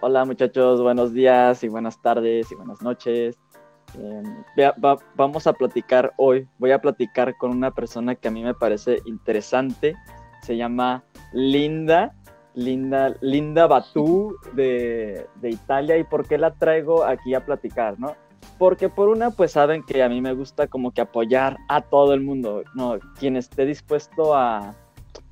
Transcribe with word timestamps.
Hola 0.00 0.24
muchachos, 0.24 0.80
buenos 0.80 1.12
días 1.12 1.64
y 1.64 1.68
buenas 1.68 2.00
tardes 2.00 2.52
y 2.52 2.54
buenas 2.54 2.80
noches. 2.82 3.36
Eh, 3.98 4.22
vamos 5.16 5.46
a 5.48 5.52
platicar 5.52 6.12
hoy, 6.18 6.46
voy 6.58 6.70
a 6.70 6.80
platicar 6.80 7.36
con 7.36 7.50
una 7.50 7.72
persona 7.72 8.14
que 8.14 8.28
a 8.28 8.30
mí 8.30 8.44
me 8.44 8.54
parece 8.54 8.98
interesante, 9.06 9.96
se 10.42 10.56
llama 10.56 11.02
Linda, 11.32 12.14
Linda, 12.54 13.12
Linda 13.22 13.66
Batú 13.66 14.36
de, 14.52 15.26
de 15.40 15.50
Italia 15.50 15.98
y 15.98 16.04
por 16.04 16.28
qué 16.28 16.38
la 16.38 16.54
traigo 16.54 17.04
aquí 17.04 17.34
a 17.34 17.44
platicar, 17.44 17.98
¿no? 17.98 18.14
Porque 18.56 18.88
por 18.88 19.08
una, 19.08 19.32
pues 19.32 19.50
saben 19.50 19.82
que 19.82 20.04
a 20.04 20.08
mí 20.08 20.20
me 20.20 20.32
gusta 20.32 20.68
como 20.68 20.92
que 20.92 21.00
apoyar 21.00 21.56
a 21.68 21.80
todo 21.80 22.14
el 22.14 22.20
mundo, 22.20 22.62
¿no? 22.76 23.00
Quien 23.18 23.36
esté 23.36 23.66
dispuesto 23.66 24.36
a, 24.36 24.76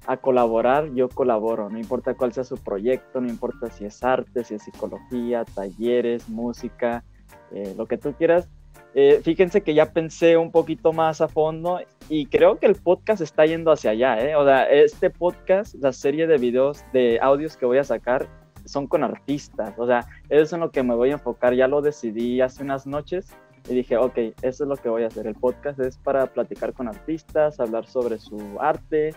a 0.07 0.17
colaborar, 0.17 0.93
yo 0.95 1.09
colaboro, 1.09 1.69
no 1.69 1.79
importa 1.79 2.15
cuál 2.15 2.33
sea 2.33 2.45
su 2.45 2.57
proyecto, 2.57 3.21
no 3.21 3.29
importa 3.29 3.71
si 3.71 3.85
es 3.85 4.03
arte, 4.05 4.45
si 4.45 4.55
es 4.55 4.63
psicología, 4.63 5.45
talleres, 5.45 6.29
música, 6.29 7.05
eh, 7.53 7.75
lo 7.77 7.87
que 7.87 7.99
tú 7.99 8.13
quieras. 8.15 8.49
Eh, 8.95 9.21
fíjense 9.23 9.61
que 9.61 9.75
ya 9.75 9.93
pensé 9.93 10.37
un 10.37 10.51
poquito 10.51 10.93
más 10.93 11.21
a 11.21 11.29
fondo 11.29 11.81
y 12.09 12.27
creo 12.27 12.59
que 12.59 12.67
el 12.67 12.77
podcast 12.77 13.21
está 13.21 13.45
yendo 13.45 13.71
hacia 13.71 13.91
allá, 13.91 14.19
¿eh? 14.21 14.37
O 14.37 14.45
sea, 14.45 14.65
este 14.71 15.11
podcast, 15.11 15.75
la 15.75 15.93
serie 15.93 16.27
de 16.27 16.39
videos, 16.39 16.85
de 16.93 17.19
audios 17.21 17.57
que 17.57 17.67
voy 17.67 17.79
a 17.79 17.85
sacar, 17.85 18.27
son 18.65 18.87
con 18.87 19.05
artistas, 19.05 19.75
o 19.77 19.87
sea, 19.87 20.07
eso 20.29 20.43
es 20.43 20.53
en 20.53 20.61
lo 20.61 20.71
que 20.71 20.83
me 20.83 20.95
voy 20.95 21.11
a 21.11 21.15
enfocar, 21.15 21.55
ya 21.55 21.69
lo 21.69 21.83
decidí 21.83 22.41
hace 22.41 22.63
unas 22.63 22.87
noches 22.87 23.29
y 23.69 23.75
dije, 23.75 23.97
ok, 23.97 24.17
eso 24.43 24.65
es 24.65 24.69
lo 24.69 24.77
que 24.77 24.89
voy 24.89 25.03
a 25.03 25.09
hacer, 25.09 25.27
el 25.27 25.35
podcast 25.35 25.79
es 25.81 25.99
para 25.99 26.27
platicar 26.27 26.73
con 26.73 26.89
artistas, 26.89 27.61
hablar 27.61 27.87
sobre 27.87 28.19
su 28.19 28.39
arte, 28.61 29.15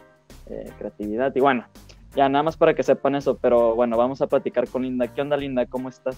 eh, 0.50 0.72
creatividad. 0.78 1.36
Y 1.36 1.40
bueno, 1.40 1.66
ya 2.16 2.28
nada 2.30 2.44
más 2.44 2.58
para 2.58 2.74
que 2.74 2.84
sepan 2.84 3.16
eso, 3.16 3.38
pero 3.38 3.76
bueno, 3.76 3.98
vamos 3.98 4.22
a 4.22 4.28
platicar 4.28 4.68
con 4.68 4.84
Linda. 4.84 5.08
¿Qué 5.08 5.22
onda, 5.22 5.38
Linda? 5.38 5.66
¿Cómo 5.66 5.90
estás? 5.90 6.18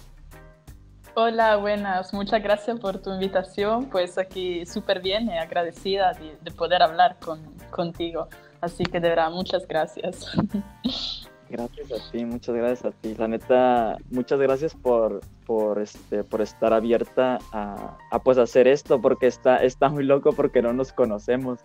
Hola, 1.14 1.56
buenas. 1.56 2.14
Muchas 2.14 2.42
gracias 2.42 2.80
por 2.80 2.98
tu 2.98 3.12
invitación. 3.12 3.86
Pues 3.90 4.16
aquí 4.16 4.64
súper 4.64 5.02
bien 5.02 5.26
y 5.26 5.36
agradecida 5.36 6.12
de, 6.14 6.50
poder 6.52 6.82
hablar 6.82 7.16
con, 7.22 7.40
contigo. 7.70 8.28
Así 8.62 8.84
que 8.84 8.98
de 8.98 9.10
verdad, 9.10 9.30
muchas 9.30 9.66
gracias. 9.68 10.32
Gracias 11.50 11.92
a 11.92 12.10
ti, 12.10 12.24
muchas 12.24 12.54
gracias 12.54 12.86
a 12.86 12.90
ti. 12.92 13.14
La 13.14 13.28
neta, 13.28 13.98
muchas 14.10 14.40
gracias 14.40 14.74
por, 14.74 15.20
por, 15.44 15.82
este, 15.82 16.24
por 16.24 16.40
estar 16.40 16.72
abierta 16.72 17.40
a, 17.52 17.98
a 18.10 18.18
pues 18.20 18.38
hacer 18.38 18.66
esto, 18.66 19.02
porque 19.02 19.26
está, 19.26 19.58
está 19.58 19.90
muy 19.90 20.02
loco 20.02 20.32
porque 20.32 20.62
no 20.62 20.72
nos 20.72 20.94
conocemos. 20.94 21.58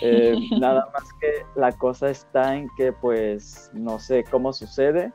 Eh, 0.00 0.36
nada 0.60 0.88
más 0.92 1.04
que 1.20 1.44
la 1.54 1.72
cosa 1.72 2.10
está 2.10 2.56
en 2.56 2.68
que 2.76 2.92
pues 2.92 3.70
no 3.72 3.98
sé 3.98 4.24
cómo 4.24 4.52
sucede, 4.52 5.12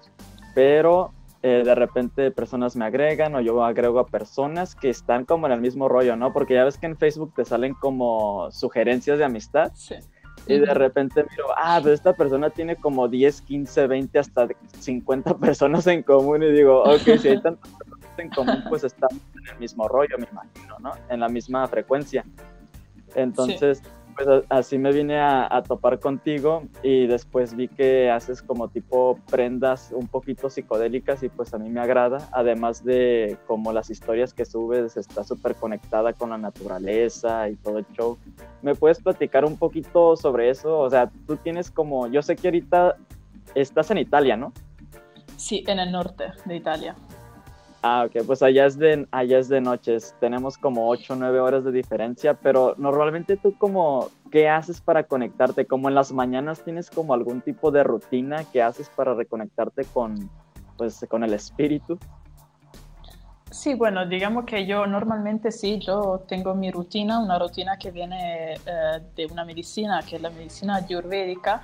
pero 0.53 1.11
eh, 1.41 1.63
de 1.65 1.75
repente 1.75 2.31
personas 2.31 2.75
me 2.77 2.85
agregan 2.85 3.35
o 3.35 3.41
yo 3.41 3.63
agrego 3.65 3.99
a 3.99 4.07
personas 4.07 4.75
que 4.75 4.89
están 4.89 5.25
como 5.25 5.45
en 5.47 5.51
el 5.53 5.61
mismo 5.61 5.89
rollo, 5.89 6.15
¿no? 6.15 6.31
Porque 6.31 6.53
ya 6.53 6.63
ves 6.63 6.77
que 6.77 6.85
en 6.85 6.97
Facebook 6.97 7.33
te 7.35 7.43
salen 7.43 7.73
como 7.73 8.49
sugerencias 8.51 9.17
de 9.17 9.25
amistad. 9.25 9.71
Y 10.47 10.57
de 10.57 10.73
repente 10.73 11.25
miro, 11.29 11.45
ah, 11.57 11.79
pero 11.81 11.93
esta 11.93 12.13
persona 12.13 12.49
tiene 12.49 12.75
como 12.75 13.07
10, 13.07 13.41
15, 13.41 13.87
20, 13.87 14.19
hasta 14.19 14.47
50 14.79 15.37
personas 15.39 15.85
en 15.87 16.03
común 16.03 16.43
y 16.43 16.51
digo, 16.51 16.83
ok, 16.83 17.17
si 17.19 17.27
hay 17.29 17.41
tantas 17.41 17.71
personas 17.71 18.19
en 18.19 18.29
común, 18.29 18.63
pues 18.69 18.83
estamos 18.83 19.21
en 19.35 19.53
el 19.53 19.59
mismo 19.59 19.87
rollo, 19.87 20.17
me 20.17 20.27
imagino, 20.29 20.77
¿no? 20.79 20.91
En 21.09 21.19
la 21.19 21.29
misma 21.29 21.67
frecuencia. 21.67 22.25
Entonces, 23.15 23.81
pues 24.15 24.27
así 24.49 24.77
me 24.77 24.91
vine 24.91 25.19
a, 25.19 25.61
topar 25.67 25.99
contigo 25.99 26.63
y 26.81 27.07
después 27.07 27.55
vi 27.55 27.67
que 27.67 28.09
haces 28.09 28.41
como 28.41 28.67
tipo 28.67 29.19
prendas 29.29 29.91
un 29.93 30.07
poquito 30.07 30.49
psicodélicas 30.49 31.23
y 31.23 31.29
pues 31.29 31.53
a 31.53 31.57
mí 31.57 31.69
me 31.69 31.79
agrada, 31.79 32.29
además 32.31 32.83
de 32.83 33.37
como 33.47 33.71
las 33.71 33.89
historias 33.89 34.33
que 34.33 34.45
subes 34.45 34.97
está 34.97 35.23
súper 35.23 35.55
conectada 35.55 36.13
con 36.13 36.31
la 36.31 36.37
naturaleza 36.37 37.49
y 37.49 37.55
todo 37.55 37.79
el 37.79 37.87
show. 37.93 38.17
¿Me 38.61 38.75
puedes 38.75 39.01
platicar 39.01 39.45
un 39.45 39.57
poquito 39.57 40.15
sobre 40.15 40.49
eso? 40.49 40.79
O 40.79 40.89
sea, 40.89 41.09
tú 41.27 41.37
tienes 41.37 41.71
como, 41.71 42.07
yo 42.07 42.21
sé 42.21 42.35
que 42.35 42.47
ahorita 42.47 42.97
estás 43.55 43.91
en 43.91 43.99
Italia, 43.99 44.37
¿no? 44.37 44.53
Sí, 45.37 45.63
en 45.67 45.79
el 45.79 45.91
norte 45.91 46.25
de 46.45 46.55
Italia. 46.55 46.95
Ah, 47.85 48.05
ok, 48.07 48.25
pues 48.25 48.41
allá 48.41 48.65
es 48.65 48.77
de, 48.77 49.05
allá 49.11 49.39
es 49.39 49.49
de 49.49 49.59
noches, 49.59 50.15
tenemos 50.21 50.57
como 50.57 50.87
8 50.87 51.13
o 51.13 51.15
9 51.17 51.41
horas 51.41 51.65
de 51.65 51.73
diferencia, 51.73 52.33
pero 52.33 52.75
normalmente 52.77 53.35
tú 53.35 53.57
como, 53.57 54.09
¿qué 54.31 54.47
haces 54.47 54.79
para 54.79 55.03
conectarte? 55.03 55.65
Como 55.65 55.89
en 55.89 55.95
las 55.95 56.13
mañanas 56.13 56.63
tienes 56.63 56.89
como 56.89 57.13
algún 57.13 57.41
tipo 57.41 57.71
de 57.71 57.83
rutina 57.83 58.45
que 58.45 58.61
haces 58.61 58.89
para 58.89 59.13
reconectarte 59.15 59.83
con, 59.83 60.29
pues, 60.77 61.05
con 61.09 61.25
el 61.25 61.33
espíritu. 61.33 61.99
Sí, 63.51 63.73
bueno, 63.73 64.05
digamos 64.05 64.45
que 64.45 64.65
yo 64.65 64.87
normalmente 64.87 65.51
sí, 65.51 65.77
yo 65.77 66.23
tengo 66.25 66.55
mi 66.55 66.71
rutina, 66.71 67.19
una 67.19 67.37
rutina 67.37 67.77
que 67.77 67.91
viene 67.91 68.53
eh, 68.53 68.99
de 69.13 69.25
una 69.25 69.43
medicina, 69.43 70.01
que 70.09 70.15
es 70.15 70.21
la 70.21 70.29
medicina 70.29 70.77
ayurvédica, 70.77 71.61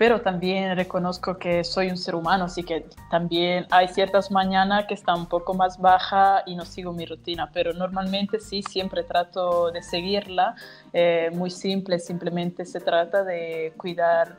pero 0.00 0.22
también 0.22 0.74
reconozco 0.76 1.36
que 1.36 1.62
soy 1.62 1.90
un 1.90 1.98
ser 1.98 2.14
humano, 2.14 2.44
así 2.44 2.62
que 2.62 2.86
también 3.10 3.66
hay 3.70 3.86
ciertas 3.88 4.30
mañanas 4.30 4.86
que 4.86 4.94
están 4.94 5.18
un 5.18 5.26
poco 5.26 5.52
más 5.52 5.78
baja 5.78 6.42
y 6.46 6.54
no 6.56 6.64
sigo 6.64 6.94
mi 6.94 7.04
rutina, 7.04 7.50
pero 7.52 7.74
normalmente 7.74 8.40
sí, 8.40 8.62
siempre 8.62 9.02
trato 9.02 9.70
de 9.70 9.82
seguirla, 9.82 10.54
eh, 10.94 11.28
muy 11.34 11.50
simple, 11.50 11.98
simplemente 11.98 12.64
se 12.64 12.80
trata 12.80 13.24
de 13.24 13.74
cuidar 13.76 14.38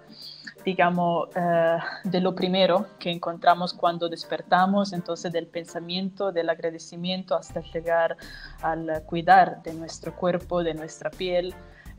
digamos, 0.65 1.29
eh, 1.35 1.77
de 2.05 2.21
lo 2.21 2.33
primero 2.33 2.87
que 2.97 3.11
encontramos 3.11 3.71
cuando 3.71 4.09
despertamos, 4.09 4.93
entonces 4.93 5.31
del 5.31 5.45
pensamiento, 5.45 6.31
del 6.31 6.49
agradecimiento 6.49 7.35
hasta 7.35 7.61
llegar 7.61 8.17
al 8.63 9.03
cuidar 9.05 9.61
de 9.61 9.75
nuestro 9.75 10.15
cuerpo, 10.15 10.63
de 10.63 10.73
nuestra 10.73 11.11
piel, 11.11 11.53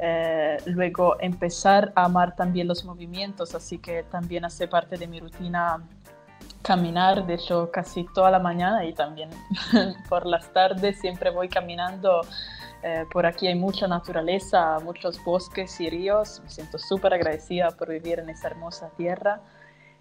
eh, 0.04 0.56
luego 0.66 1.16
empezar 1.20 1.92
a 1.94 2.06
amar 2.06 2.34
también 2.34 2.66
los 2.66 2.84
movimientos, 2.84 3.54
así 3.54 3.78
que 3.78 4.02
también 4.02 4.44
hace 4.44 4.66
parte 4.66 4.96
de 4.96 5.06
mi 5.06 5.20
rutina 5.20 5.80
caminar, 6.60 7.24
de 7.24 7.34
hecho 7.34 7.70
casi 7.70 8.04
toda 8.12 8.32
la 8.32 8.40
mañana 8.40 8.84
y 8.84 8.94
también 8.94 9.30
por 10.08 10.26
las 10.26 10.52
tardes 10.52 10.98
siempre 10.98 11.30
voy 11.30 11.48
caminando. 11.48 12.22
Eh, 12.82 13.04
por 13.12 13.26
aquí 13.26 13.46
hay 13.46 13.54
mucha 13.54 13.86
naturaleza, 13.86 14.80
muchos 14.82 15.22
bosques 15.22 15.80
y 15.80 15.88
ríos. 15.88 16.40
Me 16.42 16.50
siento 16.50 16.80
súper 16.80 17.14
agradecida 17.14 17.70
por 17.70 17.88
vivir 17.90 18.18
en 18.18 18.28
esa 18.28 18.48
hermosa 18.48 18.90
tierra. 18.96 19.40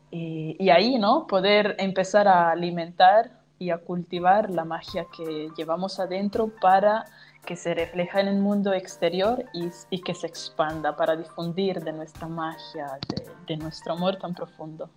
Y, 0.10 0.56
y, 0.58 0.72
ahí, 0.72 0.98
¿no? 0.98 1.28
Poder 1.28 1.76
empezar 1.78 2.28
a 2.28 2.50
alimentar 2.50 3.34
y 3.60 3.70
a 3.70 3.78
cultivar 3.78 4.50
la 4.50 4.66
magia 4.66 5.06
que 5.16 5.50
llevamos 5.56 6.00
adentro 6.00 6.52
para 6.60 7.06
que 7.46 7.56
se 7.56 7.74
refleja 7.74 8.20
en 8.20 8.28
el 8.28 8.40
mundo 8.40 8.74
exterior 8.74 9.44
y, 9.54 10.02
que 10.02 10.14
se 10.14 10.28
expanda 10.28 10.96
para 10.96 11.16
difundir 11.16 11.84
de 11.84 11.92
nuestra 11.92 12.28
magia, 12.28 13.00
de, 13.48 13.58
nuestro 13.58 13.94
amor 13.94 14.18
tan 14.18 14.34
profundo. 14.34 14.90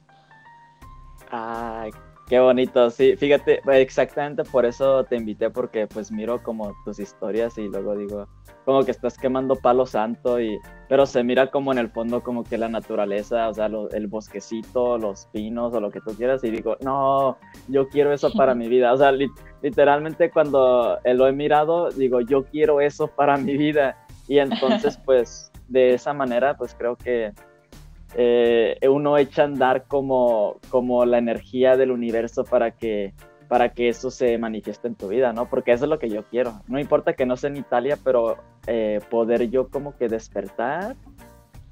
Qué 2.27 2.41
bonito, 2.41 2.89
sí, 2.89 3.17
fíjate, 3.17 3.61
exactamente 3.73 4.45
por 4.45 4.65
eso 4.65 5.05
te 5.05 5.17
invité, 5.17 5.51
porque 5.51 5.87
pues 5.87 6.11
miro 6.11 6.43
como 6.43 6.73
tus 6.87 6.99
historias 6.99 7.59
y 7.59 7.69
luego 7.69 7.95
digo, 7.95 8.27
como 8.65 8.83
que 8.83 8.93
estás 8.93 9.19
quemando 9.19 9.57
palo 9.57 9.85
santo, 9.85 10.41
y, 10.41 10.59
pero 10.89 11.05
se 11.05 11.23
mira 11.23 11.51
como 11.51 11.71
en 11.71 11.77
el 11.77 11.91
fondo 11.91 12.23
como 12.23 12.43
que 12.43 12.57
la 12.57 12.71
naturaleza, 12.71 13.51
o 13.51 13.53
sea, 13.53 13.69
el 13.93 14.07
bosquecito, 14.07 14.97
los 14.97 15.27
pinos 15.27 15.75
o 15.75 15.81
lo 15.81 15.91
que 15.91 16.01
tú 16.01 16.15
quieras, 16.17 16.43
y 16.45 16.51
digo, 16.51 16.79
no, 16.81 17.37
yo 17.69 17.89
quiero 17.91 18.11
eso 18.11 18.33
para 18.33 18.55
mi 18.55 18.69
vida, 18.69 18.95
o 18.95 18.97
sea, 18.97 19.13
literalmente 19.61 20.31
cuando 20.31 20.99
lo 21.05 21.27
he 21.27 21.33
mirado, 21.33 21.91
digo, 21.91 22.23
yo 22.23 22.45
quiero 22.45 22.81
eso 22.81 23.07
para 23.07 23.37
mi 23.37 23.59
vida, 23.59 23.99
y 24.29 24.39
entonces 24.39 24.99
pues 25.05 25.53
de 25.69 25.95
esa 25.95 26.15
manera 26.15 26.57
pues 26.57 26.75
creo 26.75 26.97
que 26.97 27.33
eh, 28.17 28.79
uno 28.89 29.19
echa 29.19 29.43
a 29.43 29.47
andar 29.47 29.85
como, 29.85 30.57
como 30.69 31.05
la 31.05 31.19
energía 31.19 31.77
del 31.77 31.91
universo 31.91 32.45
para 32.45 32.71
que, 32.73 33.13
para 33.49 33.71
que 33.71 33.89
eso 33.89 34.11
se 34.11 34.39
manifieste 34.39 34.89
en 34.89 34.95
tu 34.95 35.09
vida, 35.09 35.33
¿no? 35.33 35.49
Porque 35.49 35.73
eso 35.73 35.85
es 35.85 35.91
lo 35.91 35.99
que 35.99 36.09
yo 36.09 36.25
quiero. 36.25 36.61
No 36.69 36.79
importa 36.79 37.15
que 37.15 37.27
no 37.27 37.37
sea 37.37 37.51
en 37.51 37.57
Italia, 37.57 37.99
pero 38.03 38.37
eh, 38.67 39.01
poder 39.11 39.51
yo 39.51 39.69
como 39.69 39.97
que 39.97 40.09
despertar, 40.09 40.97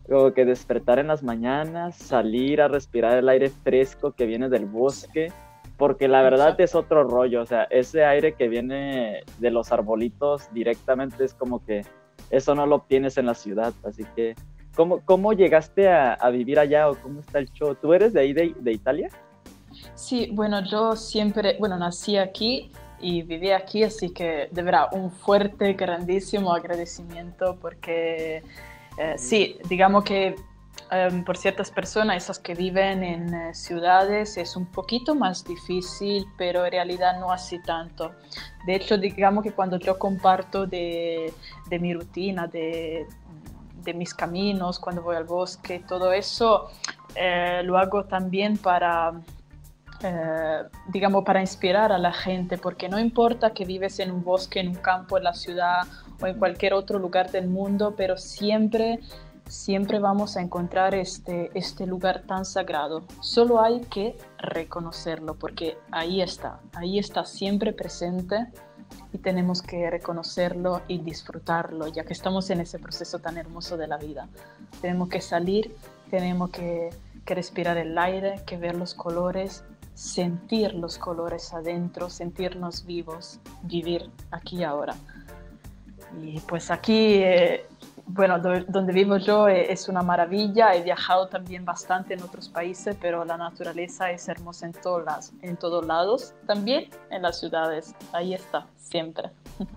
como 0.08 0.32
que 0.32 0.44
despertar 0.44 0.99
en 0.99 1.08
las 1.08 1.22
mañanas, 1.22 1.96
salir 1.96 2.61
a 2.61 2.69
respirar 2.69 3.16
el 3.19 3.28
aire 3.28 3.49
fresco 3.49 4.12
que 4.12 4.26
viene 4.26 4.49
del 4.49 4.66
bosque, 4.66 5.32
porque 5.76 6.08
la 6.08 6.22
verdad 6.22 6.61
es 6.61 6.75
otro 6.75 7.05
rollo, 7.05 7.43
o 7.43 7.46
sea, 7.46 7.64
ese 7.64 8.05
aire 8.05 8.34
que 8.34 8.49
viene 8.49 9.22
de 9.38 9.50
los 9.50 9.72
arbolitos 9.72 10.52
directamente 10.52 11.25
es 11.25 11.34
como 11.34 11.64
que 11.64 11.82
eso 12.31 12.55
no 12.55 12.66
lo 12.66 12.76
obtienes 12.76 13.19
en 13.19 13.26
la 13.26 13.34
ciudad, 13.34 13.72
así 13.84 14.05
que 14.14 14.34
¿Cómo, 14.74 15.00
cómo 15.04 15.32
llegaste 15.34 15.88
a, 15.88 16.28
vivir 16.30 16.58
allá 16.58 16.88
o 16.88 16.96
cómo 16.96 17.20
está 17.20 17.38
el 17.38 17.52
show? 17.52 17.74
¿Tú 17.74 17.92
eres 17.92 18.12
de 18.12 18.20
ahí, 18.20 18.32
de, 18.32 18.72
Italia? 18.72 19.10
Sí, 19.94 20.30
bueno, 20.32 20.64
yo 20.64 20.96
siempre, 20.96 21.56
bueno, 21.58 21.76
nací 21.76 22.16
aquí 22.16 22.70
y 23.00 23.22
viví 23.22 23.50
aquí, 23.50 23.82
así 23.82 24.10
que 24.10 24.48
de 24.50 24.62
verdad 24.62 24.86
un 24.92 25.10
fuerte, 25.10 25.74
grandísimo 25.74 26.54
agradecimiento 26.54 27.58
porque 27.60 28.42
eh, 28.96 29.14
sí, 29.16 29.58
digamos 29.69 30.04
que 30.04 30.36
em, 30.90 31.25
por 31.25 31.36
ciertas 31.36 31.70
personas, 31.70 32.22
esas 32.25 32.38
que 32.38 32.54
viven 32.54 33.02
en 33.02 33.34
eh, 33.34 33.54
ciudades, 33.54 34.38
es 34.38 34.56
un 34.56 34.66
poquito 34.66 35.14
más 35.14 35.44
difícil, 35.44 36.25
pero 36.38 36.64
en 36.64 36.72
realidad 36.72 37.18
no 37.18 37.30
así 37.30 37.60
tanto. 37.62 38.12
De 38.66 38.76
hecho, 38.76 38.96
digamos 38.96 39.44
que 39.44 39.52
cuando 39.52 39.78
yo 39.78 39.98
comparto 39.98 40.66
de, 40.66 41.32
de 41.68 41.78
mi 41.78 41.92
rutina, 41.92 42.46
de, 42.46 43.06
de, 43.82 43.94
mis 43.94 44.14
caminos, 44.14 44.79
cuando 44.79 45.02
voy 45.02 45.17
al 45.17 45.25
bosque, 45.25 45.84
todo 45.87 46.12
eso, 46.12 46.70
eh, 47.14 47.62
lo 47.64 47.79
hago 47.79 48.05
también 48.05 48.56
para 48.56 49.12
eh, 50.05 50.64
digamos, 50.88 51.25
para 51.25 51.40
inspirar 51.40 51.93
a 51.93 51.99
la 51.99 52.12
gente, 52.12 52.58
porque 52.58 52.88
no 52.88 52.99
importa 52.99 53.52
que 53.52 53.64
vives 53.64 54.00
en 54.00 54.11
un 54.11 54.25
bosque, 54.25 54.58
en 54.58 54.69
un 54.69 54.75
campo, 54.75 55.17
en 55.17 55.25
la 55.25 55.34
ciudad 55.34 55.87
o 56.20 56.26
en 56.26 56.38
cualquier 56.38 56.75
otro 56.75 56.99
lugar 56.99 57.31
del 57.31 57.46
mundo, 57.46 57.94
pero 57.96 58.17
siempre, 58.17 58.99
siempre 59.46 60.00
vamos 60.00 60.37
a 60.37 60.40
encontrar 60.40 60.96
este, 60.96 61.50
este 61.55 61.87
lugar 61.87 62.23
tan 62.26 62.44
sagrado. 62.44 63.05
Solo 63.20 63.62
hay 63.62 63.81
que 63.82 64.17
reconocerlo, 64.38 65.37
porque 65.37 65.78
ahí 65.93 66.20
está, 66.20 66.58
ahí 66.75 66.99
está 66.99 67.25
siempre 67.25 67.73
presente 67.73 68.49
y 69.12 69.18
tenemos 69.18 69.62
que 69.62 69.90
reconocerlo 69.90 70.82
y 70.88 70.98
disfrutarlo, 70.98 71.88
ya 71.88 72.04
que 72.04 72.12
estamos 72.12 72.50
en 72.50 72.60
ese 72.60 72.78
proceso 72.78 73.18
tan 73.18 73.36
hermoso 73.38 73.76
de 73.76 73.86
la 73.86 73.98
vida. 73.98 74.28
Tenemos 74.80 75.08
que 75.08 75.20
salir, 75.20 75.74
tenemos 76.10 76.50
que, 76.50 76.90
que 77.24 77.34
respirar 77.34 77.76
el 77.78 77.96
aire, 77.98 78.42
que 78.46 78.56
ver 78.56 78.74
los 78.74 78.94
colores 78.94 79.64
sentir 79.94 80.74
los 80.74 80.98
colores 80.98 81.52
adentro, 81.52 82.10
sentirnos 82.10 82.86
vivos, 82.86 83.40
vivir 83.62 84.10
aquí 84.30 84.58
y 84.58 84.64
ahora. 84.64 84.94
Y 86.22 86.40
pues 86.40 86.70
aquí, 86.70 87.16
eh, 87.22 87.66
bueno, 88.14 88.38
donde 88.38 88.93
vivo 88.93 89.17
yo 89.17 89.49
eh, 89.49 89.73
es 89.73 89.88
una 89.88 90.03
maravilla, 90.03 90.75
he 90.75 90.82
viajado 90.82 91.29
también 91.29 91.64
bastante 91.64 92.12
en 92.14 92.23
otros 92.23 92.49
países, 92.49 92.94
pero 93.00 93.25
la 93.25 93.38
naturaleza 93.38 94.11
es 94.11 94.29
hermosa 94.29 94.67
en, 94.67 94.73
todas 94.73 95.32
en 95.41 95.56
todos 95.56 95.87
lados, 95.87 96.35
también 96.47 96.91
en 97.11 97.23
las 97.23 97.41
ciudades, 97.41 97.94
ahí 98.12 98.35
está, 98.35 98.67
siempre. 98.76 99.31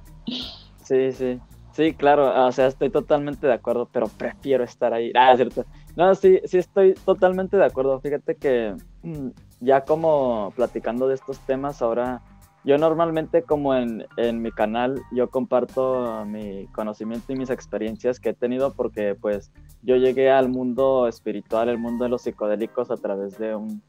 Sí, 0.85 1.11
sí, 1.13 1.39
sí, 1.71 1.95
claro, 1.95 2.45
o 2.45 2.51
sea, 2.51 2.67
estoy 2.67 2.91
totalmente 2.91 3.47
de 3.47 3.53
acuerdo, 3.53 3.89
pero 3.91 4.07
prefiero 4.07 4.63
estar 4.63 4.93
ahí. 4.93 5.11
Ah, 5.15 5.35
cierto. 5.35 5.65
No, 5.95 6.13
sí, 6.13 6.39
sí 6.45 6.59
estoy 6.59 6.93
totalmente 6.93 7.57
de 7.57 7.65
acuerdo. 7.65 7.99
Fíjate 8.01 8.35
que 8.35 8.75
mm, 9.01 9.29
ya 9.61 9.81
como 9.81 10.53
platicando 10.55 11.07
de 11.07 11.15
estos 11.15 11.39
temas, 11.39 11.81
ahora 11.81 12.21
yo 12.65 12.77
normalmente 12.77 13.43
como 13.43 13.75
en, 13.75 14.05
en, 14.17 14.41
mi 14.41 14.51
canal 14.51 15.01
yo 15.11 15.29
comparto 15.29 16.25
mi 16.25 16.67
conocimiento 16.67 17.31
y 17.31 17.35
mis 17.35 17.51
experiencias 17.51 18.19
que 18.19 18.29
he 18.29 18.33
tenido 18.33 18.73
porque 18.73 19.15
pues 19.15 19.51
yo 19.83 19.95
llegué 19.97 20.31
al 20.31 20.49
mundo 20.49 21.07
espiritual, 21.07 21.69
el 21.69 21.77
mundo 21.77 22.05
de 22.05 22.09
los 22.09 22.23
psicodélicos 22.23 22.89
a 22.89 22.97
través 22.97 23.37
de, 23.37 23.55
un, 23.55 23.81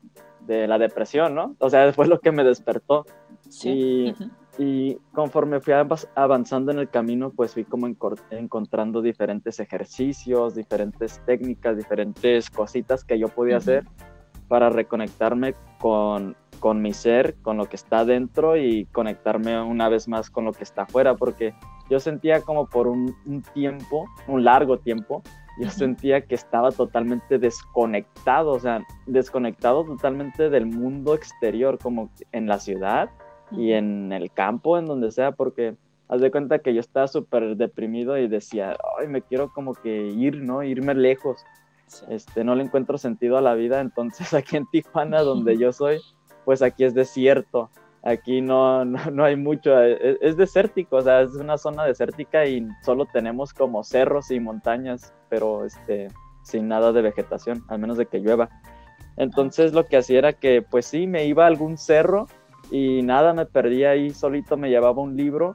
de 0.47 0.69
la 0.69 0.79
depresión, 0.79 1.35
¿no? 1.35 1.57
O 1.59 1.71
sea, 1.71 1.91
fue 1.95 2.07
lo 2.07 2.21
que 2.21 2.33
me 2.33 2.45
despertó. 2.45 3.07
Sí. 3.49 4.15
Y, 4.59 4.63
y 4.63 4.99
conforme 5.13 5.61
fui 5.61 5.75
avanzando 6.15 6.73
en 6.73 6.79
el 6.79 6.89
camino, 6.89 7.31
pues 7.31 7.55
fui 7.55 7.65
como 7.65 7.87
encontrando 8.31 9.03
diferentes 9.03 9.61
ejercicios, 9.61 10.55
diferentes 10.55 11.21
técnicas, 11.27 11.77
diferentes 11.77 12.51
cositas 12.51 13.05
que 13.05 13.19
yo 13.19 13.29
podía 13.29 13.59
hacer 13.59 13.85
para 14.49 14.71
reconectarme 14.71 15.55
con, 15.79 16.37
con 16.59 16.83
mi 16.83 16.93
ser, 16.93 17.37
con 17.43 17.57
lo 17.57 17.67
que 17.67 17.77
está 17.77 18.05
dentro 18.05 18.57
y 18.57 18.87
conectarme 18.87 19.61
una 19.63 19.89
vez 19.89 20.09
más 20.09 20.31
con 20.31 20.45
lo 20.45 20.53
que 20.53 20.65
está 20.65 20.83
afuera, 20.83 21.15
porque 21.15 21.55
yo 21.91 22.01
sentía 22.01 22.41
como 22.41 22.67
por 22.67 22.89
un, 22.89 23.15
tiempo, 23.55 24.07
un 24.27 24.45
largo 24.45 24.79
tiempo, 24.79 25.23
yo 25.61 25.71
sentía 25.71 26.21
que 26.23 26.35
estaba 26.35 26.71
totalmente 26.71 27.39
desconectado, 27.39 28.53
o 28.53 28.61
sea, 28.61 28.85
desconectado 29.07 29.85
totalmente 29.85 30.51
del 30.51 30.67
mundo 30.67 31.15
exterior, 31.15 31.79
como 31.79 32.11
en 32.33 32.47
la 32.47 32.59
ciudad 32.59 33.11
y 33.53 33.73
en 33.73 34.13
el 34.13 34.31
campo, 34.33 34.79
en 34.79 34.87
donde 34.87 35.11
sea, 35.13 35.33
porque 35.33 35.77
haz 36.09 36.21
de 36.21 36.31
cuenta 36.31 36.59
que 36.59 36.75
yo 36.75 36.81
estaba 36.81 37.09
súper 37.09 37.57
deprimido 37.57 38.19
y 38.19 38.29
decía, 38.29 38.77
ay, 38.99 39.09
me 39.09 39.23
quiero 39.23 39.53
como 39.53 39.75
que 39.75 40.09
ir, 40.09 40.43
¿no? 40.43 40.63
Irme 40.63 40.95
lejos 40.95 41.45
este, 42.09 42.45
no 42.45 42.55
le 42.55 42.65
encuentro 42.65 42.99
sentido 42.99 43.37
a 43.37 43.41
la 43.41 43.55
vida, 43.55 43.81
entonces 43.81 44.35
aquí 44.35 44.57
en 44.57 44.67
Tijuana, 44.67 45.23
donde 45.23 45.57
yo 45.59 45.73
soy, 45.73 46.01
pues 46.47 46.63
aquí 46.63 46.85
es 46.85 46.95
desierto, 46.95 47.71
aquí 48.05 48.41
no, 48.41 48.85
no, 48.85 49.25
hay 49.25 49.37
mucho, 49.37 49.83
es, 49.83 50.17
es, 50.23 50.37
desértico, 50.37 50.97
o 50.97 51.03
sea, 51.03 51.23
es 51.23 51.35
una 51.35 51.59
zona 51.59 51.85
desértica 51.85 52.47
y 52.47 52.67
solo 52.85 53.05
tenemos 53.05 53.53
como 53.53 53.83
cerros 53.83 54.31
y 54.31 54.39
montañas, 54.39 55.13
pero 55.29 55.67
este, 55.67 56.09
sin 56.45 56.69
nada 56.69 56.93
de 56.93 57.03
vegetación, 57.03 57.65
al 57.69 57.81
menos 57.81 57.99
de 57.99 58.07
que 58.07 58.21
llueva. 58.21 58.49
Entonces 59.17 59.73
lo 59.73 59.87
que 59.87 59.97
hacía 59.97 60.19
era 60.19 60.33
que, 60.35 60.63
pues 60.63 60.87
sí, 60.87 61.09
me 61.09 61.27
iba 61.27 61.45
a 61.45 61.49
algún 61.49 61.77
cerro 61.77 62.29
y 62.71 63.03
nada, 63.03 63.35
me 63.35 63.47
perdía 63.47 63.91
ahí 63.91 64.11
solito, 64.11 64.57
me 64.57 64.71
llevaba 64.71 65.03
un 65.03 65.17
libro 65.17 65.53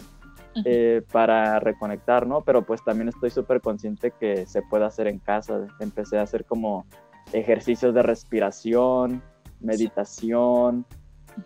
eh, 0.66 1.04
para 1.14 1.60
reconectar, 1.62 2.28
¿no? 2.28 2.42
Pero 2.42 2.64
pues 2.66 2.84
también 2.84 3.08
estoy 3.08 3.30
súper 3.30 3.62
consciente 3.62 4.12
que 4.20 4.46
se 4.46 4.62
puede 4.64 4.84
hacer 4.84 5.08
en 5.08 5.20
casa. 5.20 5.68
Empecé 5.80 6.18
a 6.18 6.24
hacer 6.24 6.44
como 6.44 6.86
ejercicios 7.32 7.94
de 7.94 8.04
respiración, 8.04 9.22
meditación, 9.62 10.86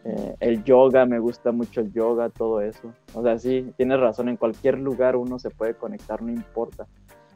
eh, 0.03 0.35
el 0.39 0.63
yoga, 0.63 1.05
me 1.05 1.19
gusta 1.19 1.51
mucho 1.51 1.81
el 1.81 1.91
yoga, 1.93 2.29
todo 2.29 2.61
eso. 2.61 2.93
O 3.13 3.23
sea, 3.23 3.37
sí, 3.37 3.71
tienes 3.77 3.99
razón, 3.99 4.29
en 4.29 4.37
cualquier 4.37 4.79
lugar 4.79 5.15
uno 5.15 5.39
se 5.39 5.49
puede 5.49 5.75
conectar, 5.75 6.21
no 6.21 6.31
importa. 6.31 6.87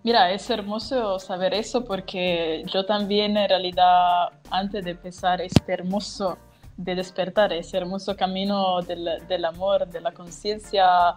Mira, 0.03 0.31
es 0.31 0.49
hermoso 0.49 1.19
saber 1.19 1.53
eso 1.53 1.83
porque 1.83 2.63
yo 2.71 2.85
también 2.85 3.35
en 3.35 3.49
realidad 3.49 4.29
antes 4.49 4.85
de 4.85 4.91
empezar 4.91 5.41
este 5.41 5.73
hermoso 5.73 6.37
de 6.77 6.95
despertar, 6.95 7.51
ese 7.51 7.77
hermoso 7.77 8.15
camino 8.15 8.81
del, 8.81 9.09
del 9.27 9.43
amor, 9.43 9.85
de 9.87 9.99
la 9.99 10.13
conciencia, 10.13 11.15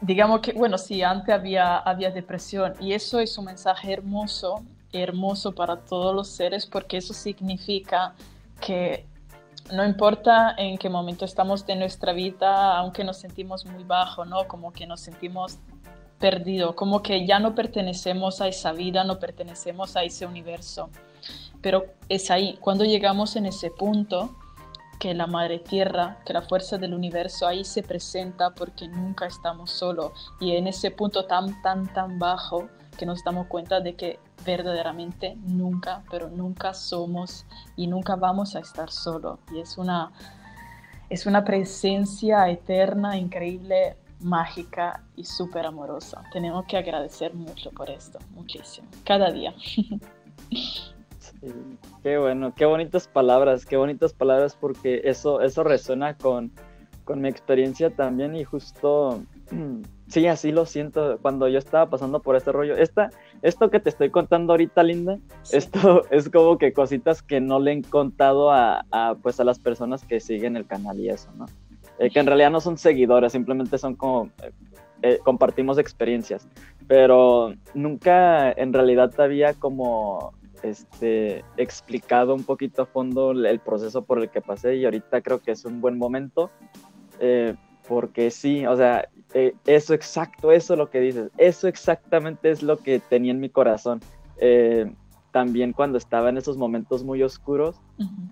digamos 0.00 0.40
que, 0.40 0.52
bueno, 0.52 0.78
sí, 0.78 1.02
antes 1.02 1.34
había, 1.34 1.78
había 1.78 2.12
depresión 2.12 2.74
y 2.78 2.92
eso 2.92 3.18
es 3.18 3.36
un 3.36 3.46
mensaje 3.46 3.92
hermoso, 3.92 4.62
hermoso 4.92 5.52
para 5.52 5.76
todos 5.80 6.14
los 6.14 6.28
seres 6.28 6.66
porque 6.66 6.98
eso 6.98 7.12
significa 7.12 8.14
que 8.64 9.06
no 9.72 9.84
importa 9.84 10.54
en 10.56 10.78
qué 10.78 10.88
momento 10.88 11.24
estamos 11.24 11.66
de 11.66 11.76
nuestra 11.76 12.12
vida, 12.12 12.78
aunque 12.78 13.04
nos 13.04 13.18
sentimos 13.18 13.66
muy 13.66 13.84
bajo, 13.84 14.24
¿no? 14.24 14.48
Como 14.48 14.72
que 14.72 14.86
nos 14.86 15.00
sentimos 15.00 15.58
perdidos, 16.18 16.74
como 16.74 17.02
que 17.02 17.26
ya 17.26 17.38
no 17.38 17.54
pertenecemos 17.54 18.40
a 18.40 18.48
esa 18.48 18.72
vida, 18.72 19.04
no 19.04 19.18
pertenecemos 19.18 19.96
a 19.96 20.02
ese 20.02 20.24
universo. 20.26 20.88
Pero 21.60 21.84
es 22.08 22.30
ahí, 22.30 22.56
cuando 22.60 22.84
llegamos 22.84 23.36
en 23.36 23.46
ese 23.46 23.70
punto, 23.70 24.34
que 24.98 25.12
la 25.12 25.26
madre 25.26 25.58
tierra, 25.58 26.18
que 26.24 26.32
la 26.32 26.40
fuerza 26.40 26.78
del 26.78 26.94
universo 26.94 27.46
ahí 27.46 27.64
se 27.64 27.82
presenta 27.82 28.54
porque 28.54 28.88
nunca 28.88 29.26
estamos 29.26 29.70
solos 29.70 30.12
y 30.40 30.56
en 30.56 30.66
ese 30.66 30.90
punto 30.90 31.26
tan, 31.26 31.60
tan, 31.60 31.92
tan 31.92 32.18
bajo 32.18 32.68
que 32.96 33.04
nos 33.04 33.22
damos 33.24 33.46
cuenta 33.48 33.80
de 33.80 33.96
que 33.96 34.18
verdaderamente 34.44 35.36
nunca, 35.46 36.02
pero 36.10 36.28
nunca 36.30 36.74
somos 36.74 37.46
y 37.76 37.86
nunca 37.86 38.16
vamos 38.16 38.56
a 38.56 38.60
estar 38.60 38.90
solos. 38.90 39.38
Y 39.52 39.60
es 39.60 39.78
una, 39.78 40.12
es 41.08 41.26
una 41.26 41.44
presencia 41.44 42.48
eterna, 42.48 43.16
increíble, 43.16 43.96
mágica 44.20 45.02
y 45.16 45.24
súper 45.24 45.66
amorosa. 45.66 46.22
Tenemos 46.32 46.64
que 46.66 46.76
agradecer 46.76 47.34
mucho 47.34 47.70
por 47.70 47.90
esto, 47.90 48.18
muchísimo, 48.34 48.88
cada 49.04 49.30
día. 49.30 49.54
qué 52.02 52.18
bueno, 52.18 52.54
qué 52.54 52.64
bonitas 52.64 53.08
palabras, 53.08 53.66
qué 53.66 53.76
bonitas 53.76 54.12
palabras 54.12 54.56
porque 54.58 55.02
eso, 55.04 55.40
eso 55.40 55.62
resuena 55.62 56.16
con, 56.16 56.52
con 57.04 57.20
mi 57.20 57.28
experiencia 57.28 57.90
también 57.90 58.34
y 58.34 58.44
justo, 58.44 59.22
sí, 60.08 60.26
así 60.26 60.52
lo 60.52 60.66
siento 60.66 61.18
cuando 61.20 61.48
yo 61.48 61.58
estaba 61.58 61.90
pasando 61.90 62.20
por 62.20 62.36
este 62.36 62.52
rollo. 62.52 62.76
Esta, 62.76 63.10
esto 63.44 63.70
que 63.70 63.78
te 63.78 63.90
estoy 63.90 64.08
contando 64.10 64.54
ahorita, 64.54 64.82
Linda, 64.82 65.18
esto 65.52 66.02
es 66.10 66.30
como 66.30 66.56
que 66.56 66.72
cositas 66.72 67.22
que 67.22 67.40
no 67.40 67.60
le 67.60 67.72
he 67.72 67.82
contado 67.82 68.50
a, 68.50 68.84
pues 69.22 69.38
a 69.38 69.44
las 69.44 69.58
personas 69.58 70.02
que 70.02 70.18
siguen 70.18 70.56
el 70.56 70.66
canal 70.66 70.98
y 70.98 71.10
eso, 71.10 71.28
¿no? 71.36 71.46
Eh, 71.98 72.10
que 72.10 72.18
en 72.18 72.26
realidad 72.26 72.50
no 72.50 72.60
son 72.60 72.78
seguidores, 72.78 73.32
simplemente 73.32 73.76
son 73.78 73.94
como, 73.94 74.30
eh, 74.42 74.50
eh, 75.02 75.18
compartimos 75.22 75.76
experiencias, 75.78 76.48
pero 76.88 77.54
nunca 77.74 78.50
en 78.50 78.72
realidad 78.72 79.12
había 79.20 79.52
como 79.52 80.32
este, 80.62 81.44
explicado 81.58 82.34
un 82.34 82.44
poquito 82.44 82.82
a 82.82 82.86
fondo 82.86 83.32
el 83.32 83.60
proceso 83.60 84.02
por 84.02 84.20
el 84.20 84.30
que 84.30 84.40
pasé 84.40 84.76
y 84.76 84.86
ahorita 84.86 85.20
creo 85.20 85.40
que 85.40 85.52
es 85.52 85.66
un 85.66 85.82
buen 85.82 85.98
momento 85.98 86.50
eh, 87.20 87.54
porque 87.86 88.30
sí, 88.30 88.66
o 88.66 88.76
sea, 88.76 89.08
eh, 89.34 89.54
eso 89.66 89.94
exacto, 89.94 90.52
eso 90.52 90.76
lo 90.76 90.90
que 90.90 91.00
dices, 91.00 91.30
eso 91.36 91.68
exactamente 91.68 92.50
es 92.50 92.62
lo 92.62 92.78
que 92.78 93.00
tenía 93.00 93.32
en 93.32 93.40
mi 93.40 93.50
corazón. 93.50 94.00
Eh, 94.38 94.90
también 95.32 95.72
cuando 95.72 95.98
estaba 95.98 96.28
en 96.28 96.38
esos 96.38 96.56
momentos 96.56 97.02
muy 97.02 97.22
oscuros, 97.22 97.76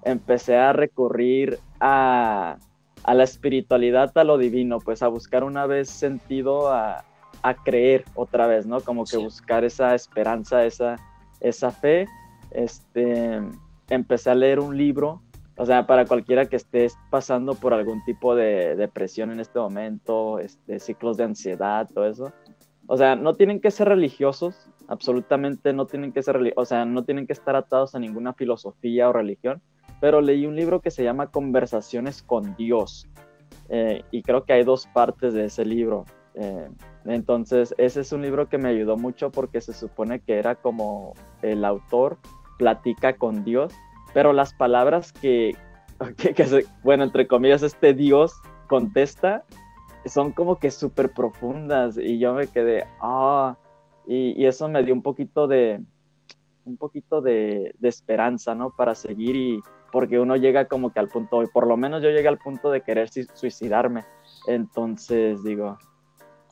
empecé 0.04 0.56
a 0.56 0.72
recurrir 0.72 1.58
a, 1.80 2.56
a, 3.02 3.14
la 3.14 3.24
espiritualidad, 3.24 4.16
a 4.16 4.22
lo 4.22 4.38
divino, 4.38 4.78
pues 4.78 5.02
a 5.02 5.08
buscar 5.08 5.42
una 5.42 5.66
vez 5.66 5.90
sentido 5.90 6.72
a, 6.72 7.04
a 7.42 7.54
creer 7.54 8.04
otra 8.14 8.46
vez, 8.46 8.66
¿no? 8.66 8.80
Como 8.80 9.04
que 9.04 9.16
buscar 9.16 9.64
esa 9.64 9.96
esperanza, 9.96 10.64
esa, 10.64 10.96
esa 11.40 11.72
fe 11.72 12.06
este, 12.52 13.40
empecé 13.88 14.30
a 14.30 14.34
leer 14.34 14.60
un 14.60 14.76
libro, 14.76 15.20
o 15.56 15.66
sea, 15.66 15.86
para 15.86 16.06
cualquiera 16.06 16.46
que 16.46 16.56
esté 16.56 16.88
pasando 17.10 17.54
por 17.54 17.74
algún 17.74 18.02
tipo 18.04 18.34
de 18.34 18.74
depresión 18.76 19.30
en 19.30 19.40
este 19.40 19.58
momento, 19.58 20.38
este, 20.38 20.78
ciclos 20.78 21.16
de 21.16 21.24
ansiedad, 21.24 21.88
todo 21.92 22.06
eso. 22.06 22.32
O 22.86 22.96
sea, 22.96 23.16
no 23.16 23.34
tienen 23.34 23.60
que 23.60 23.70
ser 23.70 23.88
religiosos, 23.88 24.68
absolutamente 24.88 25.72
no 25.72 25.86
tienen 25.86 26.12
que 26.12 26.22
ser, 26.22 26.52
o 26.56 26.64
sea, 26.64 26.84
no 26.84 27.04
tienen 27.04 27.26
que 27.26 27.32
estar 27.32 27.54
atados 27.54 27.94
a 27.94 27.98
ninguna 27.98 28.32
filosofía 28.32 29.08
o 29.08 29.12
religión, 29.12 29.62
pero 30.00 30.20
leí 30.20 30.46
un 30.46 30.56
libro 30.56 30.80
que 30.80 30.90
se 30.90 31.04
llama 31.04 31.30
Conversaciones 31.30 32.22
con 32.22 32.56
Dios. 32.56 33.08
Eh, 33.68 34.02
y 34.10 34.22
creo 34.22 34.44
que 34.44 34.54
hay 34.54 34.64
dos 34.64 34.86
partes 34.88 35.32
de 35.34 35.44
ese 35.44 35.64
libro. 35.64 36.04
Eh, 36.34 36.68
entonces, 37.04 37.74
ese 37.78 38.00
es 38.00 38.12
un 38.12 38.22
libro 38.22 38.48
que 38.48 38.58
me 38.58 38.68
ayudó 38.68 38.96
mucho 38.96 39.30
porque 39.30 39.60
se 39.60 39.72
supone 39.72 40.20
que 40.20 40.38
era 40.38 40.56
como 40.56 41.14
el 41.42 41.64
autor 41.64 42.18
platica 42.58 43.16
con 43.16 43.44
Dios, 43.44 43.72
pero 44.14 44.32
las 44.32 44.54
palabras 44.54 45.12
que, 45.12 45.56
bueno, 46.82 47.04
entre 47.04 47.26
comillas, 47.26 47.62
este 47.62 47.94
Dios 47.94 48.34
contesta 48.68 49.44
son 50.06 50.32
como 50.32 50.58
que 50.58 50.70
súper 50.70 51.12
profundas 51.12 51.96
y 51.96 52.18
yo 52.18 52.34
me 52.34 52.48
quedé, 52.48 52.86
ah, 53.00 53.56
y, 54.06 54.44
eso 54.46 54.68
me 54.68 54.82
dio 54.82 54.94
un 54.94 55.02
poquito 55.02 55.46
de, 55.46 55.80
un 56.64 56.76
poquito 56.76 57.20
de, 57.20 57.74
esperanza, 57.82 58.54
¿no? 58.54 58.70
Para 58.70 58.94
seguir 58.94 59.36
y, 59.36 59.60
porque 59.92 60.18
uno 60.18 60.36
llega 60.36 60.66
como 60.66 60.92
que 60.92 61.00
al 61.00 61.08
punto, 61.08 61.42
por 61.52 61.66
lo 61.66 61.76
menos 61.76 62.02
yo 62.02 62.10
llegué 62.10 62.28
al 62.28 62.38
punto 62.38 62.70
de 62.70 62.80
querer 62.80 63.10
suicidarme. 63.34 64.04
Entonces 64.46 65.44
digo, 65.44 65.78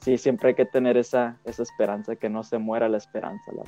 sí, 0.00 0.19
siempre 0.19 0.50
hay 0.50 0.55
que 0.55 0.67
tener 0.67 0.97
esa, 0.97 1.38
esa 1.45 1.62
esperanza, 1.62 2.17
que 2.17 2.29
no 2.29 2.43
se 2.43 2.59
muera 2.59 2.88
la 2.88 2.99
esperanza. 2.99 3.50
La 3.52 3.64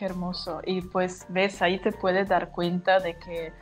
Qué 0.00 0.06
hermoso. 0.06 0.62
Y 0.64 0.80
pues 0.80 1.26
ves, 1.28 1.60
ahí 1.60 1.78
te 1.78 1.92
puedes 1.92 2.26
dar 2.26 2.52
cuenta 2.52 3.00
de 3.00 3.18
que 3.18 3.52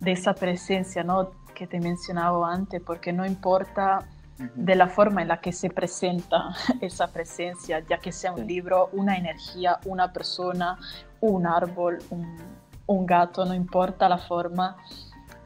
de 0.00 0.12
esa 0.12 0.32
presencia, 0.32 1.04
¿no? 1.04 1.32
Que 1.54 1.66
te 1.66 1.80
mencionaba 1.80 2.50
antes, 2.50 2.80
porque 2.80 3.12
no 3.12 3.26
importa 3.26 4.08
de 4.38 4.74
la 4.74 4.88
forma 4.88 5.20
en 5.20 5.28
la 5.28 5.42
que 5.42 5.52
se 5.52 5.68
presenta 5.68 6.54
esa 6.80 7.08
presencia, 7.08 7.80
ya 7.80 7.98
que 7.98 8.10
sea 8.10 8.32
un 8.32 8.46
libro, 8.46 8.88
una 8.94 9.18
energía, 9.18 9.80
una 9.84 10.14
persona, 10.14 10.78
un 11.20 11.46
árbol, 11.46 11.98
un, 12.08 12.38
un 12.86 13.04
gato, 13.04 13.44
no 13.44 13.52
importa 13.52 14.08
la 14.08 14.16
forma, 14.16 14.78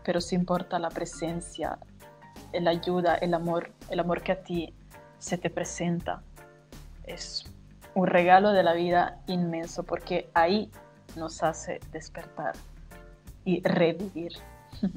pero 0.04 0.20
sí 0.20 0.36
importa 0.36 0.78
la 0.78 0.90
presencia, 0.90 1.76
la 2.52 2.70
ayuda, 2.70 3.16
el 3.16 3.34
amor, 3.34 3.72
el 3.90 3.98
amor 3.98 4.22
que 4.22 4.30
a 4.30 4.44
ti 4.44 4.72
se 5.18 5.38
te 5.38 5.50
presenta. 5.50 6.22
Es 7.02 7.50
un 7.96 8.06
regalo 8.06 8.52
de 8.52 8.62
la 8.62 8.74
vida 8.74 9.16
inmenso 9.26 9.82
porque 9.82 10.28
ahí 10.34 10.70
nos 11.16 11.42
hace 11.42 11.80
despertar 11.92 12.54
y 13.44 13.62
revivir. 13.62 14.32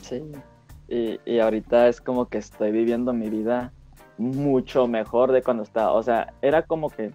Sí, 0.00 0.20
y, 0.88 1.20
y, 1.24 1.38
ahorita 1.38 1.86
es 1.86 2.00
como 2.00 2.26
que 2.26 2.38
estoy 2.38 2.72
viviendo 2.72 3.12
mi 3.12 3.30
vida 3.30 3.72
mucho 4.18 4.88
mejor 4.88 5.30
de 5.30 5.42
cuando 5.42 5.62
estaba, 5.62 5.92
o 5.92 6.02
sea, 6.02 6.34
era 6.42 6.62
como 6.62 6.90
que 6.90 7.12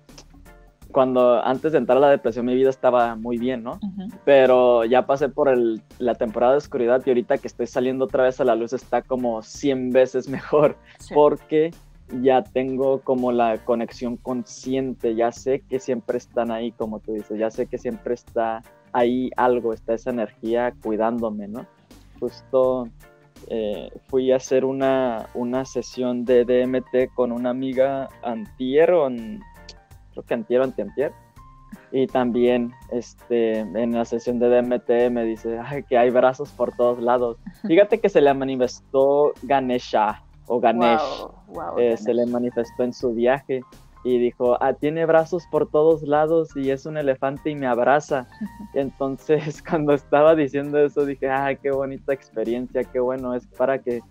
cuando 0.92 1.44
antes 1.44 1.74
de 1.74 1.78
entrar 1.78 1.98
a 1.98 2.02
la 2.02 2.10
depresión 2.10 2.46
mi 2.46 2.56
vida 2.56 2.70
estaba 2.70 3.16
muy 3.16 3.38
bien, 3.38 3.64
¿no? 3.64 3.80
Pero 4.26 4.86
ya 4.86 5.06
pasé 5.06 5.30
por 5.30 5.50
el, 5.50 5.82
la 6.00 6.16
temporada 6.16 6.54
de 6.54 6.60
oscuridad 6.60 7.04
y 7.06 7.10
ahorita 7.10 7.38
que 7.38 7.48
estoy 7.48 7.68
saliendo 7.68 8.06
otra 8.06 8.24
vez 8.24 8.40
a 8.40 8.46
la 8.46 8.56
luz 8.56 8.74
está 8.74 9.02
como 9.02 9.42
100 9.42 9.92
veces 9.92 10.30
mejor 10.30 10.78
porque 11.14 11.72
ya 12.22 12.44
tengo 12.44 13.02
como 13.02 13.32
la 13.32 13.58
conexión 13.58 14.18
consciente, 14.18 15.16
ya 15.16 15.32
sé 15.32 15.62
que 15.62 15.80
siempre 15.80 16.18
están 16.18 16.52
ahí, 16.52 16.72
como 16.72 17.00
tú 17.00 17.14
dices, 17.14 17.38
ya 17.38 17.52
sé 17.52 17.68
que 17.68 17.78
siempre 17.78 18.14
está 18.14 18.62
ahí 18.94 19.30
algo, 19.36 19.74
está 19.74 19.94
esa 19.94 20.12
energía 20.12 20.74
cuidándome, 20.82 21.48
¿no? 21.48 21.66
Justo 22.20 22.90
eh, 23.48 23.90
fui 24.08 24.32
a 24.32 24.38
hacer 24.38 24.66
una, 24.66 25.30
una 25.34 25.66
sesión 25.66 26.26
de 26.26 26.46
DMT 26.46 27.14
con 27.14 27.32
una 27.32 27.52
amiga 27.52 28.10
antier 28.24 28.88
creo 28.88 30.24
que 30.26 30.34
antier 30.34 30.62
o 30.62 30.64
antier. 30.64 31.12
Y 31.92 32.08
también 32.08 32.74
este, 32.92 33.60
en 33.60 33.94
la 33.94 34.06
sesión 34.06 34.40
de 34.40 34.50
DMT 34.50 35.12
me 35.12 35.24
dice 35.24 35.60
que 35.88 35.98
hay 35.98 36.10
brazos 36.10 36.52
por 36.52 36.76
todos 36.76 37.02
lados. 37.02 37.38
Fíjate 37.68 38.00
que 38.00 38.10
se 38.10 38.22
le 38.22 38.34
manifestó 38.34 39.34
Ganesha 39.44 40.24
o 40.48 40.60
Ganesh. 40.60 41.02
Eh, 41.78 41.98
se 41.98 42.14
le 42.14 42.26
manifestó 42.26 42.84
en 42.84 42.94
su 42.94 43.14
viaje 43.14 43.62
y 44.04 44.20
dijo, 44.20 44.58
ah, 44.62 44.74
tiene 44.74 45.06
brazos 45.06 45.46
por 45.52 45.70
todos 45.70 46.04
lados 46.04 46.56
y 46.56 46.72
es 46.72 46.86
un 46.86 46.98
elefante 46.98 47.50
y 47.50 47.56
me 47.56 47.68
abraza. 47.68 48.28
entonces 48.74 49.62
cuando 49.70 49.94
estaba 49.94 50.36
diciendo 50.36 50.80
eso 50.80 51.06
dije, 51.06 51.30
ah, 51.30 51.54
qué 51.56 51.72
bonita 51.72 52.14
experiencia, 52.14 52.84
qué 52.84 53.00
bueno, 53.00 53.34
es 53.34 53.46
para 53.48 53.80
que, 53.80 54.02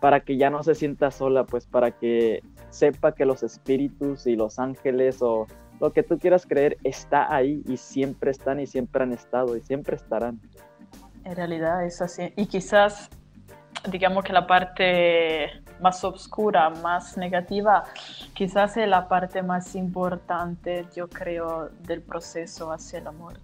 para 0.00 0.20
que 0.20 0.36
ya 0.36 0.50
no 0.50 0.62
se 0.62 0.74
sienta 0.74 1.10
sola, 1.10 1.44
pues 1.44 1.66
para 1.66 1.92
que 1.92 2.42
sepa 2.70 3.12
que 3.12 3.24
los 3.24 3.42
espíritus 3.42 4.26
y 4.26 4.36
los 4.36 4.58
ángeles 4.58 5.22
o 5.22 5.46
lo 5.80 5.92
que 5.92 6.02
tú 6.02 6.18
quieras 6.18 6.46
creer 6.46 6.78
está 6.84 7.32
ahí 7.34 7.62
y 7.66 7.76
siempre 7.76 8.30
están 8.30 8.60
y 8.60 8.66
siempre 8.66 9.02
han 9.02 9.12
estado 9.12 9.56
y 9.56 9.60
siempre 9.60 9.96
estarán. 9.96 10.40
En 11.24 11.36
realidad 11.36 11.84
es 11.84 12.00
así. 12.00 12.32
Y 12.36 12.46
quizás, 12.46 13.10
digamos 13.90 14.24
que 14.24 14.32
la 14.32 14.46
parte 14.46 15.50
más 15.80 16.02
oscura, 16.04 16.70
más 16.70 17.16
negativa, 17.16 17.84
quizás 18.34 18.76
es 18.76 18.88
la 18.88 19.08
parte 19.08 19.42
más 19.42 19.74
importante, 19.74 20.86
yo 20.94 21.08
creo, 21.08 21.70
del 21.82 22.02
proceso 22.02 22.72
hacia 22.72 22.98
el 22.98 23.06
amor. 23.06 23.40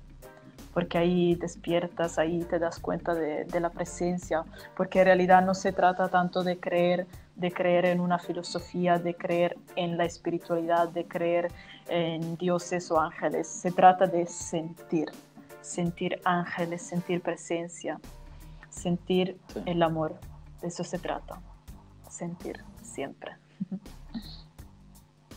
Porque 0.73 0.97
ahí 0.97 1.35
despiertas, 1.35 2.19
ahí 2.19 2.45
te 2.45 2.59
das 2.59 2.79
cuenta 2.79 3.15
de, 3.15 3.61
la 3.61 3.69
presencia, 3.69 4.45
porque 4.75 5.01
en 5.01 5.07
realidad 5.07 5.43
no 5.45 5.55
se 5.55 5.73
trata 5.73 6.09
tanto 6.09 6.43
de 6.43 6.59
creer, 6.59 7.07
de 7.37 7.53
creer 7.53 7.85
en 7.85 8.01
una 8.01 8.19
filosofía, 8.19 8.99
de 8.99 9.15
creer 9.15 9.59
en 9.77 9.99
la 9.99 10.07
espiritualidad, 10.07 10.89
de 10.89 11.07
creer 11.07 11.53
en 11.89 12.37
dioses 12.37 12.91
o 12.91 12.99
ángeles, 12.99 13.49
se 13.49 13.71
trata 13.71 14.07
de 14.07 14.25
sentir, 14.25 15.11
sentir 15.61 16.19
ángeles, 16.25 16.81
sentir 16.81 17.21
presencia, 17.21 18.01
sentir 18.71 19.39
el 19.67 19.83
amor, 19.83 20.15
de 20.63 20.69
eso 20.69 20.85
se 20.85 20.99
trata, 20.99 21.39
sentir 22.13 22.61
siempre. 22.83 23.33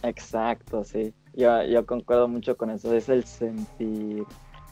Exacto, 0.03 0.84
sí. 0.84 1.13
Yo, 1.34 1.63
yo 1.63 1.86
concuerdo 1.86 2.27
mucho 2.27 2.55
con 2.55 2.70
eso, 2.70 2.94
es 2.94 3.10
el 3.10 3.24
sentir 3.25 4.25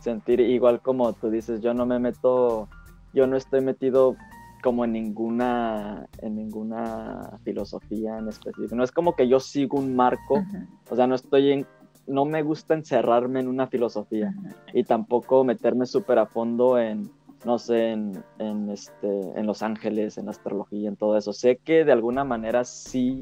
sentir 0.03 0.41
igual 0.41 0.81
como 0.81 1.13
tú 1.13 1.29
dices, 1.29 1.61
yo 1.61 1.73
no 1.73 1.85
me 1.85 1.97
meto, 1.97 2.67
yo 3.13 3.25
no 3.25 3.37
estoy 3.37 3.61
metido 3.61 4.17
como 4.61 4.83
en 4.83 4.91
ninguna, 4.91 6.07
en 6.17 6.35
ninguna 6.35 7.39
filosofía 7.43 8.17
en 8.17 8.27
específico. 8.27 8.75
No 8.75 8.83
es 8.83 8.91
como 8.91 9.15
que 9.15 9.27
yo 9.27 9.39
sigo 9.39 9.77
un 9.77 9.95
marco, 9.95 10.43
o 10.89 10.95
sea, 10.95 11.07
no 11.07 11.15
estoy 11.15 11.51
en, 11.51 11.67
no 12.05 12.25
me 12.25 12.43
gusta 12.43 12.73
encerrarme 12.73 13.39
en 13.39 13.47
una 13.47 13.67
filosofía 13.67 14.33
y 14.73 14.83
tampoco 14.83 15.45
meterme 15.45 15.85
súper 15.85 16.19
a 16.19 16.25
fondo 16.25 16.77
en, 16.77 17.09
no 17.45 17.59
sé, 17.59 17.91
en, 17.91 18.23
en, 18.39 18.69
este, 18.69 19.19
en 19.35 19.45
Los 19.45 19.61
Ángeles, 19.61 20.17
en 20.17 20.29
astrología, 20.29 20.89
en 20.89 20.95
todo 20.95 21.17
eso. 21.17 21.33
Sé 21.33 21.57
que 21.57 21.83
de 21.83 21.91
alguna 21.91 22.23
manera 22.23 22.63
sí 22.63 23.21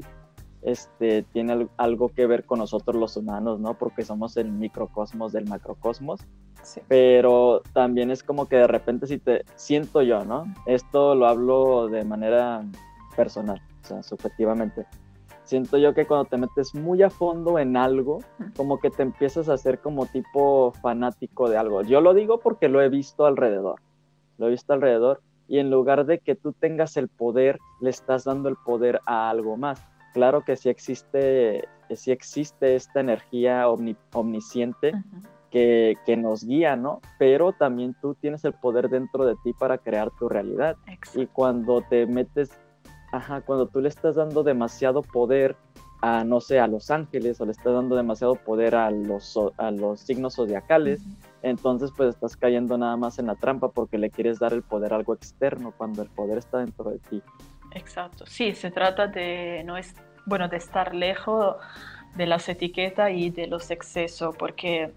este, 0.62 1.24
tiene 1.32 1.68
algo 1.76 2.08
que 2.08 2.26
ver 2.26 2.44
con 2.44 2.60
nosotros 2.60 2.96
los 2.96 3.16
humanos, 3.16 3.60
¿no? 3.60 3.74
Porque 3.74 4.04
somos 4.04 4.36
el 4.36 4.50
microcosmos 4.50 5.32
del 5.32 5.48
macrocosmos. 5.48 6.20
Pero 6.86 7.62
también 7.72 8.12
es 8.12 8.22
como 8.22 8.46
que 8.46 8.56
de 8.56 8.68
repente 8.68 9.08
si 9.08 9.18
te 9.18 9.44
siento 9.56 10.02
yo, 10.02 10.24
¿no? 10.24 10.44
Esto 10.66 11.16
lo 11.16 11.26
hablo 11.26 11.88
de 11.88 12.04
manera 12.04 12.64
personal, 13.16 13.60
o 13.82 13.86
sea, 13.86 14.02
subjetivamente. 14.04 14.86
Siento 15.42 15.76
yo 15.76 15.92
que 15.92 16.06
cuando 16.06 16.26
te 16.26 16.36
metes 16.36 16.72
muy 16.72 17.02
a 17.02 17.10
fondo 17.10 17.58
en 17.58 17.76
algo, 17.76 18.18
como 18.56 18.78
que 18.78 18.90
te 18.90 19.02
empiezas 19.02 19.48
a 19.48 19.54
hacer 19.54 19.80
como 19.80 20.06
tipo 20.06 20.72
fanático 20.80 21.50
de 21.50 21.58
algo. 21.58 21.82
Yo 21.82 22.00
lo 22.00 22.14
digo 22.14 22.38
porque 22.38 22.68
lo 22.68 22.80
he 22.80 22.88
visto 22.88 23.26
alrededor. 23.26 23.80
Lo 24.42 24.48
he 24.48 24.50
visto 24.50 24.74
alrededor 24.74 25.22
y 25.48 25.58
en 25.58 25.70
lugar 25.70 26.04
de 26.04 26.18
que 26.18 26.34
tú 26.34 26.52
tengas 26.52 26.96
el 26.96 27.08
poder, 27.08 27.58
le 27.80 27.90
estás 27.90 28.24
dando 28.24 28.48
el 28.48 28.56
poder 28.56 29.00
a 29.06 29.30
algo 29.30 29.56
más 29.56 29.82
claro 30.12 30.44
que 30.44 30.56
sí 30.56 30.68
existe, 30.68 31.68
sí 31.94 32.12
existe 32.12 32.76
esta 32.76 33.00
energía 33.00 33.68
omnisciente 33.68 34.92
que, 35.50 35.96
nos 36.16 36.44
guía, 36.44 36.76
¿no? 36.76 37.00
Pero 37.18 37.52
también 37.52 37.94
tú 38.00 38.14
tienes 38.14 38.44
el 38.44 38.54
poder 38.54 38.88
dentro 38.88 39.26
de 39.26 39.34
ti 39.42 39.52
para 39.52 39.78
crear 39.78 40.10
tu 40.18 40.28
realidad. 40.28 40.76
Y 41.14 41.26
cuando 41.26 41.82
te 41.82 42.06
metes, 42.06 42.50
ajá, 43.12 43.42
cuando 43.42 43.66
tú 43.66 43.80
le 43.80 43.88
estás 43.88 44.16
dando 44.16 44.42
demasiado 44.42 45.02
poder 45.02 45.56
a, 46.00 46.24
no 46.24 46.40
sé, 46.40 46.58
a 46.58 46.66
los 46.66 46.90
ángeles 46.90 47.40
o 47.40 47.44
le 47.44 47.52
estás 47.52 47.74
dando 47.74 47.96
demasiado 47.96 48.34
poder 48.34 48.74
a 48.74 48.90
los, 48.90 49.38
a 49.58 49.70
los 49.70 50.00
signos 50.00 50.36
zodiacales, 50.36 51.02
entonces 51.42 51.90
pues 51.96 52.10
estás 52.10 52.36
cayendo 52.36 52.78
nada 52.78 52.96
más 52.96 53.18
en 53.18 53.26
la 53.26 53.34
trampa 53.34 53.68
porque 53.68 53.98
le 53.98 54.10
quieres 54.10 54.38
dar 54.38 54.52
el 54.52 54.62
poder 54.62 54.92
a 54.92 54.96
algo 54.96 55.14
externo 55.14 55.72
cuando 55.76 56.02
el 56.02 56.08
poder 56.08 56.38
está 56.38 56.58
dentro 56.58 56.90
de 56.90 56.98
ti. 56.98 57.22
Exacto, 57.74 58.26
sí, 58.26 58.54
se 58.54 58.70
trata 58.70 59.06
de, 59.06 59.62
no 59.64 59.76
es, 59.76 59.94
bueno, 60.26 60.48
de 60.48 60.58
estar 60.58 60.94
lejos 60.94 61.56
de 62.14 62.26
las 62.26 62.48
etiquetas 62.48 63.10
y 63.12 63.30
de 63.30 63.46
los 63.46 63.70
excesos, 63.70 64.36
porque 64.36 64.92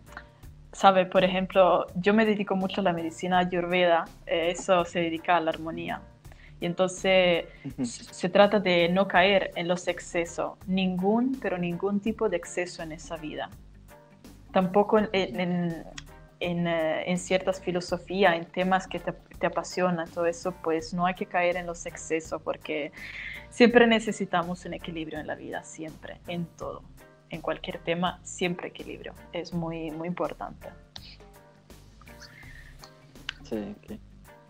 sabe, 0.71 1.05
por 1.05 1.23
ejemplo, 1.23 1.87
yo 1.95 2.13
me 2.13 2.25
dedico 2.25 2.55
mucho 2.55 2.81
a 2.81 2.83
la 2.83 2.93
medicina 2.93 3.39
ayurveda, 3.39 4.05
eh, 4.25 4.51
eso 4.51 4.83
se 4.85 4.99
dedica 4.99 5.37
a 5.37 5.39
la 5.39 5.51
armonía. 5.51 6.01
Y 6.59 6.65
entonces 6.65 7.45
se 7.81 8.29
trata 8.29 8.59
de 8.59 8.87
no 8.89 9.07
caer 9.07 9.51
en 9.55 9.67
los 9.67 9.87
excesos, 9.87 10.53
ningún, 10.67 11.37
pero 11.41 11.57
ningún 11.57 11.99
tipo 11.99 12.29
de 12.29 12.37
exceso 12.37 12.81
en 12.81 12.93
esa 12.93 13.17
vida. 13.17 13.49
Tampoco 14.51 14.99
en, 14.99 15.09
en, 15.13 15.83
en, 16.39 16.67
eh, 16.67 17.17
ciertas 17.17 17.61
filosofías, 17.61 18.35
en 18.35 18.45
temas 18.45 18.87
que 18.87 18.99
te, 18.99 19.11
te, 19.11 19.47
apasionan, 19.47 20.09
todo 20.09 20.25
eso, 20.25 20.53
pues 20.63 20.93
no 20.93 21.05
hay 21.05 21.15
que 21.15 21.25
caer 21.25 21.55
en 21.57 21.65
los 21.65 21.85
excesos 21.85 22.41
porque 22.41 22.91
siempre 23.49 23.87
necesitamos 23.87 24.65
un 24.65 24.73
equilibrio 24.73 25.19
en 25.19 25.27
la 25.27 25.35
vida, 25.35 25.63
siempre, 25.63 26.17
en 26.27 26.45
todo 26.45 26.83
en 27.29 27.41
cualquier 27.41 27.79
tema, 27.79 28.19
siempre 28.23 28.69
equilibrio. 28.69 29.13
Es 29.33 29.53
muy, 29.53 29.91
muy 29.91 30.07
importante. 30.07 30.69
Sí, 33.43 33.75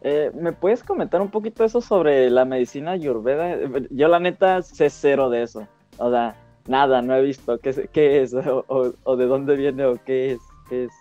eh, 0.01 0.31
¿Me 0.33 0.53
puedes 0.53 0.83
comentar 0.83 1.21
un 1.21 1.29
poquito 1.29 1.63
eso 1.63 1.81
sobre 1.81 2.29
la 2.29 2.45
medicina 2.45 2.91
ayurveda? 2.91 3.57
Yo 3.89 4.07
la 4.07 4.19
neta 4.19 4.61
sé 4.61 4.89
cero 4.89 5.29
de 5.29 5.43
eso. 5.43 5.67
O 5.97 6.09
sea, 6.09 6.35
nada, 6.67 7.01
no 7.01 7.15
he 7.15 7.21
visto 7.21 7.57
qué, 7.59 7.89
qué 7.91 8.21
es 8.21 8.33
o, 8.33 9.15
de 9.17 9.25
dónde 9.25 9.55
viene 9.55 9.85
o 9.85 9.97
qué 10.03 10.33
es. 10.33 10.39
Qué 10.69 10.85
es 10.85 10.91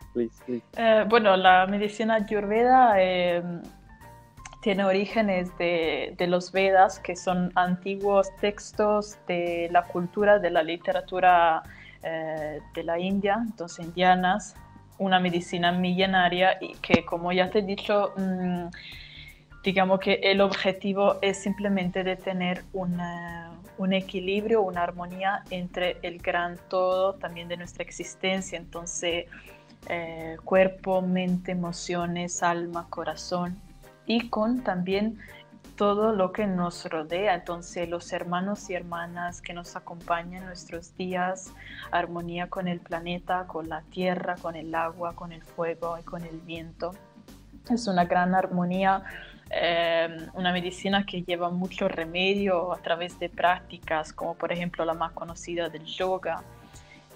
eh, 0.76 1.04
bueno, 1.09 1.37
la 1.37 1.66
medicina 1.66 2.16
ayurveda 2.16 2.94
eh, 2.99 3.42
tiene 4.64 4.85
orígenes 4.85 5.56
de, 5.59 6.16
los 6.26 6.50
Vedas, 6.50 6.99
que 6.99 7.16
son 7.16 7.52
antiguos 7.54 8.35
textos 8.40 9.18
de 9.26 9.68
la 9.71 9.85
cultura, 9.85 10.38
de 10.38 10.50
la 10.50 10.62
literatura 10.62 11.62
eh, 12.02 12.61
de 12.75 12.83
la 12.83 12.99
India, 12.99 13.38
entonces 13.40 13.85
indianas, 13.85 14.54
una 14.99 15.21
medicina 15.21 15.71
milenaria 15.73 16.56
y 16.62 16.73
que, 16.76 17.04
como 17.04 17.33
ya 17.33 17.50
te 17.50 17.59
he 17.59 17.62
dicho, 17.62 18.12
mm, 18.16 18.68
digamos 19.62 20.00
que 20.00 20.14
el 20.23 20.40
objetivo 20.40 21.16
es 21.21 21.42
simplemente 21.42 22.04
de 22.04 22.16
tener 22.16 22.64
un 22.73 23.92
equilibrio, 23.92 24.62
una 24.62 24.83
armonía 24.83 25.42
entre 25.50 25.99
el 26.02 26.18
gran 26.18 26.59
todo 26.68 27.14
también 27.14 27.49
de 27.49 27.56
nuestra 27.56 27.83
existencia, 27.83 28.56
entonces 28.56 29.26
eh, 29.88 30.37
cuerpo, 30.45 31.03
mente, 31.03 31.53
emociones, 31.53 32.43
alma, 32.43 32.87
corazón 32.91 33.59
y 34.07 34.29
con 34.29 34.62
también 34.62 35.19
todo 35.76 36.12
lo 36.12 36.33
que 36.33 36.47
nos 36.47 36.85
rodea. 36.87 37.35
Entonces, 37.35 37.88
los 37.88 38.12
hermanos 38.12 38.71
y 38.71 38.75
hermanas 38.75 39.41
que 39.41 39.53
nos 39.53 39.76
acompañan 39.76 40.43
en 40.43 40.47
nuestros 40.47 40.97
días, 40.97 41.53
armonía 41.91 42.49
con 42.49 42.69
el 42.69 42.81
planeta, 42.81 43.47
con 43.47 43.69
la 43.69 43.83
tierra, 43.83 44.37
con 44.41 44.57
el 44.57 44.75
agua, 44.75 45.14
con 45.14 45.33
el 45.33 45.43
fuego 45.43 45.99
y 45.99 46.03
con 46.03 46.25
el 46.25 46.38
viento. 46.41 46.93
Es 47.71 47.87
una 47.87 48.05
gran 48.05 48.35
armonía, 48.35 49.03
eh, 49.50 50.29
una 50.35 50.53
medicina 50.53 51.05
que 51.07 51.23
lleva 51.23 51.50
mucho 51.50 51.88
remedio 51.88 52.73
a 52.73 52.79
través 52.79 53.19
de 53.19 53.29
prácticas, 53.29 54.12
como 54.12 54.35
por 54.35 54.53
ejemplo 54.53 54.85
la 54.85 54.95
más 54.95 55.12
conocida 55.12 55.69
del 55.71 55.85
yoga, 55.85 56.43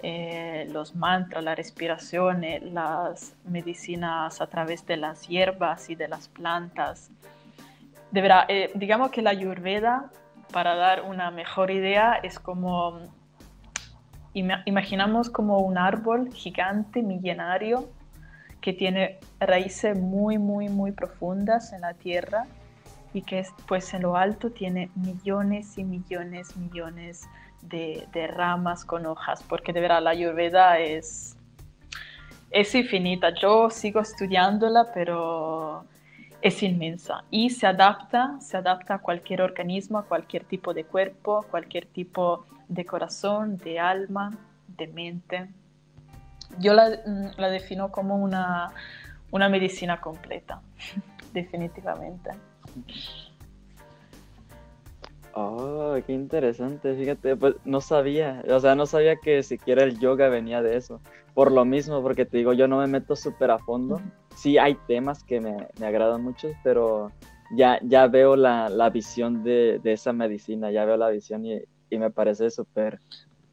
eh, 0.01 0.67
los 0.71 0.95
mantras, 0.95 1.43
la 1.43 1.55
respiración, 1.55 2.43
eh, 2.43 2.61
las 2.61 3.35
medicinas 3.43 4.39
a 4.39 4.47
través 4.47 4.85
de 4.85 4.95
las 4.95 5.27
hierbas 5.27 5.89
y 5.89 5.95
de 5.95 6.07
las 6.07 6.29
plantas. 6.29 7.11
De 8.11 8.21
verdad, 8.21 8.45
eh, 8.47 8.71
digamos 8.75 9.11
que 9.11 9.21
la 9.21 9.31
ayurveda, 9.31 10.09
para 10.53 10.75
dar 10.75 11.03
una 11.03 11.31
mejor 11.31 11.69
idea, 11.69 12.13
es 12.23 12.39
como, 12.39 12.99
imaginamos 14.33 15.29
como 15.29 15.59
un 15.59 15.77
árbol 15.77 16.33
gigante, 16.33 17.03
millenario, 17.03 17.89
que 18.61 18.73
tiene 18.73 19.19
raíces 19.39 19.97
muy, 19.97 20.37
muy, 20.37 20.69
muy 20.69 20.91
profundas 20.91 21.73
en 21.73 21.81
la 21.81 21.93
tierra 21.93 22.45
y 23.13 23.21
que 23.21 23.45
pues 23.67 23.93
en 23.93 24.03
lo 24.03 24.15
alto 24.15 24.51
tiene 24.51 24.89
millones 24.95 25.77
y 25.77 25.83
millones, 25.83 26.55
millones 26.57 27.23
de, 27.23 27.29
ramas 28.27 28.85
con 28.85 29.05
hojas, 29.05 29.43
porque 29.43 29.73
de 29.73 29.81
verdad 29.81 30.01
la 30.01 30.11
ayurveda 30.11 30.79
es, 30.79 31.35
es 32.51 32.73
infinita. 32.75 33.33
Yo 33.33 33.69
sigo 33.69 33.99
estudiándola, 33.99 34.91
pero 34.93 35.85
es 36.41 36.63
inmensa 36.63 37.23
y 37.29 37.49
se 37.49 37.67
adapta, 37.67 38.39
se 38.39 38.57
adapta 38.57 38.95
a 38.95 38.99
cualquier 38.99 39.41
organismo, 39.41 39.97
a 39.97 40.03
cualquier 40.03 40.45
tipo 40.45 40.73
de 40.73 40.85
cuerpo, 40.85 41.39
a 41.39 41.43
cualquier 41.43 41.85
tipo 41.85 42.45
de 42.67 42.85
corazón, 42.85 43.57
de 43.57 43.79
alma, 43.79 44.37
de 44.67 44.87
mente. 44.87 45.49
Yo 46.59 46.73
la, 46.73 46.89
mm, 47.05 47.31
la 47.37 47.49
defino 47.49 47.91
como 47.91 48.15
una, 48.15 48.71
una 49.31 49.49
medicina 49.49 49.99
completa, 49.99 50.61
definitivamente. 51.33 52.31
Oh, 55.33 55.95
qué 56.05 56.13
interesante, 56.13 56.95
fíjate, 56.95 57.35
pues 57.35 57.55
no 57.63 57.81
sabía, 57.81 58.43
o 58.49 58.59
sea, 58.59 58.75
no 58.75 58.85
sabía 58.85 59.15
que 59.17 59.43
siquiera 59.43 59.83
el 59.83 59.99
yoga 59.99 60.27
venía 60.27 60.61
de 60.61 60.75
eso. 60.75 61.01
Por 61.33 61.51
lo 61.51 61.65
mismo, 61.65 62.01
porque 62.01 62.25
te 62.25 62.37
digo, 62.37 62.53
yo 62.53 62.67
no 62.67 62.79
me 62.79 62.87
meto 62.87 63.15
súper 63.15 63.51
a 63.51 63.59
fondo. 63.59 64.01
Sí 64.35 64.57
hay 64.57 64.75
temas 64.87 65.23
que 65.23 65.39
me, 65.39 65.67
agradan 65.85 66.23
mucho, 66.23 66.49
pero 66.63 67.11
ya, 67.55 67.79
ya 67.83 68.07
veo 68.07 68.35
la, 68.35 68.89
visión 68.91 69.43
de, 69.43 69.79
esa 69.83 70.13
medicina, 70.13 70.71
ya 70.71 70.85
veo 70.85 70.97
la 70.97 71.09
visión 71.09 71.45
y, 71.45 71.61
me 71.91 72.09
parece 72.09 72.49
súper 72.49 72.99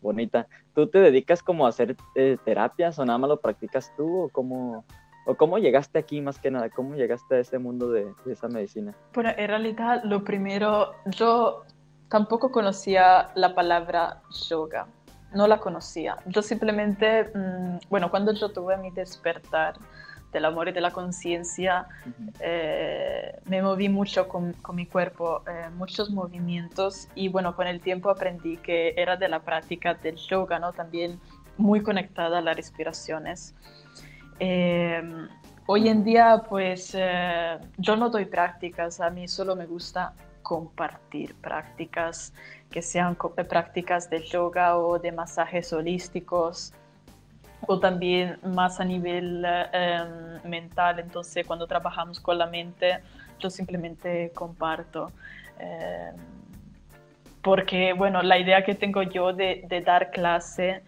bonita. 0.01 0.49
¿Tú 0.75 0.89
te 0.89 0.99
dedicas 0.99 1.43
como 1.43 1.67
a 1.67 1.71
hacer 1.71 1.97
eh, 2.15 2.37
terapias 2.45 2.99
o 2.99 3.05
nada 3.05 3.19
más 3.19 3.29
lo 3.29 3.41
practicas 3.41 3.93
tú 3.97 4.25
o 4.25 4.29
cómo, 4.29 4.85
o 5.27 5.35
cómo 5.35 5.59
llegaste 5.59 5.99
aquí 5.99 6.21
más 6.21 6.39
que 6.39 6.51
nada? 6.51 6.71
¿Cómo 6.71 6.95
llegaste 6.95 7.35
a 7.35 7.39
ese 7.41 7.59
mundo 7.59 7.91
de, 7.91 8.13
esa 8.27 8.49
medicina? 8.49 8.95
Bueno, 9.13 9.31
en 9.37 9.49
realidad 9.49 10.03
lo 10.05 10.25
primero, 10.25 10.95
yo 11.07 11.65
tampoco 12.09 12.51
conocía 12.51 13.31
la 13.35 13.55
palabra 13.55 14.23
yoga, 14.49 14.87
no 15.35 15.47
la 15.49 15.59
conocía. 15.59 16.17
Yo 16.27 16.43
simplemente, 16.43 17.31
mm, 17.35 17.79
bueno, 17.91 18.11
cuando 18.11 18.33
yo 18.33 18.51
tuve 18.51 18.77
mi 18.79 18.91
despertar 18.93 19.75
del 20.33 20.45
amor 20.45 20.69
y 20.69 20.73
de 20.73 20.81
la 20.81 20.93
conciencia, 20.93 21.87
eh, 22.41 23.41
me 23.47 23.63
moví 23.63 23.89
mucho 23.89 24.29
con, 24.29 24.55
mi 24.75 24.87
cuerpo, 24.87 25.43
eh, 25.49 25.71
muchos 25.75 26.11
movimientos 26.11 27.09
y 27.15 27.29
bueno, 27.29 27.57
con 27.57 27.67
el 27.67 27.81
tiempo 27.81 28.11
aprendí 28.11 28.59
que 28.59 28.95
era 28.97 29.17
de 29.17 29.29
la 29.29 29.41
práctica 29.41 29.95
del 29.95 30.17
yoga, 30.17 30.59
¿no? 30.59 30.73
También 30.73 31.19
muy 31.57 31.83
conectada 31.83 32.39
a 32.39 32.41
las 32.43 32.57
respiraciones. 32.57 33.55
Em, 34.39 35.29
hoy 35.67 35.89
en 35.89 36.05
día, 36.05 36.43
pues 36.49 36.93
eh, 36.95 37.59
yo 37.79 37.97
no 37.97 38.11
doy 38.11 38.27
prácticas, 38.27 39.01
a 39.01 39.11
mí 39.11 39.29
solo 39.29 39.57
me 39.57 39.67
gusta 39.67 40.13
compartir 40.43 41.35
prácticas 41.37 42.33
que 42.71 42.83
sean 42.83 43.17
eh, 43.37 43.45
prácticas 43.45 44.11
de 44.11 44.23
yoga 44.23 44.77
o 44.77 44.99
de 44.99 45.11
masajes 45.11 45.73
holísticos 45.73 46.73
o 47.67 47.81
también 47.81 48.39
más 48.45 48.79
a 48.79 48.85
nivel 48.85 49.45
eh, 49.47 50.05
mental. 50.45 50.99
Entonces, 50.99 51.47
cuando 51.47 51.67
trabajamos 51.67 52.21
con 52.21 52.37
la 52.37 52.47
mente, 52.47 52.99
yo 53.39 53.49
simplemente 53.49 54.31
comparto. 54.35 55.11
Em, 55.59 56.15
porque, 57.43 57.95
bueno, 57.95 58.23
la 58.23 58.39
idea 58.39 58.63
que 58.65 58.75
tengo 58.75 59.03
yo 59.03 59.33
de, 59.33 59.65
de 59.69 59.81
dar 59.81 60.11
clase 60.11 60.83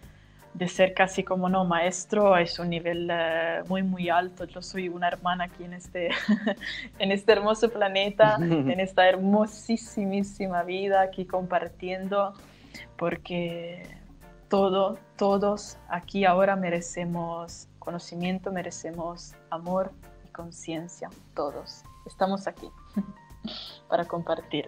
de 0.53 0.67
ser 0.67 0.93
casi 0.93 1.23
como 1.23 1.47
no 1.47 1.63
maestro 1.63 2.35
es 2.37 2.59
un 2.59 2.69
nivel 2.69 3.09
eh, 3.11 3.61
muy 3.67 3.83
muy 3.83 4.09
alto. 4.09 4.45
Yo 4.45 4.61
soy 4.61 4.89
una 4.89 5.07
hermana 5.07 5.45
aquí 5.45 5.63
en 5.63 5.73
este, 5.73 6.09
en 6.99 7.11
este 7.11 7.31
hermoso 7.31 7.69
planeta, 7.69 8.37
en 8.41 8.79
esta 8.79 9.07
hermosísima 9.07 10.63
vida 10.63 11.01
aquí 11.01 11.25
compartiendo, 11.25 12.33
porque 12.97 13.87
todo, 14.49 14.97
todos 15.15 15.77
aquí 15.87 16.25
ahora 16.25 16.55
merecemos 16.55 17.67
conocimiento, 17.77 18.51
merecemos 18.51 19.35
amor 19.49 19.91
y 20.25 20.29
conciencia, 20.29 21.09
todos. 21.35 21.83
Estamos 22.05 22.47
aquí 22.47 22.69
para 23.87 24.05
compartir. 24.05 24.67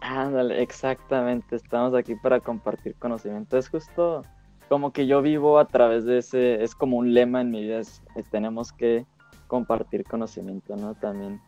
Ándale, 0.00 0.62
exactamente. 0.62 1.56
Estamos 1.56 1.94
aquí 1.94 2.14
para 2.14 2.40
compartir 2.40 2.94
conocimiento. 2.96 3.58
Es 3.58 3.68
justo 3.68 4.22
como 4.68 4.92
que 4.92 5.06
yo 5.06 5.20
vivo 5.20 5.58
a 5.58 5.66
través 5.66 6.04
de 6.04 6.18
ese, 6.18 6.62
es 6.62 6.74
como 6.74 6.96
un 6.96 7.12
lema 7.12 7.40
en 7.40 7.50
mi 7.50 7.62
vida, 7.62 7.80
es, 7.80 8.02
tenemos 8.30 8.72
que 8.72 9.04
compartir 9.48 10.04
conocimiento, 10.04 10.76
¿no? 10.76 10.94
También 10.94 11.40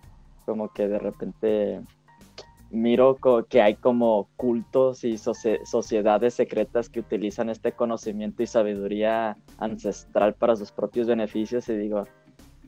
como 0.44 0.72
que 0.72 0.88
de 0.88 0.98
repente 0.98 1.80
miro 2.72 3.16
que 3.48 3.62
hay 3.62 3.76
como 3.76 4.28
cultos 4.36 5.04
y 5.04 5.18
sociedades 5.18 6.34
secretas 6.34 6.88
que 6.88 6.98
utilizan 7.00 7.48
este 7.48 7.72
conocimiento 7.72 8.42
y 8.42 8.46
sabiduría 8.46 9.36
ancestral 9.58 10.34
para 10.34 10.56
sus 10.56 10.72
propios 10.72 11.06
beneficios 11.06 11.68
y 11.68 11.76
digo, 11.76 12.04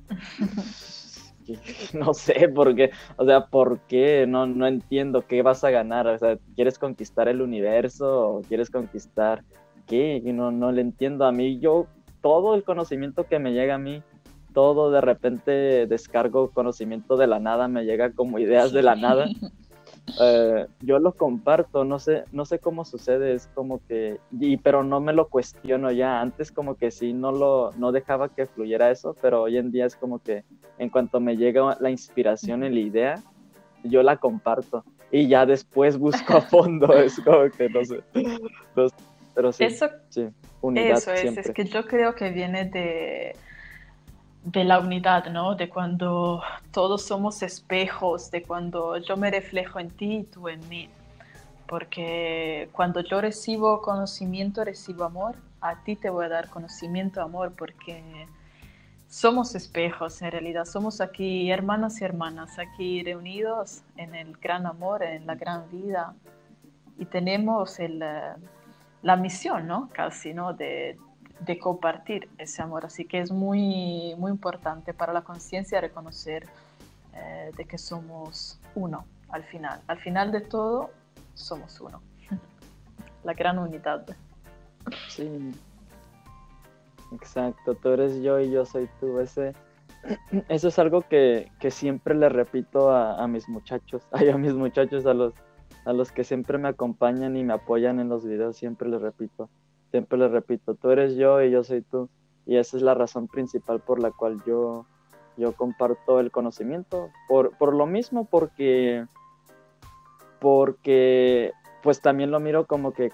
no 1.92 2.14
sé 2.14 2.48
por 2.48 2.74
qué, 2.74 2.90
o 3.16 3.24
sea, 3.24 3.46
¿por 3.46 3.80
qué? 3.80 4.26
No, 4.26 4.46
no 4.46 4.66
entiendo 4.66 5.26
qué 5.26 5.42
vas 5.42 5.64
a 5.64 5.70
ganar, 5.70 6.06
o 6.06 6.18
sea, 6.18 6.38
¿quieres 6.54 6.78
conquistar 6.78 7.28
el 7.28 7.42
universo 7.42 8.28
o 8.28 8.40
quieres 8.42 8.70
conquistar 8.70 9.44
qué? 9.86 10.20
No, 10.24 10.50
no 10.50 10.72
le 10.72 10.80
entiendo 10.80 11.24
a 11.24 11.32
mí. 11.32 11.58
Yo, 11.58 11.86
todo 12.20 12.54
el 12.54 12.64
conocimiento 12.64 13.24
que 13.24 13.38
me 13.38 13.52
llega 13.52 13.74
a 13.74 13.78
mí, 13.78 14.02
todo 14.52 14.90
de 14.90 15.00
repente 15.00 15.86
descargo 15.86 16.50
conocimiento 16.50 17.16
de 17.16 17.26
la 17.26 17.40
nada, 17.40 17.68
me 17.68 17.84
llega 17.84 18.12
como 18.12 18.38
ideas 18.38 18.72
de 18.72 18.82
la 18.82 18.96
nada. 18.96 19.26
Eh, 20.20 20.66
yo 20.80 20.98
lo 20.98 21.12
comparto, 21.12 21.84
no 21.84 21.98
sé, 21.98 22.24
no 22.30 22.44
sé 22.44 22.58
cómo 22.58 22.84
sucede, 22.84 23.34
es 23.34 23.48
como 23.54 23.80
que, 23.86 24.18
y, 24.38 24.56
pero 24.58 24.84
no 24.84 25.00
me 25.00 25.12
lo 25.12 25.28
cuestiono 25.28 25.90
ya, 25.90 26.20
antes 26.20 26.52
como 26.52 26.76
que 26.76 26.90
sí, 26.90 27.12
no 27.12 27.32
lo, 27.32 27.70
no 27.78 27.90
dejaba 27.90 28.28
que 28.28 28.46
fluyera 28.46 28.90
eso, 28.90 29.16
pero 29.20 29.42
hoy 29.42 29.56
en 29.56 29.72
día 29.72 29.86
es 29.86 29.96
como 29.96 30.20
que 30.20 30.44
en 30.78 30.90
cuanto 30.90 31.20
me 31.20 31.36
llega 31.36 31.76
la 31.80 31.90
inspiración 31.90 32.64
y 32.64 32.70
la 32.70 32.80
idea, 32.80 33.14
yo 33.82 34.02
la 34.02 34.18
comparto 34.18 34.84
y 35.10 35.26
ya 35.26 35.46
después 35.46 35.96
busco 35.96 36.36
a 36.36 36.40
fondo, 36.42 36.92
es 36.92 37.18
como 37.20 37.50
que 37.50 37.68
no 37.70 37.84
sé, 37.84 38.00
pero 39.34 39.52
sí, 39.52 39.64
eso, 39.64 39.88
sí, 40.10 40.28
unidad 40.60 40.98
eso 40.98 41.12
es, 41.12 41.38
es 41.38 41.50
que 41.50 41.64
yo 41.64 41.86
creo 41.86 42.14
que 42.14 42.30
viene 42.30 42.66
de 42.66 43.34
de 44.44 44.64
la 44.64 44.78
unidad, 44.78 45.26
¿no? 45.30 45.54
De 45.54 45.68
cuando 45.68 46.42
todos 46.70 47.06
somos 47.06 47.42
espejos, 47.42 48.30
de 48.30 48.42
cuando 48.42 48.98
yo 48.98 49.16
me 49.16 49.30
reflejo 49.30 49.80
en 49.80 49.90
ti 49.90 50.16
y 50.16 50.24
tú 50.24 50.48
en 50.48 50.66
mí. 50.68 50.88
Porque 51.66 52.68
cuando 52.72 53.00
yo 53.00 53.20
recibo 53.20 53.80
conocimiento, 53.80 54.62
recibo 54.62 55.04
amor, 55.04 55.36
a 55.62 55.82
ti 55.82 55.96
te 55.96 56.10
voy 56.10 56.26
a 56.26 56.28
dar 56.28 56.50
conocimiento, 56.50 57.22
amor, 57.22 57.54
porque 57.56 58.26
somos 59.08 59.54
espejos 59.54 60.20
en 60.20 60.30
realidad, 60.30 60.66
somos 60.66 61.00
aquí 61.00 61.50
hermanos 61.50 62.00
y 62.00 62.04
hermanas, 62.04 62.58
aquí 62.58 63.02
reunidos 63.02 63.82
en 63.96 64.14
el 64.14 64.36
gran 64.36 64.66
amor, 64.66 65.02
en 65.02 65.26
la 65.26 65.36
gran 65.36 65.70
vida. 65.70 66.14
Y 66.98 67.06
tenemos 67.06 67.80
el, 67.80 68.04
la 69.02 69.16
misión, 69.16 69.66
¿no? 69.66 69.88
Casi, 69.94 70.34
¿no? 70.34 70.52
De, 70.52 70.98
de 71.40 71.58
compartir 71.58 72.28
ese 72.38 72.62
amor. 72.62 72.84
Así 72.86 73.04
que 73.04 73.20
es 73.20 73.30
muy, 73.30 74.14
muy 74.16 74.30
importante 74.30 74.94
para 74.94 75.12
la 75.12 75.22
conciencia 75.22 75.80
reconocer 75.80 76.46
eh, 77.14 77.50
de 77.56 77.64
que 77.64 77.78
somos 77.78 78.58
uno 78.74 79.04
al 79.28 79.44
final. 79.44 79.80
Al 79.86 79.98
final 79.98 80.32
de 80.32 80.40
todo, 80.40 80.90
somos 81.34 81.80
uno. 81.80 82.00
la 83.24 83.34
gran 83.34 83.58
unidad. 83.58 84.06
Sí. 85.08 85.52
Exacto, 87.12 87.74
tú 87.74 87.90
eres 87.90 88.20
yo 88.22 88.40
y 88.40 88.50
yo 88.50 88.64
soy 88.64 88.88
tú. 89.00 89.20
Ese, 89.20 89.54
eso 90.48 90.68
es 90.68 90.78
algo 90.78 91.02
que, 91.02 91.50
que 91.58 91.70
siempre 91.70 92.14
le 92.14 92.28
repito 92.28 92.90
a, 92.90 93.22
a, 93.22 93.26
mis 93.26 93.48
muchachos, 93.48 94.02
ay, 94.12 94.30
a 94.30 94.38
mis 94.38 94.54
muchachos, 94.54 95.06
a 95.06 95.14
los, 95.14 95.34
a 95.84 95.92
los 95.92 96.12
que 96.12 96.24
siempre 96.24 96.58
me 96.58 96.68
acompañan 96.68 97.36
y 97.36 97.44
me 97.44 97.54
apoyan 97.54 98.00
en 98.00 98.08
los 98.08 98.24
videos, 98.24 98.56
siempre 98.56 98.88
les 98.88 99.00
repito 99.00 99.48
siempre 99.94 100.18
le 100.18 100.26
repito, 100.26 100.74
tú 100.74 100.90
eres 100.90 101.14
yo 101.14 101.40
y 101.40 101.52
yo 101.52 101.62
soy 101.62 101.80
tú. 101.82 102.08
Y 102.46 102.56
esa 102.56 102.76
es 102.76 102.82
la 102.82 102.94
razón 102.94 103.28
principal 103.28 103.78
por 103.78 104.02
la 104.02 104.10
cual 104.10 104.42
yo, 104.44 104.86
yo 105.36 105.52
comparto 105.52 106.18
el 106.18 106.32
conocimiento. 106.32 107.10
Por, 107.28 107.56
por 107.58 107.72
lo 107.72 107.86
mismo, 107.86 108.24
porque, 108.24 109.06
porque 110.40 111.52
pues 111.84 112.00
también 112.00 112.32
lo 112.32 112.40
miro 112.40 112.66
como 112.66 112.92
que 112.92 113.12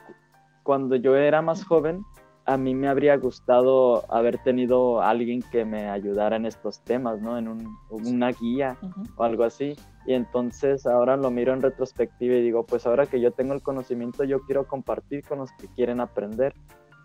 cuando 0.62 0.96
yo 0.96 1.16
era 1.16 1.42
más 1.42 1.66
joven, 1.66 2.02
a 2.46 2.56
mí 2.56 2.74
me 2.74 2.88
habría 2.88 3.16
gustado 3.16 4.04
haber 4.12 4.38
tenido 4.38 5.02
alguien 5.02 5.42
que 5.52 5.64
me 5.64 5.88
ayudara 5.88 6.36
en 6.36 6.46
estos 6.46 6.80
temas, 6.80 7.20
¿no? 7.20 7.38
En 7.38 7.48
un, 7.48 7.76
una 7.90 8.32
guía 8.32 8.76
o 9.16 9.24
algo 9.24 9.44
así. 9.44 9.76
Y 10.06 10.14
entonces 10.14 10.86
ahora 10.86 11.16
lo 11.16 11.30
miro 11.30 11.52
en 11.52 11.62
retrospectiva 11.62 12.34
y 12.36 12.42
digo, 12.42 12.64
pues 12.64 12.86
ahora 12.86 13.06
que 13.06 13.20
yo 13.20 13.30
tengo 13.32 13.54
el 13.54 13.62
conocimiento, 13.62 14.24
yo 14.24 14.40
quiero 14.40 14.66
compartir 14.66 15.22
con 15.24 15.38
los 15.38 15.52
que 15.52 15.68
quieren 15.68 16.00
aprender, 16.00 16.54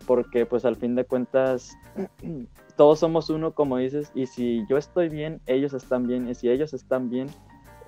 porque 0.06 0.46
pues 0.46 0.64
al 0.64 0.76
fin 0.76 0.94
de 0.94 1.04
cuentas 1.04 1.76
todos 2.76 2.98
somos 2.98 3.30
uno, 3.30 3.52
como 3.52 3.78
dices, 3.78 4.10
y 4.14 4.26
si 4.26 4.64
yo 4.68 4.76
estoy 4.76 5.08
bien, 5.08 5.40
ellos 5.46 5.74
están 5.74 6.06
bien, 6.06 6.28
y 6.28 6.34
si 6.34 6.48
ellos 6.48 6.74
están 6.74 7.10
bien, 7.10 7.28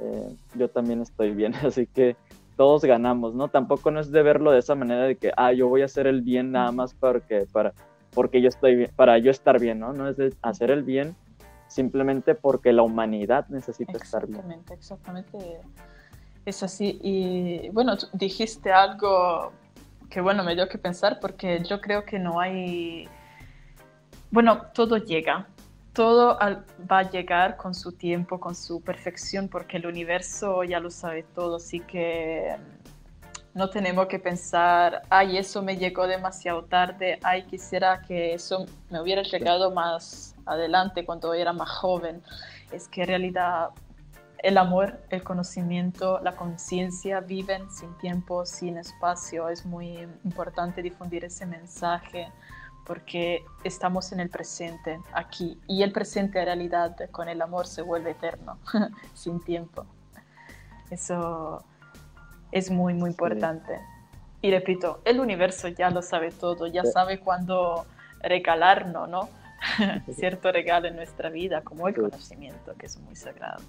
eh, 0.00 0.36
yo 0.54 0.68
también 0.68 1.00
estoy 1.00 1.32
bien. 1.32 1.54
Así 1.64 1.86
que 1.86 2.16
todos 2.58 2.84
ganamos, 2.84 3.34
¿no? 3.34 3.48
Tampoco 3.48 3.92
no 3.92 4.00
es 4.00 4.10
de 4.10 4.20
verlo 4.20 4.50
de 4.50 4.58
esa 4.58 4.74
manera 4.74 5.04
de 5.04 5.16
que, 5.16 5.30
ah, 5.36 5.52
yo 5.52 5.68
voy 5.68 5.82
a 5.82 5.84
hacer 5.84 6.08
el 6.08 6.22
bien 6.22 6.50
nada 6.50 6.72
más 6.72 6.92
porque, 6.92 7.46
para, 7.52 7.72
porque 8.12 8.42
yo 8.42 8.48
estoy 8.48 8.74
bien, 8.74 8.90
para 8.96 9.16
yo 9.18 9.30
estar 9.30 9.60
bien, 9.60 9.78
¿no? 9.78 9.92
No 9.92 10.08
es 10.08 10.16
de 10.16 10.34
hacer 10.42 10.72
el 10.72 10.82
bien 10.82 11.14
simplemente 11.68 12.34
porque 12.34 12.72
la 12.72 12.82
humanidad 12.82 13.46
necesita 13.48 13.92
estar 13.92 14.26
bien. 14.26 14.40
Exactamente, 14.40 14.74
exactamente. 14.74 15.60
Es 16.44 16.64
así. 16.64 16.98
Y 17.00 17.68
bueno, 17.70 17.94
dijiste 18.12 18.72
algo 18.72 19.52
que, 20.10 20.20
bueno, 20.20 20.42
me 20.42 20.56
dio 20.56 20.68
que 20.68 20.78
pensar 20.78 21.20
porque 21.20 21.62
yo 21.62 21.80
creo 21.80 22.04
que 22.04 22.18
no 22.18 22.40
hay... 22.40 23.08
Bueno, 24.32 24.62
todo 24.74 24.96
llega, 24.96 25.46
todo 25.98 26.38
va 26.38 26.98
a 27.00 27.10
llegar 27.10 27.56
con 27.56 27.74
su 27.74 27.90
tiempo, 27.90 28.38
con 28.38 28.54
su 28.54 28.80
perfección, 28.80 29.48
porque 29.48 29.78
el 29.78 29.86
universo 29.86 30.62
ya 30.62 30.78
lo 30.78 30.92
sabe 30.92 31.24
todo, 31.24 31.56
así 31.56 31.80
que 31.80 32.54
no 33.52 33.68
tenemos 33.68 34.06
que 34.06 34.20
pensar, 34.20 35.02
ay, 35.10 35.38
eso 35.38 35.60
me 35.60 35.76
llegó 35.76 36.06
demasiado 36.06 36.62
tarde, 36.66 37.18
ay, 37.24 37.42
quisiera 37.46 38.00
que 38.02 38.32
eso 38.32 38.66
me 38.90 39.00
hubiera 39.00 39.22
llegado 39.24 39.72
más 39.72 40.36
adelante 40.46 41.04
cuando 41.04 41.34
era 41.34 41.52
más 41.52 41.68
joven. 41.68 42.22
Es 42.70 42.86
que 42.86 43.00
en 43.00 43.08
realidad 43.08 43.70
el 44.38 44.56
amor, 44.56 45.00
el 45.10 45.24
conocimiento, 45.24 46.20
la 46.22 46.36
conciencia 46.36 47.18
viven 47.18 47.68
sin 47.72 47.92
tiempo, 47.98 48.46
sin 48.46 48.78
espacio. 48.78 49.48
Es 49.48 49.66
muy 49.66 50.06
importante 50.22 50.80
difundir 50.80 51.24
ese 51.24 51.44
mensaje 51.44 52.28
porque 52.88 53.44
estamos 53.64 54.12
en 54.12 54.20
el 54.20 54.30
presente, 54.30 54.98
aquí, 55.12 55.60
y 55.68 55.82
el 55.82 55.92
presente 55.92 56.40
en 56.40 56.46
realidad 56.46 56.96
con 57.10 57.28
el 57.28 57.42
amor 57.42 57.66
se 57.66 57.82
vuelve 57.82 58.12
eterno, 58.12 58.58
sin 59.14 59.40
tiempo. 59.40 59.84
Eso 60.90 61.62
es 62.50 62.70
muy, 62.70 62.94
muy 62.94 63.10
importante. 63.10 63.78
Y 64.40 64.50
repito, 64.50 65.02
el 65.04 65.20
universo 65.20 65.68
ya 65.68 65.90
lo 65.90 66.00
sabe 66.00 66.30
todo, 66.30 66.66
ya 66.66 66.82
sabe 66.84 67.20
cuándo 67.20 67.84
regalarnos, 68.22 69.06
¿no? 69.06 69.28
Cierto 70.14 70.50
regalo 70.50 70.88
en 70.88 70.96
nuestra 70.96 71.28
vida, 71.28 71.60
como 71.60 71.88
el 71.88 71.94
conocimiento, 71.94 72.74
que 72.78 72.86
es 72.86 72.98
muy 72.98 73.16
sagrado. 73.16 73.62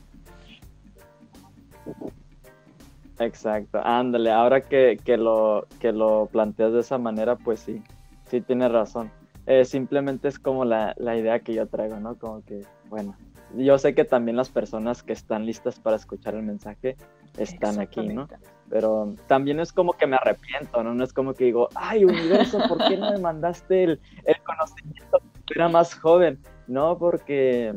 Exacto, 3.19 3.82
ándale, 3.84 4.32
ahora 4.32 4.62
que, 4.62 4.97
que, 5.03 5.17
lo, 5.17 5.67
que 5.82 5.91
lo 5.91 6.27
planteas 6.27 6.71
de 6.71 6.79
esa 6.79 6.97
manera, 6.97 7.36
pues 7.36 7.60
sí, 7.60 7.84
sí 8.30 8.42
tienes 8.42 8.72
razón. 8.72 9.12
Eh, 9.46 9.65
simplemente 9.65 10.28
es 10.28 10.38
como 10.38 10.63
la, 10.65 10.94
la, 10.98 11.18
idea 11.18 11.39
que 11.39 11.54
yo 11.54 11.68
traigo, 11.68 12.00
¿no? 12.00 12.15
Como 12.15 12.44
que, 12.44 12.63
bueno, 12.88 13.15
yo 13.56 13.78
sé 13.80 13.96
que 13.96 14.06
también 14.06 14.38
las 14.38 14.50
personas 14.50 15.02
que 15.02 15.13
están 15.13 15.46
listas 15.46 15.80
para 15.80 15.96
escuchar 15.96 16.36
el 16.36 16.44
mensaje 16.44 16.98
están 17.38 17.80
aquí, 17.80 18.08
¿no? 18.08 18.28
Pero 18.70 19.15
también 19.28 19.60
es 19.60 19.74
como 19.74 19.94
que 19.94 20.06
me 20.06 20.18
arrepiento, 20.18 20.84
¿no? 20.84 20.94
No 20.94 21.04
es 21.04 21.13
como 21.13 21.34
que 21.34 21.46
digo, 21.46 21.70
ay, 21.74 22.06
universo, 22.06 22.60
¿por 22.68 22.78
qué 22.88 22.98
no 22.98 23.12
me 23.12 23.18
mandaste 23.18 23.84
el, 23.86 24.00
el 24.26 24.36
conocimiento 24.44 25.20
era 25.56 25.68
más 25.68 25.96
joven? 25.96 26.39
No, 26.68 26.98
porque, 26.98 27.74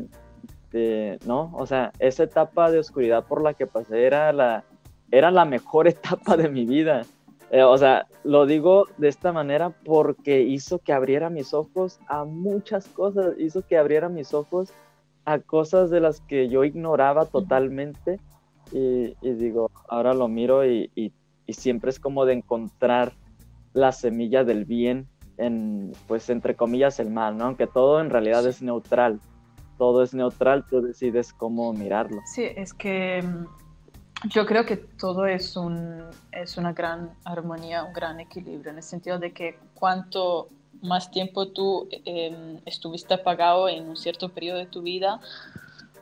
eh, 0.73 1.19
no, 1.25 1.51
o 1.55 1.67
sea, 1.67 1.93
esa 1.99 2.25
etapa 2.25 2.71
de 2.71 2.79
oscuridad 2.79 3.25
por 3.25 3.43
la 3.43 3.55
que 3.55 3.67
pasé 3.67 4.05
era 4.05 4.33
la, 4.33 4.65
era 5.11 5.31
la 5.31 5.45
mejor 5.45 5.89
etapa 5.89 6.37
de 6.37 6.49
mi 6.49 6.67
vida. 6.67 7.03
Eh, 7.53 7.63
o 7.63 7.77
sea, 7.77 8.07
lo 8.25 8.47
digo 8.47 8.87
de 8.97 9.09
esta 9.09 9.31
manera 9.31 9.69
porque 9.85 10.41
hizo 10.41 10.79
que 10.79 10.95
abriera 10.95 11.29
mis 11.29 11.53
ojos 11.53 12.01
a 12.09 12.25
muchas 12.25 12.89
cosas, 12.89 13.35
hizo 13.39 13.61
que 13.67 13.77
abriera 13.77 14.09
mis 14.09 14.33
ojos 14.33 14.73
a 15.27 15.39
cosas 15.39 15.91
de 15.91 16.01
las 16.01 16.23
que 16.23 16.49
yo 16.49 16.65
ignoraba 16.65 17.27
totalmente 17.27 18.19
y, 18.73 19.15
digo, 19.21 19.71
ahora 19.87 20.15
lo 20.15 20.29
miro 20.29 20.67
y, 20.67 20.91
y, 20.95 21.13
siempre 21.53 21.91
es 21.91 22.01
como 22.01 22.25
de 22.25 22.33
encontrar 22.33 23.13
la 23.75 23.93
semilla 23.93 24.43
del 24.43 24.65
bien 24.65 25.07
en, 25.37 25.93
pues 26.09 26.31
entre 26.31 26.57
comillas, 26.57 26.99
el 26.99 27.11
mal, 27.11 27.37
¿no? 27.37 27.45
Aunque 27.45 27.67
todo 27.67 28.01
en 28.01 28.09
realidad 28.09 28.47
es 28.47 28.63
neutral, 28.63 29.21
todo 29.77 30.03
es 30.03 30.15
neutral, 30.15 30.65
tú 30.71 30.81
decides 30.81 31.35
cómo 31.35 31.75
mirarlo. 31.75 32.23
Sí, 32.25 32.45
es 32.57 32.73
que 32.73 33.21
mm, 33.23 33.45
yo 34.29 34.47
creo 34.47 34.65
que 34.65 34.77
todo 34.77 35.27
es, 35.27 35.57
un, 35.57 36.05
es 36.31 36.57
una 36.57 36.73
gran 36.73 37.11
armonía, 37.25 37.85
un 37.85 37.93
gran 37.93 38.21
equilibrio, 38.21 38.71
en 38.71 38.77
el 38.79 38.83
sentido 38.83 39.19
de 39.19 39.33
que 39.33 39.59
cuanto 39.75 40.49
más 40.83 41.11
tiempo 41.11 41.49
tú 41.49 41.89
em, 42.05 42.59
estuviste 42.65 43.15
apagado 43.15 43.69
en 43.69 43.89
un 43.89 43.97
cierto 43.97 44.29
periodo 44.29 44.59
de 44.59 44.67
tu 44.67 44.83
vida, 44.83 45.21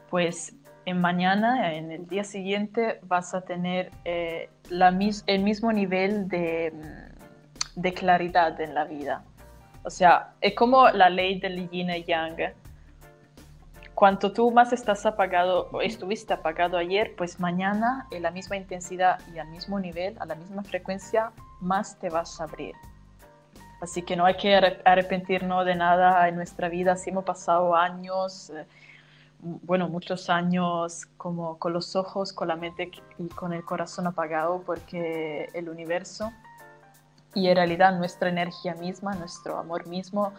pues 0.08 0.54
en 0.86 1.00
mañana, 1.00 1.74
en 1.74 1.92
el 1.92 2.08
día 2.08 2.24
siguiente, 2.24 3.00
vas 3.02 3.34
a 3.34 3.42
tener 3.42 3.90
eh, 4.04 4.48
la 4.70 4.88
el 5.26 5.42
mismo 5.42 5.72
nivel 5.72 6.28
de, 6.28 6.72
de, 7.76 7.94
claridad 7.94 8.58
en 8.60 8.74
la 8.74 8.84
vida. 8.84 9.22
O 9.84 9.90
sea, 9.90 10.32
es 10.40 10.54
como 10.54 10.88
la 10.90 11.10
ley 11.10 11.38
del 11.38 11.68
yin 11.70 11.90
y 11.90 12.04
yang 12.04 12.36
cuanto 14.00 14.32
tú 14.32 14.50
más 14.50 14.72
estás 14.72 15.04
apagado 15.04 15.68
o 15.72 15.82
estuviste 15.82 16.32
apagado 16.32 16.78
ayer, 16.78 17.14
pues 17.18 17.38
mañana 17.38 18.06
en 18.10 18.22
la 18.22 18.30
misma 18.30 18.56
intensidad 18.56 19.20
y 19.34 19.38
al 19.38 19.48
mismo 19.48 19.78
nivel, 19.78 20.16
a 20.20 20.24
la 20.24 20.36
misma 20.36 20.62
frecuencia, 20.62 21.32
más 21.60 21.98
te 21.98 22.08
vas 22.08 22.40
a 22.40 22.44
abrir. 22.44 22.74
Así 23.82 24.00
que 24.00 24.16
no 24.16 24.24
hay 24.24 24.38
que 24.38 24.56
arrepentirnos 24.86 25.66
de 25.66 25.74
nada 25.74 26.26
en 26.28 26.36
nuestra 26.36 26.70
vida. 26.70 26.96
Si 26.96 27.10
hemos 27.10 27.24
pasado 27.24 27.76
años, 27.76 28.48
eh, 28.48 28.64
bueno, 29.40 29.86
muchos 29.90 30.30
años 30.30 31.04
como 31.18 31.58
con 31.58 31.74
los 31.74 31.94
ojos, 31.94 32.32
con 32.32 32.48
la 32.48 32.56
mente 32.56 32.90
y 33.18 33.28
con 33.28 33.52
el 33.52 33.66
corazón 33.66 34.06
apagado, 34.06 34.62
porque 34.64 35.50
el 35.52 35.68
universo 35.68 36.32
y 37.34 37.48
en 37.48 37.56
realidad 37.56 37.98
nuestra 37.98 38.30
energía 38.30 38.74
misma, 38.76 39.14
nuestro 39.14 39.58
amor 39.58 39.86
mismo, 39.86 40.32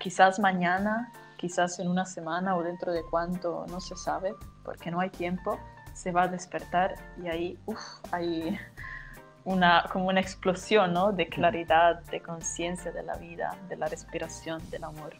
quizás 0.00 0.40
mañana, 0.40 1.12
quizás 1.36 1.78
en 1.78 1.88
una 1.88 2.06
semana 2.06 2.56
o 2.56 2.62
dentro 2.62 2.92
de 2.92 3.02
cuánto, 3.10 3.66
no 3.68 3.80
se 3.80 3.96
sabe, 3.96 4.34
porque 4.64 4.90
no 4.90 5.00
hay 5.00 5.10
tiempo, 5.10 5.58
se 5.92 6.10
va 6.10 6.24
a 6.24 6.28
despertar 6.28 6.96
y 7.22 7.28
ahí 7.28 7.58
uf, 7.66 7.78
hay 8.12 8.58
una, 9.44 9.84
como 9.92 10.08
una 10.08 10.20
explosión 10.20 10.92
¿no? 10.92 11.12
de 11.12 11.28
claridad, 11.28 12.02
de 12.04 12.20
conciencia 12.20 12.92
de 12.92 13.02
la 13.02 13.16
vida, 13.16 13.56
de 13.68 13.76
la 13.76 13.86
respiración, 13.86 14.62
del 14.70 14.84
amor. 14.84 15.14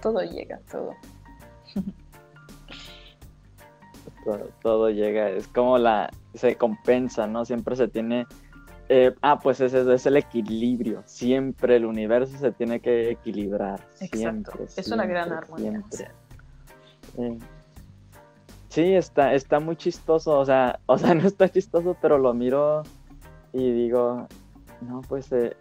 Todo 0.00 0.22
llega, 0.22 0.60
todo. 0.70 0.94
todo. 4.62 4.90
llega, 4.90 5.30
es 5.30 5.48
como 5.48 5.78
la, 5.78 6.10
se 6.34 6.56
compensa, 6.56 7.26
¿no? 7.26 7.44
Siempre 7.44 7.76
se 7.76 7.88
tiene, 7.88 8.26
eh, 8.92 9.14
ah, 9.22 9.38
pues 9.38 9.60
ese 9.60 9.94
es 9.94 10.04
el 10.04 10.16
equilibrio, 10.16 11.04
siempre 11.06 11.76
el 11.76 11.84
universo 11.84 12.36
se 12.36 12.50
tiene 12.50 12.80
que 12.80 13.10
equilibrar. 13.10 13.80
Exacto, 14.00 14.64
es 14.76 14.88
una 14.88 15.06
gran 15.06 15.32
armonía. 15.32 15.80
Sí, 18.68 18.94
está, 18.94 19.32
está 19.32 19.60
muy 19.60 19.76
chistoso, 19.76 20.36
o 20.36 20.44
sea, 20.44 20.80
o 20.86 20.98
sea, 20.98 21.14
no 21.14 21.24
está 21.24 21.48
chistoso, 21.48 21.96
pero 22.02 22.18
lo 22.18 22.34
miro 22.34 22.82
y 23.52 23.70
digo, 23.70 24.26
no, 24.80 25.02
pues, 25.02 25.30
eh, 25.30 25.56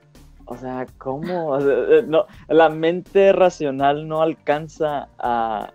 o 0.46 0.58
sea, 0.58 0.88
¿cómo? 0.98 1.60
Eh, 1.60 2.04
no, 2.08 2.26
la 2.48 2.70
mente 2.70 3.32
racional 3.32 4.08
no 4.08 4.24
alcanza 4.24 5.08
a, 5.20 5.72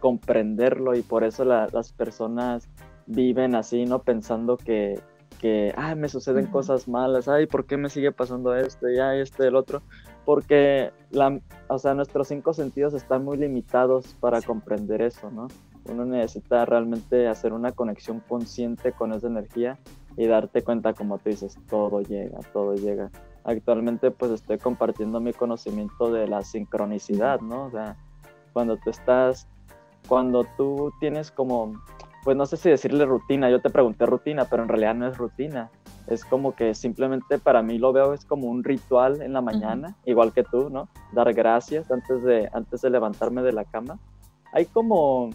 comprenderlo 0.00 0.96
y 0.96 1.02
por 1.02 1.22
eso 1.22 1.44
las 1.44 1.92
personas 1.92 2.68
viven 3.06 3.54
así, 3.54 3.84
¿no? 3.84 4.02
Pensando 4.02 4.56
que, 4.56 4.98
que 5.42 5.74
ay, 5.76 5.96
me 5.96 6.08
suceden 6.08 6.46
cosas 6.46 6.86
malas, 6.86 7.26
ay, 7.26 7.46
¿por 7.46 7.66
qué 7.66 7.76
me 7.76 7.90
sigue 7.90 8.12
pasando 8.12 8.54
esto 8.54 8.88
y 8.88 8.98
ay, 9.00 9.20
este, 9.20 9.48
el 9.48 9.56
otro? 9.56 9.82
Porque, 10.24 10.92
la, 11.10 11.40
o 11.68 11.78
sea, 11.78 11.94
nuestros 11.94 12.28
cinco 12.28 12.54
sentidos 12.54 12.94
están 12.94 13.24
muy 13.24 13.36
limitados 13.36 14.14
para 14.20 14.40
comprender 14.40 15.02
eso, 15.02 15.32
¿no? 15.32 15.48
Uno 15.84 16.04
necesita 16.04 16.64
realmente 16.64 17.26
hacer 17.26 17.52
una 17.52 17.72
conexión 17.72 18.20
consciente 18.20 18.92
con 18.92 19.12
esa 19.12 19.26
energía 19.26 19.80
y 20.16 20.26
darte 20.26 20.62
cuenta, 20.62 20.94
como 20.94 21.18
tú 21.18 21.30
dices, 21.30 21.58
todo 21.68 22.02
llega, 22.02 22.38
todo 22.52 22.76
llega. 22.76 23.10
Actualmente 23.42 24.12
pues 24.12 24.30
estoy 24.30 24.58
compartiendo 24.58 25.20
mi 25.20 25.32
conocimiento 25.32 26.12
de 26.12 26.28
la 26.28 26.42
sincronicidad, 26.42 27.40
¿no? 27.40 27.64
O 27.64 27.70
sea, 27.72 27.96
cuando 28.52 28.76
tú 28.76 28.90
estás, 28.90 29.48
cuando 30.06 30.46
tú 30.56 30.92
tienes 31.00 31.32
como, 31.32 31.82
pues 32.24 32.36
no 32.36 32.46
sé 32.46 32.56
si 32.56 32.70
decirle 32.70 33.04
rutina, 33.04 33.50
yo 33.50 33.60
te 33.60 33.70
pregunté 33.70 34.06
rutina, 34.06 34.44
pero 34.44 34.62
en 34.62 34.68
realidad 34.68 34.94
no 34.94 35.08
es 35.08 35.18
rutina. 35.18 35.70
Es 36.06 36.24
como 36.24 36.54
que 36.54 36.74
simplemente 36.74 37.38
para 37.38 37.62
mí 37.62 37.78
lo 37.78 37.92
veo 37.92 38.14
es 38.14 38.24
como 38.24 38.48
un 38.48 38.62
ritual 38.62 39.22
en 39.22 39.32
la 39.32 39.40
mañana, 39.40 39.96
igual 40.04 40.32
que 40.32 40.44
tú, 40.44 40.70
¿no? 40.70 40.88
Dar 41.12 41.32
gracias 41.32 41.90
antes 41.90 42.22
de, 42.22 42.48
antes 42.52 42.80
de 42.82 42.90
levantarme 42.90 43.42
de 43.42 43.52
la 43.52 43.64
cama. 43.64 43.98
Hay 44.52 44.66
como, 44.66 45.30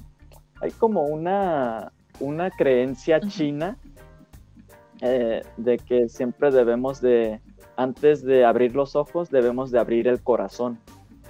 hay 0.62 0.72
como 0.72 1.04
una, 1.04 1.92
una 2.20 2.52
creencia 2.52 3.20
china 3.20 3.78
eh, 5.02 5.42
de 5.58 5.78
que 5.78 6.08
siempre 6.08 6.52
debemos 6.52 7.02
de, 7.02 7.42
antes 7.76 8.24
de 8.24 8.46
abrir 8.46 8.76
los 8.76 8.96
ojos, 8.96 9.30
debemos 9.30 9.72
de 9.72 9.80
abrir 9.80 10.08
el 10.08 10.22
corazón. 10.24 10.80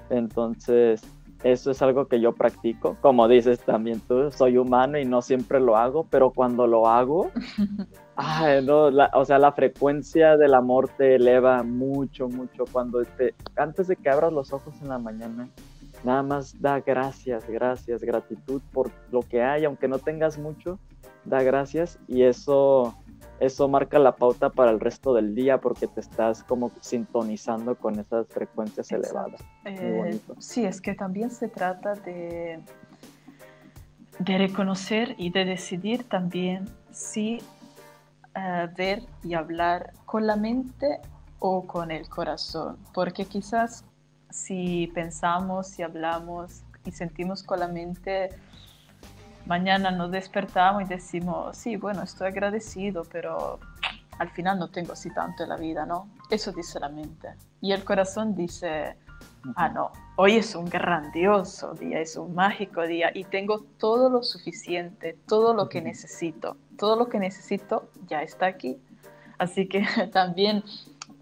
Entonces, 0.09 1.01
eso 1.43 1.71
es 1.71 1.81
algo 1.81 2.07
que 2.07 2.19
yo 2.19 2.33
practico. 2.33 2.97
Como 3.01 3.27
dices 3.27 3.59
también 3.59 3.99
tú, 4.01 4.31
soy 4.31 4.57
humano 4.57 4.97
y 4.97 5.05
no 5.05 5.21
siempre 5.21 5.59
lo 5.59 5.77
hago, 5.77 6.05
pero 6.09 6.31
cuando 6.31 6.67
lo 6.67 6.87
hago, 6.87 7.31
o 9.13 9.25
sea, 9.25 9.39
la 9.39 9.51
frecuencia 9.51 10.37
del 10.37 10.53
amor 10.53 10.89
te 10.97 11.15
eleva 11.15 11.63
mucho, 11.63 12.27
mucho. 12.27 12.65
Cuando 12.71 13.03
te, 13.03 13.35
antes 13.55 13.87
de 13.87 13.95
que 13.95 14.09
abras 14.09 14.33
los 14.33 14.51
ojos 14.53 14.73
en 14.81 14.89
la 14.89 14.97
mañana, 14.97 15.49
nada 16.03 16.23
más 16.23 16.59
da 16.59 16.79
gracias, 16.79 17.47
gracias, 17.47 18.01
gratitud 18.01 18.61
por 18.71 18.89
lo 19.11 19.21
que 19.21 19.43
hay, 19.43 19.65
aunque 19.65 19.87
no 19.87 19.99
tengas 19.99 20.37
mucho, 20.37 20.79
da 21.25 21.43
gracias 21.43 21.99
y 22.07 22.23
eso 22.23 22.95
eso 23.39 23.67
marca 23.67 23.99
la 23.99 24.15
pauta 24.15 24.49
para 24.49 24.71
el 24.71 24.79
resto 24.79 25.13
del 25.13 25.35
día 25.35 25.59
porque 25.59 25.87
te 25.87 25.99
estás 25.99 26.43
como 26.43 26.71
sintonizando 26.81 27.75
con 27.75 27.99
esas 27.99 28.27
frecuencias 28.27 28.91
elevadas. 28.91 29.41
Eh, 29.65 30.19
sí, 30.39 30.65
es 30.65 30.81
que 30.81 30.93
también 30.93 31.29
se 31.31 31.47
trata 31.47 31.93
de, 31.93 32.59
de 34.19 34.37
reconocer 34.37 35.15
y 35.17 35.31
de 35.31 35.45
decidir 35.45 36.03
también 36.03 36.69
si 36.91 37.41
eh, 38.35 38.67
ver 38.75 39.03
y 39.23 39.33
hablar 39.33 39.93
con 40.05 40.27
la 40.27 40.35
mente 40.35 40.99
o 41.39 41.65
con 41.65 41.91
el 41.91 42.07
corazón, 42.09 42.77
porque 42.93 43.25
quizás 43.25 43.83
si 44.29 44.91
pensamos, 44.93 45.67
si 45.67 45.83
hablamos 45.83 46.63
y 46.85 46.91
sentimos 46.91 47.43
con 47.43 47.59
la 47.59 47.67
mente, 47.67 48.29
mañana 49.47 49.91
nos 49.91 50.11
despertamos 50.11 50.83
y 50.83 50.85
decimos, 50.85 51.57
sí, 51.57 51.75
bueno, 51.77 52.03
estoy 52.03 52.27
agradecido, 52.27 53.03
pero 53.11 53.59
al 54.19 54.29
final 54.29 54.59
no 54.59 54.69
tengo 54.69 54.93
así 54.93 55.09
tanto 55.13 55.43
en 55.43 55.49
la 55.49 55.57
vida, 55.57 55.85
¿no? 55.85 56.09
Eso 56.29 56.51
dice 56.51 56.79
la 56.79 56.89
mente. 56.89 57.29
Y 57.61 57.71
el 57.71 57.83
corazón 57.83 58.35
dice, 58.35 58.97
ah, 59.55 59.69
no, 59.69 59.91
hoy 60.15 60.37
es 60.37 60.55
un 60.55 60.65
grandioso 60.65 61.73
día, 61.73 61.99
es 61.99 62.15
un 62.17 62.35
mágico 62.35 62.83
día 62.83 63.11
y 63.13 63.23
tengo 63.23 63.65
todo 63.77 64.09
lo 64.09 64.23
suficiente, 64.23 65.17
todo 65.27 65.53
lo 65.53 65.69
que 65.69 65.81
necesito. 65.81 66.57
Todo 66.77 66.95
lo 66.95 67.07
que 67.07 67.19
necesito 67.19 67.89
ya 68.07 68.21
está 68.21 68.47
aquí. 68.47 68.77
Así 69.37 69.67
que 69.67 69.85
también, 70.13 70.63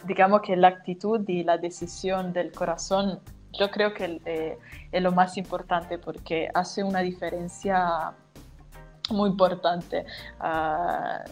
digamos 0.05 0.41
que 0.41 0.55
la 0.55 0.69
actitud 0.69 1.27
y 1.27 1.43
la 1.43 1.57
decisión 1.57 2.33
del 2.33 2.51
corazón 2.51 3.19
yo 3.57 3.71
creo 3.71 3.93
que 3.93 4.21
eh, 4.25 4.57
es 4.91 5.01
lo 5.01 5.11
más 5.11 5.37
importante 5.37 5.97
porque 5.97 6.49
hace 6.53 6.83
una 6.83 6.99
diferencia 6.99 8.13
muy 9.09 9.29
importante 9.29 10.05
ah, 10.39 11.23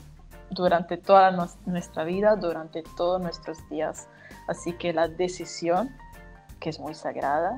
durante 0.50 0.98
toda 0.98 1.32
nuestra 1.66 2.04
vida, 2.04 2.36
durante 2.36 2.84
todos 2.96 3.22
nuestros 3.22 3.58
días. 3.70 4.08
Así 4.48 4.74
que 4.74 4.94
la 4.94 5.08
decisión, 5.08 5.96
que 6.60 6.70
es 6.70 6.80
muy 6.80 6.94
sagrada, 6.94 7.58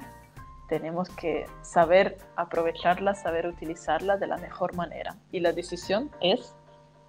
tenemos 0.70 1.10
que 1.10 1.46
saber 1.62 2.18
aprovecharla, 2.36 3.14
saber 3.16 3.48
utilizarla 3.48 4.18
de 4.18 4.28
la 4.28 4.38
mejor 4.38 4.76
manera. 4.76 5.16
Y 5.32 5.40
la 5.42 5.52
decisión 5.52 6.10
es 6.22 6.56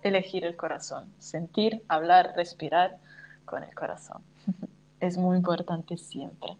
elegir 0.02 0.44
el 0.44 0.56
corazón, 0.56 1.12
sentir, 1.18 1.82
hablar, 1.88 2.34
respirar 2.36 2.98
con 3.44 3.62
el 3.62 3.74
corazón. 3.74 4.22
es 5.00 5.16
muy 5.16 5.36
importante 5.36 5.96
siempre. 5.96 6.56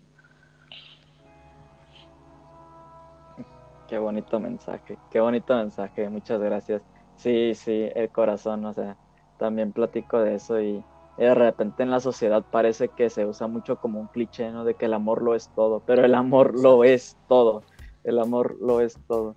Qué 3.87 3.99
bonito 3.99 4.41
mensaje, 4.41 4.99
qué 5.11 5.21
bonito 5.21 5.55
mensaje, 5.57 6.09
muchas 6.09 6.41
gracias. 6.41 6.83
Sí, 7.15 7.55
sí, 7.55 7.89
el 7.95 8.11
corazón, 8.11 8.65
o 8.65 8.73
sea, 8.73 8.97
también 9.37 9.73
platico 9.73 10.19
de 10.21 10.35
eso 10.35 10.61
y, 10.61 10.85
de 11.17 11.35
repente 11.35 11.83
en 11.83 11.91
la 11.91 12.01
sociedad 12.01 12.45
parece 12.51 12.91
que 12.91 13.09
se 13.09 13.25
usa 13.25 13.47
mucho 13.47 13.77
como 13.79 14.01
un 14.01 14.09
cliché, 14.09 14.51
¿no? 14.51 14.65
De 14.65 14.75
que 14.75 14.85
el 14.85 14.93
amor 14.93 15.23
lo 15.23 15.35
es 15.35 15.49
todo, 15.55 15.81
pero 15.81 16.05
el 16.05 16.15
amor 16.15 16.61
lo 16.61 16.85
es 16.85 17.17
todo, 17.27 17.63
el 18.05 18.19
amor 18.19 18.57
lo 18.61 18.81
es 18.81 18.99
todo. 19.07 19.35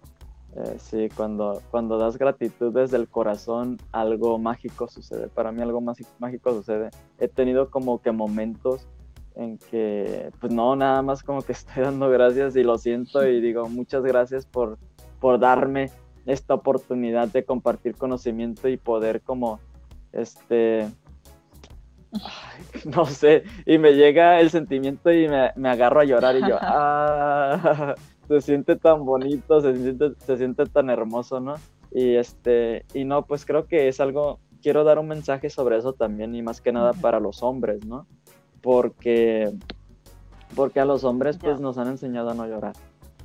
Eh, 0.55 0.79
sí, 0.79 1.09
cuando, 1.15 1.61
cuando 1.69 1.97
das 1.97 2.17
gratitud 2.17 2.73
desde 2.73 2.97
el 2.97 3.07
corazón, 3.07 3.77
algo 3.91 4.37
mágico 4.39 4.87
sucede. 4.87 5.27
Para 5.29 5.51
mí 5.51 5.61
algo 5.61 5.79
mágico 5.79 6.53
sucede. 6.53 6.89
He 7.19 7.27
tenido 7.27 7.69
como 7.69 8.01
que 8.01 8.11
momentos 8.11 8.87
en 9.39 9.57
que, 9.57 10.31
pues 10.39 10.51
no, 10.51 10.75
nada 10.75 11.01
más 11.01 11.23
como 11.23 11.41
que 11.41 11.51
estoy 11.53 11.83
dando 11.83 12.09
gracias 12.09 12.55
y 12.55 12.63
lo 12.63 12.77
siento 12.77 13.25
y 13.27 13.39
digo 13.41 13.67
muchas 13.69 14.03
gracias 14.03 14.45
por, 14.45 14.77
por 15.19 15.39
darme 15.39 15.89
esta 16.25 16.53
oportunidad 16.53 17.29
de 17.29 17.43
compartir 17.43 17.95
conocimiento 17.95 18.67
y 18.67 18.77
poder 18.77 19.21
como, 19.21 19.59
este, 20.11 20.87
no 22.85 23.05
sé, 23.05 23.43
y 23.65 23.77
me 23.77 23.93
llega 23.93 24.39
el 24.41 24.49
sentimiento 24.49 25.11
y 25.11 25.27
me, 25.27 25.69
agarro 25.69 26.01
a 26.01 26.05
llorar 26.05 26.35
y 26.35 26.41
yo, 26.41 26.57
ah, 26.61 27.95
se 28.27 28.41
siente 28.41 28.75
tan 28.75 29.05
bonito, 29.05 29.61
se 29.61 29.75
siente, 29.75 30.11
se 30.19 30.37
siente 30.37 30.65
tan 30.65 30.89
hermoso, 30.89 31.39
¿no? 31.39 31.55
Y 31.91 32.15
este, 32.15 32.85
y 32.93 33.05
no, 33.05 33.25
pues 33.25 33.45
creo 33.45 33.65
que 33.65 33.87
es 33.87 33.99
algo, 33.99 34.39
quiero 34.61 34.83
dar 34.83 34.99
un 34.99 35.07
mensaje 35.07 35.49
sobre 35.49 35.77
eso 35.77 35.93
también 35.93 36.35
y 36.35 36.43
más 36.43 36.61
que 36.61 36.71
nada 36.71 36.93
para 36.93 37.19
los 37.19 37.41
hombres, 37.41 37.85
¿no? 37.85 38.05
Porque, 38.61 39.51
porque 40.55 40.79
a 40.79 40.85
los 40.85 41.03
hombres 41.03 41.37
pues 41.37 41.59
nos 41.59 41.77
han 41.77 41.87
enseñado 41.87 42.29
a 42.29 42.33
no 42.33 42.47
llorar. 42.47 42.73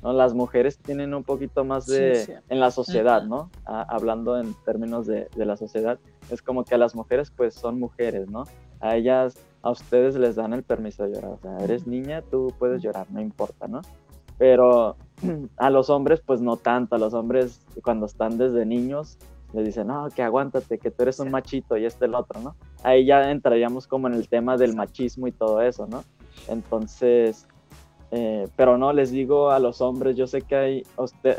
¿no? 0.03 0.13
Las 0.13 0.33
mujeres 0.33 0.77
tienen 0.77 1.13
un 1.13 1.23
poquito 1.23 1.63
más 1.63 1.85
de, 1.85 2.39
en 2.49 2.59
la 2.59 2.71
sociedad, 2.71 3.23
¿no? 3.23 3.49
hablando 3.65 4.39
en 4.39 4.53
términos 4.65 5.07
de, 5.07 5.27
de, 5.35 5.45
la 5.45 5.57
sociedad, 5.57 5.99
es 6.29 6.41
como 6.41 6.63
que 6.63 6.75
a 6.75 6.77
las 6.77 6.95
mujeres 6.95 7.31
pues 7.31 7.53
son 7.53 7.79
mujeres, 7.79 8.29
¿no? 8.29 8.43
A 8.79 8.95
ellas, 8.95 9.35
a 9.61 9.71
ustedes 9.71 10.15
les 10.15 10.35
dan 10.35 10.53
el 10.53 10.63
permiso 10.63 11.03
de 11.03 11.13
llorar. 11.13 11.31
O 11.31 11.39
sea, 11.39 11.57
eres 11.59 11.87
niña, 11.87 12.21
tú 12.21 12.53
puedes 12.59 12.83
llorar, 12.83 13.07
no 13.09 13.19
importa, 13.19 13.67
¿no? 13.67 13.81
Pero 14.37 14.95
a 15.57 15.69
los 15.69 15.89
hombres, 15.89 16.21
pues 16.25 16.41
no 16.41 16.57
tanto. 16.57 16.95
A 16.95 16.99
los 16.99 17.13
hombres, 17.13 17.61
cuando 17.83 18.05
están 18.05 18.37
desde 18.37 18.65
niños, 18.65 19.17
les 19.53 19.65
dicen, 19.65 19.87
no, 19.87 20.07
que 20.09 20.21
aguántate, 20.21 20.77
que 20.77 20.91
tú 20.91 21.03
eres 21.03 21.19
un 21.19 21.31
machito 21.31 21.77
y 21.77 21.85
este 21.85 22.05
el 22.05 22.15
otro, 22.15 22.41
¿no? 22.41 22.55
Ahí 22.83 23.05
ya 23.05 23.31
entraríamos 23.31 23.87
como 23.87 24.07
en 24.07 24.13
el 24.13 24.27
tema 24.27 24.57
del 24.57 24.75
machismo 24.75 25.27
y 25.27 25.31
todo 25.31 25.61
eso, 25.61 25.87
¿no? 25.87 26.03
Entonces, 26.47 27.47
eh, 28.11 28.47
pero 28.55 28.77
no, 28.77 28.93
les 28.93 29.11
digo 29.11 29.49
a 29.51 29.59
los 29.59 29.81
hombres, 29.81 30.15
yo 30.15 30.27
sé 30.27 30.41
que 30.41 30.55
hay, 30.55 30.83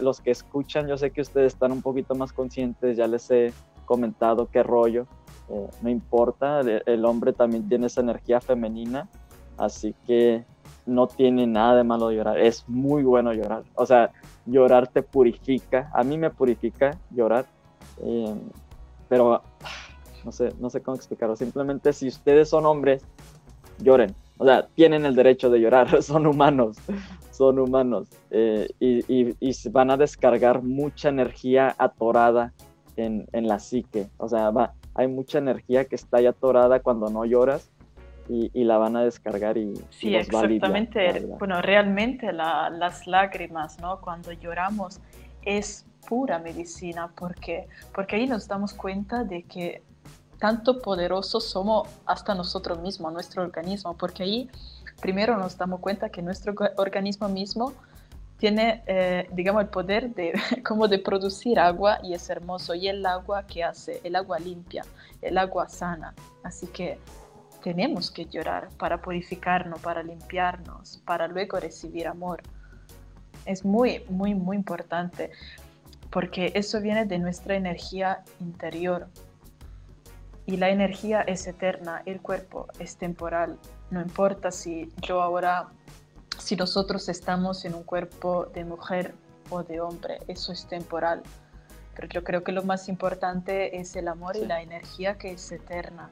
los 0.00 0.20
que 0.20 0.30
escuchan, 0.30 0.88
yo 0.88 0.98
sé 0.98 1.10
que 1.10 1.20
ustedes 1.20 1.54
están 1.54 1.72
un 1.72 1.82
poquito 1.82 2.14
más 2.14 2.32
conscientes, 2.32 2.96
ya 2.96 3.06
les 3.06 3.30
he 3.30 3.52
comentado 3.84 4.48
qué 4.50 4.62
rollo, 4.62 5.06
eh, 5.48 5.68
no 5.80 5.88
importa, 5.88 6.60
el, 6.60 7.04
hombre 7.04 7.32
también 7.32 7.68
tiene 7.68 7.86
esa 7.86 8.00
energía 8.00 8.40
femenina, 8.40 9.08
así 9.56 9.94
que 10.06 10.44
no 10.84 11.06
tiene 11.06 11.46
nada 11.46 11.76
de 11.76 11.84
malo 11.84 12.10
llorar, 12.10 12.38
es 12.38 12.68
muy 12.68 13.04
bueno 13.04 13.32
llorar, 13.32 13.62
o 13.74 13.86
sea, 13.86 14.10
llorar 14.44 14.88
te 14.88 15.02
purifica, 15.02 15.90
a 15.94 16.02
mí 16.02 16.18
me 16.18 16.30
purifica 16.30 16.98
llorar, 17.10 17.46
eh, 18.02 18.34
pero 19.08 19.42
no 20.24 20.32
sé, 20.32 20.52
no 20.58 20.70
sé 20.70 20.82
cómo 20.82 20.96
explicarlo, 20.96 21.36
simplemente 21.36 21.92
si 21.92 22.08
ustedes 22.08 22.48
son 22.48 22.66
hombres, 22.66 23.04
lloren, 23.78 24.14
o 24.38 24.44
sea, 24.44 24.66
tienen 24.74 25.06
el 25.06 25.14
derecho 25.14 25.50
de 25.50 25.60
llorar, 25.60 26.02
son 26.02 26.26
humanos, 26.26 26.76
son 27.30 27.58
humanos. 27.58 28.08
Eh, 28.30 28.68
y, 28.80 29.70
van 29.70 29.90
a 29.90 29.96
descargar 29.96 30.62
mucha 30.62 31.08
energía 31.08 31.74
atorada 31.78 32.52
en, 32.96 33.26
la 33.32 33.58
psique. 33.58 34.08
O 34.16 34.28
sea, 34.28 34.50
va, 34.50 34.74
hay 34.94 35.08
mucha 35.08 35.38
energía 35.38 35.84
que 35.84 35.96
está 35.96 36.18
ahí 36.18 36.26
atorada 36.26 36.80
cuando 36.80 37.08
no 37.08 37.24
lloras 37.24 37.70
y, 38.28 38.64
la 38.64 38.78
van 38.78 38.96
a 38.96 39.04
descargar 39.04 39.56
y... 39.56 39.74
Sí, 39.90 40.14
exactamente. 40.14 41.24
bueno, 41.38 41.62
realmente 41.62 42.32
las 42.32 43.06
lágrimas, 43.06 43.80
¿no? 43.80 44.00
Cuando 44.00 44.32
lloramos 44.32 45.00
es 45.42 45.86
pura 46.08 46.38
medicina 46.38 47.10
porque, 47.14 47.68
porque 47.94 48.16
ahí 48.16 48.26
nos 48.26 48.48
damos 48.48 48.72
cuenta 48.72 49.24
de 49.24 49.42
que 49.42 49.82
tanto 50.38 50.80
poderosos 50.80 51.44
somos 51.44 51.88
hasta 52.04 52.34
nosotros 52.34 52.80
mismos, 52.80 53.12
nuestro 53.12 53.42
organismo, 53.42 53.96
porque 53.96 54.22
ahí 54.22 54.50
primero 55.00 55.36
nos 55.36 55.56
damos 55.56 55.80
cuenta 55.80 56.08
que 56.08 56.22
nuestro 56.22 56.54
organismo 56.76 57.28
mismo 57.28 57.72
tiene, 58.38 58.82
eh, 58.86 59.28
digamos, 59.32 59.62
el 59.62 59.68
poder 59.68 60.14
de, 60.14 60.32
como 60.66 60.88
de 60.88 60.98
producir 60.98 61.58
agua 61.58 61.98
y 62.02 62.14
es 62.14 62.28
hermoso. 62.28 62.74
Y 62.74 62.88
el 62.88 63.04
agua 63.06 63.46
que 63.46 63.64
hace, 63.64 64.00
el 64.04 64.16
agua 64.16 64.38
limpia, 64.38 64.84
el 65.22 65.38
agua 65.38 65.68
sana. 65.68 66.14
Así 66.42 66.66
que 66.66 66.98
tenemos 67.62 68.10
que 68.10 68.26
llorar 68.26 68.68
para 68.78 69.00
purificarnos, 69.00 69.80
para 69.80 70.02
limpiarnos, 70.02 70.98
para 71.04 71.26
luego 71.28 71.58
recibir 71.58 72.06
amor. 72.06 72.42
Es 73.44 73.64
muy, 73.64 74.04
muy, 74.08 74.34
muy 74.34 74.56
importante 74.56 75.30
porque 76.10 76.52
eso 76.54 76.80
viene 76.80 77.04
de 77.04 77.18
nuestra 77.18 77.56
energía 77.56 78.22
interior, 78.40 79.08
y 80.46 80.56
la 80.56 80.70
energía 80.70 81.22
es 81.22 81.46
eterna, 81.48 82.02
el 82.06 82.20
cuerpo 82.20 82.68
es 82.78 82.96
temporal. 82.96 83.58
No 83.90 84.00
importa 84.00 84.52
si 84.52 84.92
yo 85.02 85.20
ahora, 85.20 85.68
si 86.38 86.54
nosotros 86.54 87.08
estamos 87.08 87.64
en 87.64 87.74
un 87.74 87.82
cuerpo 87.82 88.46
de 88.54 88.64
mujer 88.64 89.12
o 89.50 89.64
de 89.64 89.80
hombre, 89.80 90.20
eso 90.28 90.52
es 90.52 90.66
temporal. 90.66 91.22
Pero 91.96 92.08
yo 92.08 92.22
creo 92.22 92.44
que 92.44 92.52
lo 92.52 92.62
más 92.62 92.88
importante 92.88 93.76
es 93.76 93.96
el 93.96 94.06
amor 94.06 94.36
y 94.36 94.46
la 94.46 94.62
energía 94.62 95.18
que 95.18 95.32
es 95.32 95.50
eterna. 95.50 96.10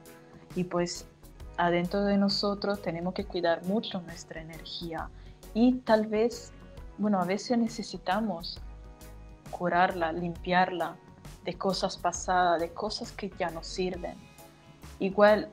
Y 0.57 0.65
pues 0.65 1.07
adentro 1.57 2.03
de 2.03 2.19
nosotros 2.19 2.83
tenemos 2.83 3.15
que 3.15 3.25
cuidar 3.25 3.65
mucho 3.67 4.01
nuestra 4.01 4.41
energía. 4.41 5.11
Y 5.53 5.75
tal 5.85 6.09
vez, 6.09 6.53
bueno, 6.99 7.21
a 7.21 7.25
veces 7.25 7.57
necesitamos 7.57 8.61
curarla, 9.51 10.13
limpiarla, 10.13 10.97
de 11.45 11.55
cosas 11.55 11.97
pasadas, 11.97 12.61
de 12.61 12.73
cosas 12.73 13.13
que 13.13 13.31
ya 13.39 13.51
no 13.51 13.63
sirven. 13.63 14.17
Igual, 14.99 15.51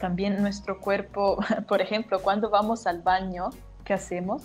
también 0.00 0.40
nuestro 0.40 0.80
cuerpo, 0.80 1.38
por 1.68 1.80
ejemplo, 1.80 2.20
cuando 2.22 2.50
vamos 2.50 2.86
al 2.86 3.02
baño, 3.02 3.50
¿qué 3.84 3.94
hacemos? 3.94 4.42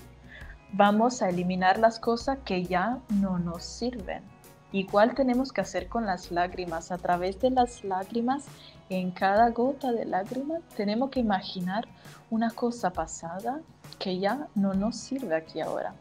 Vamos 0.74 1.22
a 1.22 1.30
eliminar 1.30 1.80
las 1.80 2.00
cosas 2.00 2.40
que 2.44 2.64
ya 2.66 3.00
no 3.10 3.40
nos 3.40 3.64
sirven. 3.64 4.24
Igual 4.72 5.16
tenemos 5.16 5.54
que 5.54 5.62
hacer 5.62 5.88
con 5.88 6.06
las 6.06 6.32
lágrimas. 6.32 6.92
A 6.92 6.98
través 6.98 7.40
de 7.40 7.50
las 7.50 7.86
lágrimas, 7.86 8.44
en 8.90 9.12
cada 9.12 9.50
gota 9.52 9.94
de 9.94 10.04
lágrima, 10.04 10.56
tenemos 10.76 11.12
que 11.12 11.22
imaginar 11.22 11.88
una 12.30 12.52
cosa 12.52 12.92
pasada 12.92 13.62
que 14.00 14.20
ya 14.20 14.48
no 14.54 14.74
nos 14.74 14.98
sirve 14.98 15.36
aquí 15.36 15.62
ahora. 15.62 15.94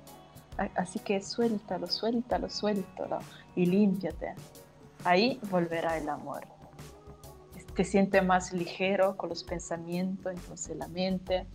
Así 0.76 0.98
que 1.00 1.20
suéltalo, 1.20 1.86
suéltalo, 1.88 2.48
suéltalo 2.48 3.18
y 3.56 3.66
límpiate 3.66 4.34
ahí 5.04 5.38
volverá 5.50 5.96
el 5.98 6.08
amor. 6.08 6.46
Te 7.74 7.84
sientes 7.84 8.24
más 8.24 8.52
ligero 8.52 9.16
con 9.16 9.28
los 9.28 9.44
pensamientos, 9.44 10.32
entonces 10.32 10.76
la 10.76 10.88
mente, 10.88 11.46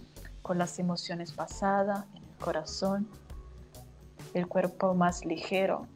con 0.42 0.58
las 0.58 0.78
emociones 0.80 1.32
pasadas, 1.32 2.06
en 2.14 2.24
el 2.24 2.36
corazón, 2.38 3.10
el 4.34 4.48
cuerpo 4.48 4.94
más 4.94 5.26
ligero. 5.26 5.88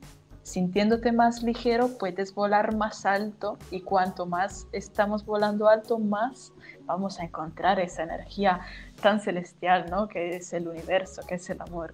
Sintiéndote 0.43 1.11
más 1.13 1.41
ligero, 1.41 1.97
puedes 1.97 2.33
volar 2.33 2.75
más 2.75 3.05
alto 3.05 3.57
y 3.71 3.81
cuanto 3.81 4.25
más 4.25 4.67
estamos 4.73 5.25
volando 5.25 5.69
alto, 5.69 5.99
más 5.99 6.51
vamos 6.85 7.19
a 7.19 7.23
encontrar 7.23 7.79
esa 7.79 8.03
energía 8.03 8.61
tan 9.01 9.21
celestial, 9.21 9.89
¿no? 9.89 10.07
Que 10.07 10.35
es 10.35 10.51
el 10.51 10.67
universo, 10.67 11.21
que 11.25 11.35
es 11.35 11.49
el 11.49 11.61
amor. 11.61 11.93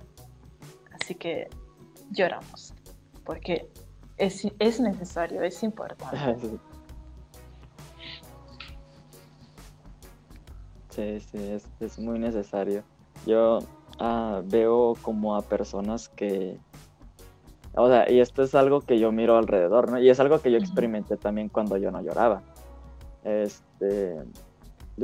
Así 1.01 1.15
que 1.15 1.47
lloramos, 2.11 2.73
porque 3.23 3.69
es, 4.17 4.47
es 4.59 4.79
necesario, 4.79 5.41
es 5.41 5.63
importante. 5.63 6.59
Sí, 10.89 11.19
sí, 11.19 11.37
es, 11.37 11.65
es 11.79 11.99
muy 11.99 12.19
necesario. 12.19 12.83
Yo 13.25 13.59
ah, 13.99 14.41
veo 14.45 14.95
como 15.01 15.35
a 15.35 15.41
personas 15.41 16.09
que, 16.09 16.57
o 17.73 17.87
sea, 17.87 18.11
y 18.11 18.19
esto 18.19 18.43
es 18.43 18.55
algo 18.55 18.81
que 18.81 18.99
yo 18.99 19.11
miro 19.11 19.37
alrededor, 19.37 19.91
¿no? 19.91 19.99
Y 19.99 20.09
es 20.09 20.19
algo 20.19 20.39
que 20.39 20.51
yo 20.51 20.57
experimenté 20.57 21.15
también 21.15 21.49
cuando 21.49 21.77
yo 21.77 21.91
no 21.91 22.01
lloraba. 22.01 22.41
Este, 23.23 24.15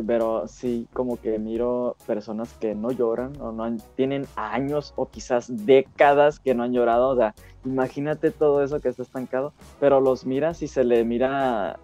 pero 0.03 0.47
sí 0.47 0.87
como 0.93 1.17
que 1.17 1.37
miro 1.39 1.95
personas 2.07 2.53
que 2.53 2.75
no 2.75 2.91
lloran 2.91 3.39
o 3.41 3.51
no 3.51 3.77
tienen 3.95 4.25
años 4.35 4.93
o 4.95 5.07
quizás 5.09 5.65
décadas 5.65 6.39
que 6.39 6.55
no 6.55 6.63
han 6.63 6.73
llorado, 6.73 7.09
o 7.09 7.15
sea, 7.15 7.33
imagínate 7.63 8.31
todo 8.31 8.63
eso 8.63 8.79
que 8.79 8.89
está 8.89 9.03
estancado, 9.03 9.53
pero 9.79 10.01
los 10.01 10.25
miras 10.25 10.61
y 10.61 10.67
se 10.67 10.83
le 10.83 11.03
mira, 11.03 11.79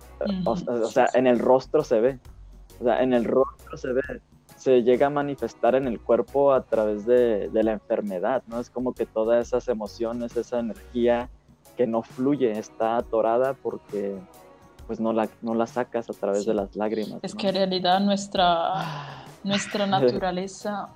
o, 0.46 0.56
sea, 0.56 1.08
en 1.14 1.28
el 1.28 1.40
rostro 1.40 1.84
se 1.84 2.00
ve, 2.00 2.20
o 2.80 2.84
sea, 2.84 3.04
en 3.04 3.14
el 3.14 3.26
rostro 3.26 3.78
se 3.78 3.94
ve, 3.94 4.02
se 4.56 4.84
llega 4.84 5.08
a 5.08 5.10
manifestar 5.10 5.76
en 5.76 5.88
el 5.88 6.00
cuerpo 6.00 6.54
a 6.54 6.64
través 6.64 7.06
de, 7.06 7.50
de 7.50 7.64
la 7.64 7.74
enfermedad, 7.74 8.44
¿no? 8.48 8.60
Es 8.60 8.70
como 8.70 8.94
que 8.94 9.06
todas 9.06 9.48
esas 9.48 9.68
emociones, 9.68 10.36
esa 10.38 10.60
energía 10.60 11.30
que 11.78 11.88
no 11.88 12.04
fluye, 12.04 12.52
está 12.52 12.98
atorada 12.98 13.54
porque 13.54 14.16
pues 14.92 15.00
no 15.00 15.14
la, 15.14 15.30
no 15.42 15.56
la 15.56 15.68
sacas 15.68 16.10
a 16.10 16.14
través 16.14 16.46
de 16.46 16.54
las 16.54 16.76
lágrimas. 16.76 17.20
Es 17.22 17.34
que 17.34 17.48
en 17.48 17.56
realidad 17.56 18.02
nuestra, 18.02 19.24
nuestra 19.46 19.88
naturaleza 19.88 20.90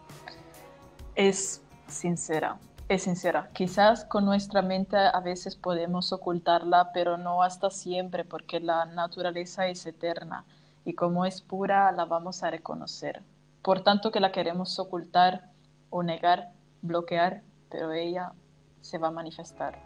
es 1.16 1.62
sincera, 1.88 2.58
es 2.90 3.04
sincera. 3.04 3.50
Quizás 3.54 4.04
con 4.04 4.26
nuestra 4.26 4.62
mente 4.62 4.98
a 4.98 5.18
veces 5.22 5.56
podemos 5.56 6.12
ocultarla, 6.12 6.92
pero 6.92 7.16
no 7.16 7.42
hasta 7.42 7.70
siempre, 7.70 8.26
porque 8.26 8.60
la 8.60 8.84
naturaleza 8.84 9.68
es 9.68 9.86
eterna 9.86 10.44
y 10.84 10.94
como 10.94 11.26
es 11.26 11.42
pura 11.42 11.90
la 11.94 12.04
vamos 12.04 12.44
a 12.44 12.52
reconocer. 12.52 13.24
Por 13.62 13.80
tanto 13.80 14.12
que 14.12 14.20
la 14.20 14.34
queremos 14.34 14.78
ocultar 14.78 15.52
o 15.90 16.04
negar, 16.04 16.52
bloquear, 16.82 17.44
pero 17.72 17.94
ella 17.94 18.34
se 18.82 18.98
va 18.98 19.08
a 19.08 19.12
manifestar, 19.12 19.80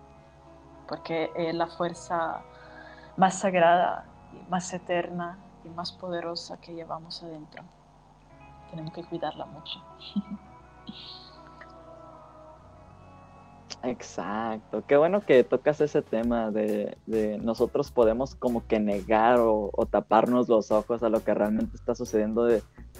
porque 0.87 1.29
es 1.35 1.53
la 1.53 1.67
fuerza 1.67 2.41
más 3.19 3.39
sagrada 3.39 4.05
y 4.33 4.49
más 4.49 4.73
eterna 4.73 5.37
y 5.65 5.69
más 5.69 5.91
poderosa 5.91 6.59
que 6.61 6.73
llevamos 6.73 7.21
adentro. 7.21 7.63
Tenemos 8.71 8.93
que 8.93 9.03
cuidarla 9.03 9.45
mucho. 9.45 9.83
Exacto, 13.83 14.83
qué 14.87 14.97
bueno 14.97 15.21
que 15.21 15.43
tocas 15.43 15.79
ese 15.79 16.01
tema 16.01 16.51
de, 16.51 16.97
nosotros 17.41 17.91
podemos 17.91 18.35
como 18.35 18.65
que 18.67 18.79
negar 18.79 19.39
o, 19.39 19.71
taparnos 19.89 20.49
los 20.49 20.71
ojos 20.71 21.01
a 21.03 21.09
lo 21.09 21.23
que 21.23 21.33
realmente 21.33 21.75
está 21.75 21.95
sucediendo 21.95 22.47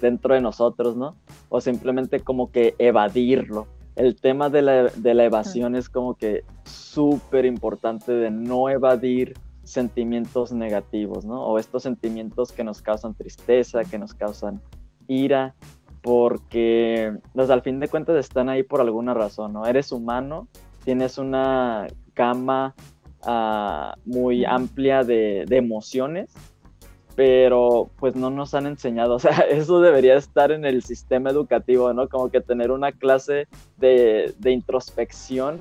dentro 0.02 0.36
de 0.36 0.42
nosotros, 0.42 0.96
¿no? 0.96 1.16
O 1.50 1.60
simplemente 1.60 2.22
como 2.22 2.52
que 2.52 2.76
evadirlo. 2.78 3.68
El 3.96 4.16
tema 4.16 4.50
de 4.50 4.62
la, 4.62 4.84
de 4.84 5.14
la 5.14 5.26
evasión 5.26 5.76
es 5.76 5.90
como 5.90 6.16
que 6.16 6.46
súper 6.64 7.46
importante 7.46 8.14
de 8.14 8.32
no 8.32 8.70
evadir 8.70 9.34
sentimientos 9.70 10.52
negativos, 10.52 11.26
¿no? 11.26 11.46
O 11.46 11.60
estos 11.60 11.84
sentimientos 11.84 12.52
que 12.52 12.64
nos 12.64 12.82
causan 12.82 13.14
tristeza, 13.14 13.84
que 13.84 13.98
nos 13.98 14.14
causan 14.14 14.62
ira, 15.08 15.56
porque 16.02 17.18
pues, 17.34 17.50
al 17.50 17.62
fin 17.62 17.80
de 17.80 17.88
cuentas 17.88 18.16
están 18.18 18.50
ahí 18.50 18.64
por 18.64 18.82
alguna 18.82 19.14
razón, 19.14 19.54
¿no? 19.54 19.66
Eres 19.66 19.92
humano, 19.92 20.48
tienes 20.84 21.18
una 21.18 21.88
gama 22.16 22.76
ah, 23.24 23.96
muy 24.06 24.46
amplia 24.46 25.04
de, 25.04 25.46
emociones, 25.50 26.32
pero 27.16 27.90
pues 28.00 28.16
no 28.16 28.30
nos 28.30 28.54
han 28.54 28.66
enseñado, 28.66 29.16
o 29.18 29.20
sea, 29.20 29.40
eso 29.50 29.82
debería 29.82 30.16
estar 30.16 30.52
en 30.52 30.66
el 30.66 30.84
sistema 30.84 31.30
educativo, 31.30 31.94
¿no? 31.94 32.08
Como 32.08 32.30
que 32.30 32.42
tener 32.42 32.72
una 32.72 32.92
clase 32.92 33.48
de, 33.78 34.34
de 34.38 34.52
introspección 34.52 35.60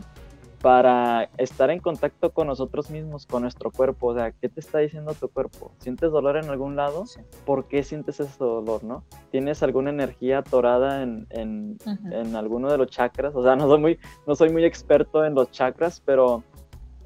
para 0.61 1.31
estar 1.39 1.71
en 1.71 1.79
contacto 1.79 2.31
con 2.31 2.49
nosotros 2.49 2.91
mismos, 2.91 3.27
con 3.27 3.43
nuestro 3.43 3.71
cuerpo. 3.71 4.09
O 4.09 4.15
sea, 4.15 4.33
¿qué 4.33 4.49
te 4.49 4.61
está 4.61 4.79
diciendo 4.79 5.15
tu 5.15 5.29
cuerpo? 5.29 5.73
¿Sientes 5.79 6.11
dolor 6.11 6.37
en 6.37 6.51
algún 6.51 6.75
lado? 6.75 7.05
¿Por 7.47 7.67
qué 7.67 7.83
sientes 7.83 8.19
ese 8.19 8.39
dolor, 8.39 8.83
no? 8.83 9.05
¿Tienes 9.31 9.63
alguna 9.63 9.91
energía 9.91 10.39
atorada 10.39 11.03
en, 11.03 11.27
en, 11.31 11.79
en, 12.11 12.35
alguno 12.35 12.71
de 12.71 12.79
los 12.79 12.89
chakras? 12.89 13.35
O 13.37 13.43
sea, 13.43 13.55
no 13.55 13.69
soy 13.69 13.81
muy, 13.81 13.99
no 14.27 14.35
soy 14.35 14.51
muy 14.51 14.65
experto 14.65 15.25
en 15.25 15.35
los 15.35 15.51
chakras, 15.53 16.03
pero, 16.05 16.43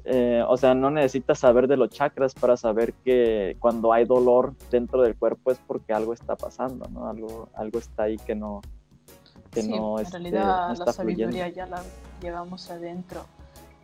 eh, 0.05 0.43
o 0.47 0.57
sea, 0.57 0.73
no 0.73 0.89
necesitas 0.89 1.37
saber 1.37 1.67
de 1.67 1.77
los 1.77 1.89
chakras 1.89 2.33
para 2.33 2.57
saber 2.57 2.93
que 3.05 3.55
cuando 3.59 3.93
hay 3.93 4.05
dolor 4.05 4.55
dentro 4.71 5.03
del 5.03 5.15
cuerpo 5.15 5.51
es 5.51 5.59
porque 5.67 5.93
algo 5.93 6.13
está 6.13 6.35
pasando, 6.35 6.87
¿no? 6.89 7.07
Algo, 7.07 7.49
algo 7.53 7.77
está 7.77 8.03
ahí 8.03 8.17
que 8.17 8.33
no, 8.33 8.61
que 9.51 9.61
no, 9.61 9.99
en 9.99 10.05
este, 10.05 10.17
realidad 10.17 10.75
la 10.75 10.91
sabiduría 10.91 11.49
ya 11.49 11.67
la 11.67 11.83
llevamos 12.19 12.71
adentro 12.71 13.25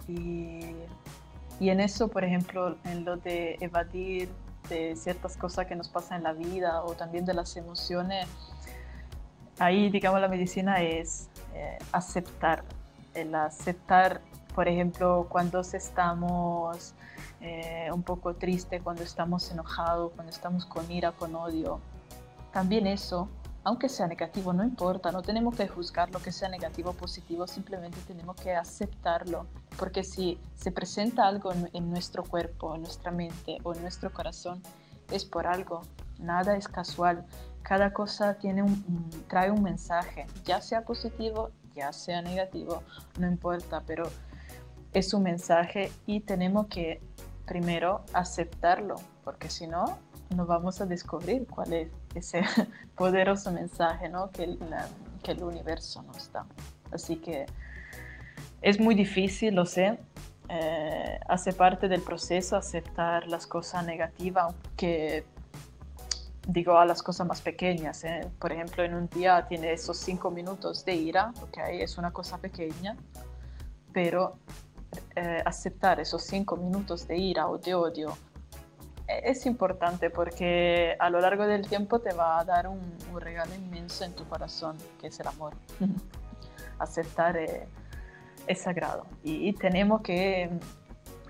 y, 0.09 1.69
en 1.69 1.79
eso, 1.79 2.07
por 2.07 2.23
ejemplo, 2.23 2.77
en 2.85 3.05
lo 3.05 3.17
de 3.17 3.57
evadir 3.59 4.29
de 4.69 4.95
ciertas 4.95 5.37
cosas 5.37 5.65
que 5.67 5.75
nos 5.75 5.89
pasan 5.89 6.17
en 6.17 6.23
la 6.23 6.33
vida 6.33 6.83
o 6.83 6.93
también 6.93 7.25
de 7.25 7.33
las 7.33 7.55
emociones, 7.57 8.27
ahí, 9.59 9.89
digamos, 9.89 10.21
la 10.21 10.27
medicina 10.27 10.81
es 10.81 11.29
eh, 11.53 11.77
aceptar, 11.91 12.63
el 13.13 13.35
aceptar, 13.35 14.21
por 14.55 14.67
ejemplo, 14.67 15.27
cuando 15.29 15.61
estamos 15.61 16.93
eh, 17.41 17.89
un 17.93 18.03
poco 18.03 18.33
triste, 18.33 18.79
cuando 18.79 19.03
estamos 19.03 19.51
enojados, 19.51 20.11
cuando 20.13 20.31
estamos 20.31 20.65
con 20.65 20.89
ira, 20.91 21.11
con 21.11 21.35
odio. 21.35 21.79
También 22.51 22.87
eso 22.87 23.29
aunque 23.63 23.89
sea 23.89 24.07
negativo, 24.07 24.53
no 24.53 24.63
importa, 24.63 25.11
no 25.11 25.21
tenemos 25.21 25.55
que 25.55 25.67
juzgar 25.67 26.09
lo 26.11 26.19
que 26.19 26.31
sea 26.31 26.49
negativo 26.49 26.91
o 26.91 26.93
positivo, 26.93 27.45
simplemente 27.45 27.97
tenemos 28.07 28.35
que 28.37 28.55
aceptarlo, 28.55 29.47
porque 29.77 30.03
si 30.03 30.39
se 30.55 30.71
presenta 30.71 31.27
algo 31.27 31.51
en, 31.73 31.89
nuestro 31.89 32.23
cuerpo, 32.23 32.75
en 32.75 32.81
nuestra 32.81 33.11
mente 33.11 33.57
o 33.63 33.73
en 33.73 33.81
nuestro 33.81 34.11
corazón, 34.11 34.61
es 35.11 35.25
por 35.25 35.45
algo, 35.47 35.81
nada 36.19 36.55
es 36.55 36.67
casual, 36.67 37.25
cada 37.61 37.91
cosa 37.91 38.35
tiene 38.35 38.63
trae 39.27 39.51
un 39.51 39.63
mensaje, 39.63 40.25
ya 40.45 40.61
sea 40.61 40.85
positivo, 40.85 41.51
ya 41.75 41.91
sea 41.91 42.21
negativo, 42.21 42.83
no 43.19 43.27
importa, 43.27 43.83
pero 43.85 44.09
es 44.93 45.13
un 45.13 45.23
mensaje 45.23 45.91
y 46.05 46.21
tenemos 46.21 46.67
que 46.67 47.01
primero 47.45 48.05
aceptarlo, 48.13 48.95
porque 49.23 49.49
si 49.49 49.67
no, 49.67 49.99
no 50.35 50.45
vamos 50.45 50.79
a 50.81 50.85
descubrir 50.85 51.45
cuál 51.47 51.73
es 51.73 51.91
ese 52.15 52.41
poderoso 52.95 53.51
mensaje 53.51 54.09
¿no? 54.09 54.29
que, 54.31 54.43
el, 54.43 54.59
que 55.23 55.31
el 55.31 55.43
universo 55.43 56.01
nos 56.03 56.31
da. 56.31 56.45
Así 56.91 57.17
que 57.17 57.45
es 58.61 58.79
muy 58.79 58.95
difícil, 58.95 59.55
lo 59.55 59.65
sé, 59.65 59.99
eh, 60.49 61.19
hace 61.27 61.53
parte 61.53 61.87
del 61.87 62.01
proceso 62.01 62.57
aceptar 62.57 63.27
las 63.27 63.45
cosas 63.45 63.85
negativas, 63.85 64.53
que 64.75 65.23
digo 66.47 66.77
a 66.77 66.85
las 66.85 67.03
cosas 67.03 67.27
más 67.27 67.41
pequeñas. 67.41 68.03
¿eh? 68.03 68.27
Por 68.39 68.51
ejemplo, 68.51 68.83
en 68.83 68.95
un 68.95 69.07
día 69.09 69.45
tiene 69.47 69.71
esos 69.71 69.97
cinco 69.97 70.31
minutos 70.31 70.83
de 70.85 70.95
ira, 70.95 71.31
okay, 71.41 71.81
es 71.81 71.97
una 71.99 72.11
cosa 72.11 72.39
pequeña, 72.39 72.97
pero 73.93 74.37
eh, 75.15 75.41
aceptar 75.45 75.99
esos 75.99 76.23
cinco 76.23 76.57
minutos 76.57 77.07
de 77.07 77.17
ira 77.17 77.47
o 77.47 77.59
de 77.59 77.75
odio 77.75 78.17
es 79.09 79.45
importante 79.45 80.09
porque 80.09 80.95
a 80.99 81.09
lo 81.09 81.19
largo 81.19 81.47
del 81.47 81.67
tiempo 81.67 81.99
te 81.99 82.13
va 82.13 82.39
a 82.39 82.45
dar 82.45 82.67
un, 82.67 82.79
regalo 83.19 83.53
inmenso 83.55 84.03
en 84.03 84.13
tu 84.13 84.25
corazón, 84.25 84.77
que 84.99 85.07
es 85.07 85.19
el 85.19 85.27
amor. 85.27 85.53
Aceptar 86.79 87.35
eh, 87.37 87.67
es 88.47 88.61
sagrado 88.61 89.05
y, 89.21 89.51
tenemos 89.53 90.01
que, 90.01 90.49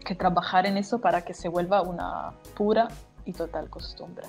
que, 0.05 0.13
trabajar 0.13 0.67
en 0.67 0.77
eso 0.77 0.99
para 1.01 1.23
que 1.23 1.33
se 1.33 1.49
vuelva 1.49 1.81
una 1.81 2.33
pura 2.55 2.87
y 3.25 3.33
total 3.33 3.69
costumbre. 3.69 4.27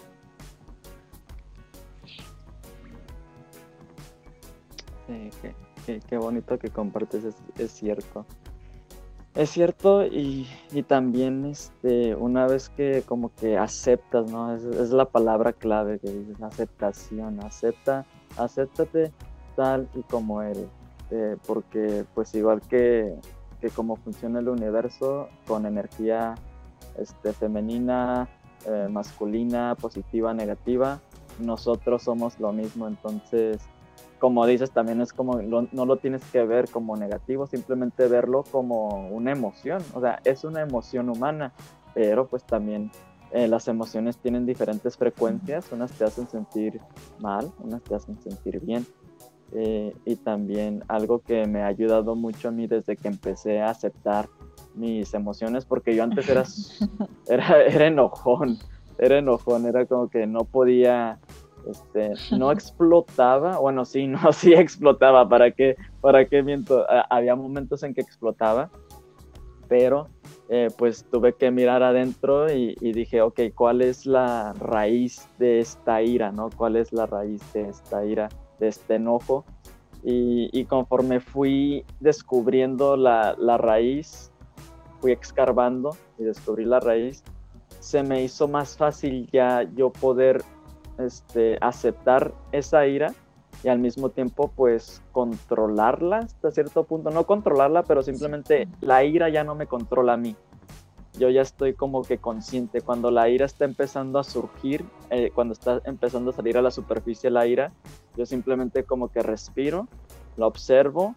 Sí, 5.07 5.31
qué, 6.09 6.17
bonito 6.17 6.59
que 6.59 6.71
compartes, 6.71 7.25
es 7.59 7.71
cierto. 7.71 8.25
Es 9.35 9.51
cierto, 9.51 10.05
y, 10.05 10.47
también 10.89 11.45
este, 11.45 12.17
una 12.17 12.47
vez 12.47 12.69
que 12.69 13.03
como 13.07 13.33
que 13.35 13.57
aceptas, 13.57 14.31
¿no? 14.31 14.55
Es, 14.55 14.91
la 14.91 15.05
palabra 15.05 15.53
clave 15.53 16.01
que 16.01 16.11
dices, 16.11 16.43
aceptación, 16.43 17.39
acepta, 17.45 18.05
acéptate 18.37 19.13
tal 19.55 19.89
y 19.95 20.03
como 20.03 20.43
eres. 20.43 20.67
Eh, 21.13 21.37
porque 21.47 22.05
pues 22.15 22.35
igual 22.35 22.61
que, 22.63 23.15
que 23.61 23.71
como 23.71 23.97
funciona 23.97 24.41
el 24.41 24.49
universo, 24.49 25.29
con 25.47 25.65
energía 25.65 26.35
este, 26.99 27.33
femenina, 27.33 28.29
eh, 28.67 28.89
masculina, 28.91 29.77
positiva, 29.77 30.35
negativa, 30.35 31.01
nosotros 31.39 32.03
somos 32.03 32.39
lo 32.41 32.53
mismo, 32.53 32.87
entonces 32.89 33.61
como 34.21 34.47
dices, 34.47 34.71
también 34.71 35.01
es 35.01 35.13
como, 35.13 35.41
no 35.43 35.87
lo 35.87 35.97
tienes 35.97 36.23
que 36.31 36.45
ver 36.45 36.71
como 36.71 36.97
negativo, 36.97 37.47
simplemente 37.47 38.07
verlo 38.07 38.45
como 38.53 39.09
una 39.09 39.33
emoción, 39.33 39.83
o 39.95 40.01
sea, 40.01 40.21
es 40.25 40.45
una 40.45 40.61
emoción 40.61 41.09
humana, 41.09 41.53
pero 41.95 42.29
pues 42.29 42.45
también 42.45 42.93
eh, 43.33 43.49
las 43.49 43.69
emociones 43.69 44.19
tienen 44.19 44.45
diferentes 44.45 44.97
frecuencias, 44.97 45.71
unas 45.73 45.93
te 45.93 46.05
hacen 46.05 46.29
sentir 46.29 46.81
mal, 47.21 47.51
unas 47.61 47.83
te 47.83 47.95
hacen 47.95 48.21
sentir 48.21 48.61
bien. 48.61 48.87
Eh, 49.53 49.93
y 50.05 50.17
también 50.17 50.85
algo 50.87 51.21
que 51.21 51.47
me 51.47 51.63
ha 51.63 51.67
ayudado 51.67 52.15
mucho 52.15 52.49
a 52.49 52.51
mí 52.53 52.69
desde 52.69 52.97
que 52.97 53.09
empecé 53.09 53.61
a 53.61 53.71
aceptar 53.71 54.29
mis 54.75 55.13
emociones, 55.15 55.65
porque 55.65 55.95
yo 55.95 56.05
antes 56.05 56.29
era, 56.29 56.45
era, 57.29 57.65
era 57.65 57.87
enojón, 57.87 58.59
era 58.99 59.19
enojón, 59.19 59.67
era 59.67 59.87
como 59.87 60.09
que 60.09 60.27
no 60.27 60.45
podía 60.45 61.19
este, 61.69 62.13
no 62.37 62.53
explotaba, 62.53 63.59
bueno, 63.59 63.85
sí, 63.85 64.07
no, 64.07 64.19
sí 64.33 64.55
explotaba, 64.55 65.29
¿para 65.29 65.51
qué, 65.51 65.77
para 66.01 66.27
qué 66.27 66.43
miento? 66.43 66.85
Había 67.11 67.35
momentos 67.37 67.83
en 67.83 67.95
que 67.95 68.01
explotaba, 68.01 68.71
pero 69.69 70.09
eh, 70.49 70.69
pues 70.77 71.05
tuve 71.11 71.35
que 71.35 71.51
mirar 71.53 71.83
adentro 71.83 72.53
y, 72.53 72.75
dije, 72.75 73.23
ok, 73.23 73.41
¿cuál 73.55 73.83
es 73.83 74.05
la 74.05 74.53
raíz 74.55 75.29
de 75.39 75.61
esta 75.61 76.03
ira, 76.03 76.33
no? 76.33 76.51
¿Cuál 76.57 76.77
es 76.77 76.93
la 76.93 77.07
raíz 77.07 77.41
de 77.53 77.69
esta 77.69 78.05
ira, 78.05 78.29
de 78.59 78.69
este 78.69 78.97
enojo? 78.97 79.45
Y, 80.03 80.65
conforme 80.65 81.21
fui 81.21 81.85
descubriendo 82.01 82.97
la, 82.97 83.37
la 83.39 83.59
raíz, 83.59 84.33
fui 85.01 85.13
escarbando 85.13 85.91
y 86.19 86.25
descubrí 86.25 86.65
la 86.65 86.81
raíz, 86.81 87.23
se 87.79 88.03
me 88.03 88.23
hizo 88.23 88.49
más 88.49 88.77
fácil 88.77 89.29
ya 89.33 89.63
yo 89.75 89.91
poder 89.91 90.43
este, 91.05 91.59
aceptar 91.61 92.33
esa 92.53 92.87
ira 92.87 93.13
y 93.63 93.69
al 93.69 93.79
mismo 93.79 94.09
tiempo 94.11 94.51
pues 94.55 95.03
controlarla 95.13 96.19
hasta 96.19 96.51
cierto 96.51 96.85
punto, 96.85 97.11
no 97.11 97.25
controlarla, 97.25 97.83
pero 97.83 98.03
simplemente 98.03 98.69
la 98.81 99.05
ira 99.05 99.29
ya 99.29 99.45
no 99.45 99.55
me 99.55 99.67
controla 99.67 100.15
a 100.15 100.17
mí. 100.17 100.37
Yo 101.19 101.29
ya 101.29 101.43
estoy 101.43 101.75
como 101.75 102.03
que 102.03 102.19
consciente, 102.19 102.81
cuando 102.81 103.11
la 103.11 103.29
ira 103.29 103.45
está 103.45 103.65
empezando 103.65 104.19
a 104.19 104.25
surgir, 104.25 104.85
eh, 105.11 105.31
cuando 105.35 105.53
está 105.53 105.81
empezando 105.85 106.31
a 106.31 106.35
salir 106.35 106.57
a 106.57 106.63
la 106.63 106.71
superficie 106.71 107.31
la 107.31 107.47
ira, 107.47 107.73
yo 108.17 108.25
simplemente 108.25 108.85
como 108.85 109.09
que 109.09 109.23
respiro, 109.23 109.89
lo 110.37 110.47
observo 110.47 111.15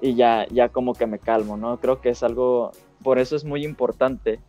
y 0.00 0.14
ya, 0.14 0.46
ya 0.48 0.68
como 0.68 0.94
que 0.94 1.06
me 1.06 1.18
calmo, 1.18 1.56
¿no? 1.56 1.78
Creo 1.80 2.00
que 2.00 2.10
es 2.10 2.22
algo, 2.22 2.70
por 3.02 3.18
eso 3.18 3.36
es 3.36 3.44
muy 3.44 3.64
importante 3.64 4.40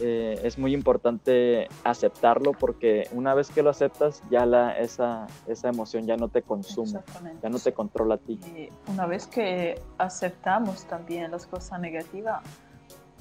eh, 0.00 0.40
es 0.44 0.58
muy 0.58 0.72
importante 0.72 1.68
aceptarlo 1.84 2.52
porque 2.52 3.08
una 3.12 3.34
vez 3.34 3.50
que 3.50 3.62
lo 3.62 3.70
aceptas, 3.70 4.22
ya 4.30 4.46
la, 4.46 4.78
esa, 4.78 5.26
esa 5.46 5.68
emoción 5.68 6.06
ya 6.06 6.16
no 6.16 6.28
te 6.28 6.42
consume, 6.42 7.00
ya 7.42 7.48
no 7.48 7.58
te 7.58 7.72
controla 7.72 8.14
a 8.14 8.18
ti. 8.18 8.38
Y 8.56 8.68
una 8.90 9.06
vez 9.06 9.26
que 9.26 9.80
aceptamos 9.98 10.86
también 10.86 11.30
las 11.30 11.46
cosas 11.46 11.80
negativas, 11.80 12.42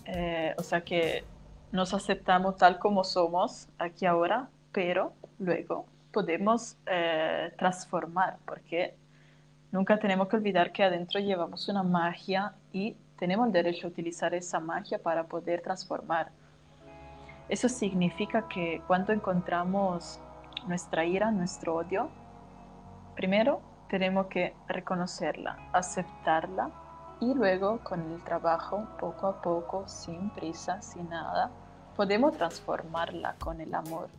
eh, 0.06 0.56
o 0.58 0.64
sea 0.64 0.82
que 0.82 1.24
nos 1.72 1.94
aceptamos 1.94 2.58
tal 2.58 2.80
como 2.80 3.04
somos 3.04 3.68
aquí 3.78 4.06
ahora, 4.06 4.50
pero 4.72 5.14
luego 5.38 5.86
podemos 6.12 6.78
eh, 6.86 7.54
transformar 7.58 8.38
porque 8.46 8.96
nunca 9.72 10.00
tenemos 10.00 10.28
que 10.28 10.38
olvidar 10.38 10.72
que 10.72 10.84
adentro 10.84 11.20
llevamos 11.20 11.68
una 11.70 11.84
magia 11.84 12.54
y 12.72 12.96
tenemos 13.18 13.48
el 13.48 13.54
derecho 13.54 13.88
a 13.88 13.90
utilizar 13.90 14.34
esa 14.34 14.60
magia 14.60 14.98
para 14.98 15.26
poder 15.26 15.62
transformar 15.62 16.32
Eso 17.50 17.68
significa 17.68 18.48
que 18.48 18.82
cuando 18.86 19.12
encontramos 19.12 20.20
nuestra 20.68 21.04
ira, 21.04 21.32
nuestro 21.32 21.78
odio, 21.78 22.10
primero 23.16 23.62
tenemos 23.90 24.28
que 24.28 24.54
reconocerla, 24.68 25.58
aceptarla 25.74 26.70
y 27.20 27.34
luego 27.34 27.80
con 27.80 28.02
el 28.12 28.24
trabajo, 28.24 28.88
poco 29.00 29.28
a 29.28 29.42
poco, 29.42 29.88
sin 29.88 30.30
prisa, 30.30 30.82
sin 30.84 31.10
nada, 31.10 31.50
podemos 31.96 32.38
transformarla 32.38 33.36
con 33.40 33.60
el 33.62 33.74
amor 33.74 34.10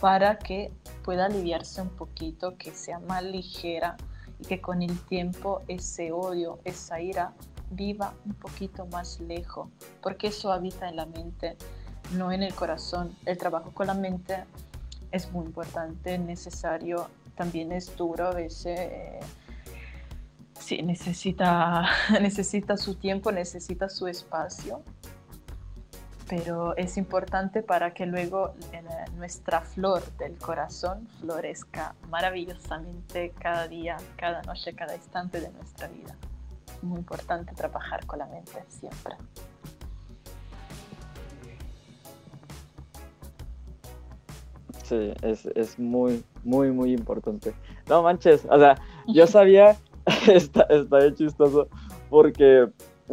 para 0.00 0.38
que 0.38 0.72
pueda 1.04 1.26
aliviarse 1.26 1.82
un 1.82 1.90
poquito, 1.90 2.56
que 2.56 2.70
sea 2.70 3.00
más 3.00 3.24
ligera 3.24 3.96
y 4.38 4.44
que 4.44 4.60
con 4.60 4.80
el 4.80 4.98
tiempo 5.06 5.62
ese 5.66 6.12
odio, 6.12 6.60
esa 6.64 7.00
ira 7.00 7.32
viva 7.70 8.14
un 8.24 8.34
poquito 8.34 8.86
más 8.86 9.20
lejos, 9.20 9.68
porque 10.00 10.28
eso 10.28 10.52
habita 10.52 10.88
en 10.88 10.96
la 10.96 11.06
mente, 11.06 11.56
no 12.12 12.32
en 12.32 12.42
el 12.42 12.54
corazón. 12.54 13.16
El 13.24 13.38
trabajo 13.38 13.70
con 13.72 13.86
la 13.86 13.94
mente 13.94 14.44
es 15.12 15.30
muy 15.32 15.46
importante, 15.46 16.18
necesario, 16.18 17.08
también 17.34 17.72
es 17.72 17.96
duro 17.96 18.28
a 18.28 18.32
veces. 18.32 18.78
Eh, 18.78 19.20
sí, 20.58 20.82
necesita, 20.82 21.86
necesita 22.20 22.76
su 22.76 22.94
tiempo, 22.94 23.32
necesita 23.32 23.88
su 23.88 24.06
espacio, 24.08 24.82
pero 26.28 26.76
es 26.76 26.96
importante 26.96 27.62
para 27.62 27.92
que 27.92 28.06
luego 28.06 28.54
eh, 28.72 28.82
nuestra 29.16 29.62
flor 29.62 30.02
del 30.16 30.38
corazón 30.38 31.08
florezca 31.20 31.94
maravillosamente 32.08 33.32
cada 33.38 33.66
día, 33.66 33.96
cada 34.16 34.42
noche, 34.42 34.74
cada 34.74 34.94
instante 34.94 35.40
de 35.40 35.50
nuestra 35.50 35.88
vida. 35.88 36.14
Muy 36.82 36.98
importante 36.98 37.52
trabajar 37.54 38.06
con 38.06 38.20
la 38.20 38.26
mente 38.26 38.64
siempre. 38.68 39.16
Sí, 44.90 45.14
es, 45.22 45.46
es 45.54 45.78
muy, 45.78 46.24
muy, 46.42 46.72
muy 46.72 46.92
importante. 46.92 47.54
No 47.88 48.02
manches, 48.02 48.44
o 48.50 48.58
sea, 48.58 48.74
yo 49.06 49.24
sabía 49.28 49.76
está, 50.26 50.62
está 50.62 50.98
bien 50.98 51.14
chistoso 51.14 51.68
porque, 52.08 52.66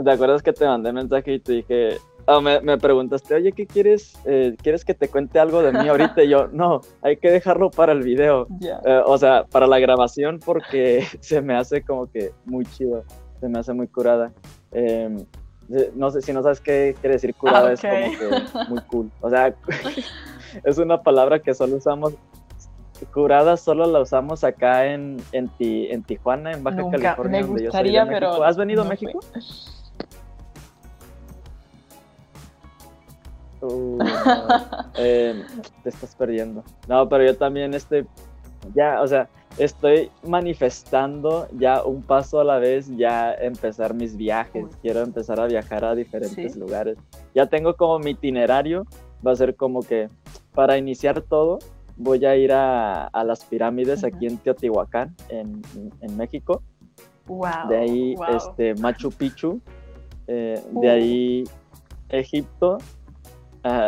¿te 0.04 0.12
acuerdas 0.12 0.42
que 0.42 0.54
te 0.54 0.66
mandé 0.66 0.92
mensaje 0.92 1.36
y 1.36 1.40
te 1.40 1.54
dije, 1.54 1.98
oh, 2.26 2.42
me, 2.42 2.60
me, 2.62 2.80
preguntaste, 2.80 3.36
oye, 3.36 3.52
¿qué 3.52 3.68
quieres? 3.68 4.20
Eh, 4.26 4.56
¿Quieres 4.64 4.84
que 4.84 4.96
te 4.96 5.08
cuente 5.08 5.38
algo 5.38 5.62
de 5.62 5.72
mí 5.72 5.88
ahorita? 5.88 6.24
Y 6.24 6.30
yo, 6.30 6.48
no, 6.48 6.82
hay 7.04 7.18
que 7.18 7.30
dejarlo 7.30 7.70
para 7.70 7.92
el 7.92 8.02
video. 8.02 8.48
Eh, 8.60 9.02
o 9.06 9.16
sea, 9.20 9.46
para 9.46 9.68
la 9.68 9.78
grabación 9.78 10.40
porque 10.44 11.06
se 11.20 11.44
me 11.44 11.56
hace 11.56 11.84
como 11.84 12.08
que 12.08 12.32
muy 12.46 12.66
chido, 12.66 13.04
se 13.40 13.50
me 13.50 13.60
hace 13.60 13.72
muy 13.74 13.88
curada. 13.88 14.34
Em, 14.72 15.24
no 15.96 16.12
sé 16.12 16.22
si 16.22 16.34
no 16.34 16.44
sabes 16.44 16.62
qué 16.62 16.96
quiere 17.00 17.16
decir 17.16 17.36
curada, 17.36 17.74
es 17.74 17.82
como 17.82 17.94
que 17.94 18.70
muy 18.70 18.82
cool. 18.90 19.12
O 19.22 19.30
sea, 19.30 19.54
es 20.64 20.78
una 20.78 21.02
palabra 21.02 21.40
que 21.40 21.54
solo 21.54 21.78
usamos 21.78 22.14
curada 23.06 23.58
solo 23.58 23.86
la 23.86 24.02
usamos 24.02 24.44
acá 24.44 24.88
en, 24.88 25.18
en, 25.32 25.52
en 25.60 26.04
Tijuana, 26.04 26.54
en 26.54 26.64
Baja 26.64 26.90
California. 26.90 27.42
Me 27.42 27.48
gustaría, 27.48 28.06
pero. 28.06 28.44
¿Has 28.44 28.58
venido 28.58 28.82
a 28.82 28.86
México? 28.86 29.20
Uh, 33.62 33.98
eh, 34.98 35.44
te 35.84 35.90
estás 35.90 36.16
perdiendo. 36.16 36.64
No, 36.88 37.08
pero 37.10 37.26
yo 37.26 37.36
también 37.38 37.74
estoy. 37.74 38.06
Ya, 38.74 39.02
o 39.02 39.08
sea, 39.08 39.30
estoy 39.58 40.12
manifestando 40.24 41.48
ya 41.58 41.84
un 41.84 42.02
paso 42.02 42.40
a 42.40 42.44
la 42.44 42.60
vez, 42.60 42.90
ya 42.96 43.34
empezar 43.34 43.94
mis 43.94 44.16
viajes. 44.16 44.66
Quiero 44.82 45.02
empezar 45.02 45.40
a 45.40 45.48
viajar 45.48 45.86
a 45.86 45.96
diferentes 45.96 46.56
lugares. 46.56 46.98
Ya 47.34 47.46
tengo 47.48 47.76
como 47.76 48.00
mi 48.00 48.12
itinerario. 48.12 48.86
Va 49.26 49.32
a 49.32 49.36
ser 49.36 49.56
como 49.56 49.82
que 49.82 50.10
para 50.54 50.78
iniciar 50.78 51.22
todo, 51.22 51.60
voy 51.98 52.24
a 52.26 52.36
ir 52.36 52.52
a, 52.54 53.10
las 53.26 53.44
pirámides 53.46 54.04
aquí 54.04 54.28
en 54.28 54.38
Teotihuacán, 54.38 55.16
en, 55.30 55.62
México. 56.16 56.62
Wow, 57.28 57.68
de 57.70 57.78
ahí 57.78 58.16
este, 58.34 58.74
Machu 58.76 59.12
Picchu, 59.12 59.60
eh, 60.28 60.62
de 60.72 60.90
ahí 60.90 61.44
Egipto, 62.10 62.78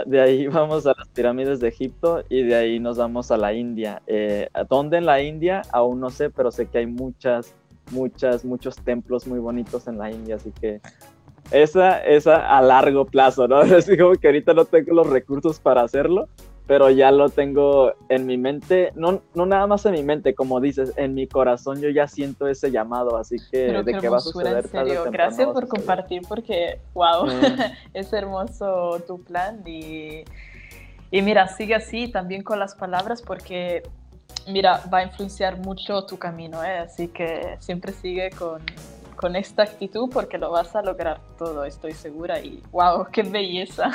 de 0.06 0.22
ahí 0.22 0.48
vamos 0.48 0.86
a 0.86 0.94
las 0.98 1.08
pirámides 1.10 1.60
de 1.60 1.68
Egipto 1.68 2.24
y 2.30 2.44
de 2.44 2.56
ahí 2.56 2.80
nos 2.80 2.98
vamos 2.98 3.32
a 3.32 3.38
la 3.38 3.54
India. 3.54 4.02
Eh, 4.08 4.48
¿Dónde 4.70 4.98
en 4.98 5.06
la 5.06 5.22
India? 5.22 5.62
Aún 5.72 6.00
no 6.00 6.10
sé, 6.10 6.30
pero 6.30 6.52
sé 6.52 6.68
que 6.68 6.80
hay 6.80 6.86
muchas, 6.88 7.54
muchas, 7.92 8.46
muchos 8.46 8.76
templos 8.78 9.28
muy 9.28 9.40
bonitos 9.40 9.88
en 9.88 9.98
la 9.98 10.12
India, 10.12 10.36
así 10.36 10.52
que 10.60 10.82
esa, 11.52 12.04
esa 12.04 12.58
a 12.58 12.62
largo 12.62 13.06
plazo, 13.06 13.48
¿no? 13.48 13.62
Es 13.64 13.90
como 13.98 14.14
que 14.14 14.28
ahorita 14.28 14.54
no 14.54 14.66
tengo 14.66 14.94
los 14.94 15.08
recursos 15.08 15.60
para 15.60 15.82
hacerlo, 15.82 16.28
pero 16.70 16.92
ya 16.92 17.10
lo 17.10 17.30
tengo 17.30 17.94
en 18.10 18.28
mi 18.28 18.38
mente, 18.38 18.92
no, 18.94 19.24
no 19.34 19.48
nada 19.48 19.66
más 19.66 19.88
en 19.88 19.94
mi 19.94 20.04
mente, 20.04 20.36
como 20.36 20.62
dices, 20.62 20.94
en 20.98 21.16
mi 21.16 21.26
corazón 21.26 21.82
yo 21.82 21.90
ya 21.90 22.08
siento 22.08 22.48
ese 22.48 22.70
llamado, 22.70 23.18
así 23.18 23.38
que 23.52 23.72
de 23.82 23.98
qué 23.98 24.08
va 24.08 24.18
a 24.18 24.20
suceder. 24.20 24.66
En 24.66 24.70
serio. 24.70 25.06
Gracias 25.10 25.48
por 25.48 25.68
compartir 25.68 26.22
porque, 26.30 26.80
wow, 26.94 27.26
es 27.96 28.14
hermoso 28.14 29.04
tu 29.08 29.20
plan 29.24 29.64
y, 29.66 30.26
y 31.10 31.22
mira, 31.24 31.48
sigue 31.48 31.74
así 31.74 32.08
también 32.08 32.44
con 32.44 32.60
las 32.60 32.76
palabras 32.76 33.24
porque, 33.24 33.82
mira, 34.48 34.84
va 34.94 35.00
a 35.00 35.04
influenciar 35.06 35.58
mucho 35.58 36.06
tu 36.06 36.20
camino, 36.20 36.64
¿eh? 36.64 36.78
así 36.78 37.08
que 37.08 37.56
siempre 37.58 37.94
sigue 37.94 38.30
con 38.30 38.62
con 39.20 39.36
esta 39.36 39.64
actitud 39.64 40.10
porque 40.10 40.38
lo 40.38 40.50
vas 40.50 40.74
a 40.78 40.82
lograr 40.82 41.20
todo, 41.38 41.66
estoy 41.66 41.92
segura. 41.92 42.40
Y 42.40 42.64
wow, 42.72 43.06
qué 43.12 43.22
belleza. 43.22 43.92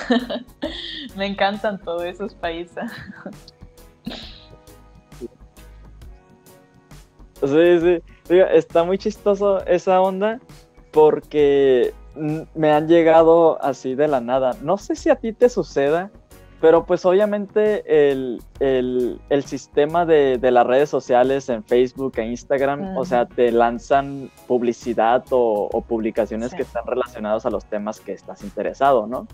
Me 1.16 1.26
encantan 1.26 1.80
todos 1.80 2.04
esos 2.04 2.34
países. 2.34 2.90
Sí, 7.42 7.80
sí. 7.80 8.02
está 8.52 8.84
muy 8.84 8.98
chistoso 8.98 9.64
esa 9.66 10.00
onda 10.00 10.40
porque 10.92 11.94
me 12.54 12.70
han 12.70 12.86
llegado 12.86 13.62
así 13.62 13.94
de 13.94 14.08
la 14.08 14.20
nada. 14.20 14.54
No 14.60 14.76
sé 14.76 14.94
si 14.94 15.10
a 15.10 15.16
ti 15.16 15.32
te 15.32 15.48
suceda, 15.48 16.10
pero 16.64 16.86
pues 16.86 17.04
obviamente 17.04 18.10
el, 18.10 18.40
sistema 19.44 20.06
de, 20.06 20.38
las 20.40 20.66
redes 20.66 20.88
sociales 20.88 21.50
en 21.50 21.62
Facebook 21.62 22.14
e 22.16 22.24
Instagram, 22.24 22.96
o 22.96 23.04
sea, 23.04 23.26
te 23.26 23.52
lanzan 23.52 24.30
publicidad 24.48 25.26
o, 25.28 25.68
publicaciones 25.86 26.54
que 26.54 26.62
están 26.62 26.86
relacionadas 26.86 27.44
a 27.44 27.50
los 27.50 27.66
temas 27.66 28.00
que 28.00 28.12
estás 28.12 28.42
interesado, 28.42 29.06
¿no? 29.06 29.26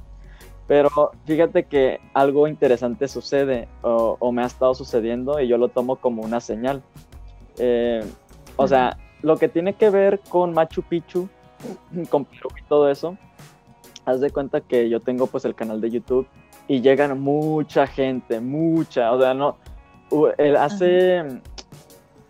Pero 0.66 1.12
fíjate 1.24 1.66
que 1.66 2.00
algo 2.14 2.48
interesante 2.48 3.06
sucede 3.06 3.68
o, 3.82 4.32
me 4.32 4.42
ha 4.42 4.46
estado 4.46 4.74
sucediendo 4.74 5.38
y 5.38 5.46
yo 5.46 5.56
lo 5.56 5.68
tomo 5.68 6.00
como 6.00 6.22
una 6.22 6.40
señal. 6.40 6.82
Eh, 7.58 8.04
o 8.56 8.66
sea, 8.66 8.98
lo 9.22 9.36
que 9.36 9.48
tiene 9.48 9.74
que 9.74 9.88
ver 9.88 10.18
con 10.28 10.52
Machu 10.52 10.82
Picchu, 10.82 11.28
con 12.10 12.24
Perú 12.24 12.48
y 12.58 12.64
todo 12.64 12.90
eso, 12.90 13.16
haz 14.04 14.20
de 14.20 14.32
cuenta 14.32 14.60
que 14.60 14.88
yo 14.88 14.98
tengo 14.98 15.28
pues 15.28 15.44
el 15.44 15.54
canal 15.54 15.80
de 15.80 15.90
YouTube 15.90 16.26
y 16.70 16.80
llegan 16.80 17.20
mucha 17.20 17.84
gente, 17.88 18.40
mucha, 18.40 19.10
o 19.10 19.20
sea, 19.20 19.34
no, 19.34 19.56
hace, 20.56 21.40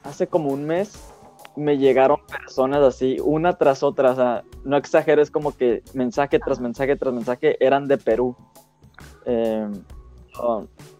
hace 0.02 0.26
como 0.28 0.48
un 0.50 0.64
mes 0.64 1.12
me 1.56 1.76
llegaron 1.76 2.16
personas 2.24 2.82
así, 2.82 3.18
una 3.22 3.52
tras 3.58 3.82
otra, 3.82 4.12
o 4.12 4.16
sea, 4.16 4.44
no 4.64 4.78
exageres 4.78 5.30
como 5.30 5.54
que 5.54 5.82
mensaje 5.92 6.38
tras 6.38 6.58
mensaje 6.58 6.96
tras 6.96 7.12
mensaje 7.12 7.62
eran 7.62 7.86
de 7.86 7.98
Perú. 7.98 8.34
Em, 9.26 9.72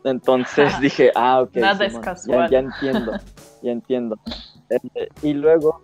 entonces 0.05 0.79
dije, 0.83 1.11
ah, 1.15 1.41
ok. 1.41 1.57
Nada 1.57 1.87
es 1.87 1.99
casual. 1.99 2.51
Ya, 2.51 2.59
entiendo, 2.59 3.13
ya 3.63 3.73
entiendo. 3.73 4.19
Eh, 4.69 5.09
y 5.23 5.33
luego, 5.33 5.81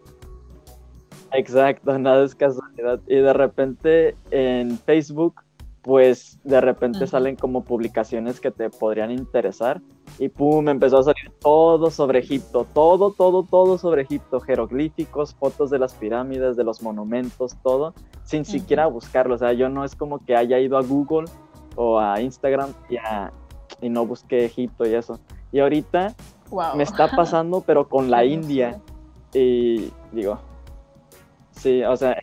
exacto, 1.33 1.99
nada 1.99 2.23
es 2.23 2.35
casualidad. 2.35 3.01
Y 3.07 3.17
de 3.17 3.33
repente 3.33 4.15
en 4.31 4.79
Facebook 4.81 5.46
pues 5.87 6.41
de 6.43 6.61
repente 6.61 7.07
salen 7.07 7.37
como 7.37 7.63
publicaciones 7.63 8.41
que 8.41 8.51
te 8.51 8.71
podrían 8.71 9.13
interesar 9.13 9.81
y 10.19 10.29
pum, 10.29 10.69
empezó 10.69 10.99
a 10.99 11.05
salir 11.05 11.31
todo 11.41 11.93
sobre 11.93 12.19
Egipto, 12.19 12.67
todo, 12.75 13.13
todo, 13.13 13.45
todo 13.45 13.79
sobre 13.79 14.03
Egipto, 14.03 14.41
jeroglíficos, 14.41 15.37
fotos 15.37 15.71
de 15.71 15.79
las 15.79 15.95
pirámides, 15.95 16.57
de 16.57 16.65
los 16.65 16.83
monumentos, 16.83 17.57
todo, 17.63 17.95
sin 18.25 18.45
siquiera 18.45 18.87
buscarlo, 18.87 19.37
o 19.37 19.39
sea, 19.39 19.53
yo 19.53 19.69
no 19.69 19.85
es 19.85 19.95
como 19.95 20.19
que 20.25 20.35
haya 20.35 20.59
ido 20.59 20.77
a 20.77 20.83
Google 20.83 21.29
o 21.77 22.01
a 22.01 22.21
Instagram 22.21 22.71
y, 23.81 23.89
no 23.89 24.07
busqué 24.07 24.45
Egipto 24.45 24.89
y 24.89 24.95
eso. 24.95 25.21
Y 25.53 25.61
ahorita 25.61 26.17
me 26.75 26.83
está 26.83 27.09
pasando, 27.17 27.61
pero 27.65 27.89
con 27.89 28.11
la 28.11 28.25
India. 28.25 28.81
Y 29.33 29.93
digo, 30.11 30.41
sí, 31.53 31.85
o 31.85 31.97
sea, 31.97 32.17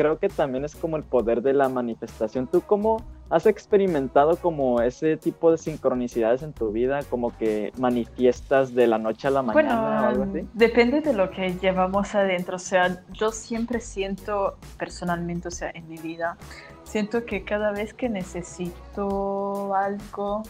creo 0.00 0.18
que 0.18 0.30
también 0.30 0.64
es 0.64 0.74
como 0.74 0.96
el 0.96 1.02
poder 1.02 1.42
de 1.42 1.52
la 1.52 1.68
manifestación. 1.68 2.46
¿Tú 2.46 2.62
cómo 2.62 3.04
has 3.28 3.44
experimentado 3.44 4.36
como 4.36 4.80
ese 4.80 5.18
tipo 5.18 5.50
de 5.50 5.58
sincronicidades 5.58 6.42
en 6.42 6.54
tu 6.54 6.72
vida, 6.72 7.00
como 7.10 7.36
que 7.36 7.70
manifiestas 7.76 8.74
de 8.74 8.86
la 8.86 8.96
noche 8.96 9.28
a 9.28 9.30
la 9.30 9.42
mañana 9.42 10.04
o 10.04 10.08
algo 10.08 10.22
así? 10.22 10.48
Depende 10.54 11.02
de 11.02 11.12
lo 11.12 11.30
que 11.30 11.52
llevamos 11.58 12.14
adentro, 12.14 12.56
o 12.56 12.58
sea, 12.58 13.04
yo 13.12 13.30
siempre 13.30 13.78
siento 13.80 14.56
personalmente, 14.78 15.48
o 15.48 15.50
sea, 15.50 15.70
en 15.74 15.86
mi 15.86 15.98
vida, 15.98 16.38
siento 16.82 17.26
que 17.26 17.44
cada 17.44 17.70
vez 17.70 17.92
que 17.92 18.08
necesito 18.08 19.74
algo, 19.74 20.44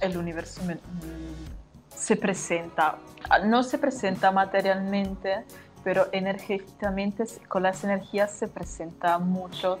el 0.00 0.16
universo 0.16 0.62
mm, 0.62 1.96
se 1.96 2.14
presenta. 2.14 2.98
No 3.44 3.64
se 3.64 3.76
presenta 3.76 4.30
materialmente, 4.30 5.44
pero 5.88 6.06
energéticamente 6.12 7.24
con 7.48 7.62
las 7.62 7.82
energías 7.82 8.30
se 8.30 8.46
presenta 8.46 9.18
mucho. 9.18 9.78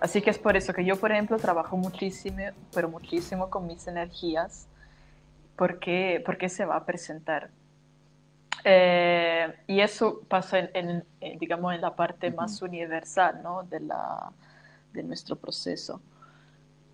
así 0.00 0.22
que 0.22 0.30
es 0.30 0.38
por 0.38 0.56
eso 0.56 0.72
que 0.72 0.86
yo, 0.86 0.96
por 0.96 1.12
ejemplo, 1.12 1.36
trabajo 1.36 1.76
muchísimo, 1.76 2.38
pero 2.72 2.88
muchísimo 2.88 3.50
con 3.50 3.66
mis 3.66 3.86
energías, 3.86 4.68
porque, 5.54 6.22
porque 6.24 6.48
se 6.48 6.64
va 6.64 6.76
a 6.76 6.86
presentar. 6.86 7.50
Eh, 8.64 9.54
y 9.66 9.80
eso 9.80 10.22
pasa 10.26 10.60
en, 10.60 11.04
digamos, 11.38 11.74
en 11.74 11.82
la 11.82 11.94
parte 11.94 12.30
más 12.30 12.62
universal 12.62 13.42
¿no? 13.42 13.64
de, 13.64 13.80
la, 13.80 14.32
de 14.94 15.02
nuestro 15.02 15.36
proceso. 15.36 16.00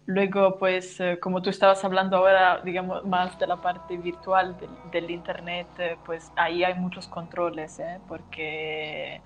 Luego, 0.06 0.58
pues, 0.58 0.98
eh, 1.00 1.18
como 1.20 1.42
tú 1.42 1.50
estabas 1.50 1.84
hablando 1.84 2.16
ahora, 2.16 2.60
digamos, 2.64 3.04
más 3.04 3.38
de 3.38 3.46
la 3.46 3.56
parte 3.56 3.96
virtual 3.96 4.56
del, 4.90 5.10
Internet, 5.10 5.68
eh, 5.78 5.96
pues 6.04 6.32
ahí 6.36 6.64
hay 6.64 6.74
muchos 6.74 7.06
controles, 7.06 7.80
porque 8.08 9.20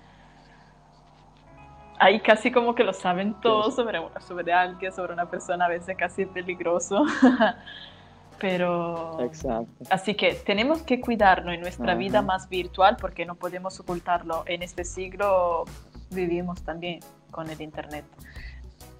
ahí 1.99 2.19
casi 2.19 2.51
como 2.51 2.75
que 2.75 2.83
lo 2.83 2.93
saben 2.93 3.33
todo 3.41 3.71
sobre, 3.71 3.99
sobre 4.19 4.53
alguien, 4.53 4.91
sobre 4.91 5.13
una 5.13 5.29
persona, 5.29 5.65
a 5.65 5.69
veces 5.69 5.95
casi 5.97 6.25
peligroso. 6.25 7.05
Pero. 8.39 9.19
Exacto. 9.21 9.83
Así 9.89 10.13
que 10.13 10.33
tenemos 10.33 10.83
que 10.83 11.01
cuidarnos 11.01 11.55
en 11.55 11.61
nuestra 11.61 11.95
vida 11.95 12.21
más 12.21 12.47
virtual 12.49 12.97
porque 12.99 13.25
no 13.25 13.33
podemos 13.33 13.79
ocultarlo. 13.79 14.43
En 14.45 14.61
este 14.61 14.85
siglo 14.85 15.65
vivimos 16.11 16.61
también 16.61 16.99
con 17.31 17.49
el 17.49 17.59
Internet. 17.61 18.05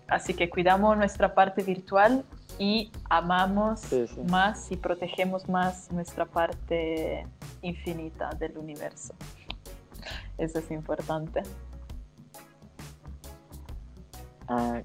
Así 0.08 0.34
que 0.34 0.50
cuidamos 0.50 0.98
nuestra 0.98 1.34
parte 1.34 1.64
virtual 1.64 2.24
y 2.60 2.92
amamos 3.10 3.82
más 4.30 4.72
y 4.72 4.78
protegemos 4.78 5.48
más 5.50 5.92
nuestra 5.92 6.26
parte 6.26 7.28
infinita 7.62 8.30
del 8.40 8.58
universo. 8.58 9.14
Eso 10.38 10.60
es 10.60 10.72
importante. 10.72 11.44
Ah, 14.48 14.82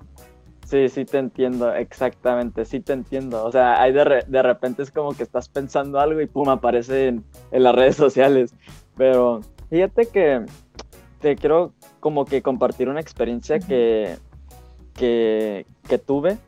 Sí, 0.72 0.88
sí 0.88 1.04
te 1.04 1.18
entiendo, 1.18 1.70
exactamente, 1.74 2.64
sí 2.64 2.80
te 2.80 2.94
entiendo. 2.94 3.44
O 3.44 3.52
sea, 3.52 3.82
hay 3.82 3.92
de, 3.92 4.42
repente 4.42 4.82
es 4.82 4.90
como 4.90 5.12
que 5.12 5.22
estás 5.22 5.46
pensando 5.46 6.00
algo 6.00 6.18
y 6.22 6.26
pum, 6.26 6.48
aparece 6.48 7.08
en, 7.08 7.24
las 7.50 7.74
redes 7.74 7.96
sociales. 7.96 8.54
Pero 8.96 9.42
fíjate 9.68 10.06
que 10.06 10.46
te 11.20 11.36
quiero 11.36 11.74
como 12.00 12.24
que 12.24 12.40
compartir 12.40 12.88
una 12.88 13.00
experiencia 13.00 13.58
que, 13.58 14.16
que, 14.95 15.66
tuve 16.07 16.38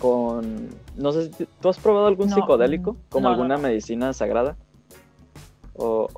con, 0.00 0.68
no 0.96 1.12
sé, 1.12 1.32
si 1.32 1.46
¿tú 1.60 1.68
has 1.68 1.78
probado 1.78 2.06
algún 2.06 2.30
psicodélico 2.30 2.96
como 3.08 3.28
alguna 3.28 3.56
medicina 3.56 4.12
sagrada? 4.12 4.56
O... 5.74 6.08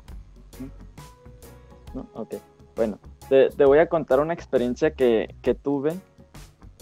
¿No? 1.93 2.07
Ok, 2.13 2.35
bueno, 2.75 2.99
te, 3.29 3.49
voy 3.65 3.79
a 3.79 3.87
contar 3.87 4.19
una 4.19 4.33
experiencia 4.33 4.91
que, 4.91 5.35
que 5.41 5.55
tuve 5.55 5.99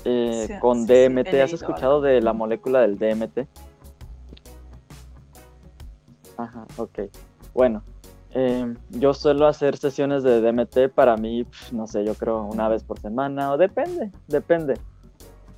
eh, 0.05 0.57
con 0.61 0.85
DMT. 0.85 1.33
¿Has 1.43 1.53
escuchado 1.53 2.01
de 2.01 2.21
la 2.21 2.33
molécula 2.33 2.81
del 2.81 2.97
DMT? 2.97 3.47
Ajá, 6.37 6.65
ok. 6.77 6.99
Bueno, 7.53 7.83
em, 8.37 8.75
yo 8.91 9.13
suelo 9.13 9.47
hacer 9.47 9.77
sesiones 9.77 10.23
de 10.23 10.41
DMT 10.41 10.93
para 10.93 11.17
mí, 11.17 11.45
no 11.71 11.87
sé, 11.87 12.05
yo 12.05 12.13
creo 12.13 12.43
una 12.43 12.69
vez 12.69 12.83
por 12.83 12.99
semana, 12.99 13.51
o 13.51 13.57
depende, 13.57 14.11
depende. 14.27 14.75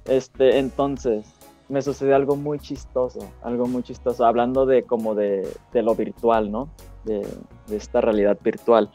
Este, 0.05 0.59
entonces, 0.59 1.25
me 1.67 1.81
sucedió 1.81 2.15
algo 2.15 2.35
muy 2.35 2.59
chistoso, 2.59 3.19
algo 3.43 3.67
muy 3.67 3.83
chistoso, 3.83 4.25
hablando 4.25 4.65
de 4.65 4.83
como 4.83 5.13
de, 5.13 5.47
lo 5.73 5.95
virtual, 5.95 6.51
¿no? 6.51 6.69
De, 7.03 7.25
esta 7.69 8.01
realidad 8.01 8.37
virtual. 8.43 8.89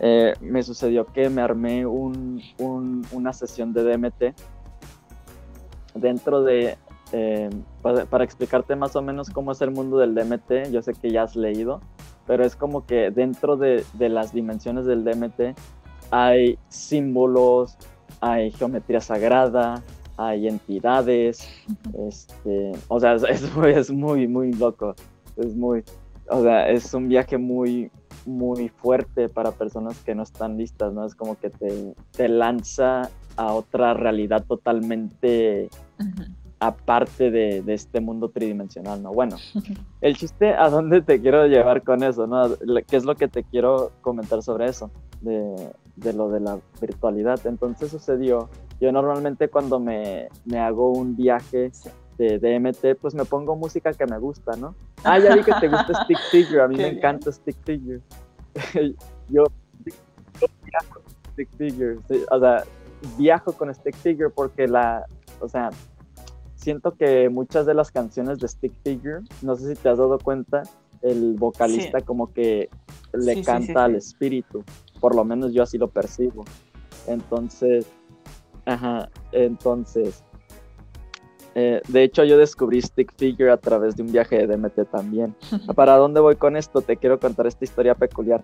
Eh, 0.00 0.34
me 0.40 0.62
sucedió 0.62 1.06
que 1.06 1.30
me 1.30 1.42
armé 1.42 1.86
una 1.86 3.32
sesión 3.32 3.72
de 3.72 3.84
DMT 3.84 4.34
dentro 5.94 6.42
de, 6.42 6.76
eh, 7.12 7.50
para, 7.82 8.24
explicarte 8.24 8.76
más 8.76 8.96
o 8.96 9.02
menos 9.02 9.30
cómo 9.30 9.52
es 9.52 9.60
el 9.60 9.70
mundo 9.70 9.98
del 9.98 10.14
DMT, 10.14 10.70
yo 10.70 10.82
sé 10.82 10.94
que 10.94 11.10
ya 11.10 11.24
has 11.24 11.36
leído, 11.36 11.80
pero 12.26 12.44
es 12.44 12.56
como 12.56 12.86
que 12.86 13.10
dentro 13.10 13.56
de, 13.56 13.84
las 13.98 14.32
dimensiones 14.32 14.86
del 14.86 15.04
DMT 15.04 15.56
hay 16.10 16.58
símbolos, 16.68 17.76
hay 18.20 18.50
geometría 18.52 19.00
sagrada, 19.00 19.82
hay 20.16 20.48
entidades, 20.48 21.48
este, 22.06 22.72
o 22.88 23.00
sea, 23.00 23.14
es, 23.14 23.22
es, 23.22 23.90
muy, 23.90 24.28
muy 24.28 24.52
loco, 24.52 24.94
es 25.36 25.54
muy, 25.54 25.82
o 26.28 26.42
sea, 26.42 26.68
es 26.68 26.92
un 26.94 27.08
viaje 27.08 27.38
muy, 27.38 27.90
muy 28.26 28.68
fuerte 28.68 29.28
para 29.28 29.52
personas 29.52 29.98
que 30.04 30.14
no 30.14 30.22
están 30.22 30.56
listas, 30.56 30.92
¿no? 30.92 31.04
Es 31.04 31.14
como 31.14 31.38
que 31.38 31.50
te, 31.50 31.94
te 32.12 32.28
lanza 32.28 33.10
a 33.36 33.52
otra 33.52 33.94
realidad 33.94 34.44
totalmente 34.46 35.70
aparte 36.62 37.32
de, 37.32 37.64
este 37.66 38.00
mundo 38.00 38.28
tridimensional, 38.28 39.02
¿no? 39.02 39.12
Bueno, 39.12 39.36
el 40.00 40.16
chiste 40.16 40.54
a 40.54 40.70
dónde 40.70 41.02
te 41.02 41.20
quiero 41.20 41.48
llevar 41.48 41.82
con 41.82 42.04
eso, 42.04 42.28
¿no? 42.28 42.56
¿Qué 42.86 42.96
es 42.96 43.04
lo 43.04 43.16
que 43.16 43.26
te 43.26 43.42
quiero 43.42 43.90
comentar 44.00 44.44
sobre 44.44 44.66
eso? 44.66 44.88
De, 45.20 45.72
lo 46.12 46.28
de 46.28 46.38
la 46.38 46.60
virtualidad. 46.80 47.44
Entonces 47.46 47.90
sucedió, 47.90 48.48
yo 48.80 48.92
normalmente 48.92 49.48
cuando 49.48 49.80
me, 49.80 50.28
hago 50.56 50.92
un 50.92 51.16
viaje 51.16 51.72
de 52.16 52.38
DMT, 52.38 53.00
pues 53.00 53.12
me 53.12 53.24
pongo 53.24 53.56
música 53.56 53.92
que 53.92 54.06
me 54.06 54.18
gusta, 54.18 54.54
¿no? 54.56 54.76
Ah, 55.02 55.18
ya 55.18 55.34
vi 55.34 55.42
que 55.42 55.54
te 55.60 55.66
gusta 55.66 56.04
Stick 56.04 56.18
Figure, 56.30 56.62
a 56.62 56.68
mí 56.68 56.76
me 56.76 56.88
encanta 56.90 57.32
Stick 57.32 57.56
Figure. 57.64 58.00
yo, 59.28 59.44
yo 60.40 60.46
viajo 60.64 61.00
Stick 61.32 61.48
Figure, 61.56 61.98
o 62.30 62.38
sea, 62.38 62.62
viajo 63.18 63.52
con 63.52 63.74
Stick 63.74 63.96
Figure 63.96 64.30
porque 64.30 64.68
la, 64.68 65.04
o 65.40 65.48
sea, 65.48 65.70
siento 66.62 66.92
que 66.92 67.28
muchas 67.28 67.66
de 67.66 67.74
las 67.74 67.90
canciones 67.90 68.38
de 68.38 68.48
Stick 68.48 68.72
Figure, 68.84 69.20
no 69.42 69.56
sé 69.56 69.74
si 69.74 69.82
te 69.82 69.88
has 69.88 69.98
dado 69.98 70.18
cuenta, 70.18 70.62
el 71.02 71.34
vocalista 71.34 72.00
como 72.00 72.32
que 72.32 72.70
le 73.12 73.42
canta 73.42 73.84
al 73.84 73.96
espíritu, 73.96 74.64
por 75.00 75.16
lo 75.16 75.24
menos 75.24 75.52
yo 75.52 75.62
así 75.64 75.76
lo 75.76 75.88
percibo. 75.88 76.44
Entonces, 77.08 77.86
ajá, 78.64 79.10
entonces, 79.32 80.22
eh, 81.56 81.82
de 81.88 82.02
hecho 82.04 82.22
yo 82.24 82.38
descubrí 82.38 82.80
Stick 82.80 83.12
Figure 83.16 83.50
a 83.50 83.56
través 83.56 83.96
de 83.96 84.04
un 84.04 84.12
viaje 84.12 84.46
de 84.46 84.46
DMT 84.46 84.88
también. 84.90 85.34
¿Para 85.74 85.96
dónde 85.96 86.20
voy 86.20 86.36
con 86.36 86.56
esto? 86.56 86.80
Te 86.80 86.96
quiero 86.96 87.18
contar 87.18 87.48
esta 87.48 87.64
historia 87.64 87.96
peculiar. 87.96 88.42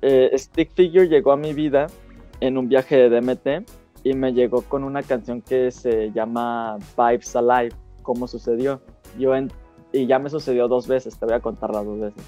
Eh, 0.00 0.30
Stick 0.38 0.70
Figure 0.72 1.08
llegó 1.08 1.32
a 1.32 1.36
mi 1.36 1.52
vida 1.52 1.88
en 2.40 2.56
un 2.56 2.68
viaje 2.68 2.96
de 2.96 3.20
DMT 3.20 3.68
y 4.06 4.14
me 4.14 4.32
llegó 4.32 4.62
con 4.62 4.84
una 4.84 5.02
canción 5.02 5.42
que 5.42 5.72
se 5.72 6.12
llama 6.12 6.78
Vibes 6.96 7.34
Alive, 7.34 7.74
¿cómo 8.02 8.28
sucedió? 8.28 8.80
Yo 9.18 9.32
y 9.92 10.06
ya 10.06 10.20
me 10.20 10.30
sucedió 10.30 10.68
dos 10.68 10.86
veces, 10.86 11.18
te 11.18 11.26
voy 11.26 11.34
a 11.34 11.40
contar 11.40 11.74
las 11.74 11.84
dos 11.84 11.98
veces. 11.98 12.22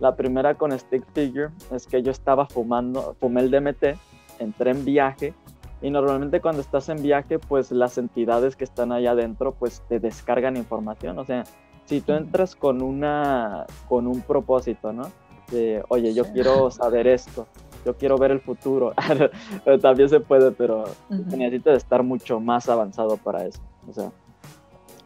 La 0.00 0.16
primera 0.16 0.54
con 0.54 0.78
Stick 0.78 1.02
Figure 1.14 1.48
es 1.70 1.86
que 1.86 2.02
yo 2.02 2.10
estaba 2.10 2.44
fumando, 2.44 3.16
fumé 3.20 3.40
el 3.40 3.50
DMT, 3.50 3.98
entré 4.38 4.72
en 4.72 4.84
viaje 4.84 5.32
y 5.80 5.88
normalmente 5.88 6.42
cuando 6.42 6.60
estás 6.60 6.90
en 6.90 7.02
viaje, 7.02 7.38
pues 7.38 7.72
las 7.72 7.96
entidades 7.96 8.54
que 8.54 8.64
están 8.64 8.92
allá 8.92 9.12
adentro, 9.12 9.52
pues 9.52 9.82
te 9.88 10.00
descargan 10.00 10.58
información. 10.58 11.18
O 11.18 11.24
sea, 11.24 11.44
si 11.86 12.02
tú 12.02 12.12
entras 12.12 12.54
con 12.54 12.82
una, 12.82 13.64
con 13.88 14.06
un 14.06 14.20
propósito, 14.20 14.92
¿no? 14.92 15.10
De, 15.50 15.82
oye, 15.88 16.12
yo 16.12 16.24
quiero 16.34 16.70
saber 16.70 17.06
esto, 17.06 17.46
yo 17.84 17.96
quiero 17.96 18.18
ver 18.18 18.30
el 18.30 18.40
futuro. 18.40 18.94
También 19.82 20.08
se 20.08 20.20
puede, 20.20 20.52
pero 20.52 20.84
necesitas 21.08 21.78
estar 21.78 22.02
mucho 22.02 22.40
más 22.40 22.68
avanzado 22.68 23.16
para 23.16 23.44
eso. 23.46 23.60
O 23.88 23.92
sea, 23.92 24.10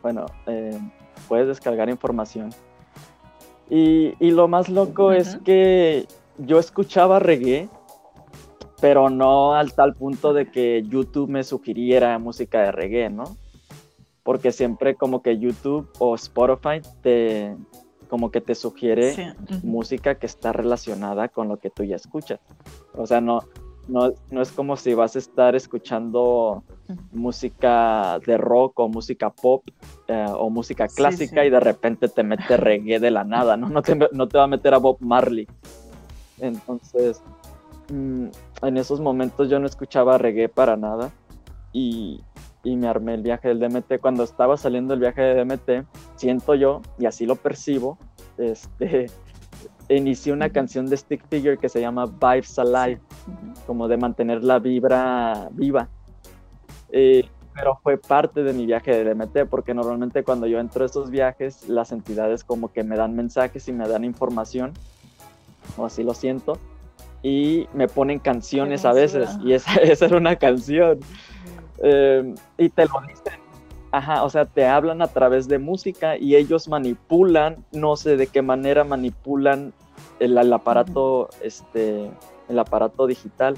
bueno, 0.02 0.26
eh, 0.46 0.78
puedes 1.28 1.48
descargar 1.48 1.88
información. 1.88 2.50
Y, 3.70 4.14
lo 4.30 4.48
más 4.48 4.68
loco 4.68 5.12
es 5.12 5.36
que 5.44 6.06
yo 6.38 6.58
escuchaba 6.58 7.18
reggae, 7.18 7.68
pero 8.80 9.10
no 9.10 9.54
al 9.54 9.74
tal 9.74 9.94
punto 9.94 10.32
de 10.32 10.50
que 10.50 10.84
YouTube 10.88 11.28
me 11.28 11.44
sugiriera 11.44 12.18
música 12.18 12.62
de 12.62 12.72
reggae, 12.72 13.10
¿no? 13.10 13.36
Porque 14.22 14.52
siempre 14.52 14.94
como 14.94 15.22
que 15.22 15.38
YouTube 15.38 15.90
o 15.98 16.14
Spotify 16.14 16.80
te, 17.02 17.56
como 18.08 18.30
que 18.30 18.40
te 18.40 18.54
sugiere 18.54 19.34
música 19.62 20.16
que 20.16 20.26
está 20.26 20.52
relacionada 20.52 21.28
con 21.28 21.48
lo 21.48 21.58
que 21.58 21.70
tú 21.70 21.84
ya 21.84 21.96
escuchas. 21.96 22.40
O 22.94 23.06
sea, 23.06 23.20
no, 23.20 23.42
no, 23.88 24.12
no 24.30 24.42
es 24.42 24.52
como 24.52 24.76
si 24.76 24.94
vas 24.94 25.16
a 25.16 25.18
estar 25.18 25.54
escuchando 25.54 26.62
música 27.12 28.18
de 28.26 28.36
rock 28.36 28.80
o 28.80 28.88
música 28.88 29.30
pop 29.30 29.64
eh, 30.08 30.26
o 30.28 30.50
música 30.50 30.88
clásica 30.88 31.44
y 31.44 31.50
de 31.50 31.60
repente 31.60 32.08
te 32.08 32.22
mete 32.22 32.56
reggae 32.56 32.98
de 32.98 33.10
la 33.10 33.24
nada, 33.24 33.56
¿no? 33.56 33.68
No 33.68 33.82
te, 33.82 33.94
no 33.94 34.28
te 34.28 34.38
va 34.38 34.44
a 34.44 34.48
meter 34.48 34.74
a 34.74 34.78
Bob 34.78 34.98
Marley. 35.00 35.46
Entonces, 36.38 37.22
mm, 37.92 38.26
en 38.62 38.76
esos 38.76 39.00
momentos 39.00 39.48
yo 39.48 39.58
no 39.58 39.66
escuchaba 39.66 40.18
reggae 40.18 40.48
para 40.48 40.76
nada 40.76 41.10
y, 41.72 42.20
y 42.68 42.76
me 42.76 42.86
armé 42.86 43.14
el 43.14 43.22
viaje 43.22 43.48
del 43.48 43.60
DMT. 43.60 44.00
Cuando 44.00 44.24
estaba 44.24 44.56
saliendo 44.56 44.94
el 44.94 45.00
viaje 45.00 45.22
de 45.22 45.42
DMT, 45.42 45.86
siento 46.16 46.54
yo, 46.54 46.82
y 46.98 47.06
así 47.06 47.24
lo 47.24 47.36
percibo, 47.36 47.98
este, 48.36 49.06
inicié 49.88 50.32
una 50.32 50.50
canción 50.50 50.86
de 50.86 50.96
Stick 50.96 51.26
Figure 51.28 51.56
que 51.56 51.68
se 51.68 51.80
llama 51.80 52.04
Vibes 52.06 52.58
Alive, 52.58 53.00
como 53.66 53.88
de 53.88 53.96
mantener 53.96 54.44
la 54.44 54.58
vibra 54.58 55.48
viva. 55.52 55.88
Eh, 56.90 57.26
pero 57.54 57.80
fue 57.82 57.96
parte 57.96 58.42
de 58.42 58.52
mi 58.52 58.66
viaje 58.66 58.92
de 58.92 59.14
DMT, 59.14 59.48
porque 59.50 59.74
normalmente 59.74 60.22
cuando 60.22 60.46
yo 60.46 60.60
entro 60.60 60.84
a 60.84 60.86
estos 60.86 61.10
viajes, 61.10 61.68
las 61.68 61.90
entidades 61.90 62.44
como 62.44 62.72
que 62.72 62.84
me 62.84 62.96
dan 62.96 63.16
mensajes 63.16 63.66
y 63.66 63.72
me 63.72 63.88
dan 63.88 64.04
información, 64.04 64.74
o 65.76 65.86
así 65.86 66.04
lo 66.04 66.14
siento, 66.14 66.58
y 67.22 67.66
me 67.72 67.88
ponen 67.88 68.20
canciones 68.20 68.84
a 68.84 68.92
veces, 68.92 69.38
y 69.42 69.54
esa, 69.54 69.74
esa 69.82 70.04
era 70.04 70.18
una 70.18 70.36
canción. 70.36 71.00
Eh, 71.82 72.34
y 72.56 72.68
te 72.68 72.86
lo 72.86 73.00
dicen. 73.06 73.40
Ajá, 73.90 74.22
o 74.24 74.30
sea, 74.30 74.44
te 74.44 74.66
hablan 74.66 75.00
a 75.00 75.06
través 75.06 75.48
de 75.48 75.58
música 75.58 76.18
y 76.18 76.36
ellos 76.36 76.68
manipulan, 76.68 77.64
no 77.72 77.96
sé 77.96 78.16
de 78.16 78.26
qué 78.26 78.42
manera 78.42 78.84
manipulan 78.84 79.72
el, 80.20 80.36
aparato, 80.52 81.30
este, 81.42 82.10
el 82.48 82.58
aparato 82.58 83.06
digital. 83.06 83.56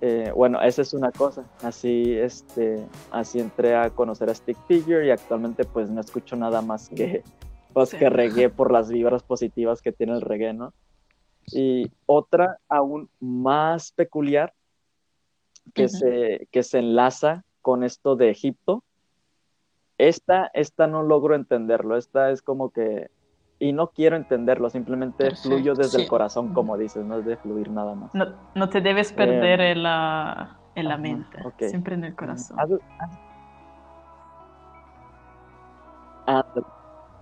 Eh, 0.00 0.32
bueno, 0.34 0.60
esa 0.62 0.82
es 0.82 0.94
una 0.94 1.12
cosa. 1.12 1.44
Así, 1.62 2.14
este, 2.14 2.86
así 3.10 3.40
entré 3.40 3.76
a 3.76 3.90
conocer 3.90 4.30
a 4.30 4.34
Stick 4.34 4.56
Figure 4.66 5.06
y 5.06 5.10
actualmente 5.10 5.64
pues 5.64 5.90
no 5.90 6.00
escucho 6.00 6.34
nada 6.36 6.62
más 6.62 6.88
que, 6.88 7.22
pues, 7.74 7.94
que 7.94 8.08
reggae 8.08 8.48
por 8.48 8.72
las 8.72 8.88
vibras 8.88 9.22
positivas 9.22 9.82
que 9.82 9.92
tiene 9.92 10.14
el 10.14 10.22
reggae, 10.22 10.54
¿no? 10.54 10.72
Y 11.46 11.90
otra 12.06 12.58
aún 12.68 13.10
más 13.20 13.92
peculiar 13.92 14.54
que, 15.74 15.88
se, 15.88 16.48
que 16.50 16.62
se 16.62 16.78
enlaza 16.78 17.44
con 17.62 17.84
esto 17.84 18.16
de 18.16 18.30
Egipto. 18.30 18.82
Esta, 19.98 20.50
esta 20.54 20.86
no 20.86 21.02
logro 21.02 21.34
entenderlo, 21.34 21.96
esta 21.96 22.30
es 22.30 22.40
como 22.40 22.70
que, 22.70 23.10
y 23.58 23.72
no 23.72 23.88
quiero 23.88 24.16
entenderlo, 24.16 24.70
simplemente 24.70 25.34
fluyo 25.34 25.74
desde 25.74 26.02
el 26.02 26.08
corazón, 26.08 26.54
como 26.54 26.76
dices, 26.78 27.04
no 27.04 27.18
es 27.18 27.24
de 27.24 27.36
fluir 27.36 27.70
nada 27.70 27.94
más. 27.96 28.12
No, 28.14 28.68
te 28.68 28.80
debes 28.80 29.12
perder 29.12 29.60
en, 29.60 29.82
la, 29.82 30.58
en 30.76 30.88
la 30.88 30.96
mente, 30.96 31.38
siempre 31.58 31.94
en 31.94 32.04
el 32.04 32.14
corazón. 32.14 32.58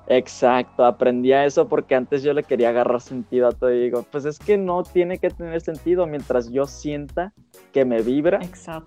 Exacto, 0.08 0.84
aprendí 0.84 1.32
a 1.32 1.44
eso 1.44 1.68
porque 1.68 1.96
antes 1.96 2.22
yo 2.22 2.32
le 2.32 2.44
quería 2.44 2.68
agarrar 2.68 3.00
sentido 3.00 3.48
a 3.48 3.52
todo 3.52 3.72
y 3.72 3.80
digo, 3.80 4.04
pues 4.12 4.24
es 4.24 4.38
que 4.38 4.56
no 4.56 4.84
tiene 4.84 5.18
que 5.18 5.30
tener 5.30 5.60
sentido 5.60 6.06
mientras 6.06 6.50
yo 6.50 6.66
sienta 6.66 7.32
que 7.72 7.84
me 7.84 8.02
vibra 8.02 8.38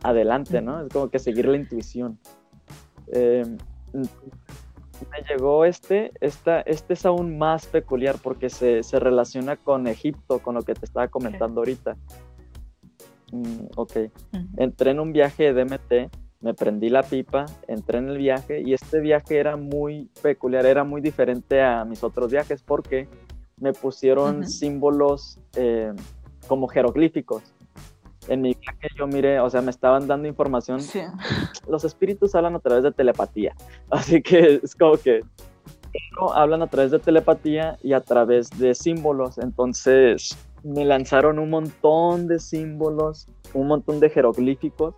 adelante, 0.04 0.62
¿no? 0.62 0.86
Es 0.86 0.94
como 0.94 1.10
que 1.10 1.20
seguir 1.20 1.48
la 1.48 1.58
intuición. 1.58 2.18
Eh, 3.12 3.44
me 3.94 5.22
llegó 5.30 5.66
este, 5.66 6.12
esta, 6.22 6.62
este 6.62 6.94
es 6.94 7.06
aún 7.06 7.38
más 7.38 7.66
peculiar 7.66 8.18
porque 8.22 8.50
se, 8.50 8.82
relaciona 8.94 9.58
con 9.58 9.88
Egipto, 9.88 10.40
con 10.40 10.56
lo 10.56 10.62
que 10.62 10.74
te 10.74 10.86
estaba 10.86 11.10
comentando 11.10 11.62
ahorita. 11.62 11.98
Mm, 13.32 13.66
ok, 13.76 13.98
entré 14.58 14.92
en 14.92 15.00
un 15.00 15.12
viaje 15.12 15.54
de 15.54 15.66
DMT 15.66 16.12
me 16.42 16.54
prendí 16.54 16.90
la 16.90 17.04
pipa, 17.04 17.46
entré 17.68 17.98
en 17.98 18.10
el 18.10 18.18
viaje 18.18 18.62
y 18.62 18.74
este 18.74 19.00
viaje 19.00 19.38
era 19.38 19.58
muy 19.58 20.10
peculiar, 20.22 20.66
era 20.66 20.84
muy 20.84 21.02
diferente 21.02 21.62
a 21.62 21.84
mis 21.84 22.04
otros 22.04 22.32
viajes 22.32 22.64
porque 22.64 23.08
me 23.58 23.74
pusieron 23.74 24.48
símbolos 24.48 25.40
eh, 25.56 25.92
como 26.48 26.68
jeroglíficos. 26.68 27.44
En 28.30 28.42
mi 28.42 28.54
viaje 28.54 28.88
yo 28.98 29.08
miré, 29.08 29.40
o 29.40 29.50
sea, 29.50 29.62
me 29.62 29.72
estaban 29.72 30.08
dando 30.08 30.28
información. 30.28 30.80
Los 31.68 31.84
espíritus 31.84 32.36
hablan 32.36 32.56
a 32.56 32.60
través 32.60 32.84
de 32.84 32.92
telepatía, 32.92 33.54
así 33.90 34.22
que 34.22 34.62
es 34.64 34.76
como 34.76 34.98
que 34.98 35.22
hablan 36.34 36.62
a 36.62 36.68
través 36.68 36.92
de 36.92 37.00
telepatía 37.00 37.78
y 37.84 37.94
a 37.94 38.00
través 38.00 38.50
de 38.52 38.76
símbolos. 38.76 39.40
Entonces 39.40 40.38
me 40.64 40.86
lanzaron 40.86 41.38
un 41.40 41.50
montón 41.50 42.28
de 42.28 42.40
símbolos, 42.40 43.28
un 43.54 43.68
montón 43.68 44.00
de 44.00 44.10
jeroglíficos 44.10 44.96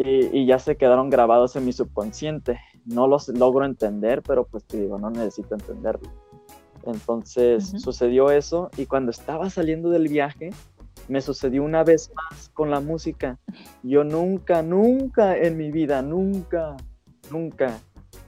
y, 0.00 0.46
ya 0.46 0.60
se 0.60 0.76
quedaron 0.76 1.10
grabados 1.10 1.56
en 1.56 1.64
mi 1.64 1.72
subconsciente. 1.72 2.60
No 2.84 3.08
los 3.08 3.28
logro 3.28 3.64
entender, 3.64 4.22
pero 4.22 4.46
pues 4.46 4.64
te 4.64 4.80
digo, 4.80 4.98
no 4.98 5.10
necesito 5.10 5.54
entenderlo. 5.54 6.08
Entonces 6.84 7.74
sucedió 7.78 8.30
eso 8.30 8.70
y 8.76 8.86
cuando 8.86 9.10
estaba 9.10 9.50
saliendo 9.50 9.90
del 9.90 10.06
viaje, 10.08 10.50
me 11.08 11.20
sucedió 11.20 11.64
una 11.64 11.82
vez 11.82 12.12
más 12.14 12.48
con 12.50 12.70
la 12.70 12.80
música. 12.80 13.38
Yo 13.82 14.04
nunca, 14.04 14.62
nunca 14.62 15.36
en 15.36 15.56
mi 15.56 15.72
vida, 15.72 16.00
nunca, 16.00 16.76
nunca, 17.32 17.80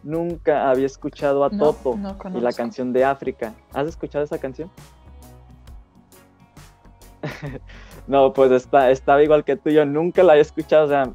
nunca 0.02 0.68
había 0.68 0.86
escuchado 0.86 1.44
a 1.44 1.50
Toto 1.50 1.96
y 2.34 2.40
la 2.40 2.52
canción 2.52 2.92
de 2.92 3.04
África. 3.04 3.54
¿Has 3.72 3.86
escuchado 3.86 4.24
esa 4.24 4.38
canción? 4.38 4.70
no, 8.08 8.32
pues 8.32 8.50
está, 8.50 8.90
estaba 8.90 9.22
igual 9.22 9.44
que 9.44 9.56
tú, 9.56 9.70
yo 9.70 9.84
nunca 9.84 10.24
la 10.24 10.32
había 10.32 10.42
escuchado, 10.42 10.86
o 10.86 10.88
sea, 10.88 11.12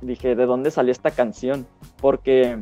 dije, 0.00 0.34
¿de 0.34 0.46
dónde 0.46 0.70
salió 0.70 0.92
esta 0.92 1.10
canción? 1.10 1.66
Porque 2.00 2.58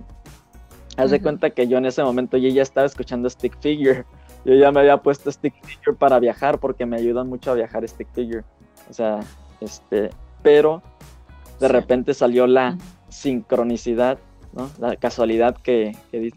haz 0.97 1.11
de 1.11 1.20
cuenta 1.20 1.51
que 1.51 1.66
yo 1.66 1.78
en 1.78 1.87
ese 1.87 2.03
momento 2.03 2.37
yo 2.37 2.49
ya 2.49 2.62
estaba 2.62 2.87
escuchando 2.87 3.28
Stick 3.28 3.59
Figure. 3.61 4.05
Yo 4.45 4.55
ya 4.55 4.70
me 4.70 4.80
había 4.80 4.99
puesto 4.99 5.32
Stick 5.32 5.55
Figure 5.64 5.97
para 5.97 6.18
viajar 6.18 6.59
porque 6.59 6.87
me 6.87 6.97
ayudan 6.97 7.28
mucho 7.28 7.51
a 7.51 7.55
viajar 7.55 7.89
Stick 7.89 8.09
Figure. 8.12 8.45
O 8.91 8.93
sea, 8.93 9.20
este, 9.61 10.11
pero 10.43 10.82
de 11.61 11.68
repente 11.68 12.14
salió 12.14 12.47
la 12.47 12.76
sincronicidad, 13.09 14.18
¿no? 14.53 14.70
La 14.78 14.97
casualidad 14.97 15.57
que, 15.57 15.97
dice. 16.12 16.37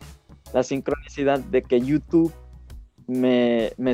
La 0.54 0.64
sincronicidad 0.64 1.40
de 1.40 1.62
que 1.62 1.82
YouTube 1.82 2.34
me, 3.08 3.74
me, 3.78 3.94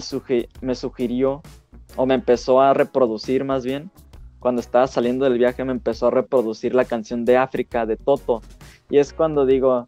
me 0.62 0.76
sugirió 0.76 1.42
o 1.96 2.06
me 2.06 2.14
empezó 2.14 2.62
a 2.62 2.74
reproducir 2.74 3.44
más 3.44 3.66
bien 3.66 3.90
cuando 4.44 4.60
estaba 4.60 4.86
saliendo 4.88 5.24
del 5.24 5.38
viaje 5.38 5.64
me 5.64 5.72
empezó 5.72 6.08
a 6.08 6.12
reproducir 6.12 6.76
la 6.76 6.84
canción 6.84 7.24
de 7.24 7.38
África 7.38 7.86
de 7.86 7.96
Toto. 7.96 8.42
Y 8.90 8.98
es 8.98 9.14
cuando 9.14 9.46
digo, 9.46 9.88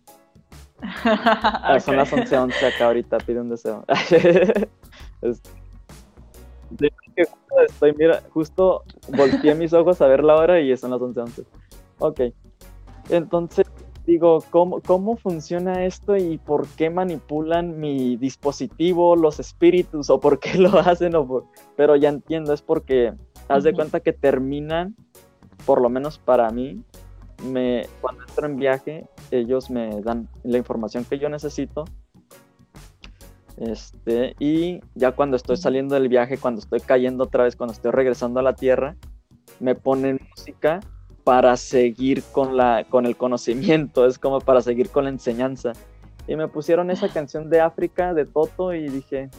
ah, 0.81 1.77
son 1.83 1.97
las 1.97 2.09
11:11 2.13 2.73
acá 2.73 2.85
ahorita, 2.85 3.17
pide 3.17 3.41
un 3.41 3.49
deseo. 3.49 3.83
estoy, 7.67 7.93
mira, 7.97 8.23
justo 8.29 8.83
volteé 9.09 9.55
mis 9.55 9.73
ojos 9.73 10.01
a 10.01 10.07
ver 10.07 10.23
la 10.23 10.35
hora 10.35 10.61
y 10.61 10.75
son 10.77 10.91
las 10.91 11.01
11:11. 11.01 11.45
Ok, 11.99 12.21
entonces 13.09 13.67
digo, 14.05 14.41
¿cómo, 14.51 14.79
¿cómo 14.79 15.17
funciona 15.17 15.83
esto 15.83 16.15
y 16.15 16.37
por 16.37 16.65
qué 16.77 16.89
manipulan 16.89 17.77
mi 17.77 18.15
dispositivo, 18.15 19.17
los 19.17 19.41
espíritus, 19.41 20.09
o 20.09 20.21
por 20.21 20.39
qué 20.39 20.57
lo 20.57 20.69
hacen? 20.79 21.13
O 21.15 21.43
Pero 21.75 21.97
ya 21.97 22.07
entiendo, 22.07 22.53
es 22.53 22.61
porque 22.61 23.13
haz 23.47 23.63
de 23.63 23.73
cuenta 23.73 23.99
que 23.99 24.13
terminan, 24.13 24.95
por 25.65 25.81
lo 25.81 25.89
menos 25.89 26.17
para 26.17 26.49
mí, 26.49 26.83
me, 27.43 27.87
cuando 28.01 28.23
entro 28.27 28.45
en 28.47 28.57
viaje, 28.57 29.05
ellos 29.31 29.69
me 29.69 30.01
dan 30.01 30.27
la 30.43 30.57
información 30.57 31.05
que 31.05 31.19
yo 31.19 31.29
necesito. 31.29 31.85
Este, 33.57 34.35
y 34.39 34.81
ya 34.95 35.13
cuando 35.13 35.37
estoy 35.37 35.57
saliendo 35.57 35.95
del 35.95 36.09
viaje, 36.09 36.37
cuando 36.37 36.59
estoy 36.59 36.81
cayendo 36.81 37.23
otra 37.23 37.45
vez, 37.45 37.55
cuando 37.55 37.73
estoy 37.73 37.91
regresando 37.91 38.39
a 38.39 38.43
la 38.43 38.53
tierra, 38.53 38.95
me 39.59 39.75
ponen 39.75 40.19
música 40.35 40.81
para 41.23 41.57
seguir 41.57 42.23
con, 42.31 42.57
la, 42.57 42.85
con 42.89 43.05
el 43.05 43.15
conocimiento, 43.15 44.05
es 44.05 44.19
como 44.19 44.39
para 44.39 44.61
seguir 44.61 44.89
con 44.89 45.05
la 45.05 45.09
enseñanza. 45.09 45.73
Y 46.27 46.35
me 46.35 46.47
pusieron 46.47 46.91
esa 46.91 47.07
canción 47.09 47.49
de 47.49 47.61
África, 47.61 48.13
de 48.13 48.25
Toto, 48.25 48.73
y 48.73 48.89
dije, 48.89 49.29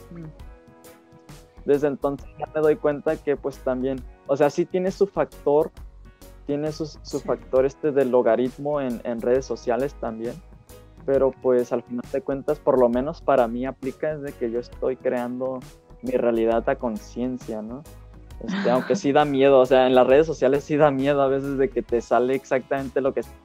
desde 1.67 1.87
entonces 1.87 2.27
ya 2.39 2.47
me 2.55 2.61
doy 2.61 2.77
cuenta 2.77 3.17
que 3.17 3.35
pues 3.35 3.57
también, 3.59 4.01
o 4.25 4.37
sea, 4.37 4.49
sí 4.49 4.65
tiene 4.65 4.89
su 4.89 5.05
factor, 5.05 5.69
tiene 6.45 6.71
su, 6.71 6.87
factor 7.19 7.65
este 7.65 7.91
del 7.91 8.09
logaritmo 8.09 8.79
en, 8.79 9.21
redes 9.21 9.45
sociales 9.45 9.93
también, 9.95 10.33
pero 11.05 11.31
pues 11.41 11.73
al 11.73 11.83
final 11.83 12.05
de 12.09 12.21
cuentas, 12.21 12.57
por 12.57 12.79
lo 12.79 12.87
menos 12.87 13.21
para 13.21 13.49
mí 13.49 13.65
aplica 13.65 14.15
desde 14.15 14.37
que 14.37 14.49
yo 14.49 14.61
estoy 14.61 14.95
creando 14.95 15.59
mi 16.03 16.11
realidad 16.11 16.67
a 16.69 16.75
conciencia, 16.75 17.61
¿no? 17.61 17.83
Este, 18.39 18.69
aunque 18.69 18.95
sí 18.95 19.11
da 19.11 19.25
miedo, 19.25 19.59
o 19.59 19.65
sea, 19.65 19.87
en 19.87 19.95
las 19.95 20.07
redes 20.07 20.25
sociales 20.25 20.63
sí 20.63 20.77
da 20.77 20.89
miedo 20.89 21.21
a 21.21 21.27
veces 21.27 21.57
de 21.57 21.69
que 21.69 21.81
te 21.81 21.99
sale 21.99 22.33
exactamente 22.35 23.01
lo 23.01 23.13
que 23.13 23.21
estás 23.21 23.35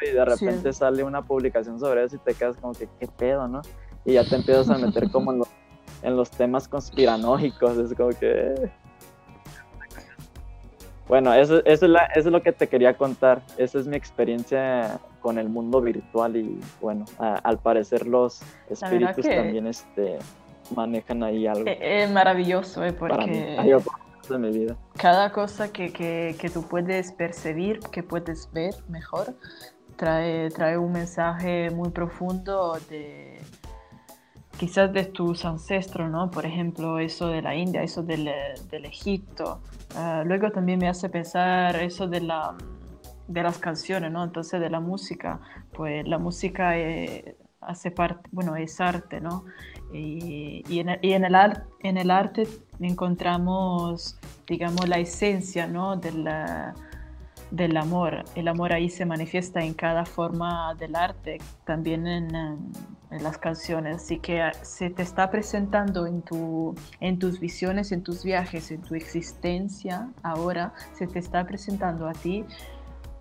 y 0.00 0.12
de 0.12 0.24
repente 0.24 0.72
sale 0.72 1.04
una 1.04 1.20
publicación 1.20 1.78
sobre 1.78 2.04
eso 2.04 2.16
y 2.16 2.20
te 2.20 2.32
quedas 2.32 2.56
como 2.56 2.72
que, 2.72 2.88
¿qué 2.98 3.06
pedo, 3.06 3.48
no? 3.48 3.60
Y 4.06 4.14
ya 4.14 4.24
te 4.24 4.36
empiezas 4.36 4.70
a 4.70 4.78
meter 4.78 5.10
como 5.10 5.30
en 5.32 5.40
los 5.40 5.48
en 6.02 6.16
los 6.16 6.30
temas 6.30 6.68
conspiranógicos. 6.68 7.76
Es 7.78 7.94
como 7.94 8.10
que. 8.10 8.70
Bueno, 11.08 11.34
eso, 11.34 11.60
es 11.64 12.26
lo 12.26 12.42
que 12.42 12.52
te 12.52 12.68
quería 12.68 12.96
contar. 12.96 13.42
Esa 13.56 13.78
es 13.78 13.86
mi 13.86 13.96
experiencia 13.96 15.00
con 15.20 15.38
el 15.38 15.48
mundo 15.48 15.80
virtual 15.80 16.36
y 16.36 16.60
bueno, 16.80 17.04
al 17.18 17.58
parecer 17.58 18.06
los 18.06 18.40
espíritus 18.70 19.26
también 19.26 19.66
este, 19.66 20.18
manejan 20.74 21.22
ahí 21.24 21.46
algo. 21.46 21.64
Es 21.66 22.10
maravilloso, 22.10 22.84
¿eh? 22.84 22.92
porque 22.92 23.56
de 24.28 24.38
mi 24.38 24.50
vida. 24.50 24.76
Cada 24.96 25.32
cosa 25.32 25.72
que, 25.72 25.92
que, 25.92 26.36
que 26.38 26.48
tú 26.48 26.62
puedes 26.62 27.12
percibir, 27.12 27.80
que 27.90 28.02
puedes 28.02 28.50
ver 28.52 28.74
mejor, 28.88 29.34
trae, 29.96 30.48
trae 30.50 30.78
un 30.78 30.92
mensaje 30.92 31.70
muy 31.70 31.90
profundo 31.90 32.78
de 32.88 33.40
quizás 34.60 34.92
de 34.92 35.06
tus 35.06 35.46
ancestros, 35.46 36.10
¿no? 36.10 36.30
Por 36.30 36.44
ejemplo, 36.44 36.98
eso 36.98 37.28
de 37.28 37.40
la 37.40 37.54
India, 37.54 37.82
eso 37.82 38.02
del, 38.02 38.30
del 38.70 38.84
Egipto. 38.84 39.62
Ah, 39.96 40.22
luego 40.26 40.50
también 40.50 40.78
me 40.78 40.86
hace 40.86 41.08
pensar 41.08 41.76
eso 41.76 42.06
de, 42.06 42.20
la, 42.20 42.58
de 43.26 43.42
las 43.42 43.56
canciones, 43.56 44.12
¿no? 44.12 44.22
Entonces 44.22 44.60
de 44.60 44.68
la 44.68 44.80
música, 44.80 45.40
pues 45.72 46.06
la 46.06 46.18
música 46.18 46.76
eh, 46.76 47.38
hace 47.62 47.90
parte, 47.90 48.28
bueno, 48.32 48.54
es 48.54 48.82
arte, 48.82 49.18
¿no? 49.22 49.46
Y, 49.94 50.62
y, 50.68 50.80
en, 50.80 50.90
el, 50.90 50.98
y 51.00 51.14
en, 51.14 51.24
el, 51.24 51.34
en 51.80 51.96
el 51.96 52.10
arte 52.10 52.46
encontramos, 52.80 54.18
digamos, 54.46 54.86
la 54.86 54.98
esencia, 54.98 55.66
¿no? 55.68 55.96
De 55.96 56.12
la, 56.12 56.74
del 57.50 57.78
amor. 57.78 58.24
El 58.34 58.46
amor 58.46 58.74
ahí 58.74 58.90
se 58.90 59.06
manifiesta 59.06 59.64
en 59.64 59.72
cada 59.72 60.04
forma 60.04 60.74
del 60.74 60.96
arte, 60.96 61.38
también 61.64 62.06
en, 62.06 62.28
las 63.10 63.38
canciones. 63.38 63.96
Así 63.96 64.18
que 64.18 64.50
se 64.62 64.90
te 64.90 65.02
está 65.02 65.30
presentando 65.30 66.06
en, 66.06 66.22
tu, 66.22 66.74
en 67.00 67.18
tus 67.18 67.40
visiones, 67.40 67.92
en 67.92 68.02
tus 68.02 68.22
viajes, 68.22 68.70
en 68.70 68.82
tu 68.82 68.94
existencia 68.94 70.10
ahora, 70.22 70.72
se 70.94 71.06
te 71.06 71.18
está 71.18 71.44
presentando 71.46 72.08
a 72.08 72.12
ti 72.12 72.44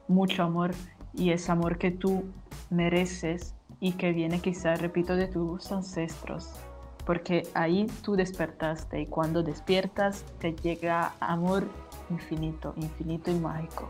mucho 0.08 0.44
amor 0.44 0.72
y 1.14 1.32
es 1.32 1.50
amor 1.50 1.78
que 1.78 1.92
tú 1.92 2.26
mereces 2.70 3.56
y 3.80 3.94
que 3.94 4.12
viene 4.12 4.40
quizás, 4.40 4.82
repito, 4.82 5.16
de 5.16 5.28
tus 5.28 5.72
ancestros. 5.72 6.50
Porque 7.06 7.48
ahí 7.56 7.88
tú 8.04 8.16
despertaste 8.16 9.02
y 9.02 9.06
cuando 9.08 9.42
despiertas 9.42 10.24
te 10.40 10.54
llega 10.54 11.14
amor 11.20 11.68
infinito, 12.10 12.74
infinito 12.78 13.32
y 13.32 13.36
mágico. 13.36 13.90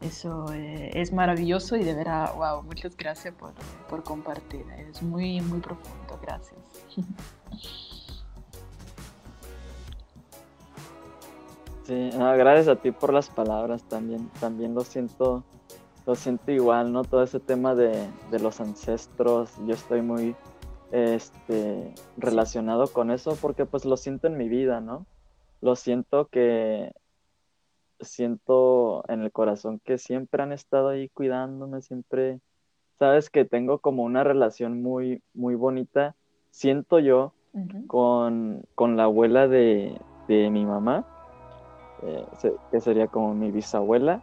Eso 0.00 0.52
eh, 0.52 0.90
es 0.94 1.12
maravilloso 1.12 1.76
y 1.76 1.84
de 1.84 1.94
verdad, 1.94 2.34
wow, 2.34 2.62
muchas 2.62 2.96
gracias 2.96 3.34
por, 3.34 3.52
por 3.88 4.02
compartir. 4.02 4.64
Es 4.90 5.02
muy, 5.02 5.40
muy 5.40 5.60
profundo. 5.60 6.18
Gracias. 6.22 6.60
Sí, 11.86 12.10
no, 12.18 12.36
gracias 12.36 12.66
a 12.66 12.74
ti 12.74 12.90
por 12.90 13.12
las 13.12 13.30
palabras 13.30 13.84
también. 13.84 14.28
También 14.40 14.74
lo 14.74 14.80
siento, 14.80 15.44
lo 16.04 16.16
siento 16.16 16.50
igual, 16.50 16.92
¿no? 16.92 17.04
Todo 17.04 17.22
ese 17.22 17.38
tema 17.38 17.76
de, 17.76 18.08
de 18.32 18.40
los 18.40 18.60
ancestros, 18.60 19.52
yo 19.64 19.74
estoy 19.74 20.02
muy 20.02 20.34
este, 20.90 21.94
relacionado 22.16 22.88
con 22.88 23.12
eso 23.12 23.36
porque 23.40 23.66
pues 23.66 23.84
lo 23.84 23.96
siento 23.96 24.26
en 24.26 24.36
mi 24.36 24.48
vida, 24.48 24.80
¿no? 24.80 25.06
Lo 25.60 25.76
siento 25.76 26.26
que 26.26 26.92
siento 28.00 29.04
en 29.08 29.22
el 29.22 29.32
corazón 29.32 29.80
que 29.84 29.98
siempre 29.98 30.42
han 30.42 30.52
estado 30.52 30.88
ahí 30.88 31.08
cuidándome, 31.08 31.82
siempre, 31.82 32.40
sabes 32.98 33.30
que 33.30 33.44
tengo 33.44 33.78
como 33.78 34.04
una 34.04 34.24
relación 34.24 34.82
muy, 34.82 35.22
muy 35.34 35.54
bonita, 35.54 36.14
siento 36.50 36.98
yo, 36.98 37.32
con, 37.86 38.64
con, 38.74 38.98
la 38.98 39.04
abuela 39.04 39.48
de, 39.48 39.98
de 40.28 40.50
mi 40.50 40.66
mamá, 40.66 41.06
eh, 42.02 42.26
que 42.70 42.80
sería 42.80 43.06
como 43.06 43.34
mi 43.34 43.50
bisabuela. 43.50 44.20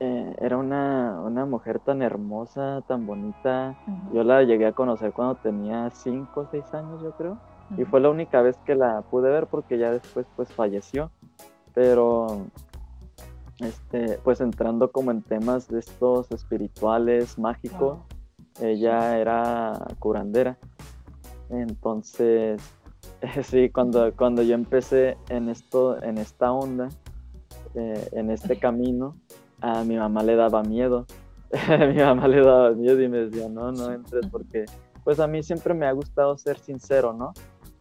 Eh, 0.00 0.34
era 0.40 0.56
una, 0.56 1.20
una, 1.20 1.46
mujer 1.46 1.78
tan 1.78 2.02
hermosa, 2.02 2.82
tan 2.88 3.06
bonita. 3.06 3.76
Yo 4.12 4.24
la 4.24 4.42
llegué 4.42 4.66
a 4.66 4.72
conocer 4.72 5.12
cuando 5.12 5.36
tenía 5.36 5.90
5 5.90 6.40
o 6.40 6.46
6 6.50 6.74
años, 6.74 7.02
yo 7.02 7.12
creo. 7.12 7.38
Y 7.76 7.84
fue 7.84 8.00
la 8.00 8.10
única 8.10 8.42
vez 8.42 8.56
que 8.66 8.74
la 8.74 9.02
pude 9.02 9.30
ver 9.30 9.46
porque 9.46 9.78
ya 9.78 9.92
después 9.92 10.26
pues 10.34 10.52
falleció. 10.52 11.10
Pero 11.72 12.46
este, 13.64 14.18
pues 14.24 14.40
entrando 14.40 14.90
como 14.90 15.10
en 15.10 15.22
temas 15.22 15.68
de 15.68 15.80
estos 15.80 16.30
espirituales, 16.30 17.38
mágicos, 17.38 17.98
ella 18.60 19.18
era 19.18 19.86
curandera. 19.98 20.58
Entonces, 21.50 22.62
sí, 23.42 23.70
cuando, 23.70 24.12
cuando 24.14 24.42
yo 24.42 24.54
empecé 24.54 25.16
en 25.28 25.48
esto, 25.48 26.02
en 26.02 26.18
esta 26.18 26.52
onda, 26.52 26.88
eh, 27.74 28.08
en 28.12 28.30
este 28.30 28.58
camino, 28.58 29.16
a 29.60 29.84
mi 29.84 29.96
mamá 29.96 30.22
le 30.22 30.36
daba 30.36 30.62
miedo. 30.62 31.06
mi 31.68 32.02
mamá 32.02 32.28
le 32.28 32.40
daba 32.40 32.70
miedo 32.72 33.00
y 33.00 33.08
me 33.08 33.18
decía, 33.26 33.48
no, 33.48 33.72
no 33.72 33.92
entres 33.92 34.26
porque, 34.26 34.64
pues 35.04 35.20
a 35.20 35.26
mí 35.26 35.42
siempre 35.42 35.74
me 35.74 35.86
ha 35.86 35.92
gustado 35.92 36.36
ser 36.38 36.58
sincero, 36.58 37.12
¿no? 37.12 37.32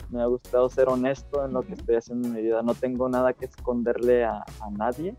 Me 0.10 0.22
ha 0.22 0.26
gustado 0.26 0.68
ser 0.70 0.90
honesto 0.90 1.46
en 1.46 1.54
lo 1.54 1.62
que 1.62 1.74
estoy 1.74 1.96
haciendo 1.96 2.28
en 2.28 2.34
mi 2.34 2.42
vida. 2.42 2.62
No 2.62 2.74
tengo 2.74 3.08
nada 3.08 3.32
que 3.32 3.46
esconderle 3.46 4.26
a, 4.26 4.44
a 4.60 4.70
nadie 4.70 5.16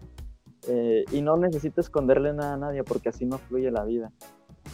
eh, 0.68 1.04
y 1.10 1.22
no 1.22 1.36
necesito 1.36 1.80
esconderle 1.80 2.32
nada 2.32 2.54
a 2.54 2.56
nadie 2.56 2.84
porque 2.84 3.08
así 3.08 3.24
no 3.24 3.38
fluye 3.38 3.70
la 3.70 3.84
vida. 3.84 4.12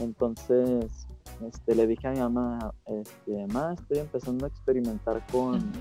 Entonces, 0.00 1.08
este, 1.46 1.74
le 1.74 1.86
dije 1.86 2.08
a 2.08 2.12
mi 2.12 2.20
mamá, 2.20 2.74
este, 2.86 3.46
mamá, 3.46 3.74
estoy 3.74 3.98
empezando 3.98 4.46
a 4.46 4.48
experimentar 4.48 5.24
con, 5.30 5.72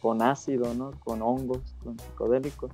con 0.00 0.22
ácido, 0.22 0.72
¿no? 0.74 0.92
Con 1.00 1.22
hongos, 1.22 1.74
con 1.82 1.98
psicodélicos. 1.98 2.70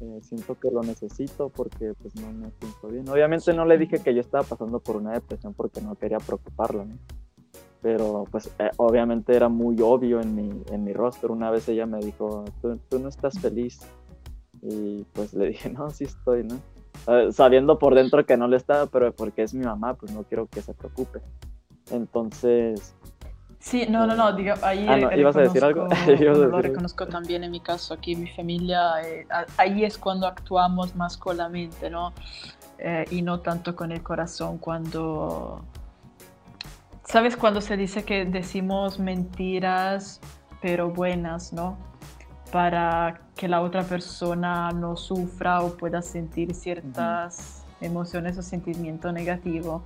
Eh, 0.00 0.20
siento 0.22 0.58
que 0.58 0.70
lo 0.70 0.82
necesito 0.82 1.48
porque 1.48 1.94
pues 1.94 2.14
no 2.16 2.32
me 2.32 2.50
siento 2.50 2.88
bien. 2.88 3.08
Obviamente 3.08 3.52
no 3.52 3.64
le 3.64 3.78
dije 3.78 4.00
que 4.00 4.14
yo 4.14 4.20
estaba 4.20 4.44
pasando 4.44 4.80
por 4.80 4.96
una 4.96 5.12
depresión 5.12 5.54
porque 5.54 5.80
no 5.80 5.94
quería 5.94 6.18
preocuparla, 6.18 6.84
¿no? 6.84 6.96
Pero 7.80 8.24
pues 8.30 8.50
eh, 8.58 8.70
obviamente 8.78 9.36
era 9.36 9.48
muy 9.48 9.80
obvio 9.80 10.20
en 10.20 10.34
mi, 10.34 10.62
en 10.70 10.84
mi 10.84 10.92
rostro. 10.92 11.32
Una 11.32 11.50
vez 11.50 11.68
ella 11.68 11.86
me 11.86 12.00
dijo, 12.00 12.44
tú, 12.60 12.78
tú 12.88 12.98
no 12.98 13.08
estás 13.08 13.38
feliz. 13.38 13.80
Y 14.64 15.04
pues 15.12 15.34
le 15.34 15.48
dije, 15.48 15.68
no, 15.70 15.90
sí 15.90 16.04
estoy, 16.04 16.42
¿no? 16.44 16.58
Uh, 17.06 17.30
sabiendo 17.32 17.78
por 17.78 17.94
dentro 17.94 18.24
que 18.24 18.36
no 18.36 18.48
le 18.48 18.56
estaba, 18.56 18.86
pero 18.86 19.12
porque 19.12 19.42
es 19.42 19.52
mi 19.52 19.64
mamá, 19.64 19.94
pues 19.94 20.12
no 20.12 20.22
quiero 20.22 20.46
que 20.46 20.62
se 20.62 20.72
preocupe. 20.72 21.20
Entonces... 21.90 22.94
Sí, 23.58 23.86
no, 23.88 24.06
no, 24.06 24.14
no, 24.14 24.32
digo, 24.34 24.54
ahí 24.62 24.86
ah, 24.88 24.96
no, 24.96 25.12
¿ibas 25.12 25.36
a 25.36 25.40
decir 25.40 25.64
algo? 25.64 25.88
lo 26.20 26.60
reconozco 26.60 27.06
también 27.06 27.44
en 27.44 27.50
mi 27.50 27.60
caso, 27.60 27.94
aquí 27.94 28.14
mi 28.14 28.28
familia, 28.28 29.02
eh, 29.02 29.26
ahí 29.56 29.84
es 29.84 29.96
cuando 29.96 30.26
actuamos 30.26 30.94
más 30.94 31.16
con 31.16 31.38
la 31.38 31.48
mente, 31.48 31.88
¿no? 31.88 32.12
Eh, 32.78 33.06
y 33.10 33.22
no 33.22 33.40
tanto 33.40 33.74
con 33.74 33.92
el 33.92 34.02
corazón, 34.02 34.58
cuando... 34.58 35.62
¿Sabes 37.04 37.36
cuando 37.36 37.60
se 37.60 37.76
dice 37.76 38.04
que 38.04 38.24
decimos 38.24 38.98
mentiras, 38.98 40.20
pero 40.62 40.90
buenas, 40.90 41.52
¿no? 41.52 41.76
Para 42.54 43.20
que 43.34 43.48
la 43.48 43.62
otra 43.62 43.82
persona 43.82 44.70
no 44.70 44.96
sufra 44.96 45.62
o 45.62 45.76
pueda 45.76 46.00
sentir 46.02 46.54
ciertas 46.54 47.64
uh-huh. 47.80 47.86
emociones 47.86 48.38
o 48.38 48.42
sentimientos 48.42 49.12
negativos. 49.12 49.82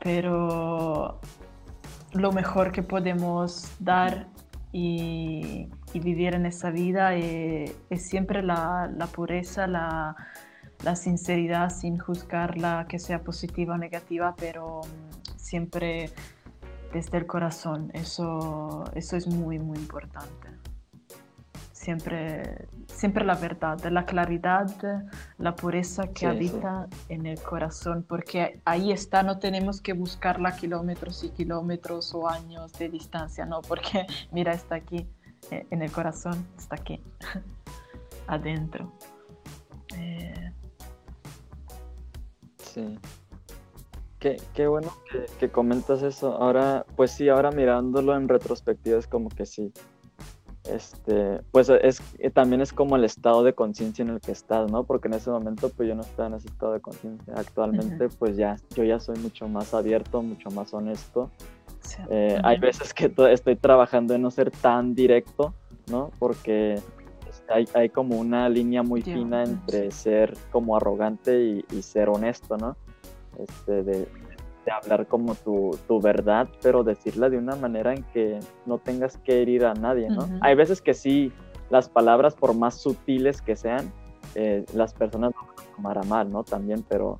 Pero 0.00 1.20
lo 2.14 2.32
mejor 2.32 2.72
que 2.72 2.82
podemos 2.82 3.70
dar 3.78 4.26
y, 4.72 5.68
y 5.92 6.00
vivir 6.00 6.34
en 6.34 6.46
esa 6.46 6.70
vida 6.70 7.14
es, 7.14 7.72
es 7.90 8.08
siempre 8.08 8.42
la, 8.42 8.90
la 8.92 9.06
pureza, 9.06 9.68
la, 9.68 10.16
la, 10.82 10.96
sinceridad 10.96 11.70
sin 11.70 11.96
juzgarla 11.96 12.86
que 12.88 12.98
sea 12.98 13.22
positiva 13.22 13.76
o 13.76 13.78
negativa, 13.78 14.34
pero 14.36 14.80
siempre 15.36 16.10
desde 16.92 17.18
el 17.18 17.26
corazón. 17.28 17.92
Eso, 17.94 18.82
eso 18.96 19.16
es 19.16 19.28
muy, 19.28 19.60
muy 19.60 19.78
importante 19.78 20.61
siempre, 21.82 22.68
siempre 22.86 23.24
la 23.24 23.34
verdad, 23.34 23.82
la 23.90 24.04
claridad, 24.06 24.70
la 25.38 25.56
pureza 25.56 26.06
que 26.06 26.20
sí, 26.20 26.26
habita 26.26 26.86
sí. 26.88 27.14
en 27.14 27.26
el 27.26 27.42
corazón, 27.42 28.04
porque 28.08 28.60
ahí 28.64 28.92
está, 28.92 29.24
no 29.24 29.40
tenemos 29.40 29.80
que 29.80 29.92
buscarla 29.92 30.54
kilómetros 30.54 31.24
y 31.24 31.30
kilómetros 31.30 32.14
o 32.14 32.28
años 32.28 32.72
de 32.74 32.88
distancia, 32.88 33.44
no, 33.46 33.62
porque 33.62 34.06
mira, 34.30 34.52
está 34.52 34.76
aquí, 34.76 35.08
eh, 35.50 35.66
en 35.70 35.82
el 35.82 35.90
corazón, 35.90 36.46
está 36.56 36.76
aquí, 36.76 37.02
adentro. 38.28 38.92
Eh... 39.96 40.52
Sí. 42.58 42.98
Qué, 44.20 44.40
qué 44.54 44.68
bueno 44.68 44.92
que, 45.10 45.26
que, 45.40 45.50
comentas 45.50 46.04
eso. 46.04 46.36
Ahora, 46.36 46.86
pues 46.94 47.10
sí, 47.10 47.28
ahora 47.28 47.50
mirándolo 47.50 48.16
en 48.16 48.28
retrospectiva 48.28 48.96
es 48.96 49.08
como 49.08 49.28
que 49.28 49.46
sí, 49.46 49.72
este, 50.64 51.40
pues 51.50 51.68
es, 51.68 52.00
eh, 52.18 52.30
también 52.30 52.60
es 52.60 52.72
como 52.72 52.96
el 52.96 53.04
estado 53.04 53.42
de 53.42 53.52
conciencia 53.52 54.02
en 54.02 54.10
el 54.10 54.20
que 54.20 54.32
estás, 54.32 54.70
¿no? 54.70 54.84
Porque 54.84 55.08
en 55.08 55.14
ese 55.14 55.30
momento 55.30 55.70
pues 55.70 55.88
yo 55.88 55.94
no 55.94 56.02
estaba 56.02 56.28
en 56.28 56.34
ese 56.34 56.48
estado 56.48 56.72
de 56.74 56.80
conciencia. 56.80 57.34
Actualmente 57.36 58.06
uh 58.06 58.08
-huh. 58.08 58.16
pues 58.18 58.36
ya, 58.36 58.56
yo 58.74 58.84
ya 58.84 59.00
soy 59.00 59.18
mucho 59.18 59.48
más 59.48 59.74
abierto, 59.74 60.22
mucho 60.22 60.50
más 60.50 60.72
honesto. 60.72 61.30
Sí. 61.80 62.00
Eh. 62.10 62.38
Hay 62.44 62.58
veces 62.58 62.94
que 62.94 63.12
estoy 63.30 63.56
trabajando 63.56 64.14
en 64.14 64.22
no 64.22 64.30
ser 64.30 64.50
tan 64.50 64.94
directo, 64.94 65.52
¿no? 65.90 66.10
Porque 66.18 66.74
este, 67.28 67.52
hay, 67.52 67.68
hay 67.74 67.88
como 67.88 68.20
una 68.20 68.48
línea 68.48 68.84
muy 68.84 69.02
fina 69.02 69.42
entre 69.42 69.90
ser 69.90 70.34
como 70.52 70.76
arrogante 70.76 71.42
y, 71.42 71.64
y 71.72 71.82
ser 71.82 72.08
honesto, 72.08 72.56
¿no? 72.56 72.76
Este, 73.38 73.82
de, 73.82 74.06
de 74.64 74.72
hablar 74.72 75.06
como 75.06 75.34
tu, 75.34 75.76
tu, 75.88 76.00
verdad, 76.00 76.48
pero 76.62 76.84
decirla 76.84 77.28
de 77.28 77.38
una 77.38 77.56
manera 77.56 77.92
en 77.92 78.04
que 78.12 78.38
no 78.66 78.78
tengas 78.78 79.16
que 79.18 79.42
herir 79.42 79.64
a 79.64 79.74
nadie, 79.74 80.08
¿no? 80.08 80.24
Uh 80.24 80.26
-huh. 80.26 80.38
Hay 80.40 80.54
veces 80.54 80.80
que 80.80 80.94
sí, 80.94 81.32
las 81.70 81.88
palabras, 81.88 82.34
por 82.34 82.54
más 82.54 82.74
sutiles 82.76 83.42
que 83.42 83.56
sean, 83.56 83.92
eh, 84.34 84.64
las 84.74 84.94
personas 84.94 85.32
lo 85.34 85.46
van 85.46 85.66
a 85.66 85.76
tomar 85.76 85.98
a 85.98 86.02
mal, 86.02 86.30
¿no? 86.30 86.44
También, 86.44 86.84
pero 86.88 87.18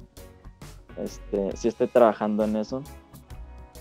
este, 0.96 1.56
sí 1.56 1.68
estoy 1.68 1.88
trabajando 1.88 2.44
en 2.44 2.56
eso. 2.56 2.82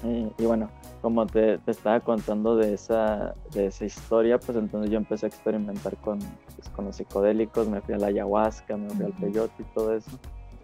y 0.03 0.45
bueno, 0.45 0.69
como 1.01 1.25
te, 1.25 1.59
estaba 1.65 1.99
contando 1.99 2.55
de 2.55 2.73
esa, 2.73 3.35
de 3.53 3.67
esa 3.67 3.85
historia, 3.85 4.37
pues 4.37 4.57
entonces 4.57 4.91
yo 4.91 4.97
empecé 4.97 5.25
a 5.25 5.29
experimentar 5.29 5.97
con, 5.97 6.19
pues, 6.55 6.69
con 6.69 6.85
los 6.85 6.95
psicodélicos, 6.95 7.67
me 7.67 7.81
fui 7.81 7.95
a 7.95 7.97
la 7.97 8.07
ayahuasca, 8.07 8.77
me 8.77 8.89
fui 8.91 9.05
al 9.05 9.13
peyote 9.13 9.53
y 9.61 9.65
todo 9.73 9.95
eso. 9.95 10.11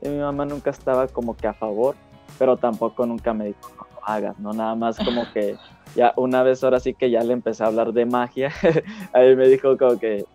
Y 0.02 0.10
mi 0.10 0.20
mamá 0.20 0.45
nunca 0.45 0.70
estaba 0.70 1.08
como 1.08 1.36
que 1.36 1.48
a 1.48 1.54
favor, 1.54 1.95
pero 2.38 2.57
tampoco 2.57 3.05
nunca 3.05 3.34
me 3.34 3.47
dijo, 3.47 3.59
no 3.78 3.88
lo 3.95 4.07
hagas, 4.07 4.39
¿no? 4.39 4.53
Nada 4.53 4.75
más 4.75 4.97
como 4.97 5.32
que 5.34 5.57
ya 5.95 6.13
una 6.15 6.43
vez 6.43 6.63
ahora 6.63 6.80
sí 6.80 6.93
que 6.93 7.09
ya 7.09 7.23
le 7.23 7.34
empecé 7.34 7.63
a 7.63 7.67
hablar 7.67 7.93
de 7.93 8.05
magia, 8.05 8.51
ahí 9.13 9.36
me 9.36 9.47
dijo 9.47 9.78
como 9.78 9.99
que, 9.99 10.25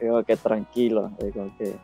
como 0.00 0.22
que 0.22 0.36
tranquilo, 0.36 1.10
como 1.32 1.56
que 1.56 1.76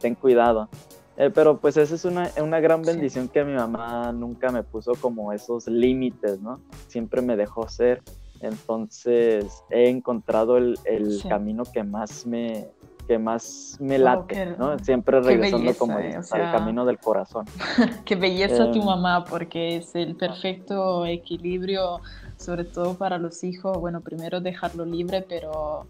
ten 0.00 0.14
cuidado. 0.14 0.68
Eh, 1.16 1.30
pero 1.34 1.58
pues 1.58 1.76
esa 1.76 1.94
es 1.94 2.04
una, 2.04 2.30
una 2.40 2.60
gran 2.60 2.82
bendición 2.82 3.28
que 3.28 3.44
mi 3.44 3.52
mamá 3.52 4.10
nunca 4.12 4.50
me 4.50 4.62
puso 4.62 4.92
como 4.94 5.32
esos 5.32 5.66
límites, 5.66 6.40
¿no? 6.40 6.60
Siempre 6.86 7.20
me 7.20 7.36
dejó 7.36 7.68
ser. 7.68 8.02
Entonces 8.40 9.62
he 9.68 9.90
encontrado 9.90 10.56
el, 10.56 10.78
el 10.86 11.22
camino 11.28 11.64
que 11.64 11.84
más 11.84 12.26
me, 12.26 12.68
que 13.10 13.18
más 13.18 13.76
me 13.80 13.98
late, 13.98 14.54
¿no? 14.56 14.78
Siempre 14.78 15.20
regresando 15.20 15.74
como 15.74 15.98
eh, 15.98 16.14
al 16.30 16.52
camino 16.52 16.84
del 16.84 17.00
corazón. 17.00 17.44
qué 18.04 18.14
belleza 18.14 18.70
tu 18.70 18.78
em, 18.78 18.84
mamá, 18.84 19.24
porque 19.24 19.78
es 19.78 19.96
el 19.96 20.14
perfecto 20.14 21.04
equilibrio, 21.04 21.98
sobre 22.36 22.62
todo 22.62 22.94
para 22.94 23.18
los 23.18 23.42
hijos. 23.42 23.76
Bueno, 23.80 24.00
primero 24.00 24.40
dejarlo 24.40 24.84
libre, 24.84 25.26
pero 25.28 25.88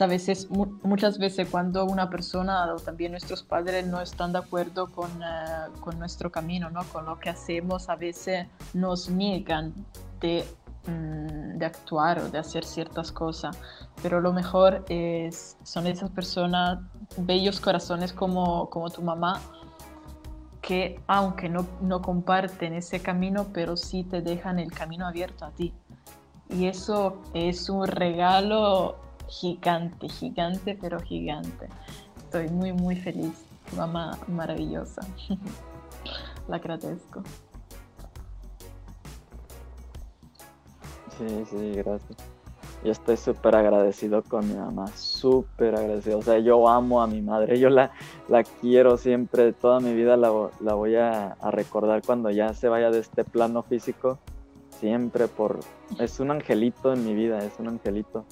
a 0.00 0.06
veces, 0.06 0.48
muchas 0.50 1.18
veces 1.18 1.46
cuando 1.50 1.84
una 1.84 2.08
persona 2.08 2.72
o 2.72 2.76
también 2.76 3.10
nuestros 3.10 3.42
padres 3.42 3.86
no 3.86 4.00
están 4.00 4.32
de 4.32 4.38
acuerdo 4.38 4.86
con, 4.86 5.10
eh, 5.22 5.68
con 5.80 5.98
nuestro 5.98 6.32
camino, 6.32 6.70
¿no? 6.70 6.82
con 6.84 7.04
lo 7.04 7.18
que 7.18 7.28
hacemos, 7.28 7.90
a 7.90 7.96
veces 7.96 8.46
nos 8.72 9.10
niegan 9.10 9.74
de 10.18 10.46
Mm, 10.86 11.58
de 11.58 11.66
actuar 11.66 12.18
o 12.18 12.28
de 12.28 12.38
hacer 12.38 12.64
ciertas 12.64 13.12
cosas, 13.12 13.56
pero 14.02 14.20
lo 14.20 14.32
mejor 14.32 14.84
es, 14.88 15.56
son 15.62 15.86
esas 15.86 16.10
personas, 16.10 16.80
bellos 17.16 17.60
corazones 17.60 18.12
como, 18.12 18.68
como 18.68 18.90
tu 18.90 19.00
mamá, 19.00 19.40
que 20.60 21.00
aunque 21.06 21.48
no, 21.48 21.66
no 21.82 22.02
comparten 22.02 22.74
ese 22.74 23.00
camino, 23.00 23.46
pero 23.52 23.76
sí 23.76 24.02
te 24.02 24.22
dejan 24.22 24.58
el 24.58 24.72
camino 24.72 25.06
abierto 25.06 25.44
a 25.44 25.52
ti. 25.52 25.72
Y 26.50 26.66
eso 26.66 27.22
es 27.32 27.68
un 27.68 27.86
regalo 27.86 28.96
gigante, 29.28 30.08
gigante, 30.08 30.76
pero 30.80 30.98
gigante. 31.00 31.68
Estoy 32.16 32.48
muy, 32.48 32.72
muy 32.72 32.96
feliz. 32.96 33.44
Mamá 33.76 34.18
maravillosa. 34.26 35.02
La 36.48 36.56
agradezco. 36.56 37.22
Sí, 41.18 41.44
sí, 41.46 41.72
gracias. 41.76 42.16
Yo 42.84 42.90
estoy 42.90 43.16
súper 43.16 43.54
agradecido 43.54 44.22
con 44.22 44.48
mi 44.48 44.54
mamá, 44.54 44.88
súper 44.88 45.76
agradecido. 45.76 46.18
O 46.18 46.22
sea, 46.22 46.38
yo 46.38 46.68
amo 46.68 47.00
a 47.00 47.06
mi 47.06 47.22
madre, 47.22 47.58
yo 47.58 47.70
la, 47.70 47.92
la 48.28 48.42
quiero 48.42 48.96
siempre, 48.96 49.52
toda 49.52 49.78
mi 49.78 49.94
vida 49.94 50.16
la, 50.16 50.50
la 50.60 50.74
voy 50.74 50.96
a, 50.96 51.36
recordar 51.50 52.02
cuando 52.04 52.30
ya 52.30 52.54
se 52.54 52.68
vaya 52.68 52.90
de 52.90 52.98
este 52.98 53.24
plano 53.24 53.62
físico, 53.62 54.18
siempre 54.70 55.28
por... 55.28 55.60
Es 56.00 56.18
un 56.18 56.32
angelito 56.32 56.92
en 56.92 57.04
mi 57.04 57.14
vida, 57.14 57.38
es 57.44 57.58
un 57.60 57.68
angelito. 57.68 58.24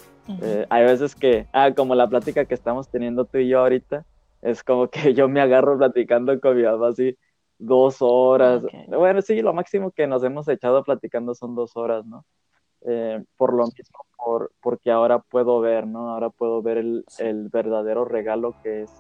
Eh, 0.43 0.67
hay 0.69 0.85
veces 0.85 1.15
que, 1.15 1.47
ah, 1.53 1.73
como 1.75 1.95
la 1.95 2.09
plática 2.09 2.45
que 2.45 2.55
estamos 2.55 2.89
teniendo 2.89 3.25
tú 3.25 3.39
y 3.39 3.49
yo 3.49 3.61
ahorita, 3.61 4.05
es 4.43 4.65
como 4.65 4.89
que 4.89 5.15
yo 5.15 5.29
me 5.29 5.41
agarro 5.41 5.79
platicando 5.79 6.41
con 6.41 6.57
mi 6.57 6.65
mamá 6.65 6.89
así 6.89 7.17
dos 7.61 7.99
horas. 8.01 8.63
Bueno, 8.89 9.23
sí, 9.23 9.43
lo 9.43 9.53
máximo 9.53 9.93
que 9.93 10.07
nos 10.07 10.25
hemos 10.25 10.49
echado 10.49 10.83
platicando 10.83 11.35
son 11.35 11.55
dos 11.55 11.77
horas, 11.77 12.05
¿no? 12.07 12.25
Eh, 12.87 13.23
por 13.37 13.53
lo 13.53 13.67
mismo, 13.67 13.99
por, 14.17 14.53
porque 14.63 14.91
ahora 14.91 15.19
puedo 15.19 15.61
ver, 15.61 15.87
¿no? 15.87 16.11
Ahora 16.11 16.31
puedo 16.31 16.63
ver 16.63 16.79
el, 16.79 17.05
el, 17.19 17.49
verdadero 17.49 18.07
regalo 18.07 18.55
que 18.63 18.83
es, 18.83 18.91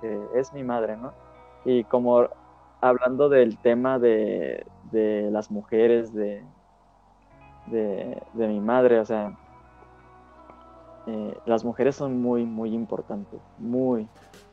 que 0.00 0.20
es 0.34 0.52
mi 0.52 0.62
madre, 0.62 0.96
¿no? 0.96 1.12
Y 1.64 1.84
como 1.84 2.28
hablando 2.80 3.28
del 3.28 3.58
tema 3.58 3.98
de, 3.98 4.66
de 4.92 5.30
las 5.30 5.50
mujeres, 5.50 6.12
de, 6.12 6.44
de, 7.66 8.22
de, 8.34 8.48
mi 8.48 8.60
madre, 8.60 9.00
o 9.00 9.04
sea, 9.06 9.38
eh, 11.06 11.36
las 11.46 11.64
mujeres 11.64 11.96
son 11.96 12.20
muy, 12.20 12.44
muy 12.44 12.74
importantes, 12.74 13.40
muy 13.58 14.06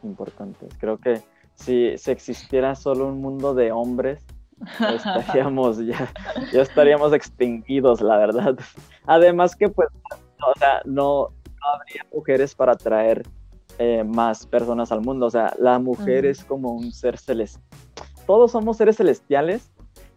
importantes. 0.03 0.73
Creo 0.79 0.97
que 0.97 1.21
si, 1.55 1.97
si 1.97 2.11
existiera 2.11 2.75
solo 2.75 3.07
un 3.07 3.21
mundo 3.21 3.53
de 3.53 3.71
hombres, 3.71 4.25
estaríamos 4.95 5.77
ya, 5.85 6.11
ya 6.51 6.61
estaríamos 6.61 7.13
extinguidos, 7.13 8.01
la 8.01 8.17
verdad. 8.17 8.57
Además 9.05 9.55
que 9.55 9.69
pues, 9.69 9.89
o 10.41 10.59
sea, 10.59 10.81
no, 10.85 11.29
habría 11.61 12.05
mujeres 12.13 12.55
para 12.55 12.75
traer 12.75 13.23
eh, 13.79 14.03
más 14.03 14.45
personas 14.45 14.91
al 14.91 15.01
mundo. 15.01 15.27
O 15.27 15.29
sea, 15.29 15.53
la 15.59 15.79
mujer 15.79 16.25
es 16.25 16.43
como 16.43 16.73
un 16.73 16.91
ser 16.91 17.17
celestial. 17.17 17.63
Todos 18.25 18.51
somos 18.51 18.77
seres 18.77 18.97
celestiales, 18.97 19.71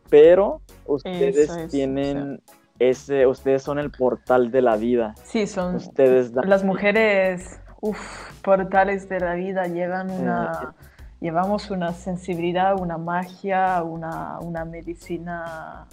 pero 0.08 0.60
ustedes 0.86 1.68
tienen 1.68 2.42
ese, 2.78 3.26
ustedes 3.26 3.62
son 3.62 3.78
el 3.78 3.90
portal 3.90 4.50
de 4.50 4.62
la 4.62 4.76
vida. 4.76 5.14
Sí, 5.22 5.46
son. 5.46 5.76
Ustedes 5.76 6.32
las 6.32 6.64
mujeres, 6.64 7.60
uff, 7.80 8.32
portales 8.42 9.08
de 9.08 9.20
la 9.20 9.34
vida 9.34 9.66
llevan 9.66 10.10
una. 10.10 10.74
Llevamos 11.20 11.70
una 11.70 11.92
sensibilidad, 11.92 12.80
una 12.80 12.98
magia, 12.98 13.82
una, 13.82 14.64
medicina 14.64 15.86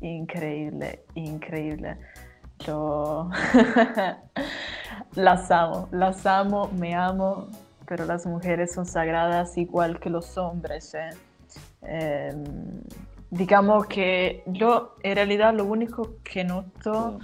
increíble, 0.00 1.04
increíble. 1.14 1.96
Yo 2.60 3.30
las 5.14 5.50
amo, 5.50 5.88
las 5.90 6.24
amo, 6.26 6.70
me 6.78 6.94
amo, 6.94 7.48
pero 7.86 8.04
las 8.04 8.26
mujeres 8.26 8.72
son 8.72 8.86
sagradas 8.86 9.56
igual 9.58 9.98
que 9.98 10.10
los 10.10 10.36
hombres. 10.38 10.94
¿eh? 10.94 11.10
Em, 11.82 12.44
digamos 13.30 13.86
que 13.86 14.42
yo 14.46 14.94
en 15.02 15.16
realidad 15.16 15.54
lo 15.54 15.64
único 15.64 16.16
que 16.22 16.44
noto 16.44 17.18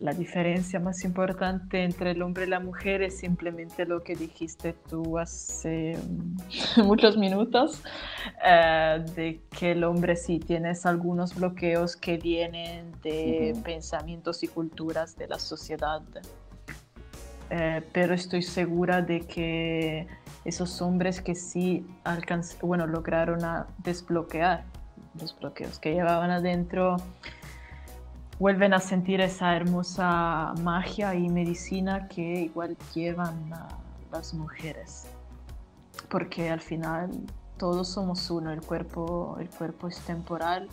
la 0.00 0.14
diferencia 0.14 0.80
más 0.80 1.04
importante 1.04 1.84
entre 1.84 2.12
el 2.12 2.22
hombre 2.22 2.46
y 2.46 2.48
la 2.48 2.58
mujer 2.58 3.02
es 3.02 3.18
simplemente 3.18 3.84
lo 3.84 4.02
que 4.02 4.16
dijiste 4.16 4.72
tú 4.88 5.18
hace 5.18 5.98
muchos 6.78 7.18
minutos, 7.18 7.82
eh, 8.44 9.04
de 9.14 9.42
que 9.56 9.72
el 9.72 9.84
hombre 9.84 10.16
sí 10.16 10.38
tienes 10.38 10.86
algunos 10.86 11.34
bloqueos 11.34 11.96
que 11.96 12.16
vienen 12.16 12.92
de 13.02 13.54
pensamientos 13.62 14.42
y 14.42 14.48
culturas 14.48 15.16
de 15.16 15.28
la 15.28 15.38
sociedad. 15.38 16.02
Eh, 17.50 17.82
pero 17.92 18.14
estoy 18.14 18.42
segura 18.42 19.02
de 19.02 19.20
que 19.20 20.06
esos 20.46 20.80
hombres 20.80 21.20
que 21.20 21.34
sí 21.34 21.84
bueno, 22.62 22.86
lograron 22.86 23.44
a 23.44 23.66
desbloquear 23.78 24.64
los 25.20 25.38
bloqueos 25.38 25.78
que 25.78 25.92
llevaban 25.92 26.30
adentro, 26.30 26.96
vuelven 28.40 28.72
a 28.72 28.80
sentir 28.80 29.20
esa 29.20 29.54
hermosa 29.54 30.54
magia 30.62 31.14
y 31.14 31.28
medicina 31.28 32.08
que 32.08 32.22
igual 32.22 32.74
llevan 32.94 33.50
las 34.10 34.32
mujeres. 34.32 35.06
Porque 36.08 36.48
al 36.48 36.62
final 36.62 37.10
todos 37.58 37.88
somos 37.88 38.30
uno, 38.30 38.50
el 38.50 38.62
cuerpo, 38.62 39.36
el 39.38 39.50
cuerpo 39.50 39.88
es 39.88 40.00
temporal, 40.00 40.68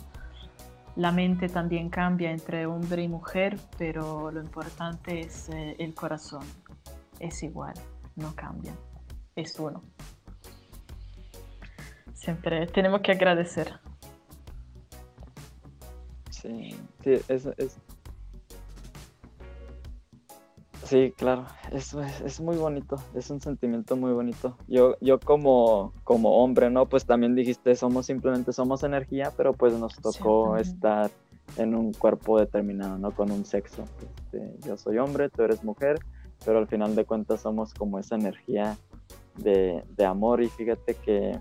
la 0.96 1.12
mente 1.12 1.50
también 1.50 1.90
cambia 1.90 2.30
entre 2.30 2.64
hombre 2.64 3.02
y 3.02 3.08
mujer, 3.08 3.60
pero 3.76 4.30
lo 4.30 4.40
importante 4.40 5.20
es 5.20 5.50
eh, 5.50 5.76
el 5.78 5.94
corazón, 5.94 6.44
es 7.20 7.42
igual, 7.42 7.74
no 8.16 8.34
cambia, 8.34 8.72
es 9.36 9.60
uno. 9.60 9.82
Siempre 12.14 12.66
tenemos 12.66 13.02
que 13.02 13.12
agradecer. 13.12 13.78
Sí, 16.48 16.74
sí, 17.04 17.12
es, 17.28 17.78
Sí, 20.84 21.12
claro, 21.18 21.44
eso 21.70 22.00
es, 22.00 22.40
muy 22.40 22.56
bonito, 22.56 22.96
es 23.12 23.28
un 23.28 23.42
sentimiento 23.42 23.94
muy 23.96 24.12
bonito. 24.12 24.56
Yo, 24.68 24.96
yo 25.02 25.20
como, 25.20 25.92
como 26.04 26.42
hombre, 26.42 26.70
¿no? 26.70 26.86
Pues 26.86 27.04
también 27.04 27.34
dijiste, 27.34 27.74
somos 27.74 28.06
simplemente, 28.06 28.54
somos 28.54 28.82
energía, 28.82 29.30
pero 29.36 29.52
pues 29.52 29.74
nos 29.74 29.94
tocó 29.96 30.56
estar 30.56 31.10
en 31.58 31.74
un 31.74 31.92
cuerpo 31.92 32.40
determinado, 32.40 32.96
¿no? 32.96 33.10
Con 33.10 33.30
un 33.30 33.44
sexo. 33.44 33.84
Este, 34.00 34.56
yo 34.66 34.78
soy 34.78 34.96
hombre, 34.96 35.28
tú 35.28 35.42
eres 35.42 35.62
mujer, 35.62 35.98
pero 36.46 36.60
al 36.60 36.66
final 36.66 36.94
de 36.94 37.04
cuentas 37.04 37.42
somos 37.42 37.74
como 37.74 37.98
esa 37.98 38.14
energía 38.14 38.78
de, 39.36 39.84
de 39.94 40.04
amor 40.06 40.42
y 40.42 40.48
fíjate 40.48 40.94
que 40.94 41.38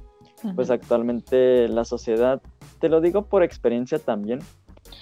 pues 0.56 0.70
actualmente 0.70 1.68
la 1.68 1.86
sociedad, 1.86 2.42
te 2.80 2.90
lo 2.90 3.02
digo 3.02 3.26
por 3.26 3.44
experiencia 3.44 3.98
también, 3.98 4.40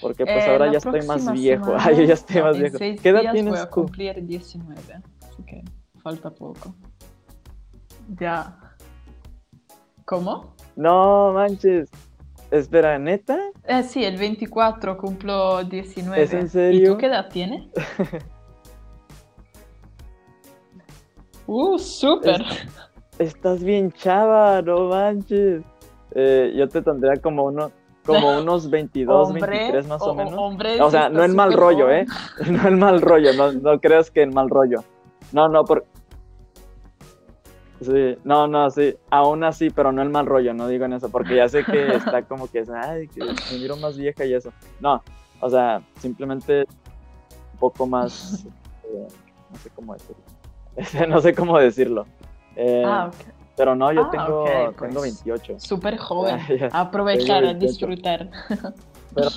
porque 0.00 0.24
pues 0.24 0.44
eh, 0.44 0.50
ahora 0.50 0.70
ya 0.70 0.78
estoy 0.78 1.02
más 1.06 1.32
viejo. 1.32 1.74
Ay, 1.78 2.06
ya 2.06 2.14
estoy 2.14 2.42
más 2.42 2.58
viejo. 2.58 2.78
¿Qué 2.78 2.98
edad 3.04 3.32
tienes 3.32 3.52
voy 3.52 3.58
a 3.58 3.70
cumplir 3.70 4.24
19. 4.24 4.80
así 5.22 5.42
que 5.44 5.64
falta 6.02 6.30
poco. 6.30 6.74
Ya. 8.18 8.58
¿Cómo? 10.04 10.54
No, 10.76 11.32
manches. 11.32 11.90
Espera, 12.50 12.98
¿neta? 12.98 13.38
Eh, 13.64 13.82
sí, 13.82 14.04
el 14.04 14.16
24 14.16 14.96
cumplo 14.96 15.64
19. 15.64 16.22
¿Es 16.22 16.32
en 16.32 16.48
serio? 16.48 16.80
¿Y 16.80 16.86
tú 16.86 16.98
qué 16.98 17.06
edad 17.06 17.28
tienes? 17.28 17.64
uh, 21.46 21.78
súper. 21.78 22.44
Estás 23.18 23.64
bien 23.64 23.90
chava, 23.90 24.62
no 24.62 24.88
manches. 24.88 25.64
Eh, 26.12 26.54
yo 26.56 26.68
te 26.68 26.82
tendría 26.82 27.16
como 27.16 27.44
uno, 27.44 27.72
como 28.06 28.38
unos 28.38 28.70
22, 28.70 29.32
23 29.32 29.86
más 29.86 30.00
o, 30.02 30.14
menos. 30.14 30.80
o 30.80 30.90
sea, 30.90 31.08
no 31.08 31.24
en 31.24 31.34
mal 31.34 31.52
rollo, 31.52 31.90
¿eh? 31.90 32.06
No 32.50 32.68
en 32.68 32.78
mal 32.78 33.00
rollo, 33.00 33.32
no, 33.34 33.52
no 33.52 33.80
creas 33.80 34.10
que 34.10 34.22
en 34.22 34.32
mal 34.32 34.48
rollo. 34.48 34.84
No, 35.32 35.48
no, 35.48 35.64
por... 35.64 35.84
Sí, 37.80 38.16
no, 38.24 38.46
no, 38.46 38.70
sí, 38.70 38.96
aún 39.10 39.44
así, 39.44 39.68
pero 39.68 39.92
no 39.92 40.00
en 40.00 40.10
mal 40.10 40.24
rollo, 40.24 40.54
no 40.54 40.66
digo 40.68 40.86
en 40.86 40.94
eso, 40.94 41.10
porque 41.10 41.36
ya 41.36 41.48
sé 41.48 41.62
que 41.64 41.88
está 41.96 42.22
como 42.22 42.48
que, 42.48 42.64
ay, 42.74 43.08
que 43.08 43.22
me 43.22 43.58
miro 43.58 43.76
más 43.76 43.98
vieja 43.98 44.24
y 44.24 44.32
eso. 44.32 44.50
No, 44.80 45.02
o 45.40 45.50
sea, 45.50 45.82
simplemente 45.98 46.66
un 47.52 47.58
poco 47.58 47.86
más, 47.86 48.46
eh, 48.84 49.08
no 49.50 49.58
sé 49.58 49.70
cómo 49.70 49.94
decirlo. 49.94 51.08
no 51.08 51.20
sé 51.20 51.34
cómo 51.34 51.58
decirlo. 51.58 52.06
Eh, 52.54 52.82
ah, 52.86 53.10
ok. 53.12 53.35
Pero 53.56 53.74
no, 53.74 53.90
yo 53.92 54.02
ah, 54.02 54.10
tengo, 54.10 54.44
tengo 54.78 55.00
28. 55.00 55.52
Pues, 55.52 55.62
súper 55.62 55.96
joven. 55.98 56.38
aprovechar, 56.72 57.44
a 57.44 57.54
disfrutar. 57.54 58.28
Pero, 59.14 59.30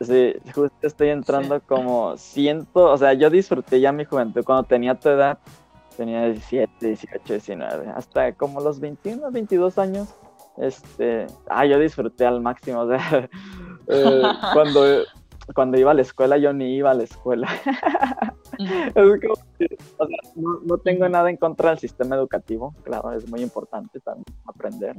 sí, 0.00 0.34
justo 0.54 0.76
estoy 0.82 1.10
entrando 1.10 1.60
como 1.60 2.16
siento, 2.16 2.90
o 2.90 2.98
sea, 2.98 3.12
yo 3.14 3.30
disfruté 3.30 3.80
ya 3.80 3.92
mi 3.92 4.04
juventud 4.04 4.42
cuando 4.44 4.64
tenía 4.64 4.94
tu 4.94 5.08
edad, 5.08 5.38
tenía 5.96 6.24
17, 6.24 6.86
18, 6.86 7.32
19, 7.34 7.88
hasta 7.94 8.32
como 8.32 8.60
los 8.60 8.80
21, 8.80 9.30
22 9.30 9.78
años. 9.78 10.08
Este, 10.56 11.26
ah, 11.48 11.64
yo 11.66 11.78
disfruté 11.78 12.26
al 12.26 12.40
máximo, 12.40 12.80
o 12.80 12.88
sea, 12.88 13.28
eh, 13.86 14.22
cuando 14.52 15.04
cuando 15.54 15.78
iba 15.78 15.90
a 15.90 15.94
la 15.94 16.02
escuela 16.02 16.36
yo 16.38 16.52
ni 16.52 16.76
iba 16.76 16.90
a 16.90 16.94
la 16.94 17.04
escuela. 17.04 17.48
no, 20.36 20.78
tengo 20.78 21.08
nada 21.08 21.30
en 21.30 21.36
contra 21.36 21.70
del 21.70 21.78
sistema 21.78 22.16
educativo, 22.16 22.74
claro, 22.82 23.12
es 23.12 23.28
muy 23.28 23.42
importante 23.42 24.00
también 24.00 24.24
aprender, 24.46 24.96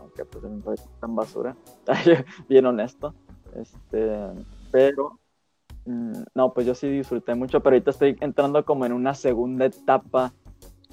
aunque 0.00 0.24
pues 0.24 0.44
soy 0.64 0.76
tan 1.00 1.14
basura, 1.14 1.56
bien 2.48 2.66
honesto, 2.66 3.14
este, 3.56 4.10
pero 4.70 5.18
mm, 5.86 6.22
no, 6.34 6.52
pues 6.52 6.66
yo 6.66 6.74
sí 6.74 6.88
disfruté 6.88 7.34
mucho, 7.34 7.60
pero 7.60 7.74
ahorita 7.74 7.90
estoy 7.90 8.16
entrando 8.20 8.64
como 8.64 8.86
en 8.86 8.92
una 8.92 9.14
segunda 9.14 9.66
etapa 9.66 10.32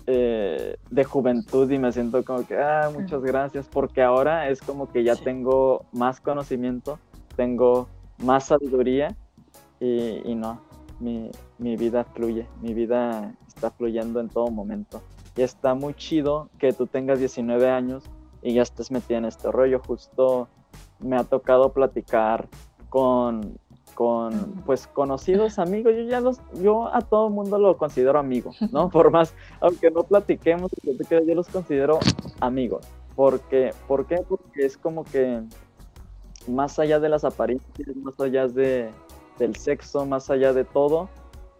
eh, 0.07 0.77
de 0.89 1.03
juventud 1.03 1.69
y 1.69 1.77
me 1.77 1.91
siento 1.91 2.23
como 2.23 2.45
que, 2.45 2.57
ah, 2.57 2.89
muchas 2.93 3.21
gracias, 3.21 3.67
porque 3.67 4.01
ahora 4.01 4.49
es 4.49 4.61
como 4.61 4.91
que 4.91 5.03
ya 5.03 5.15
tengo 5.15 5.86
más 5.91 6.19
conocimiento, 6.19 6.99
tengo 7.36 7.88
más 8.24 8.45
sabiduría 8.45 9.15
y, 9.80 10.36
no, 10.36 10.61
mi, 10.99 11.32
vida 11.59 12.03
fluye, 12.03 12.47
mi 12.61 12.74
vida 12.74 13.34
está 13.47 13.72
fluyendo 13.72 14.19
en 14.19 14.30
todo 14.30 14.47
momento. 14.51 15.01
Y 15.36 15.41
está 15.41 15.74
muy 15.74 15.93
chido 15.93 16.49
que 16.59 16.74
tú 16.74 16.88
tengas 16.88 17.19
19 17.19 17.69
años 17.69 18.03
y 18.41 18.53
ya 18.53 18.61
estés 18.61 18.91
metida 18.91 19.17
en 19.17 19.26
este 19.26 19.51
rollo. 19.51 19.82
Justo 19.86 20.47
me 20.99 21.15
ha 21.15 21.24
tocado 21.24 21.74
platicar 21.74 22.47
con, 22.89 23.57
con 23.95 24.61
pues 24.65 24.88
conocidos 24.88 25.57
amigos. 25.57 25.93
Yo 25.95 26.03
ya 26.03 26.19
los, 26.19 26.39
yo 26.61 26.93
a 26.93 27.01
todo 27.01 27.30
mundo 27.30 27.57
lo 27.57 27.78
considero 27.78 28.19
amigo, 28.19 28.51
¿no? 28.72 28.89
Por 28.91 29.09
más, 29.09 29.34
aunque 29.61 29.89
no 29.89 30.03
platiquemos, 30.03 30.72
yo 30.84 31.36
los 31.36 31.47
considero 31.47 31.99
amigos. 32.39 32.86
Porque, 33.15 33.72
¿Por 33.88 34.05
qué? 34.05 34.24
Porque 34.28 34.65
es 34.65 34.78
como 34.78 35.03
que 35.03 35.41
más 36.47 36.79
allá 36.79 36.99
de 36.99 37.09
las 37.09 37.23
apariencias, 37.23 37.95
más 37.97 38.19
allá 38.19 38.47
de, 38.47 38.89
del 39.37 39.55
sexo, 39.55 40.05
más 40.05 40.29
allá 40.29 40.53
de 40.53 40.63
todo, 40.63 41.09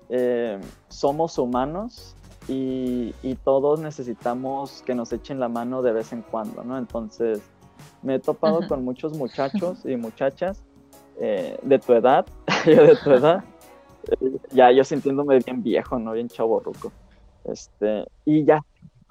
eh, 0.10 0.60
somos 0.90 1.38
humanos 1.38 2.16
y, 2.48 3.14
todos 3.44 3.80
necesitamos 3.80 4.84
que 4.86 4.94
nos 4.94 5.14
echen 5.14 5.40
la 5.40 5.48
mano 5.48 5.82
de 5.82 5.94
vez 5.94 6.12
en 6.14 6.22
cuando, 6.22 6.64
¿no? 6.64 6.78
Entonces, 6.78 7.42
me 8.04 8.16
he 8.16 8.20
topado 8.20 8.68
con 8.68 8.84
muchos 8.84 9.18
muchachos 9.18 9.86
y 9.86 9.96
muchachas 9.96 10.64
eh, 11.20 11.58
de 11.62 11.80
tu 11.80 11.94
edad, 11.94 12.26
yo 12.66 12.84
de 12.84 12.96
tu 12.98 13.12
edad, 13.12 13.44
eh, 14.20 14.38
ya 14.52 14.72
yo 14.72 14.84
sintiéndome 14.84 15.40
bien 15.40 15.64
viejo, 15.64 15.98
¿no? 15.98 16.12
Bien 16.12 16.28
chavo 16.28 16.62
Este, 17.46 18.06
y 18.26 18.44
ya 18.44 18.62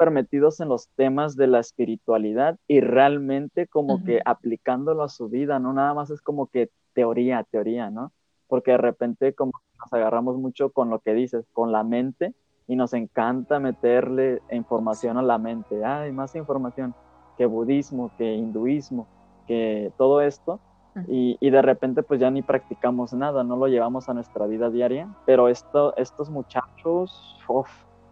metidos 0.09 0.61
en 0.61 0.70
los 0.70 0.88
temas 0.96 1.36
de 1.36 1.46
la 1.46 1.61
espiritualidad 1.61 2.59
y 2.66 2.80
realmente 2.80 3.66
como 3.66 4.03
que 4.03 4.22
aplicándolo 4.24 5.03
a 5.03 5.11
su 5.11 5.28
vida, 5.28 5.59
no 5.59 5.74
nada 5.74 5.92
más 5.92 6.09
es 6.09 6.22
como 6.22 6.46
que 6.46 6.70
teoría, 6.94 7.44
teoría, 7.44 7.90
¿no? 7.90 8.11
Porque 8.48 8.70
de 8.70 8.78
repente 8.78 9.34
como 9.34 9.53
nos 9.78 9.92
agarramos 9.92 10.38
mucho 10.38 10.70
con 10.70 10.88
lo 10.88 11.01
que 11.01 11.12
dices, 11.12 11.44
con 11.53 11.70
la 11.70 11.84
mente 11.84 12.34
y 12.66 12.76
nos 12.76 12.94
encanta 12.94 13.59
meterle 13.59 14.40
información 14.51 15.18
a 15.18 15.22
la 15.22 15.36
mente, 15.36 15.84
hay 15.84 16.12
más 16.12 16.34
información 16.34 16.94
que 17.36 17.44
budismo, 17.44 18.11
que 18.16 18.32
hinduismo, 18.32 19.07
que 19.46 19.92
todo 19.98 20.22
esto. 20.22 20.61
Y, 21.07 21.36
y, 21.40 21.51
de 21.51 21.62
repente 21.62 22.03
pues 22.03 22.18
ya 22.18 22.32
ni 22.32 22.42
practicamos 22.42 23.12
nada, 23.12 23.44
no 23.44 23.57
lo 23.57 23.68
llevamos 23.68 24.09
a 24.09 24.14
nuestra 24.14 24.46
vida 24.46 24.70
diaria, 24.70 25.09
pero 25.24 25.48
esto, 25.48 25.96
estos 25.96 26.30
muchachos, 26.30 27.38
uf, 27.46 27.70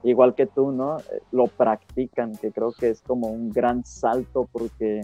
igual 0.09 0.35
que 0.35 0.47
tú, 0.47 0.73
¿no? 0.73 0.99
Eh, 0.99 1.21
lo 1.33 1.47
practican, 1.47 2.33
que 2.37 2.53
creo 2.53 2.73
que 2.73 2.91
es 2.91 3.03
como 3.03 3.29
un 3.29 3.51
gran 3.51 3.85
salto 3.85 4.49
porque 4.51 5.03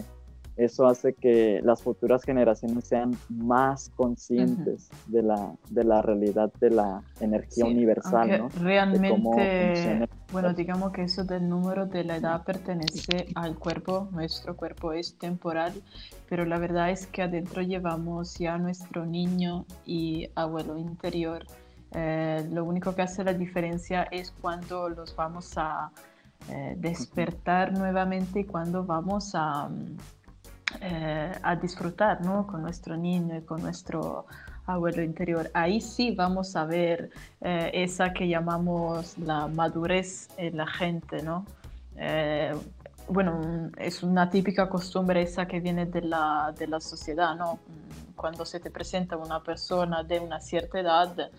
eso 0.57 0.85
hace 0.85 1.13
que 1.13 1.59
las 1.63 1.83
futuras 1.83 2.23
generaciones 2.23 2.85
sean 2.85 3.11
más 3.29 3.91
conscientes 3.95 4.89
de, 5.07 5.21
la, 5.21 5.53
de 5.69 5.83
la 5.83 6.01
realidad 6.01 6.51
de 6.61 6.69
la 6.69 7.03
energía 7.19 7.65
universal, 7.65 8.37
¿no? 8.37 8.49
Realmente, 8.61 10.07
bueno, 10.31 10.53
digamos 10.53 10.93
que 10.93 11.03
eso 11.03 11.25
del 11.25 11.49
número 11.49 11.85
de 11.85 12.05
la 12.05 12.17
edad 12.17 12.43
pertenece 12.45 13.27
al 13.35 13.57
cuerpo, 13.59 14.07
nuestro 14.11 14.55
cuerpo 14.55 14.93
es 14.93 15.17
temporal, 15.17 15.73
pero 16.29 16.45
la 16.45 16.57
verdad 16.57 16.89
es 16.89 17.05
que 17.07 17.21
adentro 17.21 17.61
llevamos 17.61 18.37
ya 18.37 18.57
nuestro 18.57 19.05
niño 19.05 19.65
y 19.85 20.29
abuelo 20.35 20.77
interior 20.77 21.45
eh, 21.97 22.45
lo 22.51 22.65
único 22.65 22.93
que 22.93 23.03
hace 23.03 23.23
la 23.23 23.33
diferencia 23.33 24.03
es 24.11 24.31
cuando 24.41 24.89
los 24.89 25.15
vamos 25.15 25.53
a 25.57 25.91
eh, 26.49 26.75
despertar 26.77 27.71
nuevamente 27.71 28.41
y 28.41 28.43
cuando 28.43 28.83
vamos 28.83 29.31
a, 29.33 29.69
eh, 30.81 31.31
a 31.41 31.55
disfrutar 31.55 32.19
¿no? 32.19 32.45
con 32.45 32.61
nuestro 32.61 32.97
niño 32.97 33.37
y 33.37 33.41
con 33.43 33.61
nuestro 33.61 34.25
abuelo 34.65 35.03
interior. 35.03 35.49
Ahí 35.53 35.79
sí 35.79 36.13
vamos 36.13 36.57
a 36.57 36.65
ver 36.65 37.11
esa 37.39 38.11
que 38.11 38.27
llamamos 38.27 39.17
la 39.17 39.47
madurez 39.47 40.27
en 40.35 40.57
la 40.57 40.67
gente, 40.67 41.23
¿no? 41.23 41.45
bueno, 43.07 43.69
es 43.77 44.03
una 44.03 44.29
típica 44.29 44.67
costumbre 44.67 45.21
esa 45.21 45.47
que 45.47 45.59
viene 45.59 45.85
de 45.85 46.01
la, 46.01 46.53
de 46.57 46.67
la 46.67 46.81
sociedad, 46.81 47.35
¿no? 47.35 47.59
Cuando 48.15 48.43
se 48.45 48.59
te 48.59 48.71
presenta 48.71 49.15
una 49.15 49.43
persona 49.43 50.03
de 50.03 50.19
una 50.19 50.41
cierta 50.41 50.79
edad, 50.79 51.29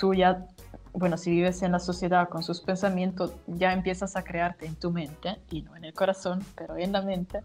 tú 0.00 0.14
ya, 0.14 0.46
bueno, 0.94 1.18
si 1.18 1.30
vives 1.30 1.62
en 1.62 1.72
la 1.72 1.78
sociedad 1.78 2.28
con 2.30 2.42
sus 2.42 2.62
pensamientos, 2.62 3.34
ya 3.46 3.74
empiezas 3.74 4.16
a 4.16 4.24
crearte 4.24 4.66
en 4.66 4.74
tu 4.74 4.90
mente, 4.90 5.36
y 5.50 5.60
no 5.60 5.76
en 5.76 5.84
el 5.84 5.92
corazón, 5.92 6.42
pero 6.56 6.76
en 6.78 6.90
la 6.90 7.02
mente, 7.02 7.42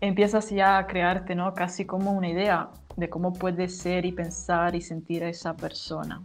empiezas 0.00 0.50
ya 0.50 0.78
a 0.78 0.86
crearte, 0.88 1.36
¿no? 1.36 1.54
Casi 1.54 1.86
como 1.86 2.10
una 2.12 2.28
idea 2.28 2.70
de 2.96 3.08
cómo 3.08 3.32
puede 3.32 3.68
ser 3.68 4.04
y 4.04 4.10
pensar 4.10 4.74
y 4.74 4.80
sentir 4.80 5.22
a 5.22 5.28
esa 5.28 5.54
persona. 5.54 6.20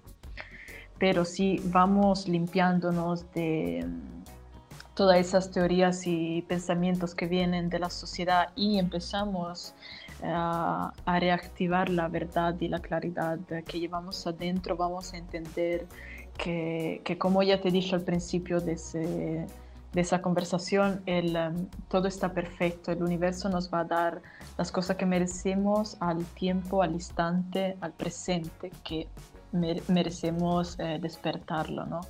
Pero 0.98 1.24
si 1.24 1.62
vamos 1.66 2.28
limpiándonos 2.28 3.32
de 3.34 3.86
mm, 3.86 4.96
todas 4.96 5.20
esas 5.20 5.52
teorías 5.52 6.08
y 6.08 6.42
pensamientos 6.42 7.14
que 7.14 7.28
vienen 7.28 7.70
de 7.70 7.78
la 7.78 7.92
sociedad 7.92 8.50
y 8.56 8.80
empezamos 8.80 9.76
a, 10.24 10.94
reactivar 11.20 11.90
la 11.90 12.08
verdad 12.08 12.56
y 12.60 12.68
la 12.68 12.80
claridad 12.80 13.40
que 13.66 13.80
llevamos 13.80 14.26
adentro, 14.28 14.76
vamos 14.76 15.14
a 15.14 15.18
entender 15.18 15.86
que, 16.38 17.02
que 17.04 17.18
como 17.18 17.44
ya 17.44 17.62
te 17.62 17.72
dije 17.72 17.96
al 17.96 18.02
principio 18.02 18.60
de, 18.62 18.78
esa 19.96 20.22
conversación, 20.22 21.02
el, 21.08 21.36
um, 21.36 21.68
todo 21.90 22.08
está 22.08 22.32
perfecto, 22.32 22.92
el 22.92 23.02
universo 23.02 23.50
nos 23.50 23.74
va 23.74 23.80
a 23.80 23.84
dar 23.86 24.22
las 24.58 24.72
cosas 24.72 24.96
que 24.96 25.08
merecemos 25.08 25.98
al 26.00 26.24
tiempo, 26.26 26.84
al 26.84 26.94
instante, 26.94 27.78
al 27.82 27.94
presente, 27.94 28.72
que 28.84 29.08
merecemos 29.52 30.78
eh, 30.80 31.00
despertarlo, 31.02 31.86
¿no? 31.86 32.02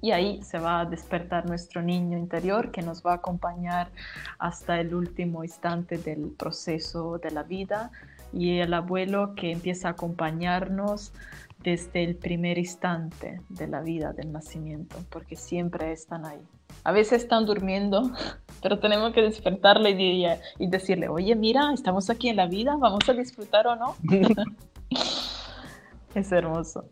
Y 0.00 0.12
ahí 0.12 0.42
se 0.42 0.58
va 0.58 0.80
a 0.80 0.84
despertar 0.84 1.46
nuestro 1.46 1.82
niño 1.82 2.18
interior 2.18 2.70
que 2.70 2.82
nos 2.82 3.02
va 3.04 3.12
a 3.12 3.16
acompañar 3.16 3.90
hasta 4.38 4.80
el 4.80 4.94
último 4.94 5.44
instante 5.44 5.98
del 5.98 6.30
proceso 6.30 7.18
de 7.18 7.30
la 7.30 7.42
vida 7.42 7.90
y 8.32 8.58
el 8.58 8.74
abuelo 8.74 9.34
que 9.34 9.52
empieza 9.52 9.88
a 9.88 9.90
acompañarnos 9.92 11.12
desde 11.60 12.04
el 12.04 12.14
primer 12.14 12.58
instante 12.58 13.40
de 13.48 13.66
la 13.66 13.80
vida, 13.80 14.12
del 14.12 14.32
nacimiento, 14.32 14.96
porque 15.10 15.36
siempre 15.36 15.92
están 15.92 16.24
ahí. 16.24 16.40
A 16.84 16.92
veces 16.92 17.22
están 17.22 17.46
durmiendo, 17.46 18.12
pero 18.62 18.78
tenemos 18.78 19.12
que 19.12 19.22
despertarle 19.22 19.90
y, 19.90 20.26
y 20.58 20.66
decirle, 20.68 21.08
oye, 21.08 21.34
mira, 21.34 21.72
estamos 21.72 22.10
aquí 22.10 22.28
en 22.28 22.36
la 22.36 22.46
vida, 22.46 22.76
vamos 22.76 23.08
a 23.08 23.12
disfrutar 23.12 23.66
o 23.66 23.76
no. 23.76 23.96
es 26.14 26.32
hermoso. 26.32 26.84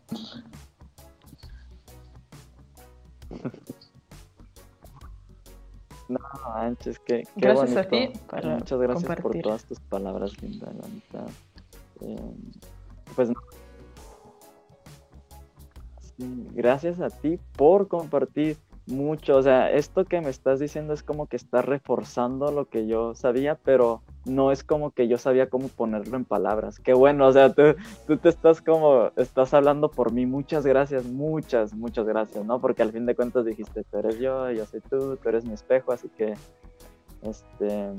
No, 6.09 6.19
manches, 6.45 6.99
qué, 6.99 7.23
qué 7.23 7.31
gracias 7.35 7.85
bonito. 7.87 8.13
a 8.39 8.39
ti 8.39 8.47
Muchas 8.47 8.79
gracias 8.79 9.19
por 9.19 9.37
todas 9.41 9.65
tus 9.65 9.79
palabras, 9.81 10.41
Linda, 10.41 10.71
la 10.71 10.87
mitad. 10.87 11.27
Eh, 11.99 12.33
pues 13.13 13.29
sí, 16.17 16.47
gracias 16.53 17.01
a 17.01 17.09
ti 17.09 17.37
por 17.57 17.89
compartir 17.89 18.57
mucho. 18.87 19.37
O 19.37 19.43
sea, 19.43 19.71
esto 19.71 20.05
que 20.05 20.21
me 20.21 20.29
estás 20.29 20.59
diciendo 20.59 20.93
es 20.93 21.03
como 21.03 21.27
que 21.27 21.35
estás 21.35 21.65
reforzando 21.65 22.51
lo 22.51 22.65
que 22.65 22.87
yo 22.87 23.15
sabía, 23.15 23.55
pero 23.55 24.01
no 24.25 24.51
es 24.51 24.63
como 24.63 24.91
que 24.91 25.07
yo 25.07 25.17
sabía 25.17 25.49
cómo 25.49 25.67
ponerlo 25.67 26.17
en 26.17 26.25
palabras. 26.25 26.79
Qué 26.79 26.93
bueno, 26.93 27.27
o 27.27 27.33
sea, 27.33 27.53
tú, 27.53 27.75
tú 28.05 28.17
te 28.17 28.29
estás 28.29 28.61
como, 28.61 29.11
estás 29.15 29.53
hablando 29.53 29.89
por 29.91 30.11
mí. 30.11 30.25
Muchas 30.25 30.65
gracias, 30.65 31.05
muchas, 31.05 31.73
muchas 31.73 32.05
gracias, 32.05 32.45
¿no? 32.45 32.59
Porque 32.59 32.81
al 32.81 32.91
fin 32.91 33.05
de 33.05 33.15
cuentas 33.15 33.45
dijiste, 33.45 33.83
tú 33.83 33.97
eres 33.97 34.19
yo, 34.19 34.51
yo 34.51 34.65
soy 34.65 34.81
tú, 34.81 35.17
tú 35.17 35.29
eres 35.29 35.45
mi 35.45 35.53
espejo, 35.53 35.91
así 35.91 36.09
que, 36.09 36.33
este, 37.21 37.91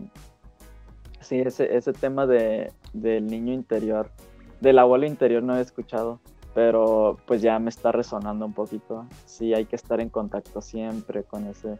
sí, 1.20 1.40
ese, 1.40 1.76
ese 1.76 1.92
tema 1.92 2.26
de, 2.26 2.72
del 2.92 3.26
niño 3.26 3.52
interior, 3.52 4.10
del 4.60 4.78
abuelo 4.78 5.06
interior 5.06 5.42
no 5.42 5.56
he 5.56 5.60
escuchado 5.60 6.20
pero 6.58 7.16
pues 7.24 7.40
ya 7.40 7.56
me 7.60 7.70
está 7.70 7.92
resonando 7.92 8.44
un 8.44 8.52
poquito. 8.52 9.06
Sí, 9.26 9.54
hay 9.54 9.66
que 9.66 9.76
estar 9.76 10.00
en 10.00 10.08
contacto 10.08 10.60
siempre 10.60 11.22
con 11.22 11.46
ese, 11.46 11.76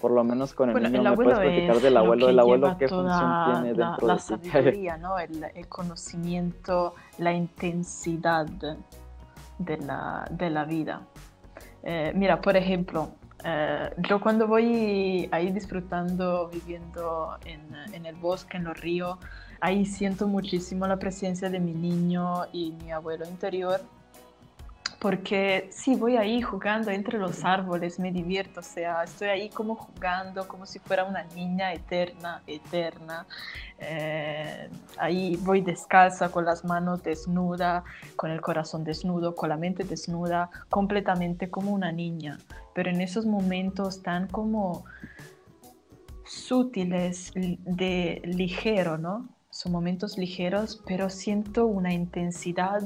por 0.00 0.12
lo 0.12 0.22
menos 0.22 0.54
con 0.54 0.68
el 0.68 0.74
bueno, 0.74 0.88
niño. 0.88 1.02
El 1.02 1.10
¿Me 1.10 1.16
puedes 1.16 1.36
platicar 1.36 1.80
del 1.80 1.96
abuelo? 1.96 2.28
¿El 2.28 2.38
abuelo 2.38 2.76
qué 2.78 2.86
función 2.86 3.44
tiene 3.44 3.74
la, 3.74 3.88
dentro 3.88 4.06
la 4.06 4.14
de 4.14 4.20
sabiduría, 4.20 4.96
¿no? 4.98 5.18
El, 5.18 5.46
el, 5.52 5.66
conocimiento, 5.66 6.94
la 7.18 7.32
intensidad 7.32 8.46
de 8.46 9.76
la, 9.78 10.28
de 10.30 10.48
la 10.48 10.64
vida. 10.64 11.02
Eh, 11.82 12.12
mira, 12.14 12.40
por 12.40 12.56
ejemplo, 12.56 13.08
eh, 13.44 13.90
yo 14.08 14.20
cuando 14.20 14.46
voy 14.46 15.28
ahí 15.32 15.50
disfrutando, 15.50 16.48
viviendo 16.52 17.36
en, 17.46 17.66
en 17.92 18.06
el 18.06 18.14
bosque, 18.14 18.58
en 18.58 18.62
los 18.62 18.80
ríos, 18.80 19.18
ahí 19.60 19.84
siento 19.84 20.28
muchísimo 20.28 20.86
la 20.86 21.00
presencia 21.00 21.50
de 21.50 21.58
mi 21.58 21.72
niño 21.72 22.46
y 22.52 22.70
mi 22.70 22.92
abuelo 22.92 23.26
interior 23.26 23.80
porque 25.00 25.70
sí, 25.72 25.96
voy 25.96 26.18
ahí 26.18 26.42
jugando 26.42 26.90
entre 26.90 27.18
los 27.18 27.42
árboles, 27.42 27.98
me 27.98 28.12
divierto, 28.12 28.60
o 28.60 28.62
sea, 28.62 29.02
estoy 29.02 29.28
ahí 29.28 29.48
como 29.48 29.74
jugando, 29.74 30.46
como 30.46 30.66
si 30.66 30.78
fuera 30.78 31.04
una 31.04 31.24
niña 31.34 31.72
eterna, 31.72 32.42
eterna. 32.46 33.26
Eh, 33.78 34.68
ahí 34.98 35.36
voy 35.40 35.62
descalza, 35.62 36.30
con 36.30 36.44
las 36.44 36.66
manos 36.66 37.02
desnudas, 37.02 37.82
con 38.14 38.30
el 38.30 38.42
corazón 38.42 38.84
desnudo, 38.84 39.34
con 39.34 39.48
la 39.48 39.56
mente 39.56 39.84
desnuda, 39.84 40.50
completamente 40.68 41.48
como 41.48 41.72
una 41.72 41.92
niña. 41.92 42.38
Pero 42.74 42.90
en 42.90 43.00
esos 43.00 43.24
momentos 43.24 44.02
tan 44.02 44.28
como 44.28 44.84
sutiles, 46.26 47.32
de 47.34 48.20
ligero, 48.24 48.98
¿no? 48.98 49.30
Son 49.48 49.72
momentos 49.72 50.18
ligeros, 50.18 50.82
pero 50.86 51.08
siento 51.08 51.64
una 51.64 51.94
intensidad 51.94 52.82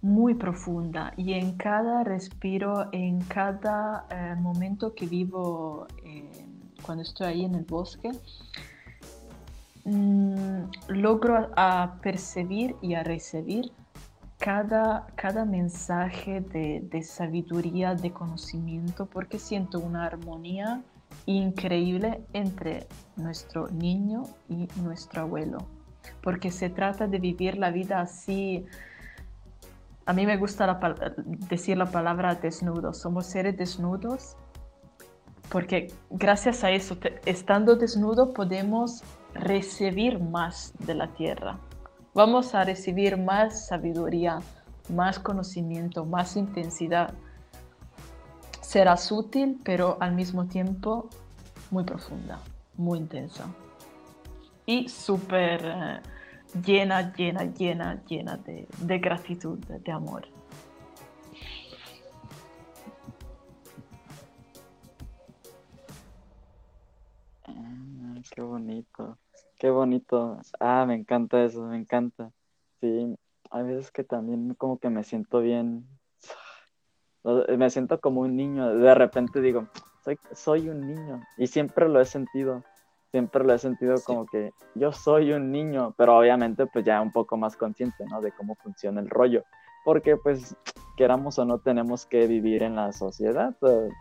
muy 0.00 0.34
profunda 0.34 1.12
y 1.16 1.32
en 1.34 1.56
cada 1.56 2.04
respiro, 2.04 2.88
en 2.92 3.20
cada 3.22 4.06
eh, 4.10 4.34
momento 4.38 4.94
que 4.94 5.06
vivo 5.06 5.86
eh, 6.04 6.30
cuando 6.82 7.02
estoy 7.02 7.26
ahí 7.26 7.44
en 7.44 7.54
el 7.54 7.64
bosque, 7.64 8.10
mmm, 9.84 10.62
logro 10.88 11.50
a, 11.56 11.82
a, 11.82 12.00
percibir 12.00 12.76
y 12.80 12.94
a 12.94 13.02
recibir 13.02 13.72
cada, 14.38 15.06
cada 15.16 15.44
mensaje 15.44 16.40
de, 16.40 17.02
sabiduría, 17.02 17.94
de 17.94 18.12
conocimiento, 18.12 19.06
porque 19.06 19.38
siento 19.38 19.80
una 19.80 20.06
armonía 20.06 20.82
increíble 21.26 22.24
entre 22.32 22.86
nuestro 23.16 23.68
niño 23.68 24.22
y 24.48 24.68
nuestro 24.80 25.22
abuelo, 25.22 25.58
porque 26.22 26.50
se 26.50 26.70
trata 26.70 27.06
de 27.06 27.18
vivir 27.18 27.58
la 27.58 27.70
vida 27.70 28.00
así 28.00 28.64
a 30.08 30.14
mí 30.14 30.24
me 30.24 30.38
gusta 30.38 30.80
decir 31.50 31.76
la 31.76 31.84
palabra 31.84 32.34
desnudo. 32.34 32.94
Somos 32.94 33.26
seres 33.26 33.58
desnudos 33.58 34.36
porque 35.50 35.92
gracias 36.08 36.64
a 36.64 36.70
eso, 36.70 36.96
estando 37.26 37.76
desnudo, 37.76 38.32
podemos 38.32 39.02
recibir 39.34 40.18
más 40.18 40.72
de 40.78 40.94
la 40.94 41.08
tierra. 41.08 41.58
Vamos 42.14 42.54
a 42.54 42.64
recibir 42.64 43.18
más 43.18 43.66
sabiduría, 43.66 44.38
más 44.88 45.18
conocimiento, 45.18 46.06
más 46.06 46.36
intensidad. 46.36 47.12
Será 48.62 48.96
sutil, 48.96 49.60
pero 49.62 49.98
al 50.00 50.14
mismo 50.14 50.46
tiempo 50.46 51.10
muy 51.70 51.84
profunda, 51.84 52.38
muy 52.78 52.98
intensa. 52.98 53.44
Y 54.64 54.88
súper... 54.88 56.00
Llena, 56.54 57.12
llena, 57.14 57.44
llena, 57.44 58.02
llena 58.06 58.36
de, 58.38 58.66
de 58.78 58.98
gratitud, 58.98 59.58
de 59.58 59.92
amor. 59.92 60.26
Ah, 67.44 68.14
qué 68.30 68.40
bonito, 68.40 69.18
qué 69.58 69.70
bonito. 69.70 70.40
Ah, 70.58 70.84
me 70.86 70.94
encanta 70.94 71.44
eso, 71.44 71.62
me 71.64 71.76
encanta. 71.76 72.30
Sí, 72.80 73.14
hay 73.50 73.64
veces 73.64 73.90
que 73.90 74.04
también 74.04 74.54
como 74.54 74.78
que 74.78 74.88
me 74.88 75.04
siento 75.04 75.40
bien, 75.40 75.86
me 77.24 77.70
siento 77.70 78.00
como 78.00 78.22
un 78.22 78.36
niño. 78.36 78.74
De 78.74 78.94
repente 78.94 79.42
digo, 79.42 79.68
soy, 80.02 80.18
soy 80.32 80.68
un 80.70 80.80
niño 80.80 81.20
y 81.36 81.46
siempre 81.46 81.88
lo 81.88 82.00
he 82.00 82.06
sentido 82.06 82.64
siempre 83.10 83.44
lo 83.44 83.54
he 83.54 83.58
sentido 83.58 83.96
sí. 83.96 84.04
como 84.04 84.26
que 84.26 84.52
yo 84.74 84.92
soy 84.92 85.32
un 85.32 85.50
niño, 85.50 85.94
pero 85.96 86.18
obviamente 86.18 86.66
pues 86.66 86.84
ya 86.84 87.00
un 87.00 87.12
poco 87.12 87.36
más 87.36 87.56
consciente, 87.56 88.04
¿no? 88.10 88.20
De 88.20 88.32
cómo 88.32 88.54
funciona 88.56 89.00
el 89.00 89.08
rollo, 89.08 89.44
porque 89.84 90.16
pues 90.16 90.56
queramos 90.96 91.38
o 91.38 91.44
no 91.44 91.58
tenemos 91.58 92.06
que 92.06 92.26
vivir 92.26 92.62
en 92.62 92.76
la 92.76 92.92
sociedad. 92.92 93.56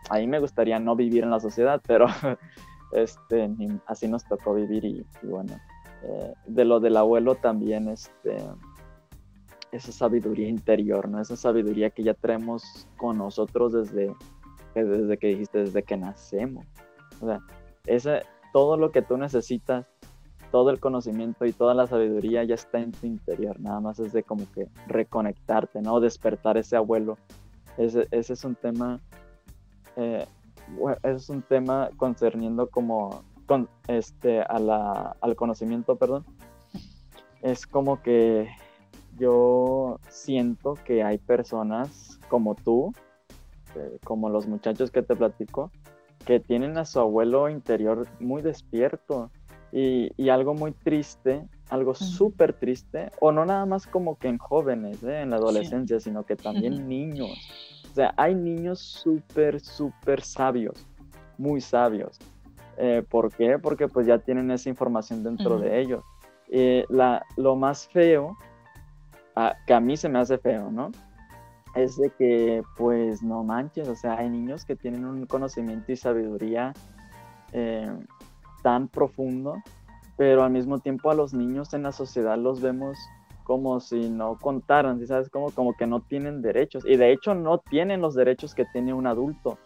Ahí 0.10 0.28
me 0.28 0.40
gustaría 0.40 0.80
no 0.80 0.96
vivir 0.96 1.24
en 1.24 1.32
la 1.32 1.40
sociedad, 1.40 1.82
pero 1.88 2.08
este, 2.92 3.50
así 3.86 4.08
nos 4.08 4.26
tocó 4.26 4.54
vivir 4.54 4.84
y, 4.84 5.06
y 5.22 5.28
bueno, 5.28 5.60
eh, 6.04 6.34
de 6.46 6.66
lo 6.66 6.80
del 6.80 6.98
abuelo 6.98 7.36
también, 7.36 7.88
este, 7.90 8.38
esa 9.72 9.92
sabiduría 9.92 10.48
interior, 10.48 11.08
¿no? 11.10 11.20
Esa 11.20 11.36
sabiduría 11.36 11.90
que 11.90 12.04
ya 12.04 12.14
traemos 12.14 12.88
con 12.98 13.18
nosotros 13.18 13.74
desde, 13.74 14.14
desde 14.74 15.18
que 15.18 15.28
dijiste, 15.28 15.60
desde 15.60 15.84
que 15.84 15.98
nacemos. 15.98 16.66
O 17.22 17.28
sea, 17.28 17.40
esa, 17.86 18.22
todo 18.58 18.76
lo 18.76 18.92
que 18.92 19.04
tú 19.04 19.18
necesitas, 19.18 19.86
todo 20.52 20.72
el 20.72 20.80
conocimiento 20.80 21.46
y 21.46 21.54
toda 21.54 21.76
la 21.76 21.86
sabiduría 21.86 22.44
ya 22.44 22.56
está 22.56 22.80
en 22.80 22.92
tu 22.92 23.06
interior, 23.06 23.60
nada 23.60 23.80
más 23.82 24.00
es 24.00 24.14
de 24.14 24.24
como 24.24 24.52
que 24.52 24.68
reconectarte, 24.88 25.80
¿no? 25.84 26.00
Despertar 26.00 26.58
ese 26.58 26.76
abuelo. 26.76 27.20
Ese, 27.78 28.08
ese 28.10 28.34
es 28.34 28.44
un 28.44 28.56
tema, 28.56 29.00
eh, 29.96 30.26
es 31.04 31.30
un 31.30 31.44
tema 31.44 31.92
concerniendo 31.98 32.68
como, 32.68 33.22
con, 33.46 33.70
este, 33.88 34.42
al 34.42 35.36
conocimiento, 35.36 35.96
perdón. 35.96 36.26
Es 37.44 37.68
como 37.68 38.02
que 38.02 38.50
yo 39.20 40.00
siento 40.10 40.80
que 40.84 41.04
hay 41.04 41.20
personas 41.20 42.20
como 42.28 42.56
tú, 42.56 42.92
eh, 43.76 44.00
como 44.04 44.30
los 44.30 44.48
muchachos 44.48 44.90
que 44.90 45.04
te 45.04 45.16
platico, 45.16 45.70
que 46.28 46.42
tienen 46.42 46.78
a 46.78 46.84
su 46.84 47.00
abuelo 47.00 47.48
interior 47.48 48.06
muy 48.20 48.42
despierto 48.42 49.32
y, 49.72 50.12
y 50.18 50.28
algo 50.28 50.54
muy 50.54 50.74
triste, 50.74 51.48
algo 51.70 51.96
súper 51.96 52.52
triste, 52.52 53.10
o 53.22 53.32
no 53.32 53.46
nada 53.46 53.66
más 53.66 53.88
como 53.88 54.18
que 54.20 54.28
en 54.28 54.38
jóvenes, 54.38 55.02
¿eh? 55.04 55.22
en 55.22 55.30
la 55.30 55.38
adolescencia, 55.38 56.02
sí. 56.02 56.10
sino 56.10 56.24
que 56.24 56.36
también 56.36 56.86
niños. 56.90 57.32
O 57.90 57.96
sea, 57.96 58.14
hay 58.18 58.36
niños 58.36 58.80
súper, 58.80 59.62
súper 59.62 60.22
sabios, 60.22 60.86
muy 61.38 61.62
sabios. 61.62 62.20
Eh, 62.78 63.04
¿Por 63.10 63.34
qué? 63.34 63.58
Porque 63.58 63.88
pues 63.88 64.06
ya 64.06 64.20
tienen 64.20 64.52
esa 64.52 64.68
información 64.68 65.24
dentro 65.24 65.56
uh 65.56 65.60
-huh. 65.60 65.62
de 65.62 65.80
ellos. 65.80 66.04
Eh, 66.50 66.84
la, 66.90 67.26
lo 67.38 67.56
más 67.56 67.88
feo, 67.88 68.38
a, 69.34 69.56
que 69.66 69.74
a 69.74 69.80
mí 69.80 69.96
se 69.96 70.10
me 70.10 70.20
hace 70.20 70.38
feo, 70.38 70.72
¿no? 70.72 70.92
Es 71.76 71.98
de 71.98 72.10
que, 72.12 72.64
pues, 72.78 73.22
no 73.22 73.44
manches, 73.44 73.88
o 73.88 73.96
sea, 73.96 74.18
hay 74.18 74.30
niños 74.30 74.66
que 74.66 74.76
tienen 74.76 75.06
un 75.06 75.26
conocimiento 75.26 75.92
y 75.92 75.96
sabiduría 75.96 76.74
eh, 77.52 77.92
tan 78.64 78.88
profundo, 78.88 79.56
pero 80.18 80.44
al 80.44 80.52
mismo 80.52 80.80
tiempo 80.80 81.12
a 81.12 81.16
los 81.16 81.34
niños 81.34 81.74
en 81.74 81.84
la 81.84 81.92
sociedad 81.92 82.38
los 82.38 82.62
vemos 82.62 82.98
como 83.44 83.80
si 83.80 84.10
no 84.10 84.38
contaran, 84.38 85.06
¿sabes? 85.08 85.30
Como, 85.30 85.52
como 85.52 85.74
que 85.74 85.88
no 85.88 86.02
tienen 86.02 86.42
derechos. 86.42 86.84
Y 86.86 86.98
de 86.98 87.14
hecho 87.14 87.34
no 87.34 87.60
tienen 87.60 88.02
los 88.02 88.14
derechos 88.14 88.54
que 88.54 88.66
tiene 88.66 88.94
un 88.94 89.08
adulto. 89.08 89.58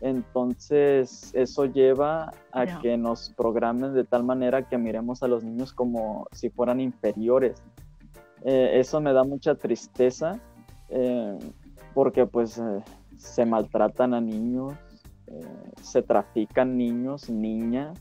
Entonces, 0.00 1.30
eso 1.34 1.64
lleva 1.64 2.34
a 2.52 2.80
que 2.80 2.98
nos 2.98 3.30
programen 3.30 3.94
de 3.94 4.04
tal 4.04 4.24
manera 4.24 4.68
que 4.68 4.76
miremos 4.76 5.22
a 5.22 5.28
los 5.28 5.42
niños 5.42 5.72
como 5.72 6.26
si 6.32 6.50
fueran 6.50 6.80
inferiores. 6.80 7.62
Eh, 8.42 8.72
eso 8.74 9.00
me 9.00 9.12
da 9.12 9.24
mucha 9.24 9.54
tristeza 9.54 10.38
eh, 10.90 11.38
porque 11.94 12.26
pues 12.26 12.58
eh, 12.58 12.82
se 13.16 13.44
maltratan 13.44 14.14
a 14.14 14.20
niños, 14.20 14.74
se 15.80 16.02
trafican 16.02 16.76
niños, 16.76 17.30
niñas. 17.30 17.98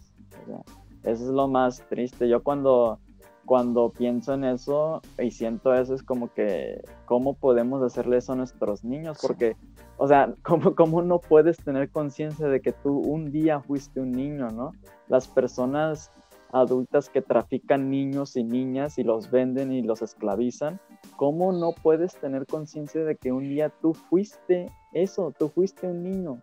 eso 1.03 1.23
es 1.25 1.29
lo 1.29 1.47
más 1.47 1.83
triste. 1.87 2.27
Yo 2.27 2.41
cuando, 2.41 2.99
cuando 3.45 3.89
pienso 3.89 4.33
en 4.33 4.45
eso 4.45 5.01
y 5.19 5.29
siento 5.29 5.73
eso 5.73 5.93
es 5.93 6.01
como 6.01 6.33
que, 6.33 6.81
¿cómo 7.05 7.35
podemos 7.35 7.83
hacerle 7.83 8.17
eso 8.17 8.33
a 8.33 8.35
nuestros 8.35 8.83
niños? 8.83 9.19
Porque 9.21 9.55
o 9.99 10.07
sea, 10.07 10.33
¿cómo, 10.43 10.73
¿cómo, 10.73 11.01
no 11.03 11.19
puedes 11.19 11.57
tener 11.57 11.91
conciencia 11.91 12.47
de 12.47 12.61
que 12.61 12.71
tú 12.71 12.97
un 12.97 13.31
día 13.31 13.59
fuiste 13.59 13.99
un 13.99 14.11
niño, 14.11 14.49
¿no? 14.49 14.71
Las 15.07 15.27
personas 15.27 16.11
adultas 16.51 17.09
que 17.09 17.21
trafican 17.21 17.89
niños 17.89 18.35
y 18.35 18.43
niñas 18.43 18.97
y 18.97 19.03
los 19.03 19.29
venden 19.29 19.71
y 19.71 19.81
los 19.81 20.01
esclavizan, 20.01 20.79
¿cómo 21.15 21.51
no 21.51 21.73
puedes 21.73 22.15
tener 22.15 22.45
conciencia 22.45 23.03
de 23.03 23.15
que 23.15 23.31
un 23.31 23.43
día 23.43 23.69
tú 23.81 23.93
fuiste 23.93 24.67
eso, 24.93 25.33
tú 25.37 25.49
fuiste 25.49 25.87
un 25.87 26.03
niño? 26.03 26.41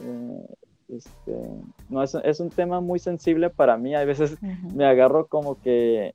Eh, 0.00 0.46
este, 0.88 1.36
no, 1.88 2.02
es, 2.02 2.14
es, 2.14 2.40
un 2.40 2.50
tema 2.50 2.80
muy 2.80 2.98
sensible 2.98 3.48
para 3.48 3.76
mí, 3.76 3.94
a 3.94 4.04
veces 4.04 4.36
me 4.74 4.84
agarro 4.84 5.26
como 5.26 5.60
que 5.60 6.14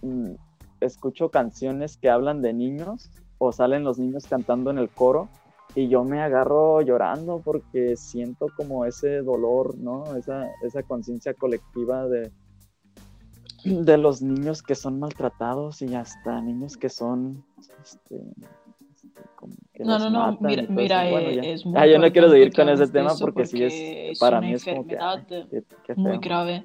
mm, 0.00 0.32
escucho 0.80 1.30
canciones 1.30 1.98
que 1.98 2.08
hablan 2.08 2.40
de 2.40 2.54
niños 2.54 3.10
o 3.38 3.52
salen 3.52 3.84
los 3.84 3.98
niños 3.98 4.26
cantando 4.26 4.70
en 4.70 4.78
el 4.78 4.88
coro 4.88 5.28
y 5.74 5.88
yo 5.88 6.04
me 6.04 6.20
agarro 6.20 6.82
llorando 6.82 7.40
porque 7.44 7.96
siento 7.96 8.46
como 8.56 8.84
ese 8.84 9.22
dolor, 9.22 9.76
¿no? 9.76 10.16
Esa, 10.16 10.48
esa 10.62 10.82
conciencia 10.84 11.34
colectiva 11.34 12.06
de, 12.08 12.30
de 13.64 13.98
los 13.98 14.22
niños 14.22 14.62
que 14.62 14.74
son 14.74 15.00
maltratados 15.00 15.82
y 15.82 15.94
hasta 15.94 16.40
niños 16.40 16.76
que 16.76 16.88
son... 16.88 17.44
Este, 17.82 18.16
este 19.72 19.84
no, 19.84 19.98
no, 19.98 20.10
no, 20.10 20.38
mira, 20.40 20.64
mira 20.68 21.08
es 21.08 21.66
muy 21.66 21.74
ah, 21.76 21.86
yo 21.86 21.98
no 21.98 22.10
quiero 22.12 22.30
seguir 22.30 22.52
con 22.52 22.68
ese 22.68 22.86
tema 22.86 23.12
porque, 23.18 23.44
sí 23.44 23.62
es, 23.62 24.18
para 24.18 24.40
mí 24.40 24.52
es 24.52 24.64
como 24.64 24.86
que, 24.86 24.96
muy 25.96 26.18
grave 26.18 26.64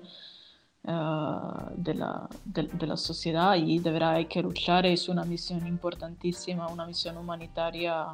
uh, 0.84 1.72
de, 1.76 1.94
la, 1.96 2.30
de, 2.46 2.64
de, 2.64 2.88
la 2.88 2.96
sociedad 2.96 3.56
y 3.56 3.80
de 3.80 3.92
verdad 3.92 4.12
hay 4.14 4.26
que 4.26 4.42
luchar, 4.42 4.86
es 4.86 5.10
una 5.10 5.24
misión 5.24 5.66
importantísima, 5.68 6.68
una 6.68 6.86
misión 6.86 7.18
humanitaria 7.18 8.08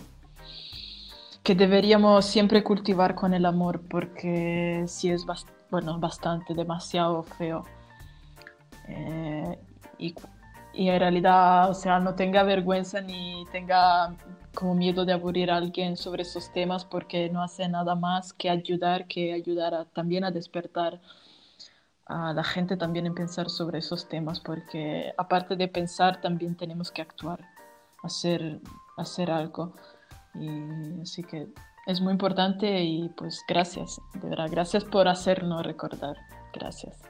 que 1.46 1.54
deberíamos 1.54 2.26
siempre 2.26 2.64
cultivar 2.64 3.14
con 3.14 3.36
el 3.36 3.46
amor 3.46 3.82
porque 3.88 4.84
sí 4.88 5.12
es 5.12 5.26
bueno, 5.70 6.00
bastante, 6.00 6.56
demasiado 6.56 7.22
feo. 7.22 7.64
Eh, 8.88 9.60
y, 10.00 10.16
y, 10.74 10.90
en 10.90 11.00
realidad, 11.00 11.70
o 11.70 11.76
sea, 11.76 12.00
no 12.00 12.16
tenga 12.16 12.42
vergüenza 12.42 13.00
ni 13.00 13.46
tenga 13.52 14.16
como 14.56 14.74
miedo 14.74 15.06
de 15.06 15.14
aburrir 15.14 15.52
a 15.52 15.58
alguien 15.58 15.98
sobre 15.98 16.24
esos 16.24 16.52
temas 16.52 16.84
porque 16.84 17.30
no 17.30 17.44
hace 17.44 17.70
nada 17.70 17.94
más 17.94 18.34
que 18.34 18.50
ayudar, 18.50 19.06
que 19.06 19.32
ayudar 19.32 19.86
también 19.94 20.24
a 20.24 20.32
despertar 20.32 21.00
a 22.08 22.34
la 22.34 22.44
gente 22.44 22.76
también 22.76 23.06
en 23.06 23.14
pensar 23.14 23.52
sobre 23.52 23.80
esos 23.80 24.10
temas 24.10 24.40
porque 24.40 25.14
aparte 25.16 25.56
de 25.56 25.68
pensar 25.68 26.22
también 26.22 26.56
tenemos 26.56 26.92
que 26.92 27.04
actuar, 27.04 27.40
hacer, 28.02 28.62
hacer 28.98 29.30
algo. 29.30 29.74
Y 30.40 31.02
así 31.02 31.24
que 31.24 31.48
es 31.86 32.02
muy 32.02 32.12
importante 32.12 32.84
y 32.84 33.10
pues 33.10 33.44
gracias, 33.48 34.02
de 34.22 34.30
verdad, 34.30 34.48
gracias 34.50 34.84
por 34.84 35.08
hacernos 35.08 35.66
recordar. 35.66 36.16
Gracias. 36.54 37.02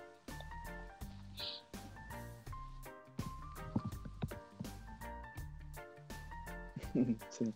Sí. 7.30 7.52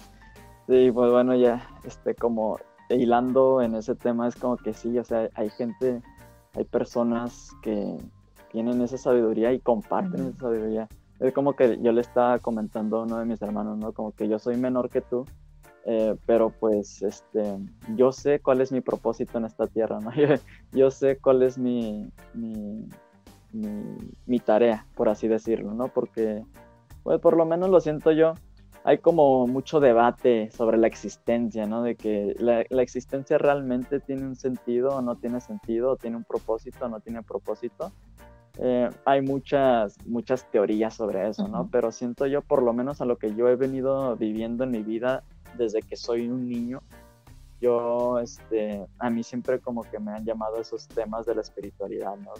sí, 0.68 0.91
pues 0.91 1.12
bueno, 1.12 1.34
ya 1.34 1.66
este, 1.86 2.14
como 2.14 2.60
hilando 2.90 3.62
en 3.62 3.76
ese 3.76 3.96
tema 3.96 4.28
es 4.28 4.36
como 4.36 4.58
que 4.58 4.74
sí, 4.74 4.98
o 5.00 5.04
sea, 5.06 5.30
hay 5.36 5.50
gente, 5.50 6.02
hay 6.56 6.66
personas 6.66 7.52
que 7.62 7.98
tienen 8.52 8.82
esa 8.82 8.98
sabiduría 8.98 9.54
y 9.54 9.60
comparten 9.60 10.28
esa 10.28 10.40
sabiduría. 10.40 10.90
Es 11.20 11.34
como 11.34 11.54
que 11.54 11.80
yo 11.82 11.91
le 11.91 12.02
estaba 12.02 12.40
comentando 12.40 12.98
a 12.98 13.04
uno 13.04 13.20
de 13.20 13.26
mis 13.26 13.41
hermanos, 13.41 13.78
¿no? 13.78 13.94
Como 13.94 14.12
que 14.12 14.28
yo 14.28 14.40
soy 14.40 14.58
menor 14.58 14.90
que 14.90 15.02
tú, 15.02 15.26
eh, 15.85 16.15
pero 16.26 16.49
pues 16.49 17.01
este, 17.01 17.57
yo 17.95 18.11
sé 18.11 18.39
cuál 18.39 18.61
es 18.61 18.72
mi 18.72 18.81
propósito 18.81 19.38
en 19.38 19.45
esta 19.45 19.68
tierra, 19.68 19.99
¿no? 19.99 20.11
Yo, 20.72 20.91
sé 20.91 21.18
cuál 21.18 21.41
es 21.41 21.57
mi, 21.57 22.11
mi, 22.34 22.88
mi, 24.26 24.39
tarea, 24.39 24.85
por 24.95 25.10
así 25.10 25.27
decirlo, 25.27 25.73
¿no? 25.73 25.88
Porque, 25.88 26.43
pues 27.03 27.19
por 27.19 27.35
lo 27.35 27.45
menos 27.45 27.69
lo 27.69 27.80
siento 27.80 28.11
yo, 28.11 28.35
hay 28.84 28.99
como 28.99 29.47
mucho 29.47 29.80
debate 29.80 30.51
sobre 30.51 30.77
la 30.77 30.88
existencia, 30.88 31.65
¿no? 31.65 31.81
De 31.81 31.95
que 31.95 32.35
la, 32.39 32.64
la, 32.69 32.81
existencia 32.81 33.38
realmente 33.38 33.99
tiene 33.99 34.27
un 34.27 34.35
sentido 34.35 34.89
o 34.89 35.01
no 35.01 35.15
tiene 35.15 35.41
sentido, 35.41 35.91
o 35.91 35.95
tiene 35.95 36.18
un 36.18 36.23
propósito 36.23 36.85
o 36.85 36.89
no 36.89 36.99
tiene 36.99 37.23
propósito. 37.23 37.91
Eh, 38.61 38.89
hay 39.06 39.22
muchas, 39.22 39.95
muchas 40.06 40.49
teorías 40.51 40.93
sobre 40.93 41.30
eso, 41.30 41.47
¿no? 41.47 41.69
Pero 41.72 41.91
siento 41.91 42.27
yo, 42.27 42.41
por 42.41 42.61
lo 42.61 42.73
menos 42.73 42.99
a 42.99 43.06
lo 43.06 43.18
que 43.18 43.34
yo 43.34 43.47
he 43.47 43.56
venido 43.56 44.18
viviendo 44.18 44.65
en 44.65 44.72
mi 44.72 44.84
vida, 44.84 45.23
desde 45.57 45.81
que 45.81 45.95
soy 45.95 46.30
un 46.30 46.47
niño, 46.47 46.81
yo, 47.61 48.19
este, 48.19 48.88
a 48.99 49.09
mí 49.09 49.23
siempre 49.23 49.59
como 49.59 49.84
que 49.84 49.99
me 49.99 50.11
han 50.11 50.26
llamado 50.26 50.61
esos 50.61 50.88
temas 50.88 51.26
de 51.26 51.35
la 51.35 51.41
espiritualidad, 51.41 52.15
¿no? 52.17 52.34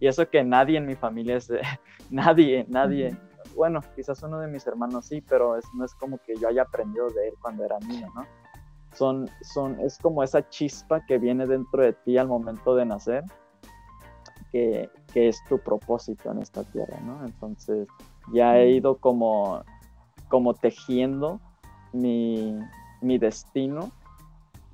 y 0.00 0.06
eso 0.08 0.28
que 0.28 0.42
nadie 0.42 0.78
en 0.78 0.86
mi 0.86 0.96
familia 0.96 1.36
es, 1.36 1.50
nadie, 2.10 2.66
nadie, 2.68 3.16
bueno, 3.54 3.80
quizás 3.94 4.22
uno 4.22 4.38
de 4.38 4.48
mis 4.48 4.66
hermanos 4.66 5.06
sí, 5.06 5.20
pero 5.20 5.56
es, 5.56 5.64
no 5.74 5.84
es 5.84 5.94
como 5.94 6.18
que 6.18 6.34
yo 6.36 6.48
haya 6.48 6.62
aprendido 6.62 7.08
de 7.10 7.28
él 7.28 7.34
cuando 7.40 7.64
era 7.64 7.78
niño, 7.80 8.08
¿no? 8.14 8.26
Son, 8.94 9.28
son, 9.42 9.80
es 9.80 9.98
como 9.98 10.22
esa 10.22 10.46
chispa 10.48 11.04
que 11.06 11.18
viene 11.18 11.46
dentro 11.46 11.82
de 11.82 11.92
ti 11.92 12.18
al 12.18 12.28
momento 12.28 12.74
de 12.74 12.84
nacer, 12.84 13.24
que, 14.50 14.90
que 15.12 15.28
es 15.28 15.42
tu 15.48 15.58
propósito 15.58 16.30
en 16.30 16.40
esta 16.42 16.62
tierra, 16.64 17.00
¿no? 17.00 17.24
Entonces, 17.24 17.88
ya 18.32 18.58
he 18.58 18.70
ido 18.72 18.98
como, 18.98 19.62
como 20.28 20.54
tejiendo 20.54 21.40
mi, 21.92 22.58
mi 23.00 23.18
destino 23.18 23.90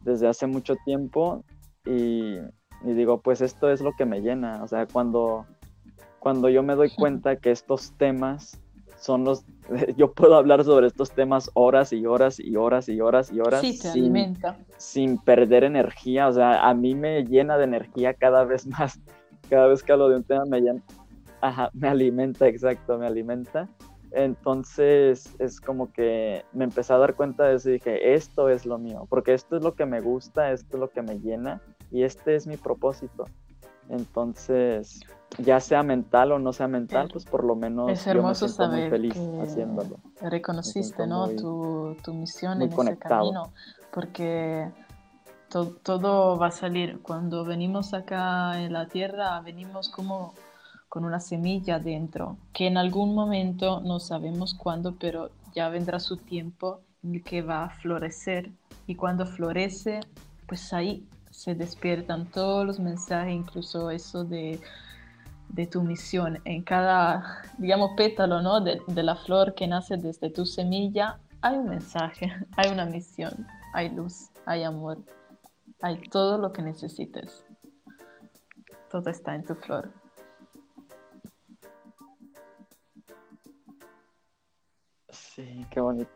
desde 0.02 0.28
hace 0.28 0.46
mucho 0.46 0.76
tiempo 0.84 1.44
y, 1.84 2.38
digo, 2.82 3.20
pues 3.20 3.40
esto 3.40 3.70
es 3.70 3.80
lo 3.80 3.92
que 3.92 4.04
me 4.04 4.20
llena. 4.20 4.62
O 4.62 4.68
sea, 4.68 4.86
cuando, 4.86 5.46
cuando 6.18 6.48
yo 6.48 6.62
me 6.62 6.74
doy 6.74 6.90
cuenta 6.90 7.36
que 7.36 7.50
estos 7.50 7.92
temas 7.96 8.60
son 8.98 9.24
los... 9.24 9.44
Yo 9.96 10.12
puedo 10.12 10.34
hablar 10.34 10.64
sobre 10.64 10.86
estos 10.86 11.12
temas 11.12 11.50
horas 11.54 11.92
y 11.92 12.04
horas 12.04 12.40
y 12.40 12.56
horas 12.56 12.88
y 12.88 13.00
horas 13.00 13.30
y 13.30 13.38
horas. 13.38 13.60
sin, 13.60 14.36
sin 14.76 15.18
perder 15.18 15.62
energía. 15.62 16.26
O 16.26 16.32
sea, 16.32 16.68
a 16.68 16.74
mí 16.74 16.94
me 16.94 17.22
llena 17.24 17.56
de 17.58 17.64
energía 17.64 18.14
cada 18.14 18.44
vez 18.44 18.66
más. 18.66 18.98
Cada 19.48 19.68
vez 19.68 19.82
que 19.82 19.92
hablo 19.92 20.08
de 20.08 20.16
un 20.16 20.24
tema 20.24 20.44
me 20.46 20.60
llena... 20.60 20.82
Ajá, 21.40 21.70
me 21.72 21.88
alimenta, 21.88 22.48
exacto, 22.48 22.98
me 22.98 23.06
alimenta. 23.06 23.68
Entonces 24.12 25.34
es 25.38 25.60
como 25.60 25.92
que 25.92 26.44
me 26.52 26.64
empecé 26.64 26.92
a 26.92 26.98
dar 26.98 27.14
cuenta 27.14 27.44
de 27.44 27.56
eso 27.56 27.68
y 27.68 27.74
dije, 27.74 28.14
esto 28.14 28.48
es 28.48 28.64
lo 28.64 28.78
mío, 28.78 29.06
porque 29.08 29.34
esto 29.34 29.56
es 29.56 29.62
lo 29.62 29.74
que 29.74 29.86
me 29.86 30.00
gusta, 30.00 30.52
esto 30.52 30.76
es 30.76 30.80
lo 30.80 30.90
que 30.90 31.02
me 31.02 31.20
llena 31.20 31.60
y 31.90 32.02
este 32.02 32.34
es 32.34 32.46
mi 32.46 32.56
propósito. 32.56 33.26
Entonces, 33.88 35.00
ya 35.38 35.60
sea 35.60 35.82
mental 35.82 36.32
o 36.32 36.38
no 36.38 36.52
sea 36.52 36.68
mental, 36.68 37.08
pues 37.10 37.24
por 37.24 37.44
lo 37.44 37.54
menos 37.54 37.90
es 37.90 38.06
hermoso 38.06 38.46
yo 38.46 38.50
me 38.50 38.56
saber 38.56 38.80
muy 38.80 38.90
feliz 38.90 39.16
haciéndolo. 39.40 39.96
Reconociste, 40.20 41.06
¿no? 41.06 41.28
tu, 41.28 41.96
tu, 42.02 42.12
misión 42.14 42.60
en 42.62 42.72
ese 42.72 42.98
camino, 42.98 43.52
porque 43.92 44.70
todo 45.48 46.38
va 46.38 46.48
a 46.48 46.50
salir. 46.50 47.00
Cuando 47.02 47.44
venimos 47.44 47.94
acá 47.94 48.60
en 48.60 48.72
la 48.72 48.88
tierra, 48.88 49.40
venimos 49.40 49.88
como 49.88 50.34
con 50.98 51.04
una 51.04 51.20
semilla 51.20 51.78
dentro, 51.78 52.38
que 52.52 52.66
en 52.66 52.76
algún 52.76 53.14
momento, 53.14 53.80
no 53.80 54.00
sabemos 54.00 54.52
cuándo, 54.52 54.96
pero 54.98 55.30
ya 55.54 55.68
vendrá 55.68 56.00
su 56.00 56.16
tiempo 56.16 56.80
en 57.04 57.14
el 57.14 57.22
que 57.22 57.40
va 57.40 57.66
a 57.66 57.70
florecer. 57.70 58.50
Y 58.88 58.96
cuando 58.96 59.24
florece, 59.24 60.00
pues 60.48 60.72
ahí 60.72 61.06
se 61.30 61.54
despiertan 61.54 62.26
todos 62.26 62.66
los 62.66 62.80
mensajes, 62.80 63.32
incluso 63.32 63.92
eso 63.92 64.24
de, 64.24 64.58
de 65.50 65.66
tu 65.68 65.84
misión. 65.84 66.40
En 66.44 66.64
cada, 66.64 67.42
digamos, 67.58 67.92
pétalo 67.96 68.42
¿no? 68.42 68.60
de, 68.60 68.82
de 68.88 69.02
la 69.04 69.14
flor 69.14 69.54
que 69.54 69.68
nace 69.68 69.98
desde 69.98 70.30
tu 70.30 70.46
semilla, 70.46 71.20
hay 71.42 71.58
un 71.58 71.68
mensaje, 71.68 72.32
hay 72.56 72.72
una 72.72 72.86
misión, 72.86 73.46
hay 73.72 73.88
luz, 73.90 74.30
hay 74.46 74.64
amor, 74.64 74.98
hay 75.80 76.00
todo 76.10 76.38
lo 76.38 76.52
que 76.52 76.62
necesites. 76.62 77.44
Todo 78.90 79.08
está 79.10 79.36
en 79.36 79.44
tu 79.44 79.54
flor. 79.54 79.92
Qué 85.70 85.80
bonito. 85.80 86.10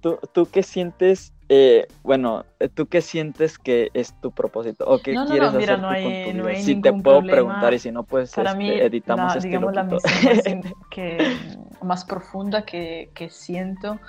¿Tú, 0.00 0.18
tú 0.32 0.46
qué 0.46 0.62
sientes? 0.62 1.32
Eh, 1.48 1.86
bueno, 2.02 2.44
¿tú 2.74 2.86
qué 2.86 3.00
sientes 3.02 3.58
que 3.58 3.90
es 3.94 4.14
tu 4.20 4.32
propósito? 4.32 4.84
¿O 4.88 4.98
qué 4.98 5.14
No, 5.14 5.24
no, 5.24 5.30
quieres 5.30 5.52
no, 5.52 5.58
mira, 5.58 5.74
hacer 5.74 5.80
no 5.82 5.88
hay- 5.90 6.02
con 6.02 6.12
tu 6.12 6.38
no 6.38 6.44
vida? 6.46 6.48
hay 6.56 6.62
Si 6.62 6.80
te 6.80 6.92
puedo 6.92 7.18
problema. 7.18 7.30
preguntar 7.30 7.74
y 7.74 7.78
si 7.78 7.92
no, 7.92 8.02
pues 8.02 8.32
Para 8.32 8.50
este, 8.50 8.58
mí, 8.58 8.70
editamos 8.70 9.32
la, 9.32 9.36
este 9.36 9.48
digamos, 9.48 9.74
la 9.74 9.82
loquito. 9.84 10.08
misión 10.08 10.24
más, 10.24 10.46
in- 10.48 10.74
que, 10.90 11.36
más 11.82 12.04
profunda 12.04 12.64
que, 12.64 13.10
que 13.14 13.28
siento 13.30 14.00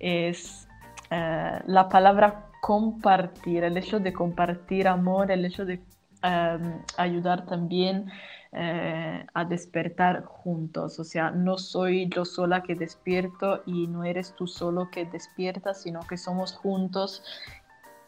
es 0.00 0.68
eh, 1.10 1.60
la 1.66 1.88
palabra 1.88 2.46
compartir, 2.60 3.64
el 3.64 3.76
hecho 3.76 4.00
de 4.00 4.12
compartir 4.12 4.88
amor, 4.88 5.30
el 5.30 5.44
hecho 5.44 5.64
de 5.64 5.80
eh, 6.24 6.58
ayudar 6.98 7.46
también 7.46 8.10
eh, 8.52 9.26
a 9.34 9.44
despertar 9.44 10.24
juntos. 10.24 10.98
O 10.98 11.04
sea, 11.04 11.30
no 11.30 11.58
soy 11.58 12.08
yo 12.08 12.24
sola 12.24 12.62
que 12.62 12.74
despierto 12.74 13.62
y 13.66 13.86
no 13.88 14.04
eres 14.04 14.34
tú 14.34 14.46
solo 14.46 14.90
que 14.90 15.04
despiertas, 15.04 15.82
sino 15.82 16.00
que 16.00 16.16
somos 16.16 16.54
juntos 16.54 17.22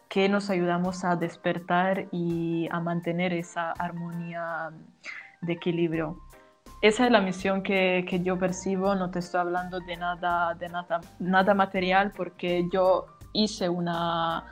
que 0.08 0.28
nos 0.28 0.50
ayudamos 0.50 1.04
a 1.04 1.14
despertar 1.14 2.08
y 2.10 2.68
a 2.72 2.80
mantener 2.80 3.32
esa 3.32 3.70
armonía 3.72 4.70
de 5.40 5.52
equilibrio. 5.52 6.18
Esa 6.82 7.04
es 7.04 7.12
la 7.12 7.20
misión 7.20 7.62
que, 7.62 8.04
que 8.08 8.20
yo 8.20 8.38
percibo, 8.38 8.94
no 8.94 9.10
te 9.10 9.20
estoy 9.20 9.40
hablando 9.40 9.78
de 9.80 9.96
nada, 9.96 10.54
de 10.54 10.68
nada, 10.68 11.00
nada 11.18 11.54
material 11.54 12.12
porque 12.16 12.66
yo 12.72 13.06
hice 13.32 13.68
una, 13.68 14.44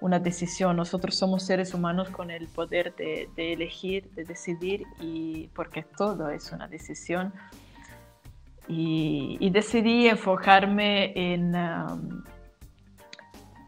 una 0.00 0.18
decisión. 0.18 0.76
Nosotros 0.76 1.14
somos 1.14 1.42
seres 1.42 1.74
humanos 1.74 2.10
con 2.10 2.30
el 2.30 2.46
poder 2.48 2.94
de, 2.96 3.28
elegir, 3.36 4.10
de 4.10 4.24
decidir 4.24 4.84
y 5.00 5.48
porque 5.54 5.82
todo 5.82 6.30
es 6.30 6.52
una 6.52 6.68
decisión. 6.68 7.32
Y, 8.68 9.36
y 9.40 9.50
decidí 9.50 10.08
enfocarme 10.08 11.12
en, 11.14 11.54
um, 11.54 12.24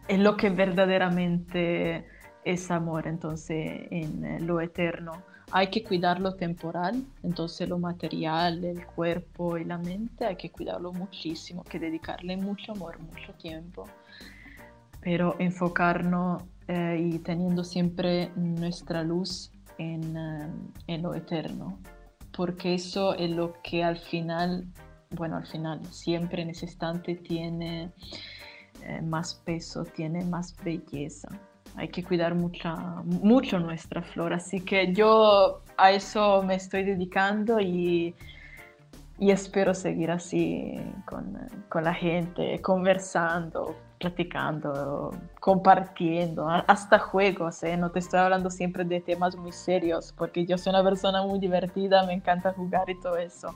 en 0.08 0.24
lo 0.24 0.36
que 0.36 0.50
verdaderamente 0.50 2.04
es 2.44 2.70
amor, 2.70 3.06
entonces 3.06 3.86
en 3.90 4.24
eh, 4.24 4.40
lo 4.40 4.60
eterno. 4.60 5.22
Hay 5.50 5.68
que 5.68 5.82
cuidar 5.82 6.20
lo 6.20 6.34
temporal, 6.34 7.04
entonces 7.22 7.68
lo 7.68 7.78
material, 7.78 8.64
el 8.64 8.84
cuerpo 8.86 9.56
y 9.56 9.64
la 9.64 9.78
mente, 9.78 10.26
hay 10.26 10.36
que 10.36 10.50
cuidarlo 10.50 10.92
muchísimo, 10.92 11.62
hay 11.64 11.70
que 11.70 11.78
dedicarle 11.78 12.36
mucho 12.36 12.72
amor, 12.72 12.98
mucho 13.00 13.32
tiempo, 13.34 13.86
pero 15.00 15.36
enfocarnos 15.38 16.42
eh, 16.66 17.00
y 17.00 17.18
teniendo 17.20 17.64
siempre 17.64 18.30
nuestra 18.36 19.02
luz 19.02 19.50
en, 19.78 20.16
eh, 20.16 20.48
en 20.86 21.02
lo 21.02 21.14
eterno, 21.14 21.78
porque 22.36 22.74
eso 22.74 23.14
es 23.14 23.30
lo 23.30 23.54
que 23.62 23.82
al 23.82 23.96
final, 23.96 24.66
bueno, 25.10 25.36
al 25.36 25.46
final, 25.46 25.84
siempre 25.86 26.42
en 26.42 26.50
ese 26.50 26.66
instante 26.66 27.14
tiene 27.14 27.90
eh, 28.82 29.00
más 29.02 29.34
peso, 29.34 29.84
tiene 29.84 30.24
más 30.24 30.54
belleza. 30.62 31.28
Hay 31.76 31.88
que 31.88 32.02
cuidar 32.02 32.34
mucha, 32.34 32.74
mucho 33.04 33.58
nuestra 33.58 34.02
flor, 34.02 34.32
así 34.32 34.60
que 34.60 34.92
yo 34.92 35.62
a 35.76 35.92
eso 35.92 36.42
me 36.42 36.56
estoy 36.56 36.84
dedicando 36.84 37.60
y, 37.60 38.14
y 39.18 39.30
espero 39.30 39.74
seguir 39.74 40.10
así 40.10 40.78
con, 41.06 41.38
con 41.68 41.84
la 41.84 41.94
gente, 41.94 42.60
conversando, 42.60 43.76
platicando, 43.98 45.10
compartiendo, 45.40 46.48
hasta 46.48 46.98
juegos, 46.98 47.62
¿eh? 47.62 47.76
No 47.76 47.90
te 47.90 47.98
estoy 47.98 48.20
hablando 48.20 48.50
siempre 48.50 48.84
de 48.84 49.00
temas 49.00 49.36
muy 49.36 49.52
serios, 49.52 50.12
porque 50.16 50.46
yo 50.46 50.56
soy 50.56 50.70
una 50.70 50.84
persona 50.84 51.22
muy 51.22 51.38
divertida, 51.38 52.04
me 52.06 52.14
encanta 52.14 52.52
jugar 52.52 52.88
y 52.88 53.00
todo 53.00 53.16
eso, 53.16 53.54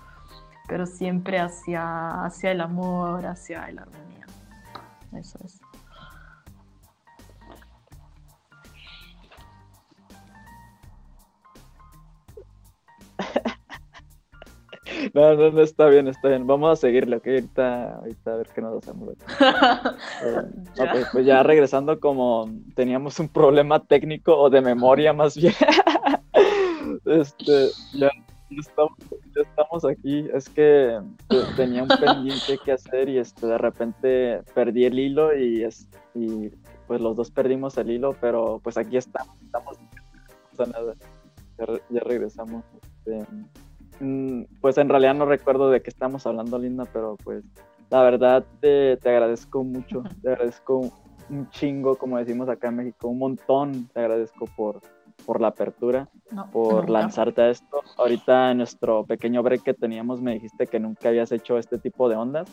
pero 0.69 0.86
siempre 0.86 1.39
hacia, 1.39 2.24
hacia 2.24 2.51
el 2.51 2.60
amor, 2.60 3.24
hacia 3.27 3.70
la 3.70 3.82
armonía. 3.82 4.27
Eso 5.12 5.39
es. 5.44 5.60
No, 15.15 15.35
no, 15.35 15.51
no, 15.51 15.61
está 15.62 15.87
bien, 15.89 16.09
está 16.09 16.29
bien. 16.29 16.47
Vamos 16.47 16.70
a 16.73 16.77
seguirle, 16.77 17.16
ok. 17.16 17.27
Ahorita, 17.27 17.95
ahorita 17.97 18.33
a 18.33 18.37
ver 18.37 18.49
qué 18.55 18.61
nos 18.61 18.77
hacemos. 18.83 19.15
Eh, 20.24 20.43
Ya. 20.77 20.91
pues, 20.93 21.07
pues 21.12 21.27
ya 21.27 21.43
regresando, 21.43 21.99
como 22.01 22.49
teníamos 22.74 23.19
un 23.19 23.29
problema 23.29 23.85
técnico 23.85 24.37
o 24.37 24.51
de 24.51 24.61
memoria 24.61 25.12
más 25.12 25.37
bien. 25.37 25.53
este, 27.05 27.69
ya, 27.95 28.11
ya 28.51 28.61
estamos, 28.61 28.93
ya 29.35 29.43
estamos 29.43 29.85
aquí. 29.85 30.29
Es 30.33 30.49
que 30.49 31.01
te- 31.29 31.43
tenía 31.57 31.83
un 31.83 31.89
pendiente 31.89 32.59
que 32.65 32.73
hacer 32.73 33.09
y 33.09 33.19
este, 33.19 33.47
de 33.47 33.59
repente 33.59 34.43
perdí 34.55 34.85
el 34.85 34.99
hilo 34.99 35.37
y, 35.37 35.65
es, 35.65 35.89
y 36.15 36.51
pues 36.87 37.01
los 37.01 37.16
dos 37.16 37.31
perdimos 37.31 37.77
el 37.79 37.91
hilo, 37.91 38.15
pero 38.20 38.61
pues 38.62 38.77
aquí 38.77 38.97
estamos, 38.97 39.35
estamos 39.43 39.79
no 39.81 39.89
pasa 40.57 40.70
nada. 40.70 40.95
Ya, 41.59 41.66
re- 41.66 41.83
ya 41.91 42.01
regresamos. 42.01 42.65
Este, 43.05 43.27
pues 44.60 44.78
en 44.78 44.89
realidad 44.89 45.14
no 45.14 45.27
recuerdo 45.27 45.70
de 45.70 45.81
qué 45.82 45.90
estamos 45.90 46.27
hablando, 46.27 46.59
Linda, 46.59 46.85
pero 46.93 47.16
pues 47.23 47.44
la 47.90 48.02
verdad 48.02 48.44
te, 48.60 48.97
te 48.97 49.09
agradezco 49.10 49.62
mucho, 49.64 50.02
te 50.23 50.31
agradezco 50.31 50.90
un 51.28 51.48
chingo, 51.51 51.97
como 51.97 52.19
decimos 52.19 52.48
acá 52.48 52.69
en 52.69 52.77
México, 52.77 53.09
un 53.09 53.19
montón, 53.19 53.89
te 53.89 54.01
agradezco 54.01 54.47
por, 54.56 54.81
por 55.24 55.40
la 55.40 55.48
apertura, 55.48 56.09
No, 56.31 56.51
por 56.51 56.81
nunca. 56.86 56.93
lanzarte 56.93 57.43
a 57.43 57.51
esto. 57.51 57.81
Ahorita 57.97 58.51
en 58.51 58.59
nuestro 58.59 59.05
pequeño 59.05 59.43
break 59.43 59.62
que 59.62 59.74
teníamos 59.74 60.20
me 60.20 60.35
dijiste 60.35 60.66
que 60.66 60.81
nunca 60.81 61.09
habías 61.09 61.31
hecho 61.32 61.59
este 61.59 61.78
tipo 61.78 62.09
de 62.09 62.16
ondas. 62.16 62.48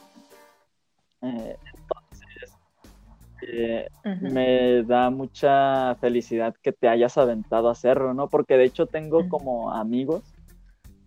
Eh, 1.21 1.57
entonces, 1.73 2.57
eh, 3.41 3.87
me 4.21 4.83
da 4.83 5.09
mucha 5.09 5.95
felicidad 5.95 6.55
que 6.61 6.71
te 6.71 6.87
hayas 6.87 7.17
aventado 7.17 7.69
a 7.69 7.73
hacerlo, 7.73 8.13
¿no? 8.13 8.27
Porque 8.29 8.55
de 8.55 8.65
hecho 8.65 8.85
tengo 8.85 9.27
como 9.29 9.71
amigos 9.73 10.23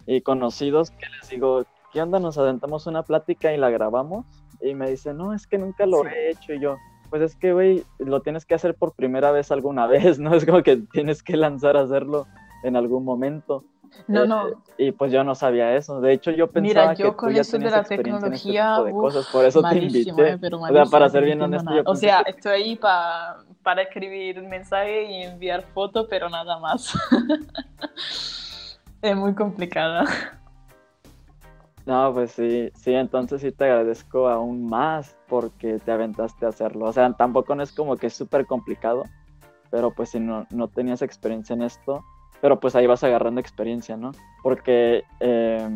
y 0.07 0.21
conocidos 0.23 0.91
que 0.91 1.07
les 1.21 1.29
digo, 1.31 1.65
¿qué 1.93 2.03
onda? 2.03 2.19
Nos 2.19 2.39
aventamos 2.39 2.87
una 2.87 3.03
plática 3.03 3.53
y 3.53 3.57
la 3.57 3.71
grabamos. 3.71 4.27
Y 4.61 4.75
me 4.75 4.89
dicen, 4.91 5.17
no, 5.17 5.33
es 5.35 5.47
que 5.47 5.59
nunca 5.59 5.87
lo 5.87 6.03
Sí. 6.03 6.09
he 6.15 6.31
hecho. 6.31 6.53
Y 6.55 6.61
yo, 6.61 6.77
pues 7.11 7.23
es 7.23 7.37
que, 7.37 7.53
güey, 7.53 7.85
lo 7.99 8.21
tienes 8.21 8.47
que 8.47 8.55
hacer 8.55 8.75
por 8.75 8.95
primera 8.95 9.31
vez 9.33 9.51
alguna 9.51 9.87
vez, 10.17 10.19
¿no? 10.19 10.35
Es 10.35 10.45
como 10.47 10.63
que 10.63 10.77
tienes 10.93 11.23
que 11.23 11.37
lanzar 11.37 11.77
a 11.77 11.83
hacerlo 11.83 12.27
en 12.63 12.77
algún 12.77 13.05
momento. 13.05 13.65
No, 14.09 14.23
Eh, 14.25 14.27
no. 14.27 14.45
Y 14.79 14.93
pues 14.93 15.13
yo 15.13 15.23
no 15.23 15.35
sabía 15.35 15.77
eso. 15.77 16.01
De 16.01 16.13
hecho, 16.15 16.31
yo 16.31 16.51
pensaba 16.51 16.93
Mira, 16.93 16.95
yo 16.95 17.11
que 17.11 17.17
con 17.17 17.29
tú 17.29 17.35
ya 17.35 17.41
eso 17.43 17.53
de 17.53 17.59
tenías 17.59 17.73
la 17.75 17.81
este 17.83 17.97
tecnología, 17.99 18.73
tipo 18.77 18.85
de 18.87 18.93
uf, 18.93 19.01
cosas. 19.01 19.27
Por 19.31 19.45
eso 19.45 19.59
te 19.61 19.63
malísimo, 19.65 20.19
invité. 20.19 20.31
eh, 20.33 20.39
pero 20.41 20.57
O 20.57 20.61
sea, 20.61 20.71
malísimo, 20.73 20.91
para 20.91 21.05
no 21.07 21.11
ser 21.13 21.25
bien 21.25 21.43
entiendo 21.43 21.57
honesto, 21.71 21.75
yo 21.85 21.93
O 21.93 21.95
sea, 21.95 22.21
estoy 22.23 22.53
ahí 22.53 22.77
pa- 22.77 23.45
para 23.63 23.83
escribir 23.83 24.41
mensaje 24.43 25.05
y 25.11 25.23
enviar 25.25 25.63
foto, 25.75 26.09
pero 26.09 26.31
nada 26.31 26.59
más. 26.59 26.95
es 29.11 29.17
muy 29.17 29.35
complicada. 29.35 30.05
No, 31.85 32.13
pues 32.15 32.33
sí, 32.33 32.71
sí, 32.77 32.95
entonces 32.95 33.41
sí 33.41 33.51
te 33.51 33.65
agradezco 33.65 34.29
aún 34.29 34.69
más 34.69 35.17
porque 35.29 35.81
te 35.81 35.91
aventaste 35.91 36.47
a 36.47 36.51
hacerlo. 36.51 36.87
O 36.87 36.93
sea, 36.93 37.13
tampoco 37.15 37.55
no 37.57 37.63
es 37.63 37.73
como 37.73 37.97
que 37.97 38.07
es 38.07 38.15
súper 38.15 38.47
complicado, 38.47 39.05
pero 39.71 39.91
pues 39.91 40.11
si 40.11 40.21
no, 40.21 40.47
no 40.51 40.69
tenías 40.69 41.03
experiencia 41.03 41.55
en 41.55 41.63
esto, 41.63 42.05
pero 42.41 42.61
pues 42.61 42.77
ahí 42.77 42.87
vas 42.87 43.03
agarrando 43.03 43.41
experiencia, 43.41 43.97
¿no? 43.97 44.13
Porque, 44.45 45.03
eh, 45.19 45.69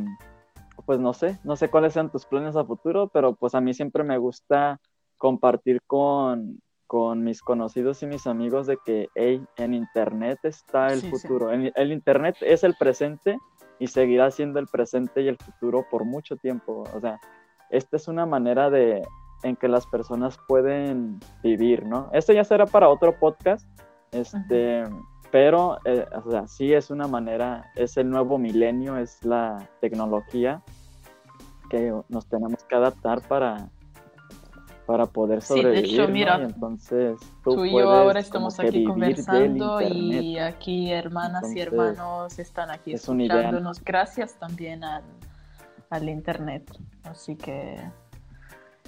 pues 0.85 1.01
no 1.01 1.13
sé, 1.13 1.41
no 1.43 1.57
sé 1.57 1.71
cuáles 1.71 1.93
sean 1.93 2.11
tus 2.11 2.25
planes 2.25 2.55
a 2.55 2.65
futuro, 2.65 3.09
pero 3.09 3.35
pues 3.35 3.57
a 3.57 3.61
mí 3.61 3.75
siempre 3.75 4.05
me 4.05 4.19
gusta 4.19 4.81
compartir 5.17 5.81
con, 5.89 6.61
con 6.87 7.25
mis 7.25 7.43
conocidos 7.43 8.03
y 8.03 8.07
mis 8.07 8.27
amigos 8.27 8.67
de 8.67 8.79
que, 8.85 9.09
hey, 9.15 9.45
en 9.57 9.75
Internet 9.75 10.39
está 10.45 10.89
el 10.89 11.01
Sí, 11.01 11.11
sí. 11.11 11.11
futuro. 11.11 11.53
En- 11.53 11.73
el 11.75 11.93
Internet 11.93 12.37
es 12.41 12.63
el 12.65 12.75
presente 12.77 13.39
y 13.79 13.89
seguirá 13.89 14.31
siendo 14.31 14.59
el 14.59 14.67
presente 14.69 15.23
y 15.23 15.29
el 15.29 15.37
futuro 15.37 15.85
por 15.91 16.05
mucho 16.05 16.37
tiempo. 16.37 16.85
O 16.95 17.01
sea, 17.01 17.19
esta 17.71 17.97
es 17.97 18.09
una 18.09 18.25
manera 18.27 18.71
de 18.71 19.03
en 19.43 19.55
que 19.57 19.69
las 19.69 19.87
personas 19.87 20.39
pueden 20.49 21.21
vivir, 21.43 21.85
¿no? 21.85 22.09
Esto 22.13 22.33
ya 22.33 22.43
será 22.43 22.65
para 22.67 22.89
otro 22.89 23.19
podcast, 23.19 23.69
este, 24.13 24.85
pero, 25.31 25.77
eh, 25.85 26.07
o 26.25 26.31
sea, 26.31 26.47
sí 26.47 26.73
es 26.73 26.91
una 26.91 27.07
manera, 27.07 27.71
es 27.75 27.97
el 27.99 28.09
nuevo 28.09 28.39
milenio, 28.39 28.97
es 28.97 29.23
la 29.25 29.69
tecnología 29.81 30.63
que 31.69 31.93
nos 32.09 32.27
tenemos 32.29 32.65
que 32.65 32.77
adaptar 32.77 33.21
para 33.29 33.69
para 34.87 35.07
poder 35.07 35.43
Sí, 35.43 35.63
de 35.63 35.85
sobrevivir, 35.85 36.29
entonces 36.29 37.19
tú, 37.43 37.57
Tú 37.57 37.65
y 37.65 37.73
yo 37.73 37.91
ahora 37.91 38.21
estamos 38.21 38.59
aquí 38.61 38.85
conversando 38.85 39.81
y 39.81 40.39
aquí 40.39 40.93
hermanas 40.93 41.55
y 41.55 41.61
hermanos 41.61 42.39
están 42.39 42.71
aquí 42.71 42.93
es 42.93 43.03
escuchándonos 43.03 43.83
gracias 43.83 44.39
también 44.39 44.85
al, 44.85 45.03
al 45.91 46.09
internet. 46.09 46.71
Así 47.03 47.35
que 47.35 47.77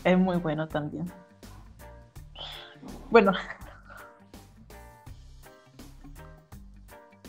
es 0.04 0.18
muy 0.18 0.36
bueno 0.36 0.68
también. 0.68 1.10
Bueno, 3.10 3.32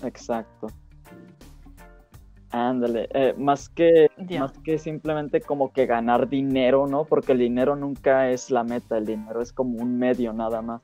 Exacto. 0.03 0.67
Ándale, 2.51 3.07
eh, 3.13 3.35
más, 3.37 3.69
que, 3.69 4.09
más 4.39 4.51
que 4.63 4.79
simplemente 4.79 5.39
como 5.39 5.71
que 5.71 5.85
ganar 5.85 6.27
dinero, 6.29 6.87
¿no? 6.87 7.05
Porque 7.05 7.33
el 7.33 7.39
dinero 7.39 7.75
nunca 7.75 8.31
es 8.31 8.49
la 8.49 8.63
meta, 8.63 8.97
el 8.97 9.05
dinero 9.05 9.41
es 9.41 9.53
como 9.53 9.77
un 9.77 9.99
medio 9.99 10.33
nada 10.33 10.61
más. 10.61 10.81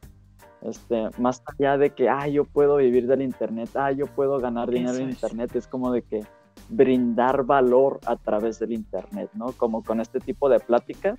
Este, 0.62 1.10
más 1.18 1.44
allá 1.46 1.78
de 1.78 1.92
que, 1.92 2.08
ah, 2.08 2.28
yo 2.28 2.46
puedo 2.46 2.78
vivir 2.78 3.08
del 3.08 3.22
internet, 3.24 3.70
ah, 3.76 3.92
yo 3.92 4.06
puedo 4.06 4.40
ganar 4.40 4.70
dinero 4.70 4.98
en 4.98 5.10
internet, 5.10 5.56
es 5.56 5.68
como 5.68 5.92
de 5.92 6.04
que 6.04 6.22
brindar 6.70 7.44
valor 7.44 8.00
a 8.06 8.16
través 8.16 8.60
del 8.60 8.74
internet, 8.74 9.30
¿no? 9.34 9.52
Como 9.52 9.84
con 9.84 10.00
este 10.00 10.20
tipo 10.20 10.50
de 10.50 10.60
pláticas, 10.60 11.18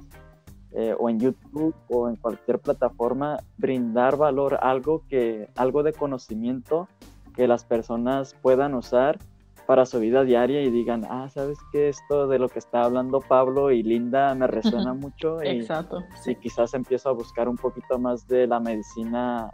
eh, 0.73 0.94
o 0.98 1.09
en 1.09 1.18
YouTube 1.18 1.74
o 1.89 2.09
en 2.09 2.16
cualquier 2.16 2.59
plataforma, 2.59 3.39
brindar 3.56 4.16
valor, 4.16 4.59
algo 4.60 5.02
que, 5.09 5.48
algo 5.56 5.82
de 5.82 5.93
conocimiento 5.93 6.89
que 7.35 7.48
las 7.48 7.64
personas 7.64 8.35
puedan 8.43 8.74
usar 8.74 9.18
para 9.66 9.84
su 9.84 9.98
vida 9.98 10.24
diaria 10.24 10.62
y 10.62 10.70
digan, 10.70 11.05
ah, 11.10 11.28
¿sabes 11.28 11.59
qué? 11.72 11.88
Esto 11.88 12.28
de 12.28 12.38
lo 12.38 12.48
que 12.48 12.60
está 12.60 12.82
hablando 12.82 13.20
Pablo 13.20 13.70
y 13.70 13.82
Linda 13.82 14.34
me 14.34 14.47
resuena 14.47 14.94
mucho. 14.94 15.43
Y, 15.43 15.48
Exacto. 15.48 16.05
Y 16.24 16.36
quizás 16.36 16.72
empiezo 16.74 17.09
a 17.09 17.12
buscar 17.12 17.48
un 17.48 17.56
poquito 17.56 17.98
más 17.98 18.26
de 18.28 18.47
la 18.47 18.60
medicina 18.60 19.51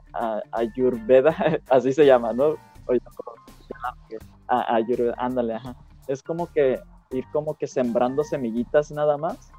ayurveda, 0.52 1.34
así 1.70 1.92
se 1.92 2.04
llama, 2.06 2.32
¿no? 2.32 2.56
ayurveda, 4.48 5.14
ándale, 5.16 5.54
ajá. 5.54 5.74
Es 6.06 6.22
como 6.22 6.46
que 6.52 6.78
ir 7.10 7.24
como 7.32 7.54
que 7.54 7.66
sembrando 7.66 8.22
semillitas 8.24 8.90
nada 8.90 9.16
más 9.16 9.52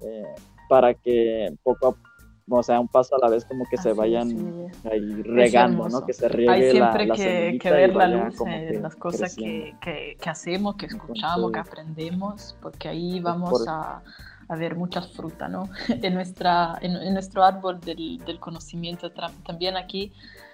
eh, 0.00 0.34
para 0.68 0.94
que 0.94 1.54
poco 1.62 1.88
a 1.88 2.03
o 2.48 2.62
sea, 2.62 2.78
un 2.78 2.88
paso 2.88 3.16
a 3.16 3.18
la 3.18 3.30
vez 3.30 3.44
como 3.44 3.64
que 3.64 3.76
se 3.76 3.92
vayan 3.92 4.70
ahí 4.90 5.22
regando, 5.22 5.88
¿no? 5.88 6.04
Que 6.04 6.12
se 6.12 6.28
riegue 6.28 6.50
Hay 6.50 6.70
siempre 6.72 7.06
la, 7.06 7.14
que, 7.14 7.58
que, 7.60 7.70
ver 7.70 7.94
la 7.94 8.06
luz 8.06 8.40
en 8.46 8.82
las 8.82 8.96
cosas 8.96 9.34
que, 9.34 9.74
que, 9.80 10.16
hacemos, 10.28 10.76
que 10.76 10.86
escuchamos, 10.86 11.52
que 11.52 11.58
aprendemos, 11.58 12.56
porque 12.60 12.88
ahí 12.88 13.20
vamos 13.20 13.66
a, 13.66 14.02
a, 14.48 14.56
ver 14.56 14.76
muchas 14.76 15.10
frutas, 15.12 15.50
¿no? 15.50 15.70
En, 15.88 16.14
nuestra, 16.14 16.78
en, 16.82 17.14
nuestro 17.14 17.44
árbol 17.44 17.80
del, 17.80 18.18
del, 18.18 18.38
conocimiento, 18.38 19.10
también 19.46 19.76
aquí 19.76 20.12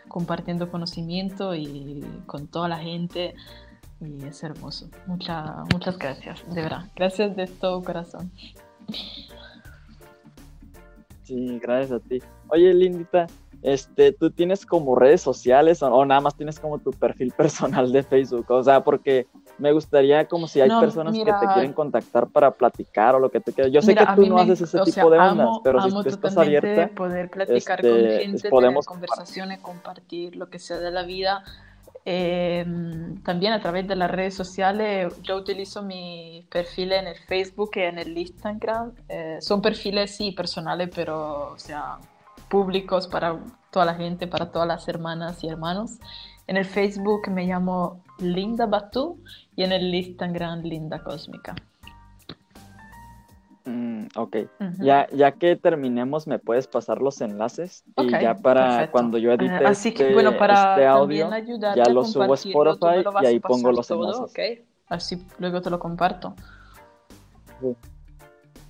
compartiendo 0.08 0.70
conocimiento 0.70 1.54
y 1.54 2.04
con 2.26 2.46
toda 2.46 2.68
la 2.68 2.78
gente. 2.78 3.34
Y 4.00 4.24
es 4.24 4.42
hermoso. 4.42 4.88
Muchas 5.06 5.44
muchas 5.72 5.98
gracias, 5.98 6.42
de 6.54 6.62
verdad. 6.62 6.84
Gracias 6.96 7.36
de 7.36 7.46
todo 7.46 7.82
corazón. 7.82 8.30
Sí, 11.31 11.61
gracias 11.62 11.93
a 11.93 12.01
ti. 12.01 12.20
Oye, 12.48 12.74
Lindita, 12.74 13.28
este, 13.62 14.11
¿tú 14.11 14.32
tienes 14.32 14.66
como 14.66 14.97
redes 14.97 15.20
sociales 15.20 15.81
o, 15.81 16.05
nada 16.05 16.20
más 16.20 16.35
tienes 16.35 16.59
como 16.59 16.81
tu 16.81 16.90
perfil 16.90 17.32
personal 17.36 17.93
de 17.93 18.02
Facebook? 18.02 18.47
O 18.48 18.65
sea, 18.65 18.82
porque 18.82 19.28
me 19.57 19.70
gustaría 19.70 20.27
como 20.27 20.48
si 20.48 20.61
hay 20.61 20.69
personas 20.81 21.16
que 21.16 21.24
te 21.24 21.47
quieren 21.55 21.73
contactar 21.73 22.27
para 22.27 22.51
platicar 22.51 23.15
o 23.15 23.20
lo 23.20 23.31
que 23.31 23.39
te 23.39 23.52
quieras. 23.52 23.73
Yo 23.73 23.81
sé 23.81 23.94
que 23.94 24.05
tú 24.16 24.27
no 24.27 24.39
haces 24.39 24.62
ese 24.62 24.81
tipo 24.81 25.09
de 25.09 25.19
ondas, 25.20 25.61
pero 25.62 25.81
si 25.82 25.90
tú 25.90 26.09
estás 26.09 26.36
abierta, 26.36 26.89
poder 26.97 27.31
platicar 27.31 27.81
con 27.81 27.97
este, 27.97 28.24
gente, 28.24 28.51
podemos 28.51 28.86
tener 28.86 28.98
conversaciones, 28.98 29.61
compartir 29.61 30.35
lo 30.35 30.51
que 30.51 30.59
sea 30.59 30.81
de 30.81 30.90
la 30.90 31.05
vida. 31.05 31.44
Eh, 32.05 32.64
también 33.24 33.52
a 33.52 33.60
través 33.60 33.86
de 33.86 33.94
las 33.97 34.10
redes 34.10 34.35
sociales, 34.35 35.14
yo 35.22 35.36
utilizo 35.36 35.82
mi 35.82 36.47
perfil 36.51 36.93
en 36.93 37.06
el 37.06 37.16
Facebook 37.16 37.70
y 37.74 37.81
en 37.81 37.98
el 37.98 38.16
Instagram. 38.16 38.93
Eh, 39.09 39.39
son 39.40 39.60
perfiles, 39.60 40.16
sí, 40.16 40.32
personales, 40.32 40.90
pero, 40.94 41.52
o 41.52 41.59
sea, 41.59 41.98
públicos 42.48 43.06
para 43.06 43.39
toda 43.70 43.85
la 43.85 43.94
gente, 43.94 44.27
para 44.27 44.51
todas 44.51 44.66
las 44.66 44.89
hermanas 44.89 45.43
y 45.44 45.48
hermanos. 45.48 45.98
En 46.47 46.56
el 46.56 46.64
Facebook 46.64 47.28
me 47.31 47.47
llamo 47.47 48.02
Linda 48.18 48.66
Batu 48.66 49.22
y 49.55 49.62
en 49.62 49.72
el 49.72 49.94
Instagram 49.94 50.62
Linda 50.62 51.02
Cósmica. 51.02 51.55
Mm, 53.64 54.06
ok, 54.16 54.36
ya, 54.78 55.06
ya 55.12 55.32
que 55.32 55.54
terminemos, 55.54 56.26
me 56.26 56.38
puedes 56.38 56.66
pasar 56.66 57.02
los 57.02 57.20
enlaces 57.20 57.84
y 57.98 58.10
ya 58.10 58.34
para 58.34 58.90
cuando 58.90 59.18
yo 59.18 59.32
edite 59.32 59.66
Así 59.66 59.92
que, 59.92 60.04
este, 60.04 60.14
bueno, 60.14 60.38
para 60.38 60.70
este 60.72 60.86
audio, 60.86 61.28
ya 61.76 61.84
lo 61.90 62.04
subo 62.04 62.32
a 62.32 62.36
Spotify 62.36 63.04
y 63.22 63.26
ahí 63.26 63.40
pongo 63.40 63.70
los 63.72 63.90
enlaces. 63.90 64.22
Okay. 64.30 64.64
Así 64.88 65.24
luego 65.38 65.60
te 65.60 65.68
lo 65.70 65.78
comparto. 65.78 66.34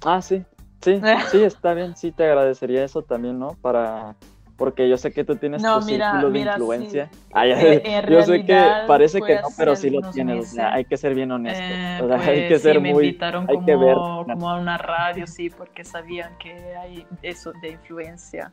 Ah, 0.04 0.20
sí, 0.20 0.44
sí, 0.82 1.00
sí, 1.30 1.42
está 1.42 1.74
bien, 1.74 1.96
sí, 1.96 2.10
te 2.10 2.24
agradecería 2.24 2.84
eso 2.84 3.02
también, 3.02 3.38
¿no? 3.38 3.56
Para 3.62 4.16
porque 4.61 4.87
yo 4.91 4.99
sé 4.99 5.11
que 5.11 5.24
tú 5.24 5.37
tienes 5.37 5.62
tu 5.62 5.81
círculo 5.81 6.31
de 6.31 6.41
influencia. 6.41 7.11
yo 8.11 8.23
sé 8.23 8.45
que 8.45 8.62
parece 8.87 9.23
que 9.23 9.37
no, 9.37 9.49
pero 9.57 9.74
sí 9.74 9.89
lo 9.89 10.03
tienes. 10.11 10.59
hay 10.59 10.85
que 10.85 10.99
ser 10.99 11.15
bien 11.15 11.32
honesto. 11.32 11.65
Eh, 11.65 12.19
hay 12.20 12.43
que 12.43 12.49
pues 12.51 12.62
ser 12.62 12.78
me 12.78 12.93
muy. 12.93 13.07
invitaron 13.07 13.47
como, 13.47 13.65
que 13.65 13.74
ver. 13.74 13.95
como 13.95 14.51
a 14.51 14.61
una 14.61 14.77
radio, 14.77 15.27
sí, 15.27 15.49
porque 15.49 15.82
sabían 15.82 16.37
que 16.37 16.53
hay 16.77 17.07
eso 17.23 17.55
de 17.62 17.70
influencia. 17.70 18.53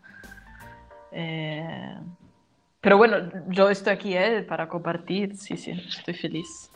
Eh, 1.12 1.98
pero 2.80 2.96
bueno, 2.96 3.18
yo 3.50 3.70
estoy 3.70 3.92
aquí 3.92 4.16
eh, 4.16 4.46
para 4.48 4.70
compartir. 4.70 5.36
Sí, 5.36 5.58
sí, 5.58 5.72
estoy 5.72 6.14
feliz. 6.14 6.72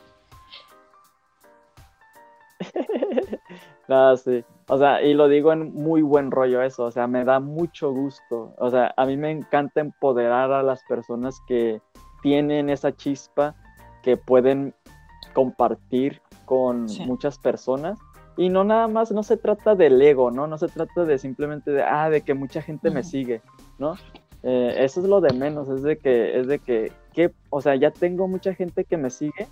no, 3.87 4.17
sí. 4.17 4.43
O 4.73 4.77
sea, 4.77 5.01
y 5.01 5.13
lo 5.13 5.27
digo 5.27 5.51
en 5.51 5.73
muy 5.73 6.01
buen 6.01 6.31
rollo 6.31 6.61
eso, 6.61 6.85
o 6.85 6.91
sea, 6.91 7.05
me 7.05 7.25
da 7.25 7.41
mucho 7.41 7.91
gusto. 7.91 8.53
O 8.57 8.69
sea, 8.69 8.93
a 8.95 9.05
mí 9.05 9.17
me 9.17 9.29
encanta 9.29 9.81
empoderar 9.81 10.49
a 10.53 10.63
las 10.63 10.81
personas 10.85 11.41
que 11.45 11.81
tienen 12.21 12.69
esa 12.69 12.95
chispa, 12.95 13.53
que 14.01 14.15
pueden 14.15 14.73
compartir 15.33 16.21
con 16.45 16.85
muchas 17.05 17.37
personas. 17.37 17.99
Y 18.37 18.47
no 18.47 18.63
nada 18.63 18.87
más, 18.87 19.11
no 19.11 19.23
se 19.23 19.35
trata 19.35 19.75
del 19.75 20.01
ego, 20.01 20.31
¿no? 20.31 20.47
No 20.47 20.57
se 20.57 20.69
trata 20.69 21.03
de 21.03 21.17
simplemente 21.17 21.71
de, 21.71 21.83
ah, 21.83 22.09
de 22.09 22.21
que 22.21 22.33
mucha 22.33 22.61
gente 22.61 22.91
me 22.91 23.03
sigue, 23.03 23.41
¿no? 23.77 23.95
Eh, 24.41 24.75
eso 24.77 25.01
es 25.01 25.05
lo 25.05 25.19
de 25.19 25.33
menos, 25.33 25.67
es 25.67 25.83
de 25.83 25.97
que, 25.97 26.39
es 26.39 26.47
de 26.47 26.59
que, 26.59 26.93
que, 27.11 27.33
o 27.49 27.59
sea, 27.59 27.75
ya 27.75 27.91
tengo 27.91 28.29
mucha 28.29 28.53
gente 28.53 28.85
que 28.85 28.95
me 28.95 29.09
sigue 29.09 29.49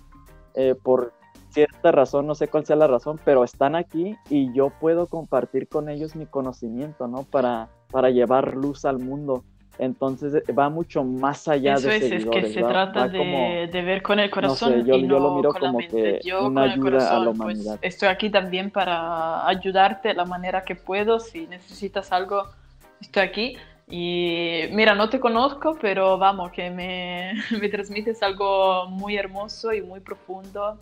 eh, 0.54 0.74
por 0.82 1.12
cierta 1.50 1.92
razón, 1.92 2.26
no 2.26 2.34
sé 2.34 2.48
cuál 2.48 2.64
sea 2.64 2.76
la 2.76 2.86
razón, 2.86 3.20
pero 3.24 3.44
están 3.44 3.74
aquí 3.74 4.16
y 4.28 4.52
yo 4.52 4.70
puedo 4.70 5.06
compartir 5.06 5.68
con 5.68 5.88
ellos 5.88 6.16
mi 6.16 6.26
conocimiento, 6.26 7.08
¿no? 7.08 7.24
Para, 7.24 7.68
para 7.90 8.10
llevar 8.10 8.54
luz 8.54 8.84
al 8.84 8.98
mundo. 8.98 9.44
Entonces 9.78 10.42
va 10.56 10.68
mucho 10.68 11.02
más 11.04 11.48
allá 11.48 11.74
Eso 11.74 11.88
de 11.88 11.96
es, 11.96 12.02
es 12.02 12.26
que 12.26 12.52
se 12.52 12.60
trata 12.60 13.08
de, 13.08 13.68
de, 13.72 13.82
ver 13.82 14.02
con 14.02 14.20
el 14.20 14.30
corazón 14.30 14.84
yo, 14.84 14.94
y 14.94 15.04
no 15.04 15.18
lo 15.18 15.36
miro 15.36 15.52
con 15.52 15.60
como 15.60 15.80
la 15.80 15.86
mente. 15.86 16.18
que 16.18 16.28
yo 16.28 16.46
una 16.46 16.62
con 16.62 16.70
ayuda 16.70 16.74
el 16.74 16.80
corazón, 16.80 17.16
a 17.16 17.24
la 17.24 17.32
pues, 17.32 17.78
estoy 17.80 18.08
aquí 18.08 18.28
también 18.28 18.70
para 18.70 19.48
ayudarte 19.48 20.08
de 20.08 20.14
la 20.14 20.26
manera 20.26 20.64
que 20.64 20.74
puedo. 20.74 21.18
Si 21.18 21.46
necesitas 21.46 22.12
algo, 22.12 22.44
estoy 23.00 23.22
aquí. 23.22 23.56
Y 23.88 24.64
mira, 24.72 24.94
no 24.94 25.08
te 25.08 25.18
conozco, 25.18 25.78
pero 25.80 26.18
vamos, 26.18 26.52
que 26.52 26.68
me, 26.68 27.32
me 27.58 27.68
transmites 27.70 28.22
algo 28.22 28.86
muy 28.86 29.16
hermoso 29.16 29.72
y 29.72 29.80
muy 29.80 30.00
profundo 30.00 30.78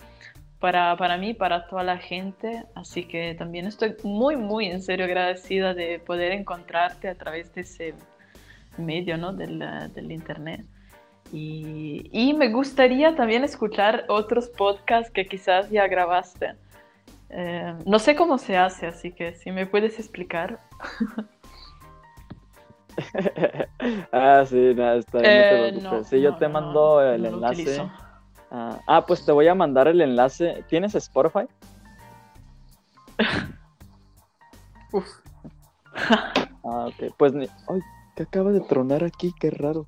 para, 0.60 0.97
para 0.97 1.16
mí, 1.16 1.35
para 1.35 1.66
toda 1.66 1.82
la 1.82 1.98
gente. 1.98 2.64
Así 2.74 3.05
que 3.05 3.35
también 3.35 3.66
estoy 3.66 3.97
muy, 4.02 4.36
muy 4.36 4.66
en 4.66 4.82
serio 4.82 5.05
agradecida 5.05 5.74
de 5.74 5.98
poder 5.98 6.32
encontrarte 6.32 7.09
a 7.09 7.14
través 7.14 7.55
de 7.55 7.62
ese 7.62 7.94
medio 8.76 9.16
¿no? 9.16 9.32
del, 9.32 9.64
del 9.94 10.12
Internet. 10.12 10.64
Y, 11.32 12.09
y, 12.10 12.32
me 12.32 12.48
gustaría 12.48 13.14
también 13.14 13.44
escuchar 13.44 14.06
otros 14.09 14.48
podcasts 14.48 15.10
que 15.10 15.26
quizás 15.26 15.70
ya 15.70 15.86
grabaste. 15.86 16.55
Eh, 17.28 17.74
no 17.85 17.98
sé 17.98 18.16
cómo 18.16 18.39
se 18.39 18.56
hace, 18.56 18.86
así 18.86 19.12
que 19.12 19.35
si 19.35 19.52
me 19.52 19.66
puedes 19.66 19.98
explicar. 19.98 20.59
ah, 24.12 24.43
sí, 24.47 24.72
nada, 24.74 24.97
está 24.97 25.18
bien, 25.18 25.82
no 25.82 25.90
te 25.90 25.97
eh, 25.98 26.05
sí, 26.05 26.20
yo 26.22 26.35
te 26.36 26.48
mando 26.48 27.02
el 27.02 27.26
enlace. 27.26 27.82
Ah, 28.51 28.81
ah, 28.87 29.05
pues 29.07 29.25
te 29.25 29.33
voy 29.33 29.49
a 29.49 29.55
mandar 29.55 29.89
el 29.89 30.01
enlace. 30.01 30.65
¿Tienes 30.69 30.95
Spotify? 30.95 31.47
Uf. 34.93 35.07
ah, 36.65 36.87
ok. 36.87 37.15
Pues, 37.16 37.35
ay, 37.35 37.81
¿qué 38.16 38.23
acaba 38.23 38.53
de 38.53 38.61
tronar 38.61 39.05
aquí? 39.05 39.35
Qué 39.39 39.51
raro. 39.51 39.87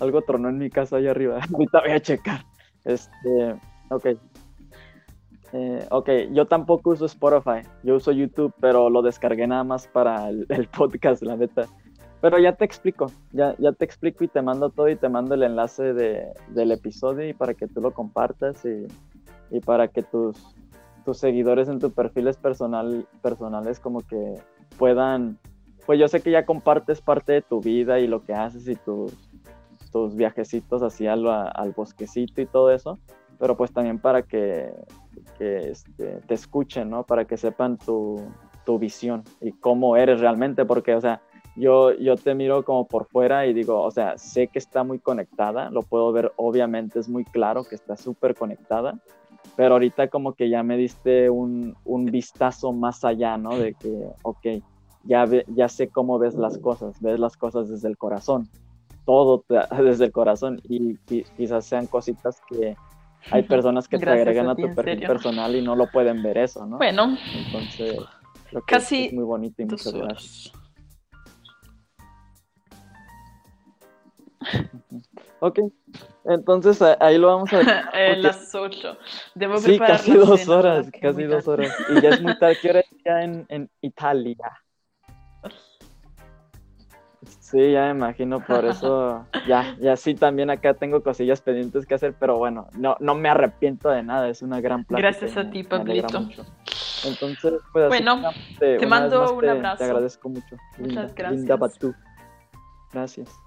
Algo 0.00 0.22
tronó 0.22 0.48
en 0.48 0.58
mi 0.58 0.70
casa 0.70 0.96
allá 0.96 1.10
arriba. 1.10 1.40
Ahorita 1.52 1.80
voy 1.80 1.92
a 1.92 2.00
checar. 2.00 2.44
Este, 2.84 3.56
ok. 3.90 4.06
Eh, 5.54 5.86
ok, 5.90 6.08
yo 6.32 6.46
tampoco 6.46 6.90
uso 6.90 7.06
Spotify. 7.06 7.66
Yo 7.82 7.96
uso 7.96 8.12
YouTube, 8.12 8.54
pero 8.60 8.90
lo 8.90 9.02
descargué 9.02 9.46
nada 9.46 9.64
más 9.64 9.86
para 9.86 10.28
el, 10.28 10.46
el 10.48 10.68
podcast, 10.68 11.22
la 11.22 11.36
neta. 11.36 11.66
Pero 12.22 12.38
ya 12.38 12.54
te 12.54 12.64
explico, 12.64 13.06
ya, 13.32 13.54
ya 13.58 13.72
te 13.72 13.84
explico 13.84 14.24
y 14.24 14.28
te 14.28 14.40
mando 14.40 14.70
todo 14.70 14.88
y 14.88 14.96
te 14.96 15.08
mando 15.08 15.34
el 15.34 15.42
enlace 15.42 15.92
de, 15.92 16.28
del 16.48 16.70
episodio 16.70 17.28
y 17.28 17.34
para 17.34 17.52
que 17.52 17.66
tú 17.66 17.80
lo 17.80 17.92
compartas 17.92 18.64
y, 18.64 18.86
y 19.50 19.60
para 19.60 19.88
que 19.88 20.02
tus, 20.04 20.38
tus 21.04 21.18
seguidores 21.18 21.68
en 21.68 21.80
tus 21.80 21.92
perfiles 21.92 22.36
personal, 22.36 23.06
personales 23.22 23.80
como 23.80 24.00
que 24.00 24.36
puedan, 24.78 25.36
pues 25.84 25.98
yo 25.98 26.06
sé 26.06 26.22
que 26.22 26.30
ya 26.30 26.46
compartes 26.46 27.00
parte 27.00 27.32
de 27.32 27.42
tu 27.42 27.60
vida 27.60 27.98
y 27.98 28.06
lo 28.06 28.24
que 28.24 28.34
haces 28.34 28.68
y 28.68 28.76
tus, 28.76 29.12
tus 29.90 30.14
viajecitos 30.14 30.80
hacia 30.82 31.14
al, 31.14 31.26
al 31.28 31.72
bosquecito 31.72 32.40
y 32.40 32.46
todo 32.46 32.70
eso, 32.70 33.00
pero 33.40 33.56
pues 33.56 33.72
también 33.72 33.98
para 33.98 34.22
que 34.22 34.72
que 35.38 35.70
este, 35.70 36.20
te 36.26 36.34
escuchen, 36.34 36.90
¿no? 36.90 37.04
Para 37.04 37.24
que 37.24 37.36
sepan 37.36 37.78
tu, 37.78 38.20
tu 38.64 38.78
visión 38.78 39.24
y 39.40 39.52
cómo 39.52 39.96
eres 39.96 40.20
realmente, 40.20 40.64
porque, 40.64 40.94
o 40.94 41.00
sea, 41.00 41.20
yo, 41.56 41.92
yo 41.94 42.16
te 42.16 42.34
miro 42.34 42.64
como 42.64 42.86
por 42.86 43.06
fuera 43.06 43.46
y 43.46 43.52
digo, 43.52 43.82
o 43.82 43.90
sea, 43.90 44.16
sé 44.16 44.48
que 44.48 44.58
está 44.58 44.84
muy 44.84 44.98
conectada, 44.98 45.70
lo 45.70 45.82
puedo 45.82 46.10
ver, 46.12 46.32
obviamente 46.36 46.98
es 46.98 47.08
muy 47.08 47.24
claro 47.24 47.64
que 47.64 47.74
está 47.74 47.96
súper 47.96 48.34
conectada, 48.34 48.98
pero 49.56 49.74
ahorita 49.74 50.08
como 50.08 50.32
que 50.32 50.48
ya 50.48 50.62
me 50.62 50.76
diste 50.76 51.28
un, 51.28 51.76
un, 51.84 52.06
vistazo 52.06 52.72
más 52.72 53.04
allá, 53.04 53.36
¿no? 53.36 53.58
De 53.58 53.74
que, 53.74 54.08
ok, 54.22 54.62
ya, 55.04 55.26
ve, 55.26 55.44
ya 55.48 55.68
sé 55.68 55.88
cómo 55.88 56.18
ves 56.18 56.34
las 56.34 56.56
cosas, 56.58 57.00
ves 57.00 57.18
las 57.18 57.36
cosas 57.36 57.68
desde 57.68 57.88
el 57.88 57.98
corazón, 57.98 58.48
todo 59.04 59.44
te, 59.46 59.60
desde 59.82 60.06
el 60.06 60.12
corazón 60.12 60.60
y, 60.64 60.98
y, 61.10 61.24
quizás 61.36 61.66
sean 61.66 61.86
cositas 61.86 62.40
que 62.48 62.76
hay 63.30 63.42
personas 63.42 63.88
que 63.88 63.98
te 63.98 64.08
agregan 64.08 64.48
a, 64.48 64.52
a 64.52 64.56
tu 64.56 64.74
perfil 64.74 65.00
personal 65.06 65.54
y 65.54 65.62
no 65.62 65.76
lo 65.76 65.86
pueden 65.90 66.22
ver 66.22 66.38
eso, 66.38 66.66
¿no? 66.66 66.78
Bueno. 66.78 67.16
Entonces, 67.34 67.98
lo 68.50 68.60
que 68.62 68.74
Casi 68.74 69.06
es 69.06 69.12
muy 69.12 69.24
bonito 69.24 69.62
y 69.62 69.66
muchas 69.66 69.92
gracias. 69.92 70.61
Ok, 75.40 75.58
entonces 76.24 76.80
ahí 77.00 77.18
lo 77.18 77.28
vamos 77.28 77.52
a 77.52 77.58
dejar. 77.58 77.84
Porque... 77.90 78.16
las 78.16 78.54
8. 78.54 78.96
Debo 79.34 79.58
sí, 79.58 79.78
casi 79.78 80.12
dos 80.12 80.48
horas, 80.48 80.90
casi 81.00 81.24
dos 81.24 81.48
horas. 81.48 81.74
Y 81.88 82.00
ya 82.00 82.10
es 82.10 82.20
muy 82.20 82.38
tarde. 82.38 82.58
¿Qué 82.60 82.70
hora 82.70 82.80
es 82.80 82.86
ya 83.04 83.22
en, 83.22 83.46
en 83.48 83.70
Italia? 83.80 84.36
Sí, 87.52 87.72
ya 87.72 87.84
me 87.84 87.90
imagino, 87.90 88.44
por 88.44 88.64
eso 88.64 89.26
ya, 89.46 89.76
ya 89.78 89.94
sí 89.96 90.14
también 90.14 90.48
acá 90.48 90.74
tengo 90.74 91.02
cosillas 91.02 91.42
pendientes 91.42 91.84
que 91.86 91.94
hacer, 91.94 92.14
pero 92.18 92.38
bueno, 92.38 92.68
no, 92.72 92.96
no 92.98 93.14
me 93.14 93.28
arrepiento 93.28 93.90
de 93.90 94.02
nada, 94.02 94.28
es 94.28 94.40
una 94.40 94.60
gran 94.60 94.84
plática. 94.84 95.08
Gracias 95.10 95.36
a 95.36 95.50
ti, 95.50 95.62
Pablito. 95.62 96.26
Entonces, 97.04 97.54
pues 97.72 97.88
bueno, 97.88 98.22
te, 98.58 98.78
te 98.78 98.86
mando 98.86 99.34
un 99.34 99.40
te, 99.40 99.50
abrazo. 99.50 99.78
Te 99.78 99.84
agradezco 99.84 100.28
mucho. 100.28 100.56
Muchas 100.78 101.12
linda, 101.12 101.12
gracias. 101.14 101.32
Linda 101.32 101.96
Gracias. 102.92 103.41